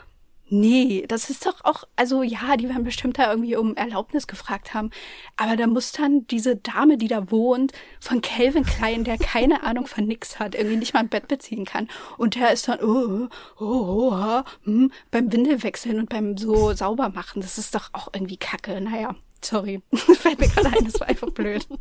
nee, 0.50 1.06
das 1.08 1.30
ist 1.30 1.46
doch 1.46 1.64
auch, 1.64 1.84
also 1.96 2.24
ja, 2.24 2.58
die 2.58 2.70
werden 2.70 2.84
bestimmt 2.84 3.18
da 3.18 3.30
irgendwie 3.30 3.56
um 3.56 3.76
Erlaubnis 3.76 4.28
gefragt 4.28 4.74
haben, 4.74 4.92
aber 5.38 5.56
da 5.56 5.68
muss 5.68 5.92
dann 5.92 6.28
diese 6.28 6.56
Dame, 6.56 6.98
die 6.98 7.08
da 7.08 7.32
wohnt, 7.32 7.74
von 8.00 8.22
Calvin 8.22 8.64
Klein, 8.64 9.04
der 9.04 9.18
keine 9.18 9.64
Ahnung 9.64 9.88
von 9.88 10.06
nix 10.06 10.40
hat, 10.40 10.56
irgendwie 10.56 10.78
nicht 10.78 10.94
mal 10.94 11.02
ein 11.02 11.10
Bett 11.10 11.28
beziehen 11.28 11.66
kann 11.66 11.88
und 12.18 12.36
der 12.36 12.52
ist 12.52 12.68
dann, 12.68 12.80
oh, 12.82 13.28
oh, 13.60 13.64
oh, 13.64 14.12
oh 14.14 14.44
hm, 14.64 14.92
beim 15.12 15.32
Windelwechseln 15.32 16.00
und 16.00 16.10
beim 16.10 16.38
so 16.38 16.74
sauber 16.74 17.10
machen, 17.10 17.42
das 17.42 17.58
ist 17.58 17.76
doch 17.76 17.90
auch 17.94 18.10
irgendwie 18.14 18.38
kacke, 18.38 18.80
naja. 18.82 19.16
Sorry, 19.42 19.84
fällt 19.94 20.40
mir 20.40 20.48
gerade 20.48 20.76
ein, 20.76 20.86
das 20.86 21.00
war 21.00 21.08
einfach 21.08 21.30
blöd. 21.30 21.68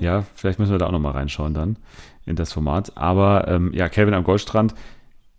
Ja, 0.00 0.24
vielleicht 0.34 0.58
müssen 0.58 0.72
wir 0.72 0.78
da 0.78 0.86
auch 0.86 0.92
nochmal 0.92 1.12
reinschauen 1.12 1.52
dann 1.54 1.76
in 2.24 2.34
das 2.34 2.52
Format. 2.52 2.96
Aber 2.96 3.46
ähm, 3.48 3.72
ja, 3.74 3.88
Calvin 3.88 4.14
am 4.14 4.24
Goldstrand. 4.24 4.74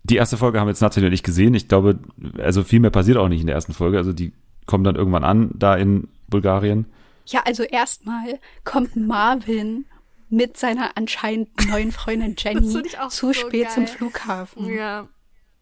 Die 0.04 0.16
erste 0.16 0.36
Folge 0.36 0.58
haben 0.58 0.68
jetzt 0.68 0.80
Nathalie 0.80 1.08
und 1.08 1.12
ich 1.12 1.22
gesehen. 1.22 1.54
Ich 1.54 1.68
glaube, 1.68 1.98
also 2.38 2.64
viel 2.64 2.80
mehr 2.80 2.90
passiert 2.90 3.16
auch 3.18 3.28
nicht 3.28 3.40
in 3.40 3.46
der 3.46 3.54
ersten 3.54 3.72
Folge. 3.72 3.98
Also 3.98 4.12
die 4.12 4.32
kommen 4.66 4.84
dann 4.84 4.96
irgendwann 4.96 5.24
an, 5.24 5.50
da 5.54 5.76
in 5.76 6.08
Bulgarien. 6.28 6.86
Ja, 7.26 7.42
also 7.44 7.62
erstmal 7.62 8.40
kommt 8.64 8.96
Marvin 8.96 9.84
mit 10.28 10.56
seiner 10.56 10.96
anscheinend 10.96 11.68
neuen 11.68 11.92
Freundin 11.92 12.34
Jenny 12.38 12.68
zu 12.68 12.82
so 13.10 13.32
spät 13.32 13.70
zum 13.70 13.84
geil. 13.84 13.94
Flughafen. 13.94 14.66
Ja. 14.66 15.08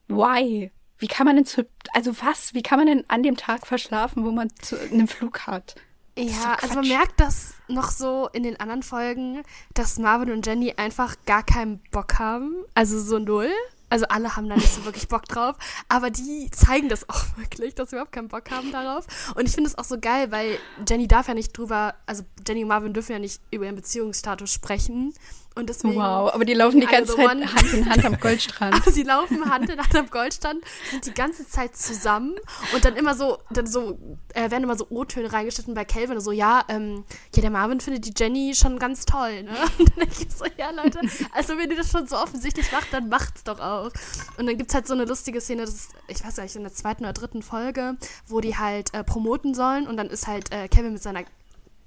Why? 0.08 0.70
Wie 0.98 1.06
kann 1.06 1.26
man 1.26 1.36
denn 1.36 1.46
zu, 1.46 1.66
also 1.92 2.12
was? 2.22 2.54
Wie 2.54 2.62
kann 2.62 2.78
man 2.78 2.86
denn 2.86 3.04
an 3.08 3.22
dem 3.22 3.36
Tag 3.36 3.66
verschlafen, 3.66 4.24
wo 4.24 4.30
man 4.30 4.50
zu 4.60 4.78
einem 4.78 5.08
Flug 5.08 5.46
hat? 5.46 5.76
Ja, 6.18 6.56
also 6.60 6.74
man 6.74 6.88
merkt 6.88 7.18
das 7.18 7.54
noch 7.68 7.90
so 7.90 8.28
in 8.32 8.42
den 8.42 8.58
anderen 8.60 8.82
Folgen, 8.82 9.42
dass 9.74 9.98
Marvin 9.98 10.30
und 10.30 10.46
Jenny 10.46 10.74
einfach 10.76 11.16
gar 11.24 11.42
keinen 11.42 11.80
Bock 11.90 12.18
haben. 12.18 12.56
Also 12.74 13.00
so 13.00 13.18
null. 13.18 13.50
Also 13.90 14.06
alle 14.08 14.36
haben 14.36 14.48
da 14.48 14.54
nicht 14.54 14.72
so 14.72 14.84
wirklich 14.84 15.08
Bock 15.08 15.24
drauf. 15.24 15.56
Aber 15.88 16.10
die 16.10 16.50
zeigen 16.50 16.88
das 16.88 17.08
auch 17.08 17.24
wirklich, 17.36 17.74
dass 17.74 17.90
sie 17.90 17.96
überhaupt 17.96 18.12
keinen 18.12 18.28
Bock 18.28 18.50
haben 18.50 18.72
darauf. 18.72 19.06
Und 19.34 19.46
ich 19.46 19.54
finde 19.54 19.68
es 19.68 19.76
auch 19.76 19.84
so 19.84 19.98
geil, 20.00 20.30
weil 20.30 20.58
Jenny 20.88 21.06
darf 21.06 21.28
ja 21.28 21.34
nicht 21.34 21.56
drüber, 21.56 21.94
also 22.06 22.22
Jenny 22.46 22.62
und 22.62 22.68
Marvin 22.68 22.94
dürfen 22.94 23.12
ja 23.12 23.18
nicht 23.18 23.40
über 23.50 23.66
ihren 23.66 23.76
Beziehungsstatus 23.76 24.50
sprechen. 24.50 25.12
Und 25.56 25.68
deswegen. 25.68 25.96
Wow, 25.96 26.32
aber 26.32 26.44
die 26.44 26.54
laufen 26.54 26.80
die 26.80 26.86
Alle 26.86 26.98
ganze 26.98 27.16
Zeit 27.16 27.28
One- 27.28 27.52
Hand 27.52 27.72
in 27.72 27.90
Hand 27.90 28.04
am 28.04 28.20
Goldstrand. 28.20 28.74
Aber 28.80 28.90
sie 28.92 29.02
laufen 29.02 29.50
Hand 29.50 29.68
in 29.68 29.78
Hand 29.80 29.94
am 29.96 30.08
Goldstand, 30.08 30.62
sind 30.90 31.06
die 31.06 31.12
ganze 31.12 31.46
Zeit 31.46 31.76
zusammen 31.76 32.36
und 32.72 32.84
dann 32.84 32.94
immer 32.96 33.14
so, 33.14 33.38
dann 33.50 33.66
so, 33.66 33.98
äh, 34.32 34.50
werden 34.50 34.62
immer 34.62 34.76
so 34.76 34.86
O-Töne 34.90 35.32
reingeschnitten 35.32 35.74
bei 35.74 35.84
Calvin, 35.84 36.20
so, 36.20 36.30
ja, 36.30 36.62
ähm, 36.68 37.04
ja, 37.34 37.42
der 37.42 37.50
Marvin 37.50 37.80
findet 37.80 38.06
die 38.06 38.12
Jenny 38.16 38.54
schon 38.54 38.78
ganz 38.78 39.04
toll, 39.06 39.42
ne? 39.42 39.50
Und 39.78 39.88
dann 39.90 40.08
denke 40.08 40.24
ich 40.28 40.32
so, 40.34 40.44
ja, 40.56 40.70
Leute, 40.70 41.00
also 41.32 41.58
wenn 41.58 41.68
ihr 41.70 41.76
das 41.76 41.90
schon 41.90 42.06
so 42.06 42.16
offensichtlich 42.16 42.70
macht, 42.70 42.92
dann 42.92 43.08
macht's 43.08 43.42
doch 43.42 43.58
auch. 43.58 43.90
Und 44.38 44.46
dann 44.46 44.56
gibt's 44.56 44.72
halt 44.72 44.86
so 44.86 44.94
eine 44.94 45.04
lustige 45.04 45.40
Szene, 45.40 45.62
das 45.62 45.74
ist, 45.74 45.90
ich 46.06 46.24
weiß 46.24 46.36
gar 46.36 46.44
nicht, 46.44 46.54
in 46.54 46.62
der 46.62 46.72
zweiten 46.72 47.02
oder 47.02 47.12
dritten 47.12 47.42
Folge, 47.42 47.96
wo 48.28 48.40
die 48.40 48.56
halt 48.56 48.94
äh, 48.94 49.02
promoten 49.02 49.54
sollen 49.54 49.88
und 49.88 49.96
dann 49.96 50.06
ist 50.10 50.28
halt 50.28 50.52
äh, 50.52 50.68
Kevin 50.68 50.92
mit 50.92 51.02
seiner 51.02 51.24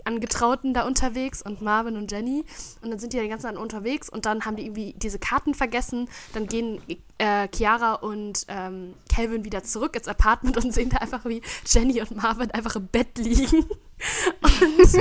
Angetrauten 0.06 0.74
da 0.74 0.86
unterwegs 0.86 1.42
und 1.42 1.62
Marvin 1.62 1.98
und 1.98 2.12
Jenny. 2.12 2.46
Und 2.82 2.92
dann 2.92 3.00
sind 3.00 3.14
die 3.14 3.18
den 3.18 3.30
ganzen 3.30 3.48
Tag 3.48 3.60
unterwegs 3.60 4.10
und 4.10 4.26
dann 4.26 4.46
haben 4.46 4.56
die 4.56 4.66
irgendwie 4.66 4.94
diese 4.98 5.20
Karten 5.20 5.54
vergessen. 5.54 6.10
Dann 6.34 6.48
gehen 6.48 6.82
äh, 7.18 7.48
Chiara 7.54 7.94
und 7.96 8.46
ähm, 8.48 8.94
Calvin 9.10 9.46
wieder 9.46 9.64
zurück 9.64 9.96
ins 9.96 10.08
Apartment 10.08 10.58
und 10.58 10.74
sehen 10.74 10.90
da 10.90 10.98
einfach, 10.98 11.26
wie 11.26 11.42
Jenny 11.66 12.02
und 12.02 12.16
Marvin 12.16 12.52
einfach 12.52 12.76
im 12.76 12.88
Bett 12.88 13.18
liegen. 13.18 13.66
Und 14.42 14.94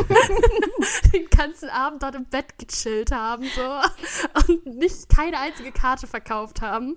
den 1.12 1.28
ganzen 1.36 1.68
Abend 1.70 2.04
dort 2.04 2.14
im 2.14 2.24
Bett 2.24 2.56
gechillt 2.56 3.10
haben 3.10 3.44
so 3.44 4.52
und 4.52 4.66
nicht 4.66 5.08
keine 5.08 5.40
einzige 5.40 5.72
Karte 5.72 6.06
verkauft 6.06 6.60
haben. 6.60 6.94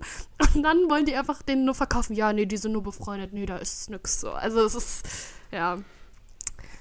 Und 0.54 0.62
dann 0.62 0.88
wollen 0.88 1.06
die 1.06 1.16
einfach 1.16 1.42
den 1.42 1.64
nur 1.64 1.74
verkaufen. 1.74 2.14
Ja, 2.14 2.32
nee, 2.32 2.46
die 2.46 2.58
sind 2.58 2.72
nur 2.72 2.84
befreundet. 2.84 3.32
Nee, 3.32 3.46
da 3.46 3.56
ist 3.56 3.90
nix 3.90 4.20
so. 4.20 4.30
Also 4.30 4.64
es 4.64 4.76
ist, 4.76 5.08
ja 5.50 5.78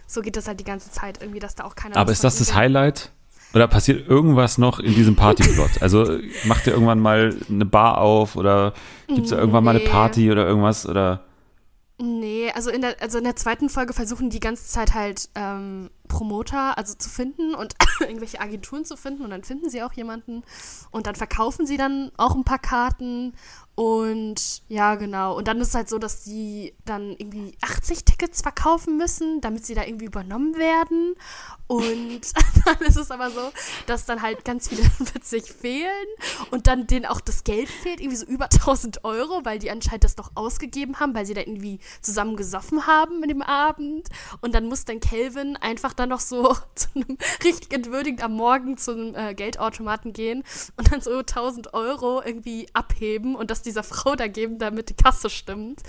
so 0.08 0.22
geht 0.22 0.36
das 0.36 0.47
halt 0.47 0.60
die 0.60 0.64
ganze 0.64 0.91
Zeit 0.91 1.22
irgendwie, 1.22 1.39
dass 1.39 1.56
da 1.56 1.64
auch 1.64 1.76
keiner. 1.76 1.97
Aber 1.97 2.12
ist 2.12 2.24
das 2.24 2.38
das. 2.38 2.53
Highlight? 2.56 3.12
Oder 3.53 3.68
passiert 3.70 4.08
irgendwas 4.10 4.58
noch 4.58 4.80
in 4.80 4.93
diesem 4.95 5.16
Partyplot? 5.16 5.82
Also 5.82 6.18
macht 6.43 6.68
ihr 6.68 6.74
irgendwann 6.74 6.99
mal 6.99 7.34
eine 7.49 7.66
Bar 7.66 7.99
auf 7.99 8.36
oder 8.36 8.74
gibt 9.08 9.22
es 9.24 9.30
da 9.30 9.38
irgendwann 9.38 9.64
mal 9.64 9.72
eine 9.76 9.80
Nee. 9.80 9.89
Party 9.89 10.32
oder 10.32 10.45
irgendwas? 10.45 10.86
Oder 10.86 11.22
Nee, 11.97 12.51
also 12.53 12.70
in 12.70 12.82
der, 12.82 13.01
also 13.01 13.18
in 13.20 13.24
der 13.24 13.38
zweiten 13.38 13.70
Folge 13.70 13.93
versuchen 13.93 14.30
die 14.30 14.41
ganze 14.41 14.66
Zeit 14.66 14.93
halt 14.93 15.30
ähm, 15.36 15.89
Promoter, 16.08 16.78
also 16.78 16.93
zu 16.93 17.10
finden 17.10 17.56
und 17.56 17.76
irgendwelche 17.99 18.39
Agenturen 18.39 18.86
zu 18.86 18.97
finden 18.97 19.24
und 19.24 19.30
dann 19.30 19.43
finden 19.43 19.70
sie 19.70 19.84
auch 19.84 19.93
jemanden 19.93 20.43
und 20.91 21.08
dann 21.08 21.16
verkaufen 21.16 21.66
sie 21.66 21.78
dann 21.78 22.12
auch 22.18 22.36
ein 22.36 22.43
paar 22.43 22.60
Karten 22.60 23.34
und 23.76 24.62
ja, 24.70 24.95
genau. 24.95 25.36
Und 25.36 25.49
dann 25.49 25.60
ist 25.60 25.70
es 25.70 25.76
halt 25.76 25.89
so, 25.89 25.99
dass 25.99 26.24
die 26.24 26.74
dann 26.86 27.12
irgendwie 27.18 27.58
80 27.62 28.06
Tickets 28.06 28.41
verkaufen 28.41 28.95
müssen, 28.95 29.41
damit 29.41 29.66
sie 29.66 29.76
da 29.76 29.84
irgendwie 29.84 30.06
übernommen 30.06 30.56
werden. 30.56 31.16
Und 31.68 32.22
dann 32.66 32.88
ist 32.88 32.95
es 32.95 33.12
aber 33.12 33.30
so, 33.32 33.51
dass 33.86 34.06
dann 34.06 34.22
halt 34.22 34.45
ganz 34.45 34.70
viele 34.70 34.84
plötzlich 35.12 35.51
fehlen 35.51 35.89
und 36.51 36.68
dann 36.68 36.88
denen 36.88 37.06
auch 37.06 37.20
das 37.20 37.43
Geld 37.43 37.68
fehlt, 37.68 37.99
irgendwie 37.99 38.16
so 38.16 38.26
über 38.26 38.45
1000 38.53 39.03
Euro, 39.03 39.41
weil 39.43 39.60
die 39.60 39.70
anscheinend 39.70 40.06
das 40.06 40.16
noch 40.16 40.32
ausgegeben 40.36 41.01
haben, 41.01 41.14
weil 41.14 41.26
sie 41.26 41.34
da 41.34 41.41
irgendwie 41.41 41.80
zusammen 42.01 42.38
gesoffen 42.38 42.88
haben 42.88 43.24
in 43.24 43.30
dem 43.30 43.41
Abend. 43.41 44.08
Und 44.39 44.56
dann 44.56 44.70
muss 44.70 44.86
dann 44.86 45.01
Kelvin 45.01 45.58
einfach 45.58 45.93
dann 45.96 46.10
noch 46.10 46.20
so 46.20 46.56
zu 46.76 46.88
einem 46.96 47.18
richtig 47.43 47.74
entwürdigend 47.74 48.24
am 48.24 48.34
Morgen 48.34 48.78
zum 48.78 49.16
äh, 49.16 49.34
Geldautomaten 49.34 50.14
gehen 50.14 50.43
und 50.78 50.91
dann 50.91 51.02
so 51.02 51.18
1000 51.20 51.74
Euro 51.74 52.22
irgendwie 52.24 52.68
abheben 52.74 53.36
und 53.36 53.52
das 53.52 53.62
dieser 53.62 53.84
Frau 53.84 54.16
da 54.16 54.28
geben, 54.28 54.60
damit 54.60 54.89
die 54.89 54.93
Kasse 54.96 55.30
stimmt. 55.30 55.82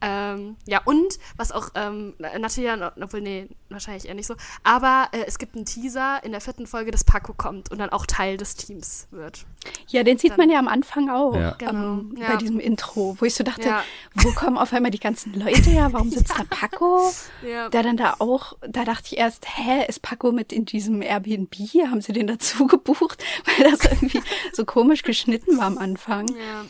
Ähm, 0.00 0.56
ja, 0.66 0.80
und 0.84 1.18
was 1.36 1.50
auch 1.50 1.70
ähm, 1.74 2.14
Natalia, 2.18 2.92
obwohl, 3.00 3.20
nee, 3.20 3.48
wahrscheinlich 3.68 4.06
eher 4.06 4.14
nicht 4.14 4.26
so, 4.28 4.36
aber 4.62 5.08
äh, 5.12 5.24
es 5.26 5.38
gibt 5.38 5.56
einen 5.56 5.64
Teaser 5.64 6.22
in 6.22 6.30
der 6.30 6.40
vierten 6.40 6.66
Folge, 6.68 6.92
dass 6.92 7.02
Paco 7.02 7.32
kommt 7.32 7.70
und 7.72 7.78
dann 7.78 7.90
auch 7.90 8.06
Teil 8.06 8.36
des 8.36 8.54
Teams 8.54 9.08
wird. 9.10 9.44
Ja, 9.88 10.04
den 10.04 10.16
sieht 10.18 10.38
man 10.38 10.50
ja 10.50 10.58
am 10.60 10.68
Anfang 10.68 11.10
auch. 11.10 11.34
Ja. 11.34 11.54
Genau, 11.58 11.72
ähm, 11.72 12.14
ja. 12.16 12.28
Bei 12.28 12.36
diesem 12.36 12.60
Intro, 12.60 13.16
wo 13.18 13.24
ich 13.24 13.34
so 13.34 13.42
dachte, 13.42 13.68
Ja. 13.68 13.82
wo 14.14 14.30
kommen 14.32 14.56
auf 14.56 14.72
einmal 14.72 14.92
die 14.92 15.00
ganzen 15.00 15.34
Leute 15.34 15.68
her? 15.70 15.88
Warum 15.92 16.10
sitzt 16.10 16.38
da 16.38 16.44
Paco? 16.48 17.12
Ja. 17.46 17.68
Der 17.68 17.82
dann 17.82 17.96
da 17.96 18.14
auch, 18.20 18.56
da 18.60 18.84
dachte 18.84 19.06
ich 19.06 19.18
erst, 19.18 19.47
hä, 19.56 19.84
ist 19.88 20.02
Paco 20.02 20.32
mit 20.32 20.52
in 20.52 20.64
diesem 20.64 21.02
Airbnb? 21.02 21.54
Haben 21.88 22.00
sie 22.00 22.12
den 22.12 22.26
dazu 22.26 22.66
gebucht? 22.68 23.22
Weil 23.44 23.70
das 23.70 23.84
irgendwie 23.84 24.22
so 24.52 24.64
komisch 24.64 25.02
geschnitten 25.02 25.58
war 25.58 25.66
am 25.66 25.78
Anfang. 25.78 26.28
Ja. 26.28 26.64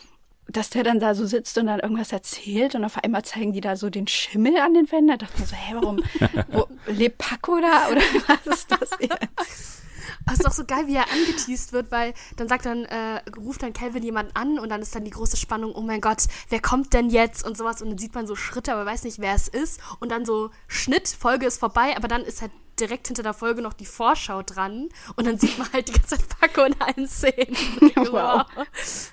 Dass 0.51 0.71
der 0.71 0.83
dann 0.83 0.99
da 0.99 1.15
so 1.15 1.27
sitzt 1.27 1.59
und 1.59 1.67
dann 1.67 1.81
irgendwas 1.81 2.13
erzählt 2.13 2.75
und 2.75 2.85
auf 2.85 2.97
einmal 3.05 3.23
zeigen 3.23 3.53
die 3.53 3.61
da 3.61 3.77
so 3.77 3.91
den 3.91 4.07
Schimmel 4.07 4.57
an 4.59 4.73
den 4.73 4.91
Wänden. 4.91 5.09
Da 5.09 5.17
dachte 5.19 5.41
mir 5.41 5.47
so, 5.47 5.55
hä, 5.55 5.75
warum 5.75 6.03
wo, 6.51 6.67
lebt 6.87 7.19
Paco 7.19 7.61
da? 7.61 7.89
Oder 7.91 8.01
was 8.27 8.59
ist 8.59 8.73
das 8.73 8.91
jetzt? 8.99 9.83
Aber 10.25 10.35
es 10.35 10.41
ist 10.41 10.47
auch 10.47 10.53
so 10.53 10.65
geil, 10.65 10.87
wie 10.87 10.95
er 10.95 11.11
angeteased 11.11 11.73
wird, 11.73 11.91
weil 11.91 12.13
dann 12.37 12.49
sagt 12.49 12.67
dann, 12.67 12.85
äh, 12.85 13.21
ruft 13.39 13.63
dann 13.63 13.73
Calvin 13.73 14.03
jemanden 14.03 14.35
an 14.35 14.59
und 14.59 14.69
dann 14.69 14.83
ist 14.83 14.95
dann 14.95 15.05
die 15.05 15.11
große 15.11 15.37
Spannung, 15.37 15.75
oh 15.75 15.81
mein 15.81 16.01
Gott, 16.01 16.25
wer 16.51 16.61
kommt 16.61 16.93
denn 16.93 17.11
jetzt 17.11 17.47
und 17.47 17.57
sowas 17.57 17.81
und 17.81 17.91
dann 17.91 17.99
sieht 17.99 18.15
man 18.15 18.27
so 18.27 18.37
Schritte, 18.37 18.73
aber 18.73 18.85
weiß 18.85 19.05
nicht, 19.05 19.21
wer 19.21 19.35
es 19.35 19.49
ist 19.49 19.81
und 20.01 20.11
dann 20.11 20.25
so 20.25 20.51
Schnitt, 20.67 21.09
Folge 21.09 21.47
ist 21.47 21.59
vorbei, 21.59 21.97
aber 21.97 22.09
dann 22.09 22.23
ist 22.23 22.43
halt 22.43 22.53
direkt 22.81 23.09
hinter 23.09 23.23
der 23.23 23.35
Folge 23.35 23.63
noch 23.63 23.73
die 23.73 23.87
Vorschau 23.87 24.43
dran 24.43 24.89
und 25.17 25.27
dann 25.27 25.39
sieht 25.39 25.59
man 25.59 25.73
halt 25.73 25.89
die 25.89 25.93
ganze 25.93 26.19
Zeit 26.19 26.29
Paco 26.41 26.65
in 26.65 26.81
allen 26.81 27.09
Szenen. 27.09 27.57
Wow. 28.11 28.47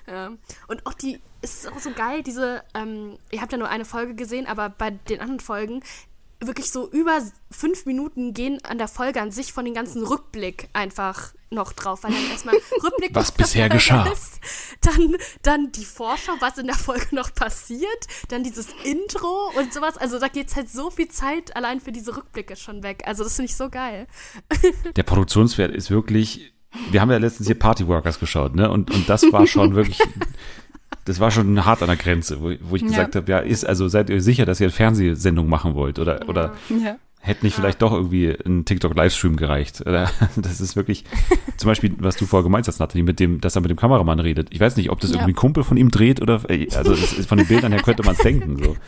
Ja. 0.06 0.30
Und 0.68 0.86
auch 0.86 0.94
die, 0.94 1.20
es 1.42 1.64
ist 1.64 1.72
auch 1.72 1.78
so 1.78 1.90
geil, 1.90 2.22
diese, 2.22 2.62
ähm, 2.74 3.18
ihr 3.30 3.40
habt 3.40 3.52
ja 3.52 3.58
nur 3.58 3.68
eine 3.68 3.84
Folge 3.84 4.14
gesehen, 4.14 4.46
aber 4.46 4.68
bei 4.68 4.90
den 4.90 5.20
anderen 5.20 5.40
Folgen 5.40 5.82
wirklich 6.40 6.70
so 6.70 6.90
über 6.90 7.20
fünf 7.50 7.86
Minuten 7.86 8.34
gehen 8.34 8.58
an 8.64 8.78
der 8.78 8.88
Folge 8.88 9.20
an 9.20 9.30
sich 9.30 9.52
von 9.52 9.64
den 9.64 9.74
ganzen 9.74 10.04
Rückblick 10.04 10.68
einfach 10.72 11.32
noch 11.50 11.72
drauf, 11.72 12.02
weil 12.02 12.12
dann 12.12 12.30
erstmal 12.30 12.54
Rückblick 12.82 13.14
Was 13.14 13.32
bisher 13.32 13.68
geschah. 13.68 14.06
ist, 14.08 14.40
dann, 14.82 15.16
dann 15.42 15.72
die 15.72 15.84
Vorschau, 15.84 16.32
was 16.40 16.58
in 16.58 16.66
der 16.66 16.76
Folge 16.76 17.14
noch 17.14 17.34
passiert, 17.34 18.06
dann 18.28 18.42
dieses 18.42 18.68
Intro 18.84 19.50
und 19.56 19.72
sowas. 19.72 19.96
Also 19.96 20.18
da 20.18 20.28
geht 20.28 20.54
halt 20.56 20.70
so 20.70 20.90
viel 20.90 21.08
Zeit 21.08 21.56
allein 21.56 21.80
für 21.80 21.92
diese 21.92 22.16
Rückblicke 22.16 22.56
schon 22.56 22.82
weg. 22.82 23.04
Also 23.06 23.24
das 23.24 23.36
finde 23.36 23.50
ich 23.50 23.56
so 23.56 23.70
geil. 23.70 24.06
der 24.96 25.02
Produktionswert 25.02 25.74
ist 25.74 25.90
wirklich. 25.90 26.52
Wir 26.90 27.00
haben 27.00 27.10
ja 27.10 27.16
letztens 27.16 27.46
hier 27.46 27.58
Party 27.58 27.86
Workers 27.86 28.20
geschaut, 28.20 28.54
ne? 28.54 28.70
Und, 28.70 28.90
und 28.90 29.08
das 29.08 29.22
war 29.32 29.46
schon 29.46 29.74
wirklich. 29.74 29.98
Das 31.06 31.18
war 31.20 31.30
schon 31.30 31.64
hart 31.64 31.80
an 31.82 31.88
der 31.88 31.96
Grenze, 31.96 32.40
wo, 32.40 32.52
wo 32.60 32.76
ich 32.76 32.82
Ja. 32.82 32.88
gesagt 32.88 33.16
habe, 33.16 33.30
ja, 33.30 33.38
ist, 33.38 33.64
also 33.66 33.88
seid 33.88 34.10
ihr 34.10 34.20
sicher, 34.20 34.44
dass 34.44 34.60
ihr 34.60 34.66
eine 34.66 34.72
Fernsehsendung 34.72 35.48
machen 35.48 35.74
wollt? 35.74 35.98
Oder, 35.98 36.28
oder 36.28 36.52
Ja. 36.68 36.96
Hätte 37.26 37.44
nicht 37.44 37.54
vielleicht 37.54 37.82
doch 37.82 37.92
irgendwie 37.92 38.28
ein 38.46 38.64
TikTok-Livestream 38.64 39.36
gereicht. 39.36 39.82
Das 40.36 40.60
ist 40.60 40.76
wirklich, 40.76 41.04
zum 41.56 41.68
Beispiel, 41.68 41.94
was 41.98 42.16
du 42.16 42.26
vorher 42.26 42.44
gemeint 42.44 42.68
hast, 42.68 42.78
Nathalie, 42.78 43.04
mit 43.04 43.18
dem, 43.20 43.40
dass 43.40 43.56
er 43.56 43.62
mit 43.62 43.70
dem 43.70 43.76
Kameramann 43.76 44.20
redet. 44.20 44.48
Ich 44.52 44.60
weiß 44.60 44.76
nicht, 44.76 44.90
ob 44.90 45.00
das 45.00 45.10
Ja. 45.10 45.16
irgendwie 45.16 45.32
ein 45.32 45.36
Kumpel 45.36 45.64
von 45.64 45.76
ihm 45.76 45.90
dreht 45.90 46.22
oder, 46.22 46.40
also 46.74 46.92
ist, 46.92 47.26
von 47.28 47.38
den 47.38 47.46
Bildern 47.48 47.72
her 47.72 47.82
könnte 47.82 48.02
man 48.04 48.14
es 48.14 48.20
denken. 48.22 48.62
So. 48.62 48.76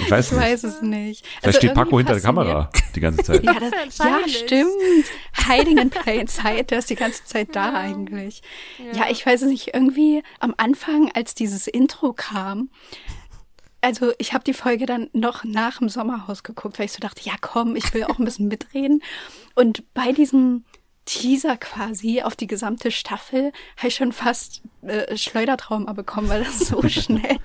Ich 0.00 0.10
weiß 0.10 0.26
Ich 0.28 0.32
nicht. 0.32 0.40
weiß 0.42 0.64
es 0.64 0.80
nicht. 0.80 1.26
Vielleicht 1.26 1.44
Also 1.46 1.58
steht 1.58 1.74
Paco 1.74 1.98
hinter 1.98 2.14
der 2.14 2.22
Kamera 2.22 2.70
die 2.94 3.00
ganze 3.00 3.22
Zeit. 3.22 3.44
Ja, 3.44 3.52
das, 3.60 3.98
ja, 3.98 4.18
stimmt. 4.26 4.70
Hiding 5.46 5.76
in 5.76 5.90
plain 5.90 6.26
sight, 6.28 6.70
der 6.70 6.78
ist 6.78 6.88
die 6.88 6.94
ganze 6.94 7.24
Zeit 7.26 7.48
da 7.54 7.74
eigentlich. 7.74 8.42
Ja. 8.94 9.10
ich 9.10 9.26
weiß 9.26 9.42
es 9.42 9.48
nicht, 9.48 9.74
irgendwie 9.74 10.22
am 10.40 10.54
Anfang, 10.56 11.10
als 11.14 11.34
dieses 11.34 11.66
Intro 11.66 12.14
kam, 12.14 12.70
also 13.80 14.12
ich 14.18 14.32
habe 14.32 14.44
die 14.44 14.54
Folge 14.54 14.86
dann 14.86 15.08
noch 15.12 15.44
nach 15.44 15.78
dem 15.78 15.88
Sommerhaus 15.88 16.42
geguckt, 16.42 16.78
weil 16.78 16.86
ich 16.86 16.92
so 16.92 17.00
dachte, 17.00 17.22
ja 17.24 17.34
komm, 17.40 17.76
ich 17.76 17.92
will 17.94 18.04
auch 18.04 18.18
ein 18.18 18.24
bisschen 18.24 18.48
mitreden. 18.48 19.02
Und 19.54 19.82
bei 19.94 20.12
diesem 20.12 20.64
Teaser 21.06 21.56
quasi 21.56 22.22
auf 22.22 22.36
die 22.36 22.46
gesamte 22.46 22.90
Staffel 22.90 23.52
habe 23.76 23.88
ich 23.88 23.96
schon 23.96 24.12
fast 24.12 24.62
äh, 24.82 25.16
Schleudertrauma 25.16 25.92
bekommen, 25.92 26.28
weil 26.28 26.44
das 26.44 26.60
so 26.60 26.82
schnell 26.88 27.38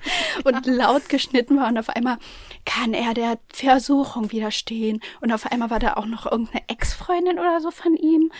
und 0.44 0.66
laut 0.66 1.08
geschnitten 1.08 1.56
war. 1.56 1.68
Und 1.68 1.78
auf 1.78 1.88
einmal 1.88 2.18
kann 2.64 2.94
er 2.94 3.14
der 3.14 3.38
Versuchung 3.52 4.30
widerstehen. 4.30 5.00
Und 5.20 5.32
auf 5.32 5.50
einmal 5.50 5.70
war 5.70 5.80
da 5.80 5.94
auch 5.94 6.06
noch 6.06 6.30
irgendeine 6.30 6.62
Ex-Freundin 6.68 7.38
oder 7.38 7.60
so 7.60 7.70
von 7.70 7.96
ihm, 7.96 8.30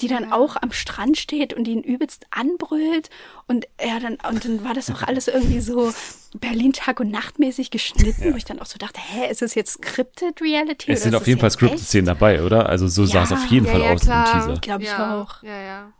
die 0.00 0.08
dann 0.08 0.32
auch 0.32 0.56
am 0.60 0.72
Strand 0.72 1.16
steht 1.18 1.54
und 1.54 1.68
ihn 1.68 1.82
übelst 1.82 2.26
anbrüllt 2.30 3.10
und 3.46 3.66
er 3.76 4.00
dann 4.00 4.18
und 4.28 4.44
dann 4.44 4.64
war 4.64 4.74
das 4.74 4.90
auch 4.90 5.02
alles 5.02 5.28
irgendwie 5.28 5.60
so 5.60 5.92
Berlin 6.40 6.72
Tag 6.72 6.98
und 6.98 7.10
Nachtmäßig 7.10 7.70
geschnitten, 7.70 8.32
wo 8.32 8.36
ich 8.36 8.44
dann 8.44 8.58
auch 8.60 8.66
so 8.66 8.76
dachte, 8.76 9.00
hä, 9.00 9.30
ist 9.30 9.40
es 9.42 9.54
jetzt 9.54 9.74
scripted 9.74 10.40
Reality? 10.40 10.90
Es 10.90 11.04
sind 11.04 11.14
auf 11.14 11.26
jeden 11.28 11.38
Fall 11.38 11.46
echt? 11.48 11.58
Script-Szenen 11.58 12.06
dabei, 12.06 12.42
oder? 12.42 12.68
Also 12.68 12.88
so 12.88 13.04
sah 13.04 13.22
es 13.22 13.30
Ja. 13.30 13.36
auf 13.36 13.46
jeden 13.46 13.66
Ja, 13.66 13.72
Fall 13.72 13.80
ja, 13.82 13.92
aus 13.92 14.00
klar. 14.00 14.26
im 14.34 14.40
Teaser. 14.40 14.60
Glaube 14.60 14.82
ich 14.82 14.88
ja, 14.88 15.20
auch. 15.22 15.42
Ja, 15.44 15.60
ja. 15.62 15.92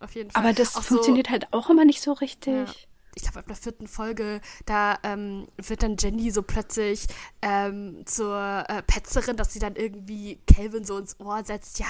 Auf 0.00 0.14
jeden 0.16 0.30
Fall. 0.30 0.42
Aber 0.42 0.52
das 0.52 0.74
Auch 0.76 0.82
funktioniert 0.82 1.30
halt 1.30 1.52
auch 1.52 1.70
immer 1.70 1.84
nicht 1.84 2.02
so 2.02 2.12
richtig. 2.14 2.88
Ich 3.18 3.22
glaube, 3.22 3.38
ab 3.38 3.46
der 3.46 3.56
vierten 3.56 3.88
Folge, 3.88 4.42
da 4.66 4.98
ähm, 5.02 5.48
wird 5.56 5.82
dann 5.82 5.96
Jenny 5.98 6.30
so 6.30 6.42
plötzlich 6.42 7.06
ähm, 7.40 8.02
zur 8.04 8.64
äh, 8.68 8.82
Petzerin, 8.82 9.38
dass 9.38 9.54
sie 9.54 9.58
dann 9.58 9.74
irgendwie 9.74 10.38
Calvin 10.46 10.84
so 10.84 10.98
ins 10.98 11.18
Ohr 11.18 11.42
setzt. 11.42 11.78
Ja, 11.78 11.86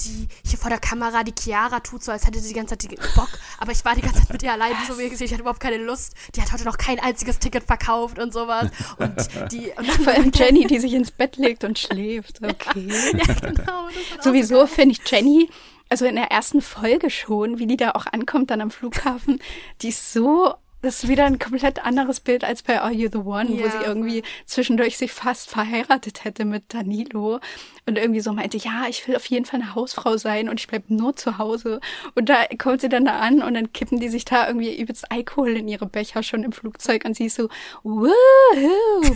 die 0.00 0.28
hier 0.44 0.58
vor 0.58 0.68
der 0.68 0.78
Kamera, 0.78 1.24
die 1.24 1.32
Chiara 1.32 1.80
tut 1.80 2.04
so, 2.04 2.12
als 2.12 2.26
hätte 2.26 2.40
sie 2.40 2.48
die 2.48 2.54
ganze 2.54 2.76
Zeit 2.76 2.90
die 2.90 2.94
Bock. 3.16 3.30
Aber 3.58 3.72
ich 3.72 3.86
war 3.86 3.94
die 3.94 4.02
ganze 4.02 4.20
Zeit 4.20 4.30
mit 4.30 4.42
ihr 4.42 4.52
allein, 4.52 4.74
so 4.86 4.98
wie 4.98 5.04
gesagt, 5.04 5.22
ich 5.22 5.32
hatte 5.32 5.40
überhaupt 5.40 5.60
keine 5.60 5.78
Lust. 5.78 6.14
Die 6.34 6.42
hat 6.42 6.52
heute 6.52 6.64
noch 6.64 6.76
kein 6.76 7.00
einziges 7.00 7.38
Ticket 7.38 7.64
verkauft 7.64 8.18
und 8.18 8.34
sowas. 8.34 8.70
Und 8.98 9.52
die. 9.52 9.72
Und 9.78 9.88
dann 9.88 10.02
Vor 10.02 10.12
allem 10.12 10.30
Jenny, 10.34 10.66
die 10.66 10.78
sich 10.78 10.92
ins 10.92 11.10
Bett 11.10 11.38
legt 11.38 11.64
und 11.64 11.78
schläft. 11.78 12.42
Okay. 12.44 12.86
ja, 13.16 13.34
genau. 13.34 13.88
Sowieso 14.20 14.66
finde 14.66 14.92
ich 14.92 15.10
Jenny, 15.10 15.48
also 15.88 16.04
in 16.04 16.16
der 16.16 16.30
ersten 16.30 16.62
Folge 16.62 17.10
schon, 17.10 17.58
wie 17.58 17.66
die 17.66 17.76
da 17.76 17.92
auch 17.92 18.06
ankommt 18.06 18.50
dann 18.50 18.60
am 18.60 18.70
Flughafen, 18.70 19.40
die 19.82 19.88
ist 19.88 20.12
so, 20.12 20.54
das 20.86 21.02
ist 21.02 21.08
wieder 21.08 21.24
ein 21.24 21.40
komplett 21.40 21.84
anderes 21.84 22.20
Bild 22.20 22.44
als 22.44 22.62
bei 22.62 22.80
Are 22.80 22.92
You 22.92 23.08
the 23.10 23.18
One, 23.18 23.48
wo 23.48 23.54
Ja, 23.54 23.70
sie 23.70 23.84
irgendwie 23.84 24.22
zwischendurch 24.46 24.96
sich 24.96 25.10
fast 25.10 25.50
verheiratet 25.50 26.24
hätte 26.24 26.44
mit 26.44 26.72
Danilo 26.72 27.40
und 27.86 27.98
irgendwie 27.98 28.20
so 28.20 28.32
meinte, 28.32 28.56
ja, 28.56 28.84
ich 28.88 29.06
will 29.06 29.16
auf 29.16 29.26
jeden 29.26 29.46
Fall 29.46 29.60
eine 29.60 29.74
Hausfrau 29.74 30.16
sein 30.16 30.48
und 30.48 30.60
ich 30.60 30.68
bleib 30.68 30.88
nur 30.88 31.16
zu 31.16 31.38
Hause. 31.38 31.80
Und 32.14 32.28
da 32.28 32.44
kommt 32.56 32.82
sie 32.82 32.88
dann 32.88 33.04
da 33.04 33.18
an 33.18 33.42
und 33.42 33.54
dann 33.54 33.72
kippen 33.72 33.98
die 33.98 34.08
sich 34.08 34.24
da 34.24 34.46
irgendwie 34.46 34.76
übelst 34.76 35.10
Alkohol 35.10 35.56
in 35.56 35.66
ihre 35.66 35.86
Becher 35.86 36.22
schon 36.22 36.44
im 36.44 36.52
Flugzeug 36.52 37.04
und 37.04 37.16
sie 37.16 37.26
ist 37.26 37.36
so, 37.36 37.48
wuhu, 37.82 38.12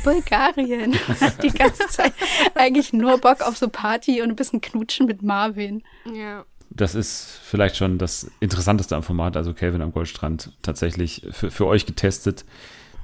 Bulgarien. 0.02 0.98
Die 1.42 1.52
ganze 1.52 1.86
Zeit 1.86 2.12
eigentlich 2.56 2.92
nur 2.92 3.18
Bock 3.18 3.42
auf 3.42 3.56
so 3.56 3.68
Party 3.68 4.22
und 4.22 4.30
ein 4.30 4.36
bisschen 4.36 4.60
Knutschen 4.60 5.06
mit 5.06 5.22
Marvin. 5.22 5.84
Ja. 6.12 6.44
Das 6.70 6.94
ist 6.94 7.40
vielleicht 7.42 7.76
schon 7.76 7.98
das 7.98 8.30
Interessanteste 8.38 8.96
am 8.96 9.02
Format, 9.02 9.36
also 9.36 9.52
Calvin 9.52 9.82
am 9.82 9.92
Goldstrand 9.92 10.52
tatsächlich 10.62 11.26
für, 11.30 11.50
für 11.50 11.66
euch 11.66 11.84
getestet. 11.84 12.44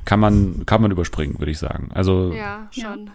Kann 0.05 0.21
man, 0.21 0.65
kann 0.67 0.81
man 0.81 0.93
überspringen, 0.93 1.39
würde 1.39 1.51
ich 1.51 1.59
sagen. 1.59 1.91
Also 1.93 2.33
Ja, 2.33 2.69
schon. 2.71 3.11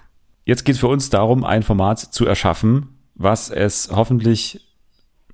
Jetzt 0.45 0.65
geht 0.65 0.75
es 0.75 0.81
für 0.81 0.87
uns 0.87 1.09
darum, 1.09 1.45
ein 1.45 1.63
Format 1.63 1.99
zu 1.99 2.25
erschaffen, 2.25 2.97
was 3.15 3.49
es 3.49 3.89
hoffentlich 3.93 4.59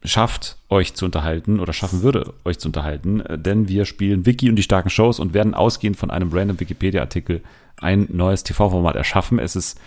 schafft, 0.04 0.58
euch 0.70 0.94
zu 0.94 1.06
unterhalten 1.06 1.60
oder 1.60 1.74
schaffen 1.74 2.04
würde, 2.04 2.34
euch 2.46 2.60
zu 2.60 2.70
unterhalten. 2.70 3.24
Denn 3.30 3.68
wir 3.68 3.86
spielen 3.86 4.26
Wiki 4.26 4.50
und 4.50 4.56
die 4.56 4.64
starken 4.64 4.90
Shows 4.90 5.20
und 5.20 5.34
werden 5.34 5.54
ausgehend 5.54 5.98
von 5.98 6.12
einem 6.12 6.32
random 6.32 6.60
Wikipedia-Artikel 6.60 7.42
ein 7.78 8.08
neues 8.12 8.44
TV-Format 8.44 8.96
erschaffen. 8.96 9.40
Es 9.40 9.56
ist 9.56 9.80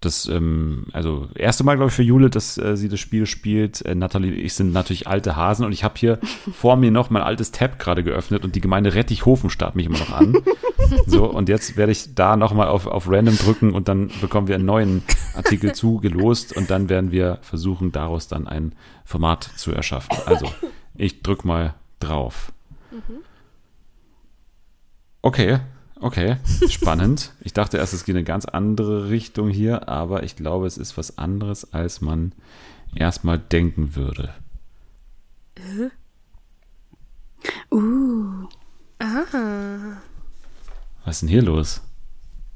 das 0.00 0.26
ähm, 0.26 0.86
also 0.92 1.28
erste 1.34 1.62
Mal, 1.62 1.76
glaube 1.76 1.90
ich, 1.90 1.94
für 1.94 2.02
Jule, 2.02 2.30
dass 2.30 2.56
äh, 2.56 2.76
sie 2.76 2.88
das 2.88 3.00
Spiel 3.00 3.26
spielt. 3.26 3.84
Äh, 3.84 3.94
Nathalie 3.94 4.32
und 4.32 4.38
ich 4.38 4.54
sind 4.54 4.72
natürlich 4.72 5.06
alte 5.06 5.36
Hasen 5.36 5.66
und 5.66 5.72
ich 5.72 5.84
habe 5.84 5.94
hier 5.98 6.18
vor 6.52 6.76
mir 6.76 6.90
noch 6.90 7.10
mein 7.10 7.22
altes 7.22 7.52
Tab 7.52 7.78
gerade 7.78 8.02
geöffnet 8.02 8.42
und 8.44 8.54
die 8.54 8.62
Gemeinde 8.62 8.94
Rettichhofen 8.94 9.50
starrt 9.50 9.76
mich 9.76 9.86
immer 9.86 9.98
noch 9.98 10.12
an. 10.12 10.36
So, 11.06 11.26
und 11.26 11.48
jetzt 11.48 11.76
werde 11.76 11.92
ich 11.92 12.16
da 12.16 12.36
nochmal 12.36 12.66
auf, 12.66 12.88
auf 12.88 13.08
Random 13.08 13.36
drücken 13.36 13.74
und 13.74 13.86
dann 13.86 14.10
bekommen 14.20 14.48
wir 14.48 14.56
einen 14.56 14.64
neuen 14.64 15.02
Artikel 15.36 15.72
zugelost 15.72 16.56
und 16.56 16.68
dann 16.68 16.88
werden 16.88 17.12
wir 17.12 17.38
versuchen, 17.42 17.92
daraus 17.92 18.26
dann 18.26 18.48
ein 18.48 18.74
Format 19.04 19.44
zu 19.44 19.70
erschaffen. 19.70 20.16
Also, 20.26 20.52
ich 20.96 21.22
drück 21.22 21.44
mal 21.44 21.74
drauf. 22.00 22.52
Okay, 25.22 25.60
okay, 26.00 26.36
spannend. 26.68 27.32
Ich 27.40 27.52
dachte 27.52 27.76
erst, 27.76 27.94
es 27.94 28.04
geht 28.04 28.14
in 28.14 28.18
eine 28.18 28.24
ganz 28.24 28.44
andere 28.44 29.08
Richtung 29.10 29.48
hier, 29.48 29.88
aber 29.88 30.22
ich 30.22 30.36
glaube, 30.36 30.66
es 30.66 30.78
ist 30.78 30.96
was 30.96 31.18
anderes, 31.18 31.72
als 31.72 32.00
man 32.00 32.32
erstmal 32.94 33.38
denken 33.38 33.94
würde. 33.96 34.34
Uh. 37.70 38.46
Was 41.04 41.16
ist 41.16 41.20
denn 41.22 41.28
hier 41.28 41.42
los? 41.42 41.80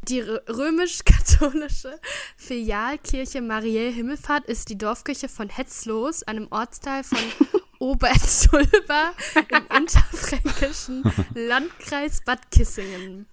Die 0.09 0.23
rö- 0.23 0.47
römisch-katholische 0.49 1.99
Filialkirche 2.37 3.41
Mariä 3.41 3.91
Himmelfahrt 3.91 4.45
ist 4.45 4.69
die 4.69 4.77
Dorfkirche 4.77 5.29
von 5.31 5.49
Hetzlos, 5.49 6.23
einem 6.25 6.49
Ortsteil 6.51 7.05
von 7.05 7.19
Oberzulba 7.79 9.13
im 9.49 9.77
unterfränkischen 9.77 11.03
Landkreis 11.35 12.21
Bad 12.25 12.51
Kissingen. 12.51 13.27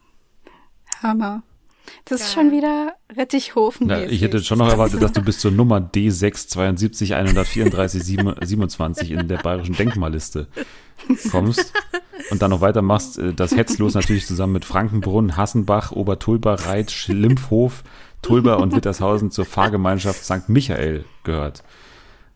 Hammer. 1.01 1.43
Das 2.05 2.21
ist 2.21 2.35
Geil. 2.35 2.45
schon 2.45 2.51
wieder 2.55 2.93
Rettichhofen. 3.15 3.87
Na, 3.87 4.03
ich 4.03 4.21
hätte 4.21 4.41
schon 4.43 4.59
noch 4.59 4.69
erwartet, 4.69 5.01
dass 5.01 5.11
du 5.11 5.21
bis 5.21 5.39
zur 5.39 5.51
Nummer 5.51 5.77
D672 5.79 7.15
134 7.15 8.03
27 8.03 9.11
in 9.11 9.27
der 9.27 9.37
bayerischen 9.37 9.75
Denkmalliste 9.75 10.47
kommst 11.31 11.73
und 12.29 12.41
dann 12.41 12.51
noch 12.51 12.61
weitermachst. 12.61 13.17
äh, 13.17 13.33
Das 13.33 13.55
Hetzlos 13.55 13.95
natürlich 13.95 14.25
zusammen 14.27 14.53
mit 14.53 14.63
Frankenbrunn, 14.65 15.37
Hassenbach, 15.37 15.91
Obertulba, 15.91 16.55
Reit, 16.55 16.91
Schlimpfhof, 16.91 17.83
Tulba 18.21 18.55
und 18.55 18.75
Wittershausen 18.75 19.31
zur 19.31 19.45
Pfarrgemeinschaft 19.45 20.23
St. 20.23 20.47
Michael 20.49 21.03
gehört. 21.23 21.63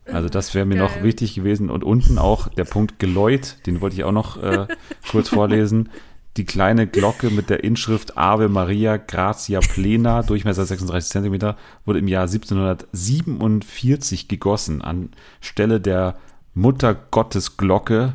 Also 0.06 0.28
das 0.28 0.54
wäre 0.54 0.66
mir 0.66 0.76
noch 0.76 0.94
Geil. 0.94 1.04
wichtig 1.04 1.34
gewesen. 1.34 1.70
Und 1.70 1.82
unten 1.84 2.18
auch 2.18 2.48
der 2.48 2.64
Punkt 2.64 2.98
Geläut, 2.98 3.56
den 3.66 3.80
wollte 3.80 3.96
ich 3.96 4.04
auch 4.04 4.12
noch 4.12 4.42
äh, 4.42 4.66
kurz 5.10 5.28
vorlesen. 5.28 5.88
Die 6.36 6.44
kleine 6.44 6.86
Glocke 6.86 7.30
mit 7.30 7.48
der 7.48 7.64
Inschrift 7.64 8.18
Ave 8.18 8.50
Maria 8.50 8.98
Gratia 8.98 9.60
Plena, 9.60 10.22
Durchmesser 10.22 10.66
36 10.66 11.10
Zentimeter, 11.10 11.56
wurde 11.86 12.00
im 12.00 12.08
Jahr 12.08 12.24
1747 12.24 14.28
gegossen 14.28 14.82
anstelle 14.82 15.80
der 15.80 16.18
Muttergottesglocke 16.52 18.12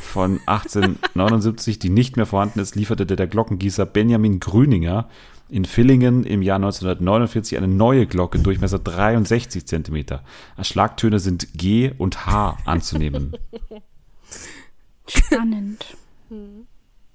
von 0.00 0.40
1879, 0.46 1.78
die 1.78 1.90
nicht 1.90 2.16
mehr 2.16 2.26
vorhanden 2.26 2.60
ist, 2.60 2.76
lieferte 2.76 3.04
der 3.04 3.26
Glockengießer 3.26 3.84
Benjamin 3.84 4.40
Grüninger 4.40 5.10
in 5.50 5.66
Villingen 5.66 6.24
im 6.24 6.40
Jahr 6.42 6.56
1949 6.56 7.58
eine 7.58 7.68
neue 7.68 8.06
Glocke, 8.06 8.38
Durchmesser 8.38 8.78
63 8.78 9.66
Zentimeter. 9.66 10.24
Als 10.56 10.68
Schlagtöne 10.68 11.18
sind 11.18 11.48
G 11.54 11.92
und 11.98 12.24
H 12.26 12.56
anzunehmen. 12.64 13.36
Spannend. 15.06 15.84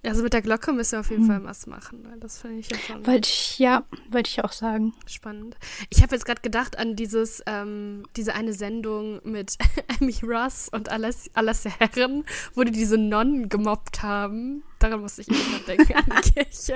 Also 0.06 0.23
mit 0.23 0.34
der 0.34 0.41
Glocke 0.41 0.72
müssen 0.72 0.94
wir 0.94 0.99
auf 0.99 1.10
jeden 1.10 1.26
Fall 1.26 1.44
was 1.44 1.65
machen, 1.68 2.06
weil 2.10 2.19
das 2.19 2.38
finde 2.40 2.60
ich 2.60 2.69
ja 2.69 2.77
schon 2.77 3.06
Wollte 3.07 3.27
ich, 3.30 3.57
ja, 3.60 3.84
wollte 4.11 4.30
ich 4.30 4.44
auch 4.44 4.52
sagen. 4.52 4.94
spannend. 5.07 5.57
Ich 5.90 6.02
habe 6.03 6.14
jetzt 6.15 6.26
gerade 6.26 6.41
gedacht 6.41 6.77
an 6.77 6.95
dieses, 6.95 7.41
ähm, 7.48 8.03
diese 8.15 8.36
eine 8.36 8.53
Sendung 8.53 9.19
mit 9.23 9.57
Amy 9.99 10.15
Ross 10.23 10.69
und 10.69 10.90
Aless 10.90 11.30
Alessia 11.34 11.72
Herren, 11.80 12.23
wo 12.53 12.64
die 12.64 12.72
diese 12.72 12.98
Nonnen 12.98 13.49
gemobbt 13.49 14.03
haben. 14.03 14.64
Daran 14.80 15.02
musste 15.02 15.22
ich 15.22 15.27
immer 15.30 15.60
denken, 15.68 15.94
an 15.95 16.22
die 16.23 16.32
Kirche. 16.34 16.76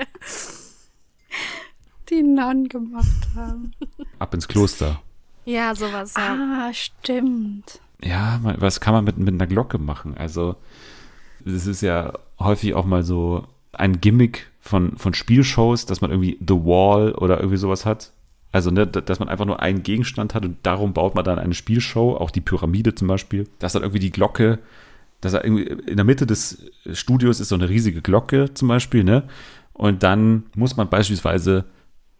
Die 2.08 2.22
Nonnen 2.22 2.68
gemacht 2.68 3.28
haben. 3.36 3.72
Ab 4.18 4.34
ins 4.34 4.48
Kloster. 4.48 5.00
Ja, 5.44 5.74
sowas. 5.74 6.14
Ja. 6.16 6.66
Ah, 6.68 6.72
stimmt. 6.74 7.80
Ja, 8.02 8.38
man- 8.42 8.60
was 8.60 8.80
kann 8.80 8.94
man 8.94 9.04
mit, 9.04 9.16
mit 9.18 9.34
einer 9.34 9.46
Glocke 9.46 9.78
machen? 9.78 10.16
Also, 10.16 10.56
es 11.44 11.66
ist 11.66 11.82
ja 11.82 12.12
häufig 12.40 12.74
auch 12.74 12.84
mal 12.84 13.02
so 13.02 13.46
ein 13.72 14.00
Gimmick 14.00 14.50
von, 14.60 14.96
von 14.96 15.14
Spielshows, 15.14 15.86
dass 15.86 16.00
man 16.00 16.10
irgendwie 16.10 16.38
The 16.40 16.54
Wall 16.54 17.12
oder 17.12 17.38
irgendwie 17.38 17.56
sowas 17.56 17.86
hat. 17.86 18.12
Also, 18.52 18.70
ne, 18.70 18.86
dass 18.86 19.20
man 19.20 19.28
einfach 19.28 19.44
nur 19.44 19.60
einen 19.60 19.82
Gegenstand 19.82 20.34
hat 20.34 20.44
und 20.44 20.56
darum 20.64 20.92
baut 20.92 21.14
man 21.14 21.24
dann 21.24 21.38
eine 21.38 21.54
Spielshow, 21.54 22.16
auch 22.16 22.30
die 22.30 22.40
Pyramide 22.40 22.94
zum 22.94 23.06
Beispiel. 23.06 23.46
Dass 23.60 23.74
dann 23.74 23.82
irgendwie 23.82 24.00
die 24.00 24.10
Glocke, 24.10 24.58
dass 25.20 25.34
er 25.34 25.44
irgendwie 25.44 25.64
in 25.64 25.96
der 25.96 26.04
Mitte 26.04 26.26
des 26.26 26.66
Studios 26.92 27.38
ist 27.38 27.50
so 27.50 27.54
eine 27.54 27.68
riesige 27.68 28.02
Glocke 28.02 28.52
zum 28.54 28.68
Beispiel, 28.68 29.04
ne? 29.04 29.24
Und 29.72 30.02
dann 30.02 30.44
muss 30.56 30.76
man 30.76 30.90
beispielsweise 30.90 31.64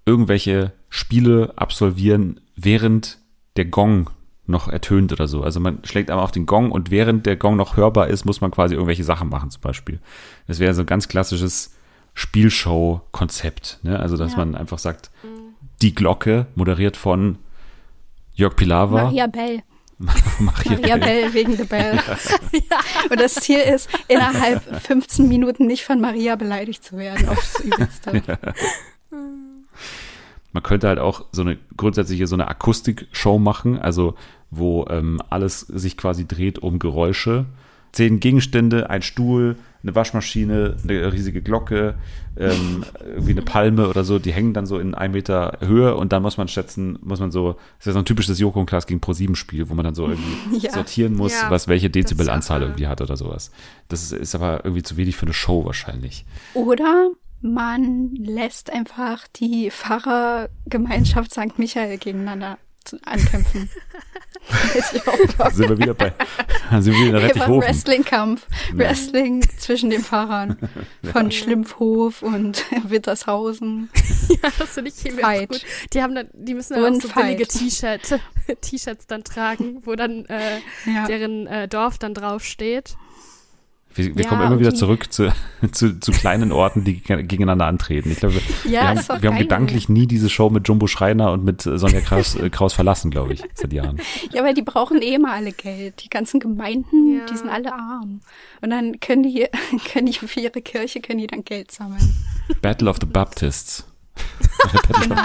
irgendwelche 0.06 0.72
Spiele 0.88 1.52
absolvieren, 1.56 2.40
während 2.56 3.18
der 3.56 3.66
Gong 3.66 4.08
noch 4.50 4.68
ertönt 4.68 5.12
oder 5.12 5.26
so. 5.28 5.42
Also 5.42 5.60
man 5.60 5.78
schlägt 5.84 6.10
einmal 6.10 6.24
auf 6.24 6.32
den 6.32 6.46
Gong 6.46 6.70
und 6.72 6.90
während 6.90 7.26
der 7.26 7.36
Gong 7.36 7.56
noch 7.56 7.76
hörbar 7.76 8.08
ist, 8.08 8.24
muss 8.24 8.40
man 8.40 8.50
quasi 8.50 8.74
irgendwelche 8.74 9.04
Sachen 9.04 9.28
machen 9.28 9.50
zum 9.50 9.62
Beispiel. 9.62 9.98
Das 10.46 10.58
wäre 10.58 10.74
so 10.74 10.82
ein 10.82 10.86
ganz 10.86 11.08
klassisches 11.08 11.74
Spielshow-Konzept. 12.14 13.78
Ne? 13.82 13.98
Also 13.98 14.16
dass 14.16 14.32
Ja. 14.32 14.38
man 14.38 14.54
einfach 14.54 14.78
sagt, 14.78 15.10
die 15.82 15.94
Glocke, 15.94 16.46
moderiert 16.54 16.96
von 16.96 17.38
Jörg 18.34 18.54
Pilawa. 18.56 19.04
Maria 19.04 19.26
Bell. 19.26 19.62
Maria 19.98 20.22
Maria 20.38 20.96
Bell. 20.96 21.00
Bell 21.00 21.34
wegen 21.34 21.56
The 21.56 21.64
Bell. 21.64 21.98
Und 23.10 23.20
das 23.20 23.34
Ziel 23.34 23.58
ist, 23.60 23.88
innerhalb 24.08 24.62
15 24.82 25.28
Minuten 25.28 25.66
nicht 25.66 25.84
von 25.84 26.00
Maria 26.00 26.36
beleidigt 26.36 26.82
zu 26.84 26.96
werden 26.96 27.28
aufs 27.28 27.60
Übelste. 27.60 28.22
Man 30.52 30.62
könnte 30.62 30.88
halt 30.88 30.98
auch 30.98 31.26
so 31.32 31.42
eine 31.42 31.58
grundsätzliche 31.76 32.26
so 32.26 32.34
eine 32.36 32.48
Akustikshow 32.48 33.38
machen, 33.38 33.78
also 33.78 34.14
wo 34.50 34.86
ähm, 34.90 35.20
alles 35.30 35.60
sich 35.60 35.96
quasi 35.96 36.26
dreht 36.26 36.58
um 36.58 36.78
Geräusche. 36.78 37.46
Zehn 37.92 38.20
Gegenstände, 38.20 38.88
ein 38.88 39.02
Stuhl, 39.02 39.56
eine 39.82 39.94
Waschmaschine, 39.96 40.76
eine 40.84 41.12
riesige 41.12 41.42
Glocke, 41.42 41.94
ähm, 42.36 42.84
irgendwie 43.04 43.32
eine 43.32 43.42
Palme 43.42 43.88
oder 43.88 44.04
so, 44.04 44.20
die 44.20 44.32
hängen 44.32 44.54
dann 44.54 44.64
so 44.64 44.78
in 44.78 44.94
einem 44.94 45.14
Meter 45.14 45.58
Höhe 45.60 45.96
und 45.96 46.12
dann 46.12 46.22
muss 46.22 46.36
man 46.36 46.46
schätzen, 46.46 46.98
muss 47.02 47.18
man 47.18 47.32
so, 47.32 47.54
das 47.54 47.80
ist 47.80 47.86
ja 47.86 47.92
so 47.94 47.98
ein 47.98 48.04
typisches 48.04 48.38
Joko 48.38 48.60
und 48.60 48.66
Klaas 48.66 48.86
gegen 48.86 49.00
Pro7 49.00 49.34
Spiel, 49.34 49.68
wo 49.70 49.74
man 49.74 49.84
dann 49.84 49.94
so 49.96 50.08
irgendwie 50.08 50.58
Ja. 50.66 50.72
sortieren 50.72 51.14
muss, 51.14 51.32
Ja, 51.32 51.50
was 51.50 51.66
welche 51.66 51.90
Dezibelanzahl 51.90 52.62
irgendwie 52.62 52.86
hat 52.86 53.00
oder 53.00 53.16
sowas. 53.16 53.50
Das 53.88 54.02
ist, 54.02 54.12
ist 54.12 54.34
aber 54.36 54.64
irgendwie 54.64 54.82
zu 54.84 54.96
wenig 54.96 55.16
für 55.16 55.26
eine 55.26 55.32
Show 55.32 55.64
wahrscheinlich. 55.64 56.24
Oder 56.54 57.10
man 57.42 58.14
lässt 58.16 58.70
einfach 58.70 59.26
die 59.36 59.70
Pfarrergemeinschaft 59.70 61.32
St. 61.32 61.58
Michael 61.58 61.98
gegeneinander 61.98 62.58
ankämpfen. 63.04 63.68
Sind 65.52 65.68
wir 65.68 65.78
wieder 65.78 65.94
bei, 65.94 66.12
sind 66.80 66.94
wir 66.96 67.08
wieder 67.08 67.22
Rettichhofen. 67.22 67.60
Wrestling-Kampf. 67.60 68.46
Wrestling 68.72 69.42
zwischen 69.58 69.90
den 69.90 70.02
Pfarrern 70.02 70.56
von 71.12 71.30
Schlimpfhof 71.30 72.22
und 72.22 72.64
Wittershausen. 72.90 73.90
Ja, 74.28 74.50
das 74.58 74.70
finde 74.70 74.90
ich 74.96 75.12
auch 75.12 75.18
Fight. 75.18 75.48
gut. 75.50 75.64
Die 75.92 76.02
haben 76.02 76.14
dann, 76.14 76.28
die 76.32 76.54
müssen 76.54 76.74
dann 76.74 76.84
Und 76.84 77.04
auch 77.04 77.08
so 77.14 77.20
billige 77.20 77.44
Fight. 77.44 78.02
T-Shirt, 78.02 78.20
T-Shirts 78.62 79.06
dann 79.06 79.24
tragen, 79.24 79.82
wo 79.84 79.94
dann 79.94 80.24
äh, 80.26 80.58
Ja. 80.86 81.06
deren 81.06 81.46
äh, 81.46 81.68
Dorf 81.68 81.98
dann 81.98 82.14
draufsteht. 82.14 82.96
Wir, 83.94 84.14
wir 84.16 84.22
Ja, 84.22 84.28
kommen 84.28 84.42
immer 84.42 84.60
wieder 84.60 84.74
zurück 84.74 85.12
zu, 85.12 85.32
zu, 85.72 85.98
zu 85.98 86.12
kleinen 86.12 86.52
Orten, 86.52 86.84
die 86.84 87.00
geg- 87.00 87.24
gegeneinander 87.24 87.66
antreten. 87.66 88.10
Ich 88.12 88.18
glaube, 88.18 88.36
wir, 88.36 88.70
Ja, 88.70 88.94
wir, 88.94 89.04
haben, 89.08 89.22
wir 89.22 89.30
haben 89.30 89.38
gedanklich 89.38 89.88
nie 89.88 90.06
diese 90.06 90.30
Show 90.30 90.48
mit 90.48 90.68
Jumbo 90.68 90.86
Schreiner 90.86 91.32
und 91.32 91.44
mit 91.44 91.66
äh, 91.66 91.76
Sonja 91.76 92.00
Kraus, 92.00 92.36
äh, 92.36 92.50
Kraus 92.50 92.72
verlassen, 92.72 93.10
glaube 93.10 93.32
ich, 93.32 93.42
seit 93.54 93.72
Jahren. 93.72 94.00
Ja, 94.32 94.44
weil 94.44 94.54
die 94.54 94.62
brauchen 94.62 95.02
eh 95.02 95.18
mal 95.18 95.32
alle 95.32 95.52
Geld. 95.52 96.04
Die 96.04 96.08
ganzen 96.08 96.38
Gemeinden, 96.40 97.18
Ja. 97.18 97.26
die 97.26 97.36
sind 97.36 97.48
alle 97.50 97.72
arm. 97.74 98.20
Und 98.60 98.70
dann 98.70 99.00
können 99.00 99.24
die, 99.24 99.46
können 99.92 100.06
die 100.06 100.12
für 100.12 100.38
ihre 100.40 100.62
Kirche, 100.62 101.00
können 101.00 101.18
die 101.18 101.26
dann 101.26 101.44
Geld 101.44 101.72
sammeln. 101.72 102.14
Battle 102.62 102.88
of 102.88 102.98
the 103.00 103.06
Baptists. 103.06 103.84
Genau. 105.02 105.16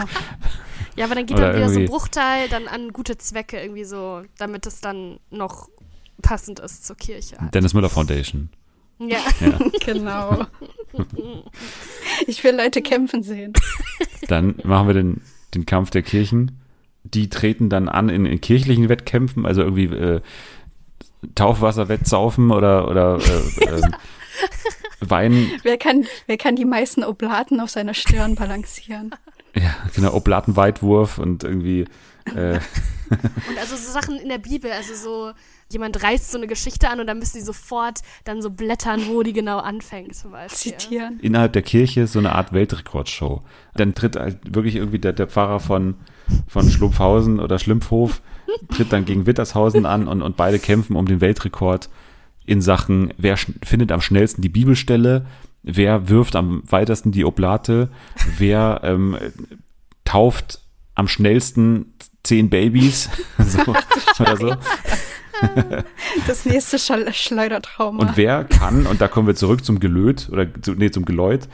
Ja, 0.95 1.05
aber 1.05 1.15
dann 1.15 1.25
geht 1.25 1.37
Oder 1.37 1.47
dann 1.51 1.55
wieder 1.57 1.69
so 1.69 1.79
ein 1.81 1.85
Bruchteil 1.87 2.47
dann 2.49 2.67
an 2.67 2.93
gute 2.93 3.17
Zwecke 3.17 3.59
irgendwie 3.59 3.83
so, 3.83 4.21
damit 4.37 4.65
es 4.65 4.79
dann 4.79 5.19
noch 5.29 5.67
passend 6.21 6.59
ist 6.59 6.85
zur 6.85 6.95
Kirche. 6.95 7.37
Halt. 7.39 7.53
Dennis 7.53 7.73
Müller 7.73 7.89
Foundation. 7.89 8.49
Ja. 8.99 9.17
Ja. 9.39 9.59
genau. 9.85 10.45
Ich 12.27 12.43
will 12.43 12.55
Leute 12.55 12.81
kämpfen 12.81 13.23
sehen. 13.23 13.53
Dann 14.27 14.55
machen 14.63 14.87
wir 14.87 14.93
den, 14.93 15.21
den 15.53 15.65
Kampf 15.65 15.89
der 15.89 16.01
Kirchen. 16.01 16.59
Die 17.03 17.29
treten 17.29 17.69
dann 17.69 17.89
an 17.89 18.09
in, 18.09 18.25
in 18.25 18.41
kirchlichen 18.41 18.89
Wettkämpfen, 18.89 19.45
also 19.45 19.61
irgendwie 19.61 19.85
äh, 19.85 20.21
Taufwasser-Wettsaufen 21.35 22.51
oder, 22.51 22.89
oder 22.89 23.19
äh, 23.19 23.65
ähm, 23.65 23.95
Wein, 25.01 25.51
Wer 25.63 25.77
kann, 25.77 26.05
wer 26.25 26.37
kann 26.37 26.55
die 26.55 26.65
meisten 26.65 27.03
Oblaten 27.03 27.59
auf 27.59 27.69
seiner 27.69 27.93
Stirn 27.93 28.35
balancieren? 28.35 29.13
ja, 29.55 29.75
genau, 29.93 30.13
Oblatenweitwurf 30.13 31.17
und 31.17 31.43
irgendwie 31.43 31.85
äh, 32.33 32.59
Und 33.09 33.57
also 33.59 33.75
so 33.75 33.91
Sachen 33.91 34.17
in 34.17 34.29
der 34.29 34.37
Bibel, 34.37 34.71
also 34.71 34.95
so, 34.95 35.31
jemand 35.75 36.01
reißt 36.01 36.31
so 36.31 36.37
eine 36.37 36.47
Geschichte 36.47 36.89
an 36.89 36.99
und 36.99 37.07
dann 37.07 37.19
müssen 37.19 37.37
die 37.37 37.43
sofort 37.43 37.99
dann 38.23 38.41
so 38.41 38.49
blättern, 38.49 39.01
wo 39.07 39.23
die 39.23 39.33
genau 39.33 39.59
anfängt 39.59 40.15
zum 40.15 40.31
Beispiel. 40.31 40.77
Zitieren. 40.77 41.19
innerhalb 41.21 41.53
der 41.53 41.61
Kirche 41.61 42.07
so 42.07 42.19
eine 42.19 42.33
Art 42.33 42.53
Weltrekordshow. 42.53 43.41
Dann 43.75 43.93
tritt 43.93 44.15
halt 44.15 44.55
wirklich 44.55 44.77
irgendwie 44.77 44.99
der, 44.99 45.13
der 45.13 45.27
Pfarrer 45.27 45.59
von, 45.59 45.95
von 46.47 46.69
Schlumpfhausen 46.69 47.39
oder 47.39 47.59
Schlimpfhof, 47.59 48.21
tritt 48.69 48.93
dann 48.93 49.05
gegen 49.05 49.25
Wittershausen 49.25 49.85
an 49.85 50.07
und, 50.07 50.21
und 50.21 50.37
beide 50.37 50.59
kämpfen 50.59 50.95
um 50.95 51.05
den 51.05 51.21
Weltrekord 51.21 51.89
in 52.45 52.61
Sachen, 52.61 53.13
wer 53.17 53.37
findet 53.37 53.91
am 53.91 54.01
schnellsten 54.01 54.41
die 54.41 54.49
Bibelstelle, 54.49 55.25
wer 55.63 56.09
wirft 56.09 56.35
am 56.35 56.63
weitesten 56.69 57.11
die 57.11 57.25
Oblate, 57.25 57.89
wer 58.37 58.81
ähm, 58.83 59.17
tauft 60.05 60.61
am 60.93 61.07
schnellsten 61.07 61.93
zehn 62.25 62.49
Babys 62.49 63.09
so, 63.39 63.59
oder 64.19 64.37
so. 64.37 64.55
Das 66.27 66.45
nächste 66.45 66.77
Schal- 66.79 67.13
Schleudertrauma. 67.13 67.99
Und 68.07 68.17
wer 68.17 68.43
kann, 68.45 68.85
und 68.87 69.01
da 69.01 69.07
kommen 69.07 69.27
wir 69.27 69.35
zurück 69.35 69.65
zum 69.65 69.79
Gelöt, 69.79 70.29
oder 70.31 70.47
zu, 70.61 70.73
nee, 70.73 70.91
zum 70.91 71.05
Geläut, 71.05 71.47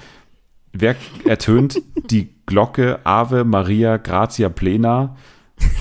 wer 0.72 0.96
ertönt 1.26 1.82
die 2.10 2.34
Glocke 2.46 3.00
Ave 3.04 3.44
Maria 3.44 3.98
Gratia 3.98 4.50
Plena 4.50 5.16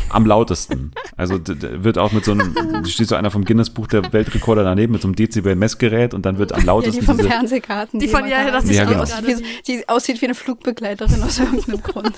am 0.09 0.25
lautesten? 0.27 0.93
Also 1.17 1.39
wird 1.47 1.99
auch 1.99 2.13
mit 2.13 2.25
so 2.25 2.33
einem, 2.33 2.85
steht 2.87 3.09
so 3.09 3.17
einer 3.17 3.31
vom 3.31 3.45
Guinness-Buch 3.45 3.87
der 3.87 4.11
Weltrekorder 4.13 4.65
daneben 4.65 4.93
mit 4.95 5.03
so 5.03 5.09
einem 5.09 5.15
Dezibel-Messgerät 5.17 6.15
und 6.15 6.25
dann 6.25 6.39
wird 6.39 6.53
am 6.53 6.59
ja, 6.59 6.63
die 6.63 6.67
lautesten 6.69 7.05
vom 7.05 7.17
diese, 7.19 7.29
Fernsehgarten. 7.29 8.01
Die 8.01 8.09
von- 8.09 8.21
immer 8.21 8.29
ja, 8.31 8.45
da- 8.47 8.51
das 8.53 8.65
ist 8.65 8.77
Ja, 8.77 8.85
die, 8.85 8.91
genau. 8.93 9.03
aussieht 9.03 9.27
wie, 9.27 9.45
die 9.73 9.89
aussieht 9.89 10.21
wie 10.23 10.27
eine 10.27 10.35
Flugbegleiterin 10.35 11.23
aus 11.23 11.39
irgendeinem 11.39 11.83
Grund. 11.83 12.15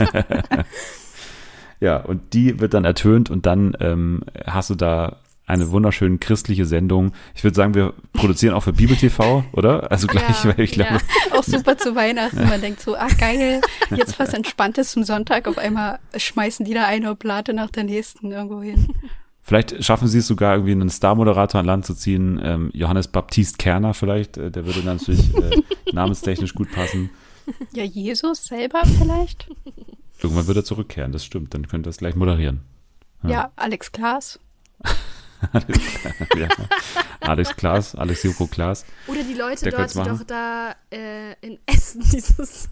Ja, 1.82 1.96
und 1.96 2.32
die 2.32 2.60
wird 2.60 2.74
dann 2.74 2.84
ertönt 2.84 3.28
und 3.28 3.44
dann 3.44 3.76
ähm, 3.80 4.22
hast 4.46 4.70
du 4.70 4.76
da 4.76 5.16
eine 5.46 5.72
wunderschöne 5.72 6.18
christliche 6.18 6.64
Sendung. 6.64 7.10
Ich 7.34 7.42
würde 7.42 7.56
sagen, 7.56 7.74
wir 7.74 7.92
produzieren 8.12 8.54
auch 8.54 8.62
für 8.62 8.72
Bibel 8.72 8.96
TV, 8.96 9.44
oder? 9.50 9.90
Also 9.90 10.06
gleich, 10.06 10.44
Ja, 10.44 10.56
weil 10.56 10.64
ich 10.64 10.70
glaube, 10.70 10.92
ja. 10.92 11.36
Auch 11.36 11.42
super 11.42 11.76
zu 11.76 11.96
Weihnachten. 11.96 12.48
Man 12.48 12.60
denkt 12.60 12.80
so, 12.80 12.94
ah 12.94 13.08
geil, 13.18 13.60
jetzt 13.90 14.16
was 14.20 14.32
Entspanntes 14.32 14.92
zum 14.92 15.02
Sonntag. 15.02 15.48
Auf 15.48 15.58
einmal 15.58 15.98
schmeißen 16.16 16.64
die 16.64 16.72
da 16.72 16.86
eine 16.86 17.10
Oblate 17.10 17.52
nach 17.52 17.70
der 17.70 17.82
nächsten 17.82 18.30
irgendwo 18.30 18.62
hin. 18.62 18.94
Vielleicht 19.42 19.84
schaffen 19.84 20.06
sie 20.06 20.18
es 20.18 20.28
sogar 20.28 20.54
irgendwie 20.54 20.72
einen 20.72 20.88
Star-Moderator 20.88 21.58
an 21.58 21.66
Land 21.66 21.84
zu 21.84 21.94
ziehen. 21.94 22.40
Ähm, 22.42 22.70
Johannes 22.72 23.08
Baptist 23.08 23.58
Kerner 23.58 23.92
vielleicht, 23.92 24.36
äh, 24.36 24.52
der 24.52 24.64
würde 24.66 24.84
natürlich 24.84 25.36
äh, 25.36 25.62
namenstechnisch 25.92 26.54
gut 26.54 26.70
passen. 26.70 27.10
Ja, 27.72 27.82
Jesus 27.82 28.44
selber 28.44 28.82
vielleicht? 28.84 29.48
Irgendwann 30.22 30.46
wird 30.46 30.56
er 30.58 30.64
zurückkehren, 30.64 31.12
das 31.12 31.24
stimmt. 31.24 31.54
Dann 31.54 31.66
könnte 31.66 31.88
er 31.88 31.90
es 31.90 31.96
gleich 31.98 32.14
moderieren. 32.14 32.60
Ja, 33.24 33.50
Alex 33.56 33.92
Klaas. 33.92 34.38
ja. 36.36 36.48
Alex 37.20 37.56
Klaas, 37.56 37.94
Alex 37.94 38.22
Joko 38.22 38.46
Klaas. 38.46 38.84
Oder 39.08 39.22
die 39.24 39.34
Leute 39.34 39.64
Der 39.64 39.72
dort, 39.72 39.94
die 39.94 40.02
doch 40.08 40.22
da 40.24 40.74
äh, 40.92 41.32
in 41.40 41.58
Essen 41.66 42.00
dieses, 42.12 42.68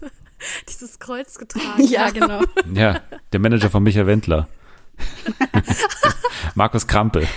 dieses 0.69 0.99
Kreuz 0.99 1.37
getragen 1.37 1.83
Ja, 1.85 2.05
haben. 2.07 2.13
genau. 2.13 2.41
Ja, 2.73 3.01
der 3.33 3.39
Manager 3.39 3.69
von 3.69 3.83
Michael 3.83 4.07
Wendler. 4.07 4.47
Markus 6.55 6.87
Krampe. 6.87 7.27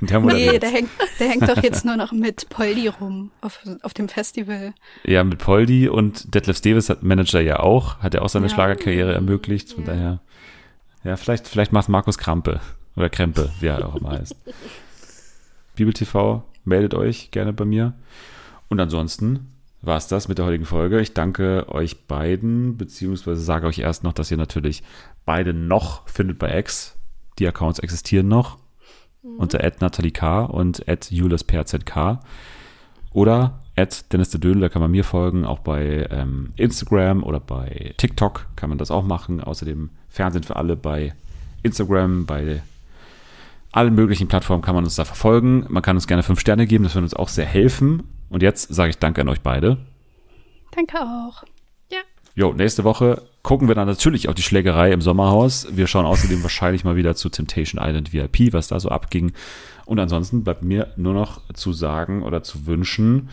Der 0.00 0.20
Nee, 0.20 0.58
der 0.58 0.70
hängt, 0.70 0.90
der 1.18 1.28
hängt 1.28 1.48
doch 1.48 1.62
jetzt 1.62 1.84
nur 1.84 1.96
noch 1.96 2.12
mit 2.12 2.48
Poldi 2.50 2.88
rum 2.88 3.30
auf, 3.40 3.60
auf 3.82 3.94
dem 3.94 4.08
Festival. 4.08 4.74
Ja, 5.04 5.24
mit 5.24 5.38
Poldi 5.38 5.88
und 5.88 6.34
Detlef 6.34 6.60
Davis 6.60 6.90
hat 6.90 7.02
Manager 7.02 7.40
ja 7.40 7.60
auch, 7.60 7.98
hat 8.00 8.14
er 8.14 8.22
auch 8.22 8.28
seine 8.28 8.46
Ja. 8.48 8.54
Schlagerkarriere 8.54 9.14
ermöglicht. 9.14 9.72
Von 9.72 9.84
Ja. 9.86 9.92
daher, 9.92 10.20
ja, 11.04 11.16
vielleicht, 11.16 11.48
vielleicht 11.48 11.72
macht 11.72 11.88
Markus 11.88 12.18
Krampe 12.18 12.60
oder 12.96 13.08
Krempe, 13.08 13.50
wie 13.60 13.66
er 13.68 13.86
auch 13.88 13.96
immer 13.96 14.10
heißt. 14.10 14.36
Bibel 15.76 15.92
TV, 15.94 16.44
meldet 16.64 16.94
euch 16.94 17.30
gerne 17.30 17.52
bei 17.52 17.64
mir. 17.64 17.94
Und 18.68 18.80
ansonsten 18.80 19.50
war 19.82 19.96
es 19.96 20.06
das 20.08 20.28
mit 20.28 20.38
der 20.38 20.44
heutigen 20.46 20.64
Folge. 20.64 21.00
Ich 21.00 21.14
danke 21.14 21.66
euch 21.68 22.06
beiden, 22.06 22.76
beziehungsweise 22.76 23.40
sage 23.42 23.66
euch 23.66 23.78
erst 23.78 24.02
noch, 24.04 24.12
dass 24.12 24.30
ihr 24.30 24.36
natürlich 24.36 24.82
beide 25.24 25.52
noch 25.54 26.06
findet 26.08 26.38
bei 26.38 26.58
X. 26.58 26.93
Die 27.38 27.48
Accounts 27.48 27.78
existieren 27.78 28.28
noch 28.28 28.58
unter 29.38 29.58
Natalie 29.80 30.10
K. 30.10 30.44
und 30.44 30.88
at 30.88 31.10
JuliusPRZK. 31.10 32.20
Oder 33.12 33.60
at 33.76 34.12
Dennis 34.12 34.30
de 34.30 34.40
Dödel, 34.40 34.60
da 34.60 34.68
kann 34.68 34.82
man 34.82 34.90
mir 34.90 35.04
folgen, 35.04 35.44
auch 35.44 35.60
bei 35.60 36.06
ähm, 36.10 36.52
Instagram 36.56 37.22
oder 37.22 37.40
bei 37.40 37.94
TikTok 37.96 38.46
kann 38.56 38.68
man 38.68 38.78
das 38.78 38.90
auch 38.90 39.04
machen. 39.04 39.40
Außerdem 39.40 39.90
Fernsehen 40.08 40.42
für 40.42 40.56
alle 40.56 40.76
bei 40.76 41.14
Instagram, 41.62 42.26
bei 42.26 42.62
allen 43.72 43.94
möglichen 43.94 44.28
Plattformen 44.28 44.62
kann 44.62 44.74
man 44.74 44.84
uns 44.84 44.96
da 44.96 45.04
verfolgen. 45.04 45.66
Man 45.68 45.82
kann 45.82 45.96
uns 45.96 46.06
gerne 46.06 46.22
fünf 46.22 46.40
Sterne 46.40 46.66
geben, 46.66 46.84
das 46.84 46.94
würde 46.94 47.04
uns 47.04 47.14
auch 47.14 47.28
sehr 47.28 47.46
helfen. 47.46 48.04
Und 48.28 48.42
jetzt 48.42 48.72
sage 48.72 48.90
ich 48.90 48.98
Danke 48.98 49.22
an 49.22 49.28
euch 49.28 49.40
beide. 49.40 49.78
Danke 50.72 51.00
auch. 51.00 51.44
Jo, 52.36 52.52
nächste 52.52 52.82
Woche 52.82 53.22
gucken 53.42 53.68
wir 53.68 53.76
dann 53.76 53.86
natürlich 53.86 54.28
auch 54.28 54.34
die 54.34 54.42
Schlägerei 54.42 54.90
im 54.92 55.00
Sommerhaus. 55.00 55.68
Wir 55.70 55.86
schauen 55.86 56.04
außerdem 56.04 56.42
wahrscheinlich 56.42 56.82
mal 56.82 56.96
wieder 56.96 57.14
zu 57.14 57.28
Temptation 57.28 57.80
Island 57.82 58.12
VIP, 58.12 58.52
was 58.52 58.68
da 58.68 58.80
so 58.80 58.88
abging. 58.88 59.32
Und 59.86 60.00
ansonsten 60.00 60.42
bleibt 60.42 60.64
mir 60.64 60.88
nur 60.96 61.14
noch 61.14 61.42
zu 61.52 61.72
sagen 61.72 62.22
oder 62.22 62.42
zu 62.42 62.66
wünschen, 62.66 63.28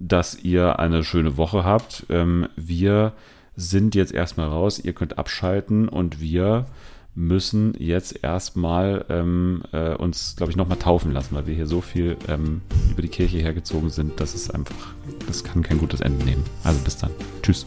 dass 0.00 0.42
ihr 0.42 0.80
eine 0.80 1.04
schöne 1.04 1.36
Woche 1.36 1.62
habt. 1.62 2.06
Ähm, 2.08 2.48
wir 2.56 3.12
sind 3.54 3.94
jetzt 3.94 4.12
erstmal 4.12 4.48
raus, 4.48 4.80
ihr 4.82 4.94
könnt 4.94 5.18
abschalten 5.18 5.88
und 5.88 6.20
wir 6.20 6.66
müssen 7.14 7.74
jetzt 7.78 8.24
erstmal 8.24 9.04
ähm, 9.10 9.62
äh, 9.72 9.94
uns, 9.94 10.34
glaube 10.36 10.50
ich, 10.50 10.56
nochmal 10.56 10.78
taufen 10.78 11.12
lassen, 11.12 11.34
weil 11.34 11.46
wir 11.46 11.54
hier 11.54 11.66
so 11.66 11.80
viel 11.80 12.16
ähm, 12.28 12.62
über 12.90 13.02
die 13.02 13.08
Kirche 13.08 13.38
hergezogen 13.38 13.90
sind, 13.90 14.18
dass 14.20 14.34
es 14.34 14.50
einfach, 14.50 14.94
das 15.26 15.44
kann 15.44 15.62
kein 15.62 15.78
gutes 15.78 16.00
Ende 16.00 16.24
nehmen. 16.24 16.44
Also 16.64 16.80
bis 16.80 16.96
dann. 16.96 17.10
Tschüss. 17.42 17.66